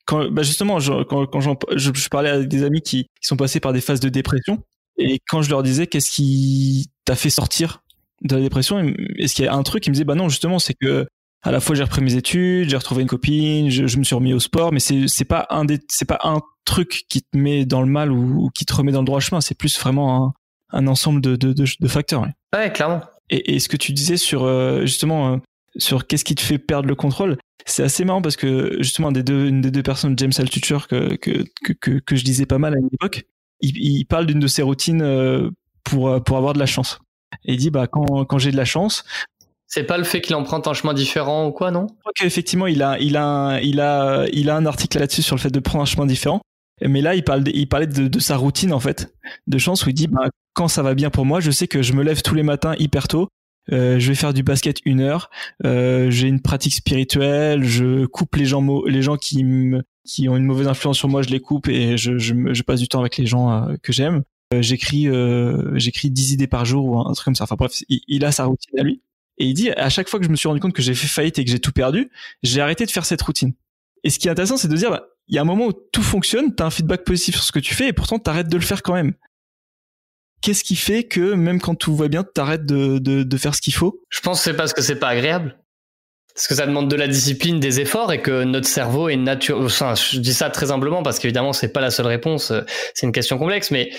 Quand, 0.06 0.30
bah 0.30 0.42
justement, 0.42 0.78
quand, 1.08 1.26
quand 1.26 1.40
je, 1.40 1.50
je, 1.76 2.08
parlais 2.08 2.30
avec 2.30 2.48
des 2.48 2.62
amis 2.62 2.80
qui, 2.80 3.04
qui, 3.04 3.26
sont 3.26 3.36
passés 3.36 3.60
par 3.60 3.72
des 3.72 3.80
phases 3.80 4.00
de 4.00 4.08
dépression, 4.08 4.62
et 4.98 5.18
quand 5.28 5.42
je 5.42 5.50
leur 5.50 5.62
disais, 5.62 5.86
qu'est-ce 5.86 6.10
qui 6.10 6.90
t'a 7.04 7.16
fait 7.16 7.30
sortir 7.30 7.82
de 8.22 8.36
la 8.36 8.42
dépression 8.42 8.78
Est-ce 9.18 9.34
qu'il 9.34 9.44
y 9.44 9.48
a 9.48 9.54
un 9.54 9.62
truc 9.62 9.86
Ils 9.86 9.90
me 9.90 9.94
disaient, 9.94 10.04
bah 10.04 10.14
non, 10.14 10.28
justement, 10.28 10.58
c'est 10.58 10.74
que 10.74 11.06
à 11.42 11.50
la 11.50 11.60
fois 11.60 11.74
j'ai 11.74 11.82
repris 11.82 12.02
mes 12.02 12.14
études, 12.14 12.68
j'ai 12.68 12.76
retrouvé 12.76 13.02
une 13.02 13.08
copine, 13.08 13.70
je, 13.70 13.98
me 13.98 14.04
suis 14.04 14.14
remis 14.14 14.34
au 14.34 14.40
sport, 14.40 14.72
mais 14.72 14.80
c'est 14.80 15.08
c'est 15.08 15.24
pas 15.24 15.46
un 15.48 15.64
c'est 15.88 16.04
pas 16.04 16.18
un 16.22 16.40
truc 16.64 17.04
qui 17.08 17.22
te 17.22 17.36
met 17.36 17.64
dans 17.64 17.80
le 17.80 17.86
mal 17.86 18.12
ou, 18.12 18.50
qui 18.54 18.66
te 18.66 18.74
remet 18.74 18.92
dans 18.92 19.00
le 19.00 19.06
droit 19.06 19.20
chemin, 19.20 19.40
c'est 19.40 19.56
plus 19.56 19.78
vraiment 19.78 20.26
un, 20.26 20.32
un 20.78 20.86
ensemble 20.86 21.20
de, 21.20 21.36
de, 21.36 21.52
de, 21.52 21.88
facteurs. 21.88 22.22
Ouais. 22.22 22.32
ouais, 22.54 22.72
clairement. 22.72 23.00
Et, 23.30 23.54
et, 23.54 23.58
ce 23.60 23.68
que 23.68 23.76
tu 23.76 23.92
disais 23.92 24.16
sur 24.16 24.44
euh, 24.44 24.82
justement 24.82 25.34
euh, 25.34 25.36
sur 25.76 26.06
qu'est-ce 26.06 26.24
qui 26.24 26.34
te 26.34 26.42
fait 26.42 26.58
perdre 26.58 26.88
le 26.88 26.94
contrôle, 26.94 27.38
c'est 27.64 27.82
assez 27.82 28.04
marrant 28.04 28.22
parce 28.22 28.36
que 28.36 28.76
justement 28.80 29.12
des 29.12 29.22
deux, 29.22 29.46
une 29.46 29.60
des 29.60 29.70
deux 29.70 29.82
personnes, 29.82 30.18
James 30.18 30.32
Altucher, 30.36 30.78
que, 30.88 31.14
que, 31.16 31.44
que, 31.80 31.98
que 31.98 32.16
je 32.16 32.24
disais 32.24 32.46
pas 32.46 32.58
mal 32.58 32.74
à 32.74 32.78
une 32.78 32.88
époque, 32.92 33.24
il, 33.60 33.76
il 33.78 34.04
parle 34.04 34.26
d'une 34.26 34.40
de 34.40 34.46
ses 34.46 34.62
routines 34.62 35.02
euh, 35.02 35.50
pour, 35.84 36.22
pour 36.24 36.36
avoir 36.36 36.54
de 36.54 36.58
la 36.58 36.66
chance. 36.66 36.98
Et 37.44 37.54
il 37.54 37.58
dit 37.58 37.70
bah 37.70 37.86
quand, 37.86 38.24
quand 38.24 38.38
j'ai 38.38 38.50
de 38.50 38.56
la 38.56 38.64
chance, 38.64 39.04
c'est 39.70 39.84
pas 39.84 39.98
le 39.98 40.04
fait 40.04 40.20
qu'il 40.20 40.34
emprunte 40.34 40.66
un 40.66 40.74
chemin 40.74 40.94
différent 40.94 41.46
ou 41.46 41.52
quoi, 41.52 41.70
non? 41.70 41.86
Qu'effectivement, 42.16 42.66
il 42.66 42.82
a, 42.82 42.98
il 42.98 43.16
a, 43.16 43.60
il 43.62 43.80
a, 43.80 44.26
il 44.32 44.50
a 44.50 44.56
un 44.56 44.66
article 44.66 44.98
là-dessus 44.98 45.22
sur 45.22 45.36
le 45.36 45.40
fait 45.40 45.50
de 45.50 45.60
prendre 45.60 45.82
un 45.82 45.86
chemin 45.86 46.06
différent. 46.06 46.40
Mais 46.82 47.00
là, 47.02 47.14
il, 47.14 47.22
parle 47.22 47.44
il 47.46 47.68
parlait 47.68 47.86
de, 47.86 48.08
de, 48.08 48.18
sa 48.18 48.36
routine 48.36 48.72
en 48.72 48.80
fait, 48.80 49.14
de 49.46 49.58
chance 49.58 49.86
où 49.86 49.90
il 49.90 49.94
dit 49.94 50.08
bah, 50.08 50.28
quand 50.54 50.68
ça 50.68 50.82
va 50.82 50.94
bien 50.94 51.10
pour 51.10 51.24
moi, 51.24 51.40
je 51.40 51.50
sais 51.50 51.68
que 51.68 51.82
je 51.82 51.92
me 51.92 52.02
lève 52.02 52.22
tous 52.22 52.34
les 52.34 52.42
matins 52.42 52.74
hyper 52.78 53.08
tôt. 53.08 53.28
Euh, 53.72 54.00
je 54.00 54.08
vais 54.08 54.14
faire 54.14 54.34
du 54.34 54.42
basket 54.42 54.78
une 54.84 55.00
heure. 55.00 55.30
Euh, 55.64 56.10
j'ai 56.10 56.28
une 56.28 56.40
pratique 56.40 56.74
spirituelle. 56.74 57.62
Je 57.62 58.06
coupe 58.06 58.36
les 58.36 58.46
gens, 58.46 58.64
les 58.86 59.02
gens 59.02 59.16
qui 59.16 59.44
qui 60.04 60.28
ont 60.28 60.36
une 60.36 60.44
mauvaise 60.44 60.66
influence 60.66 60.98
sur 60.98 61.08
moi, 61.08 61.22
je 61.22 61.28
les 61.28 61.40
coupe 61.40 61.68
et 61.68 61.96
je, 61.96 62.18
je, 62.18 62.34
je 62.52 62.62
passe 62.62 62.80
du 62.80 62.88
temps 62.88 63.00
avec 63.00 63.16
les 63.16 63.26
gens 63.26 63.50
euh, 63.50 63.76
que 63.82 63.92
j'aime. 63.92 64.22
Euh, 64.52 64.62
j'écris, 64.62 65.08
euh, 65.08 65.78
j'écris 65.78 66.10
10 66.10 66.32
idées 66.32 66.46
par 66.46 66.64
jour 66.64 66.84
ou 66.84 66.98
un 66.98 67.12
truc 67.12 67.24
comme 67.24 67.34
ça. 67.36 67.44
Enfin 67.44 67.56
bref, 67.56 67.72
il, 67.88 68.00
il, 68.08 68.24
a 68.24 68.32
sa 68.32 68.46
routine 68.46 68.78
à 68.78 68.82
lui. 68.82 69.02
Et 69.38 69.46
il 69.46 69.54
dit 69.54 69.70
à 69.70 69.88
chaque 69.88 70.08
fois 70.08 70.18
que 70.18 70.26
je 70.26 70.30
me 70.30 70.36
suis 70.36 70.48
rendu 70.48 70.60
compte 70.60 70.72
que 70.72 70.82
j'ai 70.82 70.94
fait 70.94 71.06
faillite 71.06 71.38
et 71.38 71.44
que 71.44 71.50
j'ai 71.50 71.60
tout 71.60 71.72
perdu, 71.72 72.10
j'ai 72.42 72.60
arrêté 72.60 72.84
de 72.86 72.90
faire 72.90 73.04
cette 73.04 73.22
routine. 73.22 73.52
Et 74.02 74.10
ce 74.10 74.18
qui 74.18 74.28
est 74.28 74.30
intéressant, 74.30 74.56
c'est 74.56 74.68
de 74.68 74.76
dire, 74.76 74.90
bah, 74.90 75.06
il 75.28 75.36
y 75.36 75.38
a 75.38 75.42
un 75.42 75.44
moment 75.44 75.66
où 75.66 75.72
tout 75.72 76.02
fonctionne, 76.02 76.54
tu 76.54 76.62
as 76.62 76.66
un 76.66 76.70
feedback 76.70 77.04
positif 77.04 77.36
sur 77.36 77.44
ce 77.44 77.52
que 77.52 77.60
tu 77.60 77.74
fais 77.74 77.88
et 77.88 77.92
pourtant 77.92 78.18
tu 78.18 78.28
arrêtes 78.28 78.48
de 78.48 78.56
le 78.56 78.62
faire 78.62 78.82
quand 78.82 78.94
même. 78.94 79.14
Qu'est-ce 80.42 80.64
qui 80.64 80.76
fait 80.76 81.04
que 81.04 81.34
même 81.34 81.60
quand 81.60 81.74
tout 81.74 81.94
va 81.94 82.08
bien, 82.08 82.24
tu 82.24 82.40
arrêtes 82.40 82.64
de, 82.64 82.98
de, 82.98 83.36
faire 83.36 83.54
ce 83.54 83.60
qu'il 83.60 83.74
faut? 83.74 84.02
Je 84.08 84.20
pense 84.20 84.38
que 84.38 84.44
c'est 84.44 84.56
parce 84.56 84.72
que 84.72 84.82
c'est 84.82 84.96
pas 84.96 85.08
agréable. 85.08 85.56
Parce 86.34 86.46
que 86.46 86.54
ça 86.54 86.66
demande 86.66 86.88
de 86.88 86.96
la 86.96 87.08
discipline, 87.08 87.60
des 87.60 87.80
efforts 87.80 88.12
et 88.12 88.22
que 88.22 88.44
notre 88.44 88.66
cerveau 88.66 89.08
est 89.08 89.16
naturel. 89.16 89.64
Enfin, 89.64 89.94
je 89.94 90.18
dis 90.18 90.32
ça 90.32 90.48
très 90.48 90.70
humblement 90.70 91.02
parce 91.02 91.18
qu'évidemment, 91.18 91.52
c'est 91.52 91.72
pas 91.72 91.80
la 91.80 91.90
seule 91.90 92.06
réponse. 92.06 92.52
C'est 92.94 93.06
une 93.06 93.12
question 93.12 93.36
complexe, 93.36 93.70
mais 93.70 93.90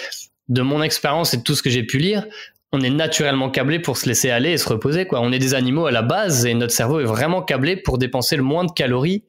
de 0.49 0.61
mon 0.61 0.81
expérience 0.81 1.33
et 1.33 1.37
de 1.37 1.43
tout 1.43 1.55
ce 1.55 1.61
que 1.61 1.69
j'ai 1.69 1.83
pu 1.83 1.97
lire, 1.97 2.25
on 2.73 2.81
est 2.81 2.89
naturellement 2.89 3.49
câblé 3.49 3.79
pour 3.79 3.97
se 3.97 4.07
laisser 4.07 4.29
aller 4.29 4.51
et 4.51 4.57
se 4.57 4.67
reposer. 4.67 5.05
Quoi. 5.05 5.19
On 5.21 5.31
est 5.31 5.39
des 5.39 5.53
animaux 5.53 5.85
à 5.85 5.91
la 5.91 6.01
base 6.01 6.45
et 6.45 6.53
notre 6.53 6.73
cerveau 6.73 6.99
est 6.99 7.05
vraiment 7.05 7.41
câblé 7.41 7.75
pour 7.75 7.97
dépenser 7.97 8.37
le 8.37 8.43
moins 8.43 8.63
de 8.63 8.71
calories 8.71 9.23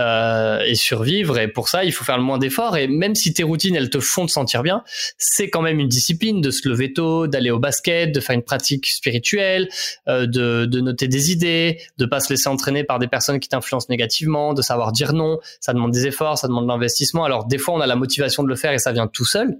euh, 0.00 0.60
et 0.64 0.74
survivre. 0.74 1.38
Et 1.38 1.48
pour 1.48 1.68
ça, 1.68 1.84
il 1.84 1.92
faut 1.92 2.04
faire 2.04 2.16
le 2.16 2.22
moins 2.22 2.38
d'efforts. 2.38 2.76
Et 2.76 2.88
même 2.88 3.14
si 3.14 3.34
tes 3.34 3.42
routines, 3.42 3.76
elles 3.76 3.90
te 3.90 4.00
font 4.00 4.26
te 4.26 4.30
sentir 4.30 4.62
bien, 4.62 4.82
c'est 5.18 5.50
quand 5.50 5.62
même 5.62 5.78
une 5.78 5.88
discipline 5.88 6.40
de 6.40 6.50
se 6.50 6.68
lever 6.68 6.92
tôt, 6.92 7.26
d'aller 7.26 7.50
au 7.50 7.58
basket, 7.58 8.12
de 8.12 8.20
faire 8.20 8.34
une 8.34 8.42
pratique 8.42 8.86
spirituelle, 8.86 9.68
euh, 10.08 10.26
de, 10.26 10.64
de, 10.64 10.80
noter 10.80 11.06
des 11.06 11.32
idées, 11.32 11.80
de 11.98 12.06
pas 12.06 12.20
se 12.20 12.30
laisser 12.30 12.48
entraîner 12.48 12.82
par 12.82 12.98
des 12.98 13.08
personnes 13.08 13.40
qui 13.40 13.48
t'influencent 13.48 13.88
négativement, 13.90 14.54
de 14.54 14.62
savoir 14.62 14.92
dire 14.92 15.12
non. 15.12 15.38
Ça 15.60 15.74
demande 15.74 15.92
des 15.92 16.06
efforts, 16.06 16.38
ça 16.38 16.48
demande 16.48 16.64
de 16.64 16.70
l'investissement. 16.70 17.24
Alors 17.24 17.46
des 17.46 17.58
fois, 17.58 17.74
on 17.74 17.80
a 17.80 17.86
la 17.86 17.96
motivation 17.96 18.42
de 18.42 18.48
le 18.48 18.56
faire 18.56 18.72
et 18.72 18.78
ça 18.78 18.92
vient 18.92 19.06
tout 19.06 19.26
seul. 19.26 19.58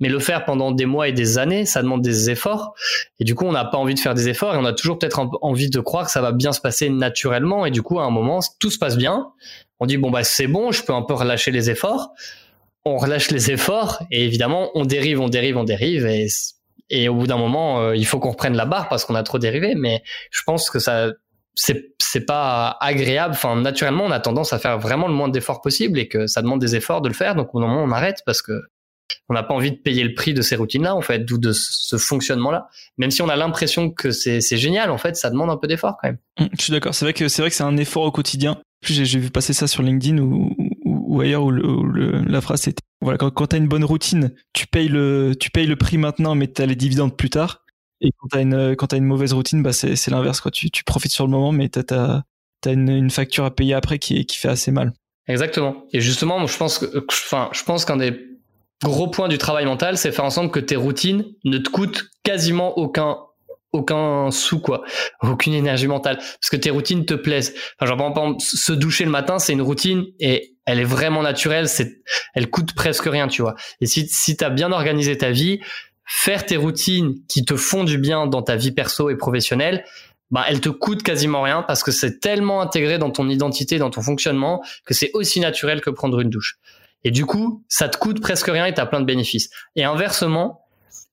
Mais 0.00 0.08
le 0.08 0.18
faire 0.18 0.44
pendant 0.44 0.70
des 0.70 0.86
mois 0.86 1.08
et 1.08 1.12
des 1.12 1.38
années, 1.38 1.66
ça 1.66 1.82
demande 1.82 2.02
des 2.02 2.30
efforts. 2.30 2.74
Et 3.18 3.24
du 3.24 3.34
coup, 3.34 3.46
on 3.46 3.52
n'a 3.52 3.64
pas 3.64 3.78
envie 3.78 3.94
de 3.94 4.00
faire 4.00 4.14
des 4.14 4.28
efforts 4.28 4.54
et 4.54 4.58
on 4.58 4.64
a 4.64 4.72
toujours 4.72 4.98
peut-être 4.98 5.20
envie 5.42 5.70
de 5.70 5.80
croire 5.80 6.06
que 6.06 6.12
ça 6.12 6.20
va 6.20 6.32
bien 6.32 6.52
se 6.52 6.60
passer 6.60 6.88
naturellement. 6.88 7.66
Et 7.66 7.70
du 7.70 7.82
coup, 7.82 7.98
à 7.98 8.04
un 8.04 8.10
moment, 8.10 8.38
tout 8.60 8.70
se 8.70 8.78
passe 8.78 8.96
bien 8.96 9.32
on 9.80 9.86
dit 9.86 9.96
bon 9.96 10.10
bah 10.10 10.24
c'est 10.24 10.46
bon, 10.46 10.72
je 10.72 10.82
peux 10.82 10.92
un 10.92 11.02
peu 11.02 11.14
relâcher 11.14 11.50
les 11.50 11.70
efforts. 11.70 12.12
On 12.84 12.96
relâche 12.96 13.30
les 13.30 13.50
efforts 13.50 14.02
et 14.10 14.24
évidemment 14.24 14.70
on 14.74 14.84
dérive, 14.84 15.20
on 15.20 15.28
dérive, 15.28 15.56
on 15.56 15.64
dérive 15.64 16.06
et, 16.06 16.26
et 16.90 17.08
au 17.08 17.14
bout 17.14 17.26
d'un 17.26 17.36
moment 17.36 17.80
euh, 17.80 17.96
il 17.96 18.06
faut 18.06 18.18
qu'on 18.18 18.30
reprenne 18.30 18.56
la 18.56 18.64
barre 18.64 18.88
parce 18.88 19.04
qu'on 19.04 19.14
a 19.14 19.22
trop 19.22 19.38
dérivé. 19.38 19.74
Mais 19.76 20.02
je 20.30 20.42
pense 20.42 20.70
que 20.70 20.78
ça 20.78 21.10
c'est 21.54 22.24
pas 22.24 22.76
agréable. 22.80 23.34
Enfin 23.34 23.56
naturellement 23.56 24.04
on 24.04 24.10
a 24.10 24.20
tendance 24.20 24.52
à 24.52 24.58
faire 24.58 24.78
vraiment 24.78 25.08
le 25.08 25.14
moins 25.14 25.28
d'efforts 25.28 25.60
possible 25.60 25.98
et 25.98 26.08
que 26.08 26.26
ça 26.26 26.42
demande 26.42 26.60
des 26.60 26.76
efforts 26.76 27.00
de 27.02 27.08
le 27.08 27.14
faire. 27.14 27.34
Donc 27.34 27.54
au 27.54 27.60
moment 27.60 27.82
on 27.82 27.90
arrête 27.92 28.22
parce 28.26 28.42
que 28.42 28.62
on 29.28 29.34
n'a 29.34 29.42
pas 29.42 29.54
envie 29.54 29.70
de 29.70 29.76
payer 29.76 30.04
le 30.04 30.14
prix 30.14 30.32
de 30.32 30.42
ces 30.42 30.56
routines-là, 30.56 30.94
en 30.94 31.02
fait, 31.02 31.20
d'où 31.20 31.38
de 31.38 31.52
ce 31.52 31.96
fonctionnement-là. 31.98 32.68
Même 32.96 33.10
si 33.10 33.22
on 33.22 33.28
a 33.28 33.36
l'impression 33.36 33.90
que 33.90 34.10
c'est 34.10 34.40
génial, 34.56 34.90
en 34.90 34.98
fait, 34.98 35.16
ça 35.16 35.30
demande 35.30 35.50
un 35.50 35.56
peu 35.56 35.68
d'effort 35.68 35.96
quand 36.00 36.08
même. 36.08 36.18
Mmh, 36.40 36.46
je 36.58 36.62
suis 36.62 36.72
d'accord. 36.72 36.94
C'est 36.94 37.04
vrai 37.04 37.12
que 37.12 37.28
c'est 37.28 37.42
vrai 37.42 37.50
que 37.50 37.56
c'est 37.56 37.64
un 37.64 37.76
effort 37.76 38.04
au 38.04 38.10
quotidien. 38.10 38.58
J'ai 38.82 39.18
vu 39.18 39.30
passer 39.30 39.52
ça 39.52 39.66
sur 39.66 39.82
LinkedIn 39.82 40.18
ou, 40.18 40.54
ou 40.84 41.20
ailleurs 41.20 41.42
où, 41.44 41.50
la 41.50 42.40
phrase 42.40 42.60
c'était 42.62 42.82
voilà 43.00 43.18
quand, 43.18 43.30
quand 43.30 43.48
tu 43.48 43.56
as 43.56 43.58
une 43.58 43.66
bonne 43.66 43.84
routine, 43.84 44.32
tu 44.52 44.66
payes 44.66 44.88
le 44.88 45.34
tu 45.38 45.50
payes 45.50 45.66
le 45.66 45.76
prix 45.76 45.98
maintenant, 45.98 46.34
mais 46.34 46.46
tu 46.46 46.62
as 46.62 46.66
les 46.66 46.76
dividendes 46.76 47.16
plus 47.16 47.30
tard. 47.30 47.64
Et 48.00 48.10
quand 48.16 48.28
tu 48.30 48.38
as 48.38 48.40
une 48.40 48.76
quand 48.76 48.92
as 48.92 48.96
une 48.96 49.04
mauvaise 49.04 49.32
routine, 49.32 49.62
bah 49.62 49.72
c'est 49.72 50.08
l'inverse 50.08 50.40
quoi. 50.40 50.52
Tu, 50.52 50.70
tu 50.70 50.84
profites 50.84 51.12
sur 51.12 51.26
le 51.26 51.32
moment, 51.32 51.50
mais 51.50 51.68
tu 51.68 51.80
as, 51.90 52.24
as, 52.66 52.70
une, 52.70 52.88
une 52.88 53.10
facture 53.10 53.44
à 53.44 53.50
payer 53.50 53.74
après 53.74 53.98
qui 53.98 54.24
qui 54.26 54.36
fait 54.38 54.48
assez 54.48 54.70
mal. 54.70 54.92
Exactement. 55.26 55.84
Et 55.92 56.00
justement, 56.00 56.46
je 56.46 56.56
pense 56.56 56.78
que, 56.78 57.04
enfin, 57.10 57.50
je 57.52 57.62
pense 57.62 57.84
qu'un 57.84 57.98
des 57.98 58.12
gros 58.82 59.08
points 59.08 59.28
du 59.28 59.38
travail 59.38 59.64
mental, 59.64 59.98
c'est 59.98 60.12
faire 60.12 60.24
en 60.24 60.30
sorte 60.30 60.52
que 60.52 60.60
tes 60.60 60.76
routines 60.76 61.24
ne 61.44 61.58
te 61.58 61.68
coûtent 61.68 62.06
quasiment 62.22 62.78
aucun 62.78 63.18
aucun 63.72 64.30
sou 64.30 64.60
quoi, 64.60 64.82
aucune 65.22 65.52
énergie 65.52 65.88
mentale, 65.88 66.16
parce 66.16 66.48
que 66.50 66.56
tes 66.56 66.70
routines 66.70 67.04
te 67.04 67.12
plaisent. 67.12 67.54
Enfin, 67.78 67.86
genre 67.86 67.98
par 67.98 68.24
exemple, 68.24 68.40
se 68.40 68.72
doucher 68.72 69.04
le 69.04 69.10
matin, 69.10 69.38
c'est 69.38 69.52
une 69.52 69.62
routine 69.62 70.06
et 70.20 70.54
elle 70.64 70.80
est 70.80 70.84
vraiment 70.84 71.22
naturelle, 71.22 71.68
c'est, 71.68 72.00
elle 72.34 72.48
coûte 72.48 72.74
presque 72.74 73.04
rien, 73.04 73.28
tu 73.28 73.42
vois. 73.42 73.56
Et 73.82 73.86
si 73.86 74.08
si 74.08 74.36
t'as 74.36 74.48
bien 74.48 74.72
organisé 74.72 75.18
ta 75.18 75.30
vie, 75.30 75.60
faire 76.06 76.46
tes 76.46 76.56
routines 76.56 77.16
qui 77.28 77.44
te 77.44 77.56
font 77.56 77.84
du 77.84 77.98
bien 77.98 78.26
dans 78.26 78.42
ta 78.42 78.56
vie 78.56 78.72
perso 78.72 79.10
et 79.10 79.16
professionnelle, 79.16 79.84
bah, 80.30 80.44
elle 80.48 80.60
te 80.60 80.68
coûte 80.68 81.02
quasiment 81.02 81.42
rien 81.42 81.62
parce 81.62 81.82
que 81.82 81.90
c'est 81.90 82.20
tellement 82.20 82.60
intégré 82.60 82.98
dans 82.98 83.10
ton 83.10 83.28
identité, 83.28 83.78
dans 83.78 83.90
ton 83.90 84.02
fonctionnement, 84.02 84.62
que 84.84 84.94
c'est 84.94 85.10
aussi 85.14 85.40
naturel 85.40 85.80
que 85.80 85.90
prendre 85.90 86.20
une 86.20 86.30
douche. 86.30 86.58
Et 87.04 87.10
du 87.10 87.26
coup, 87.26 87.64
ça 87.68 87.88
te 87.88 87.96
coûte 87.96 88.20
presque 88.20 88.48
rien 88.48 88.66
et 88.66 88.74
tu 88.74 88.80
as 88.80 88.86
plein 88.86 89.00
de 89.00 89.06
bénéfices. 89.06 89.50
Et 89.76 89.84
inversement, 89.84 90.62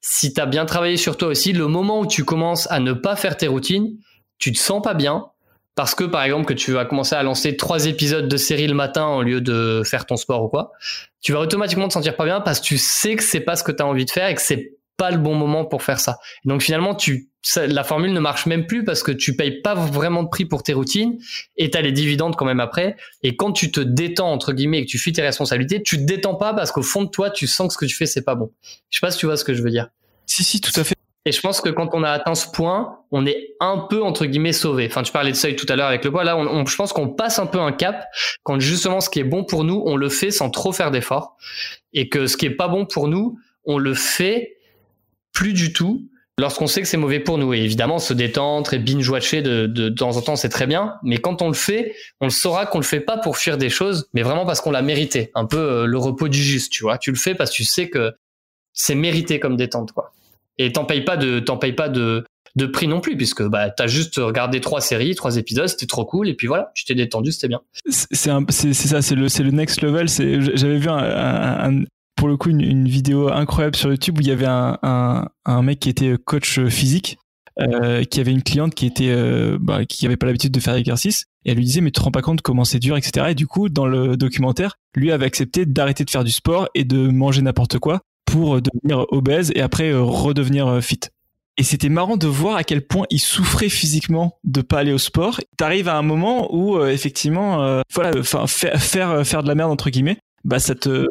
si 0.02 0.34
tu 0.34 0.42
as 0.42 0.46
bien 0.46 0.66
travaillé 0.66 0.98
sur 0.98 1.18
toi 1.18 1.30
aussi, 1.30 1.54
le 1.54 1.68
moment 1.68 2.00
où 2.00 2.08
tu 2.08 2.24
commences 2.24 2.70
à 2.72 2.80
ne 2.80 2.94
pas 2.94 3.16
faire 3.16 3.38
tes 3.38 3.48
routines, 3.48 3.98
tu 4.38 4.52
te 4.52 4.58
sens 4.58 4.82
pas 4.82 4.94
bien 4.94 5.26
parce 5.76 5.94
que 5.94 6.06
par 6.06 6.24
exemple 6.24 6.46
que 6.46 6.54
tu 6.54 6.72
vas 6.72 6.86
commencer 6.86 7.16
à 7.16 7.24
lancer 7.24 7.58
trois 7.58 7.86
épisodes 7.86 8.28
de 8.28 8.38
série 8.38 8.68
le 8.68 8.74
matin 8.74 9.08
au 9.08 9.24
lieu 9.24 9.42
de 9.42 9.82
faire 9.86 10.06
ton 10.06 10.16
sport 10.16 10.44
ou 10.44 10.48
quoi, 10.48 10.72
tu 11.22 11.34
vas 11.34 11.40
automatiquement 11.40 11.88
te 11.88 11.94
sentir 11.94 12.16
pas 12.16 12.24
bien 12.24 12.40
parce 12.40 12.62
que 12.62 12.66
tu 12.66 12.78
sais 12.78 13.16
que 13.16 13.24
c'est 13.24 13.42
pas 13.42 13.56
ce 13.56 13.64
que 13.64 13.74
tu 13.74 13.84
as 13.84 13.86
envie 13.86 14.06
de 14.06 14.12
faire 14.12 14.30
et 14.30 14.36
que 14.36 14.42
c'est 14.42 14.75
pas 14.98 15.12
le 15.12 15.18
bon 15.18 15.36
moment 15.36 15.66
pour 15.66 15.84
faire 15.84 16.00
ça. 16.00 16.18
Donc 16.46 16.62
finalement, 16.62 16.96
tu, 16.96 17.30
la 17.56 17.84
formule 17.84 18.14
ne 18.14 18.20
marche 18.20 18.46
même 18.46 18.66
plus 18.66 18.84
parce 18.84 19.04
que 19.04 19.12
tu 19.12 19.36
payes 19.36 19.62
pas 19.62 19.76
vraiment 19.76 20.24
de 20.24 20.30
prix 20.30 20.46
pour 20.46 20.64
tes 20.64 20.74
routines 20.74 21.18
et 21.58 21.70
tu 21.70 21.78
as 21.78 21.82
les 21.82 21.92
dividendes 21.92 22.36
quand 22.36 22.46
même 22.46 22.60
après. 22.60 22.96
Et 23.24 23.36
quand 23.36 23.52
tu 23.52 23.72
te 23.72 23.80
détends, 23.80 24.32
entre 24.32 24.54
guillemets, 24.54 24.80
et 24.80 24.86
que 24.86 24.90
tu 24.90 24.98
fuis 24.98 25.14
tes 25.14 25.22
responsabilités, 25.22 25.84
tu 25.84 25.98
te 25.98 26.04
détends 26.04 26.36
pas 26.36 26.54
parce 26.54 26.72
qu'au 26.72 26.82
fond 26.82 27.04
de 27.04 27.10
toi, 27.10 27.30
tu 27.30 27.48
sens 27.48 27.68
que 27.68 27.74
ce 27.74 27.78
que 27.78 27.86
tu 27.86 27.96
fais, 27.96 28.06
c'est 28.06 28.24
pas 28.24 28.36
bon. 28.36 28.52
Je 28.90 28.98
sais 28.98 29.02
pas 29.02 29.12
si 29.12 29.20
tu 29.20 29.26
vois 29.26 29.38
ce 29.38 29.44
que 29.44 29.54
je 29.54 29.62
veux 29.62 29.72
dire. 29.72 29.90
Si, 30.26 30.44
si, 30.44 30.60
tout 30.62 30.72
à 30.80 30.84
fait. 30.84 30.96
Et 31.28 31.32
je 31.32 31.42
pense 31.42 31.60
que 31.60 31.70
quand 31.70 31.90
on 31.94 32.04
a 32.04 32.12
atteint 32.12 32.36
ce 32.36 32.48
point, 32.48 33.00
on 33.12 33.26
est 33.26 33.56
un 33.60 33.80
peu 33.90 34.04
entre 34.04 34.26
guillemets 34.26 34.54
sauvé. 34.54 34.86
Enfin, 34.88 35.02
tu 35.02 35.12
parlais 35.12 35.32
de 35.32 35.36
seuil 35.36 35.56
tout 35.56 35.66
à 35.70 35.76
l'heure 35.76 35.88
avec 35.88 36.06
le 36.06 36.12
poids. 36.12 36.24
Là, 36.24 36.38
on, 36.38 36.66
je 36.68 36.76
pense 36.76 36.94
qu'on 36.94 37.10
passe 37.10 37.40
un 37.40 37.48
peu 37.48 37.60
un 37.60 37.72
cap 37.72 38.06
quand 38.44 38.60
justement 38.60 39.02
ce 39.02 39.10
qui 39.10 39.20
est 39.20 39.24
bon 39.24 39.44
pour 39.44 39.64
nous, 39.64 39.82
on 39.88 39.96
le 39.96 40.10
fait 40.10 40.30
sans 40.30 40.52
trop 40.52 40.72
faire 40.72 40.92
d'efforts, 40.92 41.36
et 41.94 42.10
que 42.10 42.28
ce 42.28 42.38
qui 42.38 42.46
est 42.46 42.56
pas 42.56 42.68
bon 42.68 42.86
pour 42.86 43.08
nous, 43.08 43.40
on 43.64 43.80
le 43.80 43.96
fait 43.96 44.55
plus 45.36 45.54
du 45.54 45.72
tout 45.74 46.10
lorsqu'on 46.38 46.68
sait 46.68 46.82
que 46.82 46.88
c'est 46.88 46.98
mauvais 46.98 47.20
pour 47.20 47.38
nous. 47.38 47.54
Et 47.54 47.60
évidemment, 47.60 48.00
se 48.00 48.14
détendre 48.14 48.74
et 48.74 48.80
binge-watcher 48.80 49.42
de, 49.42 49.68
de, 49.68 49.90
de, 49.90 49.96
temps 49.96 50.18
en 50.18 50.22
temps, 50.22 50.36
c'est 50.36 50.50
très 50.50 50.68
bien. 50.68 50.96
Mais 51.04 51.18
quand 51.18 51.42
on 51.42 51.48
le 51.48 51.54
fait, 51.54 51.96
on 52.22 52.26
le 52.26 52.32
saura 52.32 52.66
qu'on 52.66 52.80
le 52.80 52.84
fait 52.84 53.00
pas 53.00 53.18
pour 53.18 53.38
fuir 53.38 53.58
des 53.58 53.70
choses, 53.70 54.10
mais 54.14 54.24
vraiment 54.24 54.46
parce 54.46 54.62
qu'on 54.62 54.72
l'a 54.72 54.82
mérité. 54.82 55.32
Un 55.36 55.46
peu 55.46 55.58
euh, 55.58 55.86
le 55.86 55.98
repos 55.98 56.28
du 56.28 56.42
juste, 56.42 56.72
tu 56.72 56.84
vois. 56.84 56.98
Tu 56.98 57.12
le 57.12 57.18
fais 57.18 57.36
parce 57.36 57.52
que 57.52 57.56
tu 57.56 57.66
sais 57.66 57.90
que 57.90 58.14
c'est 58.74 58.96
mérité 58.96 59.40
comme 59.40 59.56
détente, 59.56 59.92
quoi. 59.92 60.14
Et 60.58 60.72
t'en 60.72 60.86
payes 60.86 61.04
pas 61.04 61.18
de, 61.18 61.40
t'en 61.40 61.58
payes 61.58 61.74
pas 61.74 61.90
de, 61.90 62.26
de 62.56 62.66
prix 62.66 62.88
non 62.88 63.02
plus, 63.02 63.18
puisque 63.18 63.44
bah 63.44 63.70
t'as 63.70 63.88
juste 63.88 64.16
regardé 64.16 64.62
trois 64.62 64.80
séries, 64.80 65.16
trois 65.16 65.38
épisodes, 65.38 65.68
c'était 65.68 65.86
trop 65.86 66.06
cool, 66.06 66.30
et 66.30 66.34
puis 66.34 66.48
voilà, 66.48 66.72
tu 66.74 66.86
t'es 66.86 66.96
détendu, 66.96 67.34
c'était 67.34 67.50
bien. 67.50 67.62
C'est 67.90 68.30
ça, 68.30 69.02
c'est 69.02 69.16
le 69.16 69.44
le 69.44 69.52
next 69.52 69.82
level. 69.82 70.08
J'avais 70.08 70.78
vu 70.78 70.90
un, 70.90 70.98
un, 70.98 71.84
pour 72.26 72.32
le 72.32 72.38
coup 72.38 72.50
une, 72.50 72.88
vidéo 72.88 73.32
incroyable 73.32 73.76
sur 73.76 73.92
YouTube 73.92 74.18
où 74.18 74.22
il 74.22 74.28
y 74.28 74.32
avait 74.32 74.48
un, 74.48 74.80
un, 75.46 75.62
mec 75.62 75.80
qui 75.80 75.90
était 75.90 76.16
coach 76.18 76.60
physique. 76.70 77.20
Euh, 77.62 78.04
qui 78.04 78.20
avait 78.20 78.32
une 78.32 78.42
cliente 78.42 78.76
qui 78.76 78.86
était 78.86 79.12
euh, 79.12 79.58
bah, 79.62 79.86
qui 79.86 80.06
avait 80.06 80.18
pas 80.18 80.26
l'habitude 80.26 80.52
de 80.52 80.60
faire 80.60 80.74
l'exercice 80.74 81.28
et 81.46 81.52
elle 81.52 81.58
lui 81.58 81.64
disait 81.64 81.80
mais 81.80 81.90
tu 81.90 82.00
te 82.00 82.04
rends 82.04 82.12
pas 82.12 82.22
compte 82.22 82.42
comment 82.42 82.66
c'est 82.66 82.80
dur 82.80 82.98
etc 82.98 83.28
et 83.30 83.34
du 83.34 83.48
coup 83.48 83.70
dans 83.70 83.86
le 83.86 84.18
documentaire 84.18 84.76
lui 84.94 85.10
avait 85.10 85.26
accepté 85.26 85.66
d'arrêter 85.66 86.04
de 86.04 86.10
faire 86.10 86.26
du 86.26 86.32
sport 86.32 86.68
et 86.76 86.84
de 86.84 87.08
manger 87.08 87.42
n'importe 87.42 87.80
quoi 87.80 88.02
pour 88.26 88.62
devenir 88.62 89.06
obèse 89.08 89.54
et 89.56 89.62
après 89.62 89.90
euh, 89.90 90.02
redevenir 90.02 90.68
euh, 90.68 90.82
fit 90.82 91.00
et 91.56 91.64
c'était 91.64 91.88
marrant 91.88 92.18
de 92.18 92.28
voir 92.28 92.58
à 92.58 92.66
quel 92.66 92.86
point 92.86 93.06
il 93.10 93.22
souffrait 93.22 93.70
physiquement 93.70 94.38
de 94.44 94.60
pas 94.60 94.80
aller 94.80 94.92
au 94.92 94.98
sport. 94.98 95.40
T'arrives 95.56 95.88
à 95.88 95.96
un 95.96 96.02
moment 96.02 96.54
où 96.54 96.76
euh, 96.76 96.90
effectivement, 96.90 97.82
voilà, 97.94 98.20
enfin 98.20 98.46
faire, 98.48 98.82
faire 98.82 99.26
faire 99.26 99.44
de 99.44 99.48
la 99.48 99.56
merde 99.56 99.72
entre 99.72 99.90
guillemets, 99.90 100.18
bah 100.44 100.60
ça 100.60 100.76
te 100.76 101.08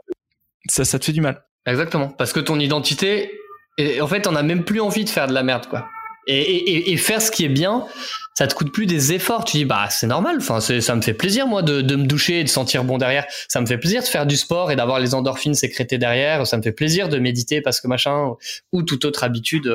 ça, 0.69 0.85
ça 0.85 0.99
te 0.99 1.05
fait 1.05 1.12
du 1.12 1.21
mal. 1.21 1.45
Exactement. 1.67 2.09
Parce 2.09 2.33
que 2.33 2.41
ton 2.41 2.59
identité, 2.61 3.41
et 3.79 4.01
en 4.01 4.07
fait, 4.07 4.27
on 4.27 4.37
a 4.37 4.43
même 4.43 4.65
plus 4.65 4.81
envie 4.81 5.05
de 5.05 5.11
faire 5.11 5.27
de 5.27 5.33
la 5.33 5.43
merde, 5.43 5.67
quoi. 5.67 5.89
Et, 6.27 6.41
et, 6.41 6.93
et, 6.93 6.97
faire 6.97 7.21
ce 7.21 7.31
qui 7.31 7.45
est 7.45 7.51
bien, 7.51 7.85
ça 8.33 8.47
te 8.47 8.55
coûte 8.55 8.73
plus 8.73 8.87
des 8.87 9.12
efforts. 9.12 9.45
Tu 9.45 9.59
dis, 9.59 9.65
bah, 9.67 9.89
c'est 9.91 10.07
normal. 10.07 10.37
Enfin, 10.39 10.59
ça 10.61 10.95
me 10.95 11.03
fait 11.03 11.12
plaisir, 11.12 11.47
moi, 11.47 11.61
de, 11.61 11.83
de 11.83 11.97
me 11.97 12.07
doucher 12.07 12.41
et 12.41 12.45
de 12.45 12.49
sentir 12.49 12.83
bon 12.83 12.97
derrière. 12.97 13.27
Ça 13.49 13.61
me 13.61 13.67
fait 13.67 13.77
plaisir 13.77 14.03
de 14.03 14.07
faire 14.07 14.25
du 14.25 14.39
sport 14.39 14.71
et 14.71 14.77
d'avoir 14.77 15.01
les 15.01 15.15
endorphines 15.15 15.55
sécrétées 15.55 15.99
derrière. 15.99 16.47
Ça 16.47 16.57
me 16.57 16.62
fait 16.62 16.73
plaisir 16.73 17.11
de 17.11 17.19
méditer 17.19 17.61
parce 17.61 17.79
que 17.79 17.89
machin, 17.89 18.33
ou 18.73 18.83
toute 18.83 19.05
autre 19.05 19.23
habitude 19.23 19.71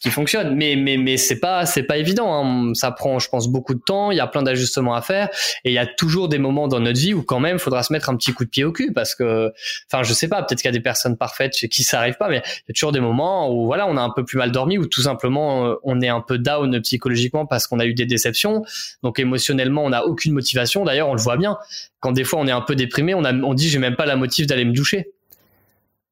qui 0.00 0.10
fonctionne. 0.10 0.54
Mais 0.54 0.76
mais 0.76 0.96
mais 0.96 1.16
c'est 1.16 1.40
pas 1.40 1.66
c'est 1.66 1.82
pas 1.82 1.96
évident. 1.98 2.32
Hein. 2.32 2.72
Ça 2.74 2.90
prend, 2.90 3.18
je 3.18 3.28
pense, 3.28 3.48
beaucoup 3.48 3.74
de 3.74 3.80
temps. 3.80 4.10
Il 4.10 4.16
y 4.16 4.20
a 4.20 4.26
plein 4.26 4.42
d'ajustements 4.42 4.94
à 4.94 5.02
faire 5.02 5.28
et 5.64 5.70
il 5.70 5.72
y 5.72 5.78
a 5.78 5.86
toujours 5.86 6.28
des 6.28 6.38
moments 6.38 6.68
dans 6.68 6.80
notre 6.80 6.98
vie 6.98 7.14
où 7.14 7.22
quand 7.22 7.40
même 7.40 7.58
faudra 7.58 7.82
se 7.82 7.92
mettre 7.92 8.10
un 8.10 8.16
petit 8.16 8.32
coup 8.32 8.44
de 8.44 8.50
pied 8.50 8.64
au 8.64 8.72
cul 8.72 8.92
parce 8.92 9.14
que, 9.14 9.52
enfin, 9.90 10.02
je 10.02 10.12
sais 10.12 10.28
pas. 10.28 10.42
Peut-être 10.42 10.60
qu'il 10.60 10.68
y 10.68 10.74
a 10.74 10.76
des 10.76 10.80
personnes 10.80 11.16
parfaites 11.16 11.56
chez 11.56 11.68
qui 11.68 11.82
ça 11.82 11.98
arrive 11.98 12.16
pas, 12.16 12.28
mais 12.28 12.42
il 12.44 12.68
y 12.68 12.72
a 12.72 12.74
toujours 12.74 12.92
des 12.92 13.00
moments 13.00 13.52
où 13.52 13.66
voilà, 13.66 13.86
on 13.86 13.96
a 13.96 14.02
un 14.02 14.10
peu 14.10 14.24
plus 14.24 14.38
mal 14.38 14.52
dormi 14.52 14.78
ou 14.78 14.86
tout 14.86 15.02
simplement 15.02 15.66
euh, 15.66 15.74
on 15.82 16.00
est 16.00 16.08
un 16.08 16.20
peu 16.20 16.38
down 16.38 16.80
psychologiquement 16.80 17.46
parce 17.46 17.66
qu'on 17.66 17.78
a 17.78 17.86
eu 17.86 17.94
des 17.94 18.06
déceptions. 18.06 18.62
Donc 19.02 19.18
émotionnellement, 19.18 19.84
on 19.84 19.90
n'a 19.90 20.04
aucune 20.04 20.32
motivation. 20.32 20.84
D'ailleurs, 20.84 21.08
on 21.08 21.14
le 21.14 21.20
voit 21.20 21.36
bien. 21.36 21.58
Quand 22.00 22.12
des 22.12 22.24
fois 22.24 22.38
on 22.40 22.46
est 22.46 22.52
un 22.52 22.60
peu 22.60 22.76
déprimé, 22.76 23.14
on 23.14 23.24
a 23.24 23.32
on 23.32 23.54
dit 23.54 23.68
j'ai 23.68 23.78
même 23.78 23.96
pas 23.96 24.06
la 24.06 24.16
motive 24.16 24.46
d'aller 24.46 24.64
me 24.64 24.72
doucher 24.72 25.12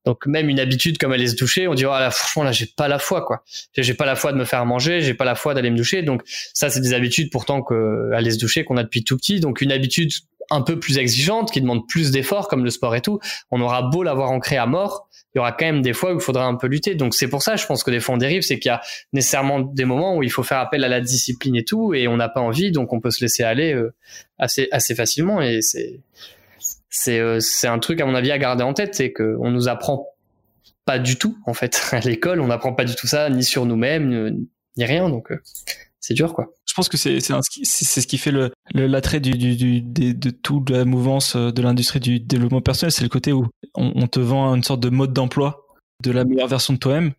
donc 0.07 0.25
même 0.27 0.49
une 0.49 0.61
habitude 0.61 0.99
comme 0.99 1.13
aller 1.13 1.27
se 1.27 1.35
doucher, 1.35 1.67
on 1.67 1.75
dit 1.75 1.85
oh 1.85 1.91
là 1.91 2.11
franchement 2.13 2.45
là 2.45 2.53
j'ai 2.53 2.67
pas 2.67 2.87
la 2.87 3.01
foi 3.01 3.23
quoi. 3.23 3.43
J'ai 3.77 3.95
pas 3.95 4.07
la 4.07 4.15
foi 4.15 4.33
de 4.33 4.39
me 4.39 4.45
faire 4.45 4.65
manger, 4.65 5.01
j'ai 5.01 5.15
pas 5.15 5.25
la 5.25 5.35
foi 5.35 5.53
d'aller 5.53 5.71
me 5.71 5.77
doucher. 5.77 6.03
Donc 6.03 6.23
ça 6.55 6.71
c'est 6.71 6.81
des 6.81 6.95
habitudes 6.95 7.31
pourtant 7.31 7.61
que 7.61 8.13
aller 8.15 8.31
se 8.31 8.39
doucher 8.39 8.65
qu'on 8.65 8.77
a 8.77 8.85
depuis 8.85 9.03
tout 9.03 9.17
petit. 9.17 9.41
Donc 9.41 9.61
une 9.61 9.73
habitude 9.73 10.13
un 10.49 10.63
peu 10.63 10.79
plus 10.79 10.99
exigeante 10.99 11.51
qui 11.51 11.61
demande 11.61 11.89
plus 11.89 12.13
d'efforts 12.13 12.47
comme 12.47 12.63
le 12.63 12.71
sport 12.71 12.95
et 12.95 13.01
tout. 13.01 13.19
On 13.51 13.61
aura 13.61 13.83
beau 13.83 14.05
l'avoir 14.05 14.31
ancré 14.31 14.57
à 14.57 14.67
mort, 14.67 15.09
il 15.35 15.39
y 15.39 15.41
aura 15.41 15.51
quand 15.51 15.67
même 15.67 15.83
des 15.83 15.93
fois 15.93 16.13
où 16.13 16.19
il 16.19 16.23
faudra 16.23 16.45
un 16.45 16.55
peu 16.55 16.69
lutter. 16.69 16.95
Donc 16.95 17.13
c'est 17.17 17.29
pour 17.29 17.43
ça 17.43 17.57
je 17.57 17.67
pense 17.67 17.83
que 17.83 17.91
des 17.91 17.99
fois 17.99 18.15
on 18.15 18.19
dérive, 18.19 18.43
c'est 18.43 18.61
qu'il 18.61 18.69
y 18.69 18.73
a 18.73 18.81
nécessairement 19.13 19.59
des 19.59 19.85
moments 19.85 20.17
où 20.17 20.23
il 20.23 20.31
faut 20.31 20.45
faire 20.45 20.59
appel 20.59 20.85
à 20.85 20.89
la 20.89 21.01
discipline 21.01 21.57
et 21.57 21.65
tout 21.65 21.95
et 21.95 22.07
on 22.07 22.17
n'a 22.17 22.29
pas 22.29 22.41
envie 22.41 22.71
donc 22.71 22.93
on 22.93 23.01
peut 23.01 23.11
se 23.11 23.23
laisser 23.23 23.43
aller 23.43 23.75
euh, 23.75 23.93
assez 24.39 24.69
assez 24.71 24.95
facilement 24.95 25.43
et 25.43 25.63
c'est 25.63 25.99
c'est 26.97 27.19
euh, 27.21 27.41
c'est 27.41 27.69
un 27.69 27.79
truc 27.79 28.01
à 28.01 28.07
mon 28.07 28.15
avis 28.15 28.31
à 28.31 28.39
garder 28.39 28.65
en 28.65 28.73
tête, 28.73 28.95
c'est 28.95 29.13
que 29.13 29.37
on 29.41 29.51
nous 29.51 29.69
apprend 29.69 30.09
pas 30.85 30.99
du 30.99 31.17
tout 31.17 31.37
en 31.47 31.55
fait 31.55 31.89
à 31.93 32.01
l'école, 32.01 32.41
on 32.41 32.47
n'apprend 32.47 32.73
pas 32.73 32.85
du 32.85 32.95
tout 32.95 33.07
ça 33.07 33.29
ni 33.31 33.45
sur 33.45 33.67
nous-mêmes 33.67 34.47
ni 34.77 34.85
rien, 34.85 35.09
donc 35.09 35.31
euh, 35.31 35.41
c'est 36.01 36.15
dur 36.15 36.35
quoi. 36.35 36.53
Je 36.67 36.75
pense 36.75 36.89
que 36.89 36.97
c'est 36.97 37.21
ce 37.21 38.07
qui 38.07 38.19
fait 38.19 38.31
le 38.31 38.53
l'attrait 38.75 39.21
du, 39.21 39.33
du 39.33 39.81
de, 39.81 40.13
de 40.13 40.31
toute 40.31 40.71
la 40.71 40.85
mouvance 40.85 41.37
euh, 41.37 41.51
de 41.51 41.63
l'industrie 41.63 42.01
du 42.01 42.21
développement 42.21 42.61
personnel, 42.61 42.93
c'est 42.93 43.03
le 43.03 43.09
côté 43.09 43.33
où 43.33 43.47
on, 43.75 43.93
on, 43.95 44.07
te 44.07 44.21
vend 44.21 44.55
une 44.55 44.63
sorte 44.63 44.81
de 44.81 44.91
mode 44.91 45.13
d'emploi 45.13 45.67
de 46.03 46.11
la 46.11 46.25
meilleure 46.25 46.49
version 46.49 46.75
de 46.75 46.79
toi-même 46.79 47.13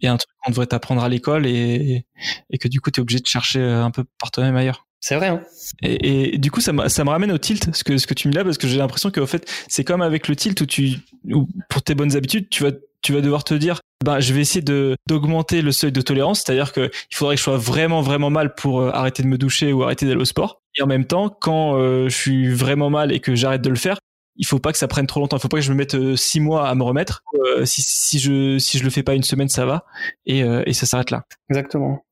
et 0.00 0.08
un 0.08 0.16
truc 0.16 0.30
qu'on 0.44 0.50
devrait 0.50 0.66
t'apprendre 0.66 1.02
à 1.04 1.08
l'école 1.08 1.46
et, 1.46 2.04
et 2.50 2.58
que 2.58 2.68
du 2.68 2.80
coup 2.80 2.90
tu 2.90 3.00
es 3.00 3.02
obligé 3.02 3.20
de 3.20 3.26
chercher 3.26 3.62
un 3.62 3.90
peu 3.90 4.04
par 4.18 4.30
toi-même 4.30 4.56
ailleurs. 4.56 4.83
C'est 5.04 5.16
vrai. 5.16 5.26
Hein 5.28 5.42
et, 5.82 6.34
et, 6.34 6.38
du 6.38 6.50
coup, 6.50 6.62
ça, 6.62 6.72
ça 6.88 7.04
me 7.04 7.10
ramène 7.10 7.30
au 7.30 7.36
tilt, 7.36 7.76
ce 7.76 7.84
que, 7.84 7.98
ce 7.98 8.06
que 8.06 8.14
tu 8.14 8.26
me 8.26 8.32
dis 8.32 8.38
là, 8.38 8.42
parce 8.42 8.56
que 8.56 8.66
j'ai 8.66 8.78
l'impression 8.78 9.10
qu'en 9.10 9.26
fait, 9.26 9.46
c'est 9.68 9.84
comme 9.84 10.00
avec 10.00 10.28
le 10.28 10.34
tilt 10.34 10.58
où 10.62 10.64
tu, 10.64 10.94
où 11.30 11.46
pour 11.68 11.82
tes 11.82 11.94
bonnes 11.94 12.16
habitudes, 12.16 12.48
tu 12.48 12.62
vas, 12.62 12.70
tu 13.02 13.12
vas 13.12 13.20
devoir 13.20 13.44
te 13.44 13.52
dire, 13.52 13.80
bah, 14.02 14.20
je 14.20 14.32
vais 14.32 14.40
essayer 14.40 14.62
de 14.62 14.96
d'augmenter 15.06 15.60
le 15.60 15.72
seuil 15.72 15.92
de 15.92 16.00
tolérance, 16.00 16.40
c'est-à-dire 16.40 16.72
que 16.72 16.90
il 17.10 17.14
faudrait 17.14 17.34
que 17.34 17.40
je 17.40 17.44
sois 17.44 17.58
vraiment 17.58 18.00
vraiment 18.00 18.30
mal 18.30 18.54
pour 18.54 18.80
euh, 18.80 18.92
arrêter 18.94 19.22
de 19.22 19.28
me 19.28 19.36
doucher 19.36 19.74
ou 19.74 19.82
arrêter 19.82 20.06
d'aller 20.06 20.22
au 20.22 20.24
sport. 20.24 20.62
Et 20.78 20.82
en 20.82 20.86
même 20.86 21.04
temps, 21.04 21.28
quand 21.28 21.76
euh, 21.76 22.08
je 22.08 22.16
suis 22.16 22.48
vraiment 22.48 22.88
mal 22.88 23.12
et 23.12 23.20
que 23.20 23.34
j'arrête 23.34 23.60
de 23.60 23.68
le 23.68 23.76
faire, 23.76 23.98
il 24.36 24.46
faut 24.46 24.58
pas 24.58 24.72
que 24.72 24.78
ça 24.78 24.88
prenne 24.88 25.06
trop 25.06 25.20
longtemps. 25.20 25.36
Il 25.36 25.40
faut 25.40 25.48
pas 25.48 25.58
que 25.58 25.64
je 25.64 25.70
me 25.70 25.76
mette 25.76 25.96
euh, 25.96 26.16
six 26.16 26.40
mois 26.40 26.66
à 26.66 26.74
me 26.74 26.82
remettre. 26.82 27.22
si, 27.64 27.82
si 27.82 28.18
je 28.18 28.56
si 28.58 28.78
je 28.78 28.84
le 28.84 28.88
fais 28.88 29.02
pas 29.02 29.12
une 29.14 29.22
semaine, 29.22 29.50
ça 29.50 29.66
va 29.66 29.84
et, 30.24 30.40
et 30.40 30.72
ça 30.72 30.86
s'arrête 30.86 31.10
là. 31.10 31.24
Exactement. 31.50 32.02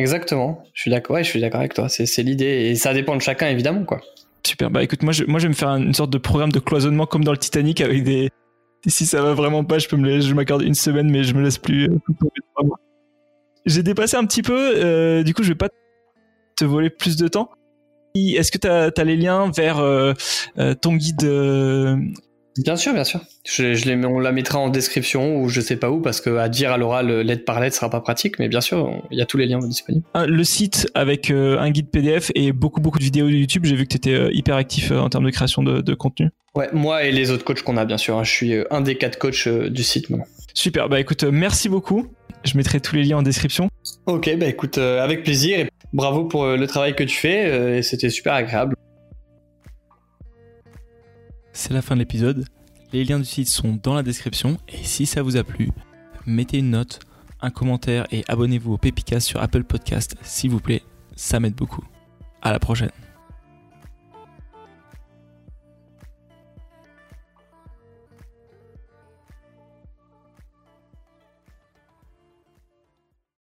Exactement. 0.00 0.62
Je 0.72 0.80
suis 0.80 0.90
d'accord. 0.90 1.16
Ouais, 1.16 1.24
je 1.24 1.28
suis 1.28 1.40
d'accord 1.40 1.60
avec 1.60 1.74
toi. 1.74 1.88
C'est 1.88 2.22
l'idée 2.22 2.70
et 2.70 2.74
ça 2.74 2.94
dépend 2.94 3.16
de 3.16 3.20
chacun 3.20 3.48
évidemment 3.48 3.84
quoi. 3.84 4.00
Super. 4.46 4.70
Bah 4.70 4.82
écoute, 4.82 5.02
moi 5.02 5.12
je, 5.12 5.24
moi 5.24 5.38
je 5.38 5.44
vais 5.44 5.50
me 5.50 5.54
faire 5.54 5.68
une 5.68 5.92
sorte 5.92 6.10
de 6.10 6.18
programme 6.18 6.50
de 6.50 6.58
cloisonnement 6.58 7.04
comme 7.04 7.22
dans 7.22 7.32
le 7.32 7.38
Titanic 7.38 7.82
avec 7.82 8.02
des 8.02 8.30
si 8.86 9.04
ça 9.04 9.20
va 9.20 9.34
vraiment 9.34 9.62
pas, 9.62 9.78
je 9.78 9.88
peux 9.88 9.96
me 9.96 10.20
je 10.20 10.34
m'accorde 10.34 10.62
une 10.62 10.74
semaine, 10.74 11.10
mais 11.10 11.22
je 11.22 11.34
me 11.34 11.42
laisse 11.42 11.58
plus 11.58 11.90
euh, 11.90 12.68
J'ai 13.66 13.82
dépassé 13.82 14.16
un 14.16 14.24
petit 14.24 14.42
peu, 14.42 14.72
euh, 14.76 15.22
du 15.22 15.34
coup, 15.34 15.42
je 15.42 15.50
vais 15.50 15.54
pas 15.54 15.68
te 16.56 16.64
voler 16.64 16.88
plus 16.88 17.16
de 17.16 17.28
temps. 17.28 17.50
Est-ce 18.14 18.50
que 18.50 18.56
tu 18.56 18.66
as, 18.66 19.04
les 19.04 19.16
liens 19.16 19.50
vers 19.54 19.78
euh, 19.78 20.14
ton 20.80 20.94
guide 20.94 21.22
Bien 22.62 22.76
sûr, 22.76 22.92
bien 22.92 23.04
sûr. 23.04 23.20
Je, 23.44 23.74
je, 23.74 23.84
les, 23.86 24.04
on 24.04 24.18
la 24.18 24.32
mettra 24.32 24.58
en 24.58 24.68
description 24.68 25.40
ou 25.40 25.48
je 25.48 25.60
sais 25.60 25.76
pas 25.76 25.90
où 25.90 26.00
parce 26.00 26.20
que 26.20 26.36
à 26.36 26.48
dire 26.48 26.72
à 26.72 26.78
l'oral 26.78 27.20
lettre 27.20 27.44
par 27.44 27.60
lettre 27.60 27.76
sera 27.76 27.90
pas 27.90 28.00
pratique, 28.00 28.38
mais 28.38 28.48
bien 28.48 28.60
sûr, 28.60 28.90
il 29.10 29.18
y 29.18 29.22
a 29.22 29.26
tous 29.26 29.36
les 29.36 29.46
liens 29.46 29.58
disponibles. 29.58 30.04
Ah, 30.14 30.26
le 30.26 30.44
site 30.44 30.88
avec 30.94 31.30
un 31.30 31.70
guide 31.70 31.88
PDF 31.90 32.30
et 32.34 32.52
beaucoup 32.52 32.80
beaucoup 32.80 32.98
de 32.98 33.04
vidéos 33.04 33.26
de 33.28 33.34
YouTube. 33.34 33.64
J'ai 33.64 33.76
vu 33.76 33.84
que 33.84 33.90
tu 33.90 33.96
étais 33.96 34.34
hyper 34.34 34.56
actif 34.56 34.90
en 34.90 35.08
termes 35.08 35.24
de 35.24 35.30
création 35.30 35.62
de, 35.62 35.80
de 35.80 35.94
contenu. 35.94 36.30
Ouais, 36.54 36.68
moi 36.72 37.04
et 37.04 37.12
les 37.12 37.30
autres 37.30 37.44
coachs 37.44 37.62
qu'on 37.62 37.76
a, 37.76 37.84
bien 37.84 37.98
sûr. 37.98 38.18
Hein. 38.18 38.24
Je 38.24 38.30
suis 38.30 38.54
euh, 38.54 38.64
un 38.70 38.80
des 38.80 38.96
quatre 38.96 39.18
coachs 39.18 39.46
euh, 39.46 39.70
du 39.70 39.84
site 39.84 40.10
maintenant. 40.10 40.26
Super, 40.52 40.88
bah 40.88 40.98
écoute, 40.98 41.22
euh, 41.22 41.30
merci 41.30 41.68
beaucoup. 41.68 42.08
Je 42.44 42.56
mettrai 42.56 42.80
tous 42.80 42.96
les 42.96 43.04
liens 43.04 43.18
en 43.18 43.22
description. 43.22 43.68
Ok, 44.06 44.34
bah 44.36 44.46
écoute, 44.46 44.78
avec 44.78 45.22
plaisir 45.22 45.60
et 45.60 45.68
bravo 45.92 46.24
pour 46.24 46.46
le 46.46 46.66
travail 46.66 46.96
que 46.96 47.04
tu 47.04 47.16
fais. 47.16 47.78
et 47.78 47.82
C'était 47.82 48.08
super 48.08 48.32
agréable. 48.32 48.74
C'est 51.52 51.72
la 51.72 51.82
fin 51.82 51.94
de 51.94 52.00
l'épisode. 52.00 52.46
Les 52.92 53.04
liens 53.04 53.18
du 53.18 53.24
site 53.24 53.48
sont 53.48 53.78
dans 53.82 53.94
la 53.94 54.02
description. 54.02 54.58
Et 54.68 54.84
si 54.84 55.06
ça 55.06 55.22
vous 55.22 55.36
a 55.36 55.44
plu, 55.44 55.70
mettez 56.26 56.58
une 56.58 56.70
note, 56.70 57.00
un 57.40 57.50
commentaire 57.50 58.06
et 58.10 58.24
abonnez-vous 58.28 58.74
au 58.74 58.78
Pépicas 58.78 59.20
sur 59.20 59.40
Apple 59.42 59.64
Podcast, 59.64 60.16
s'il 60.22 60.50
vous 60.50 60.60
plaît. 60.60 60.82
Ça 61.16 61.40
m'aide 61.40 61.54
beaucoup. 61.54 61.84
À 62.42 62.52
la 62.52 62.58
prochaine. 62.58 62.90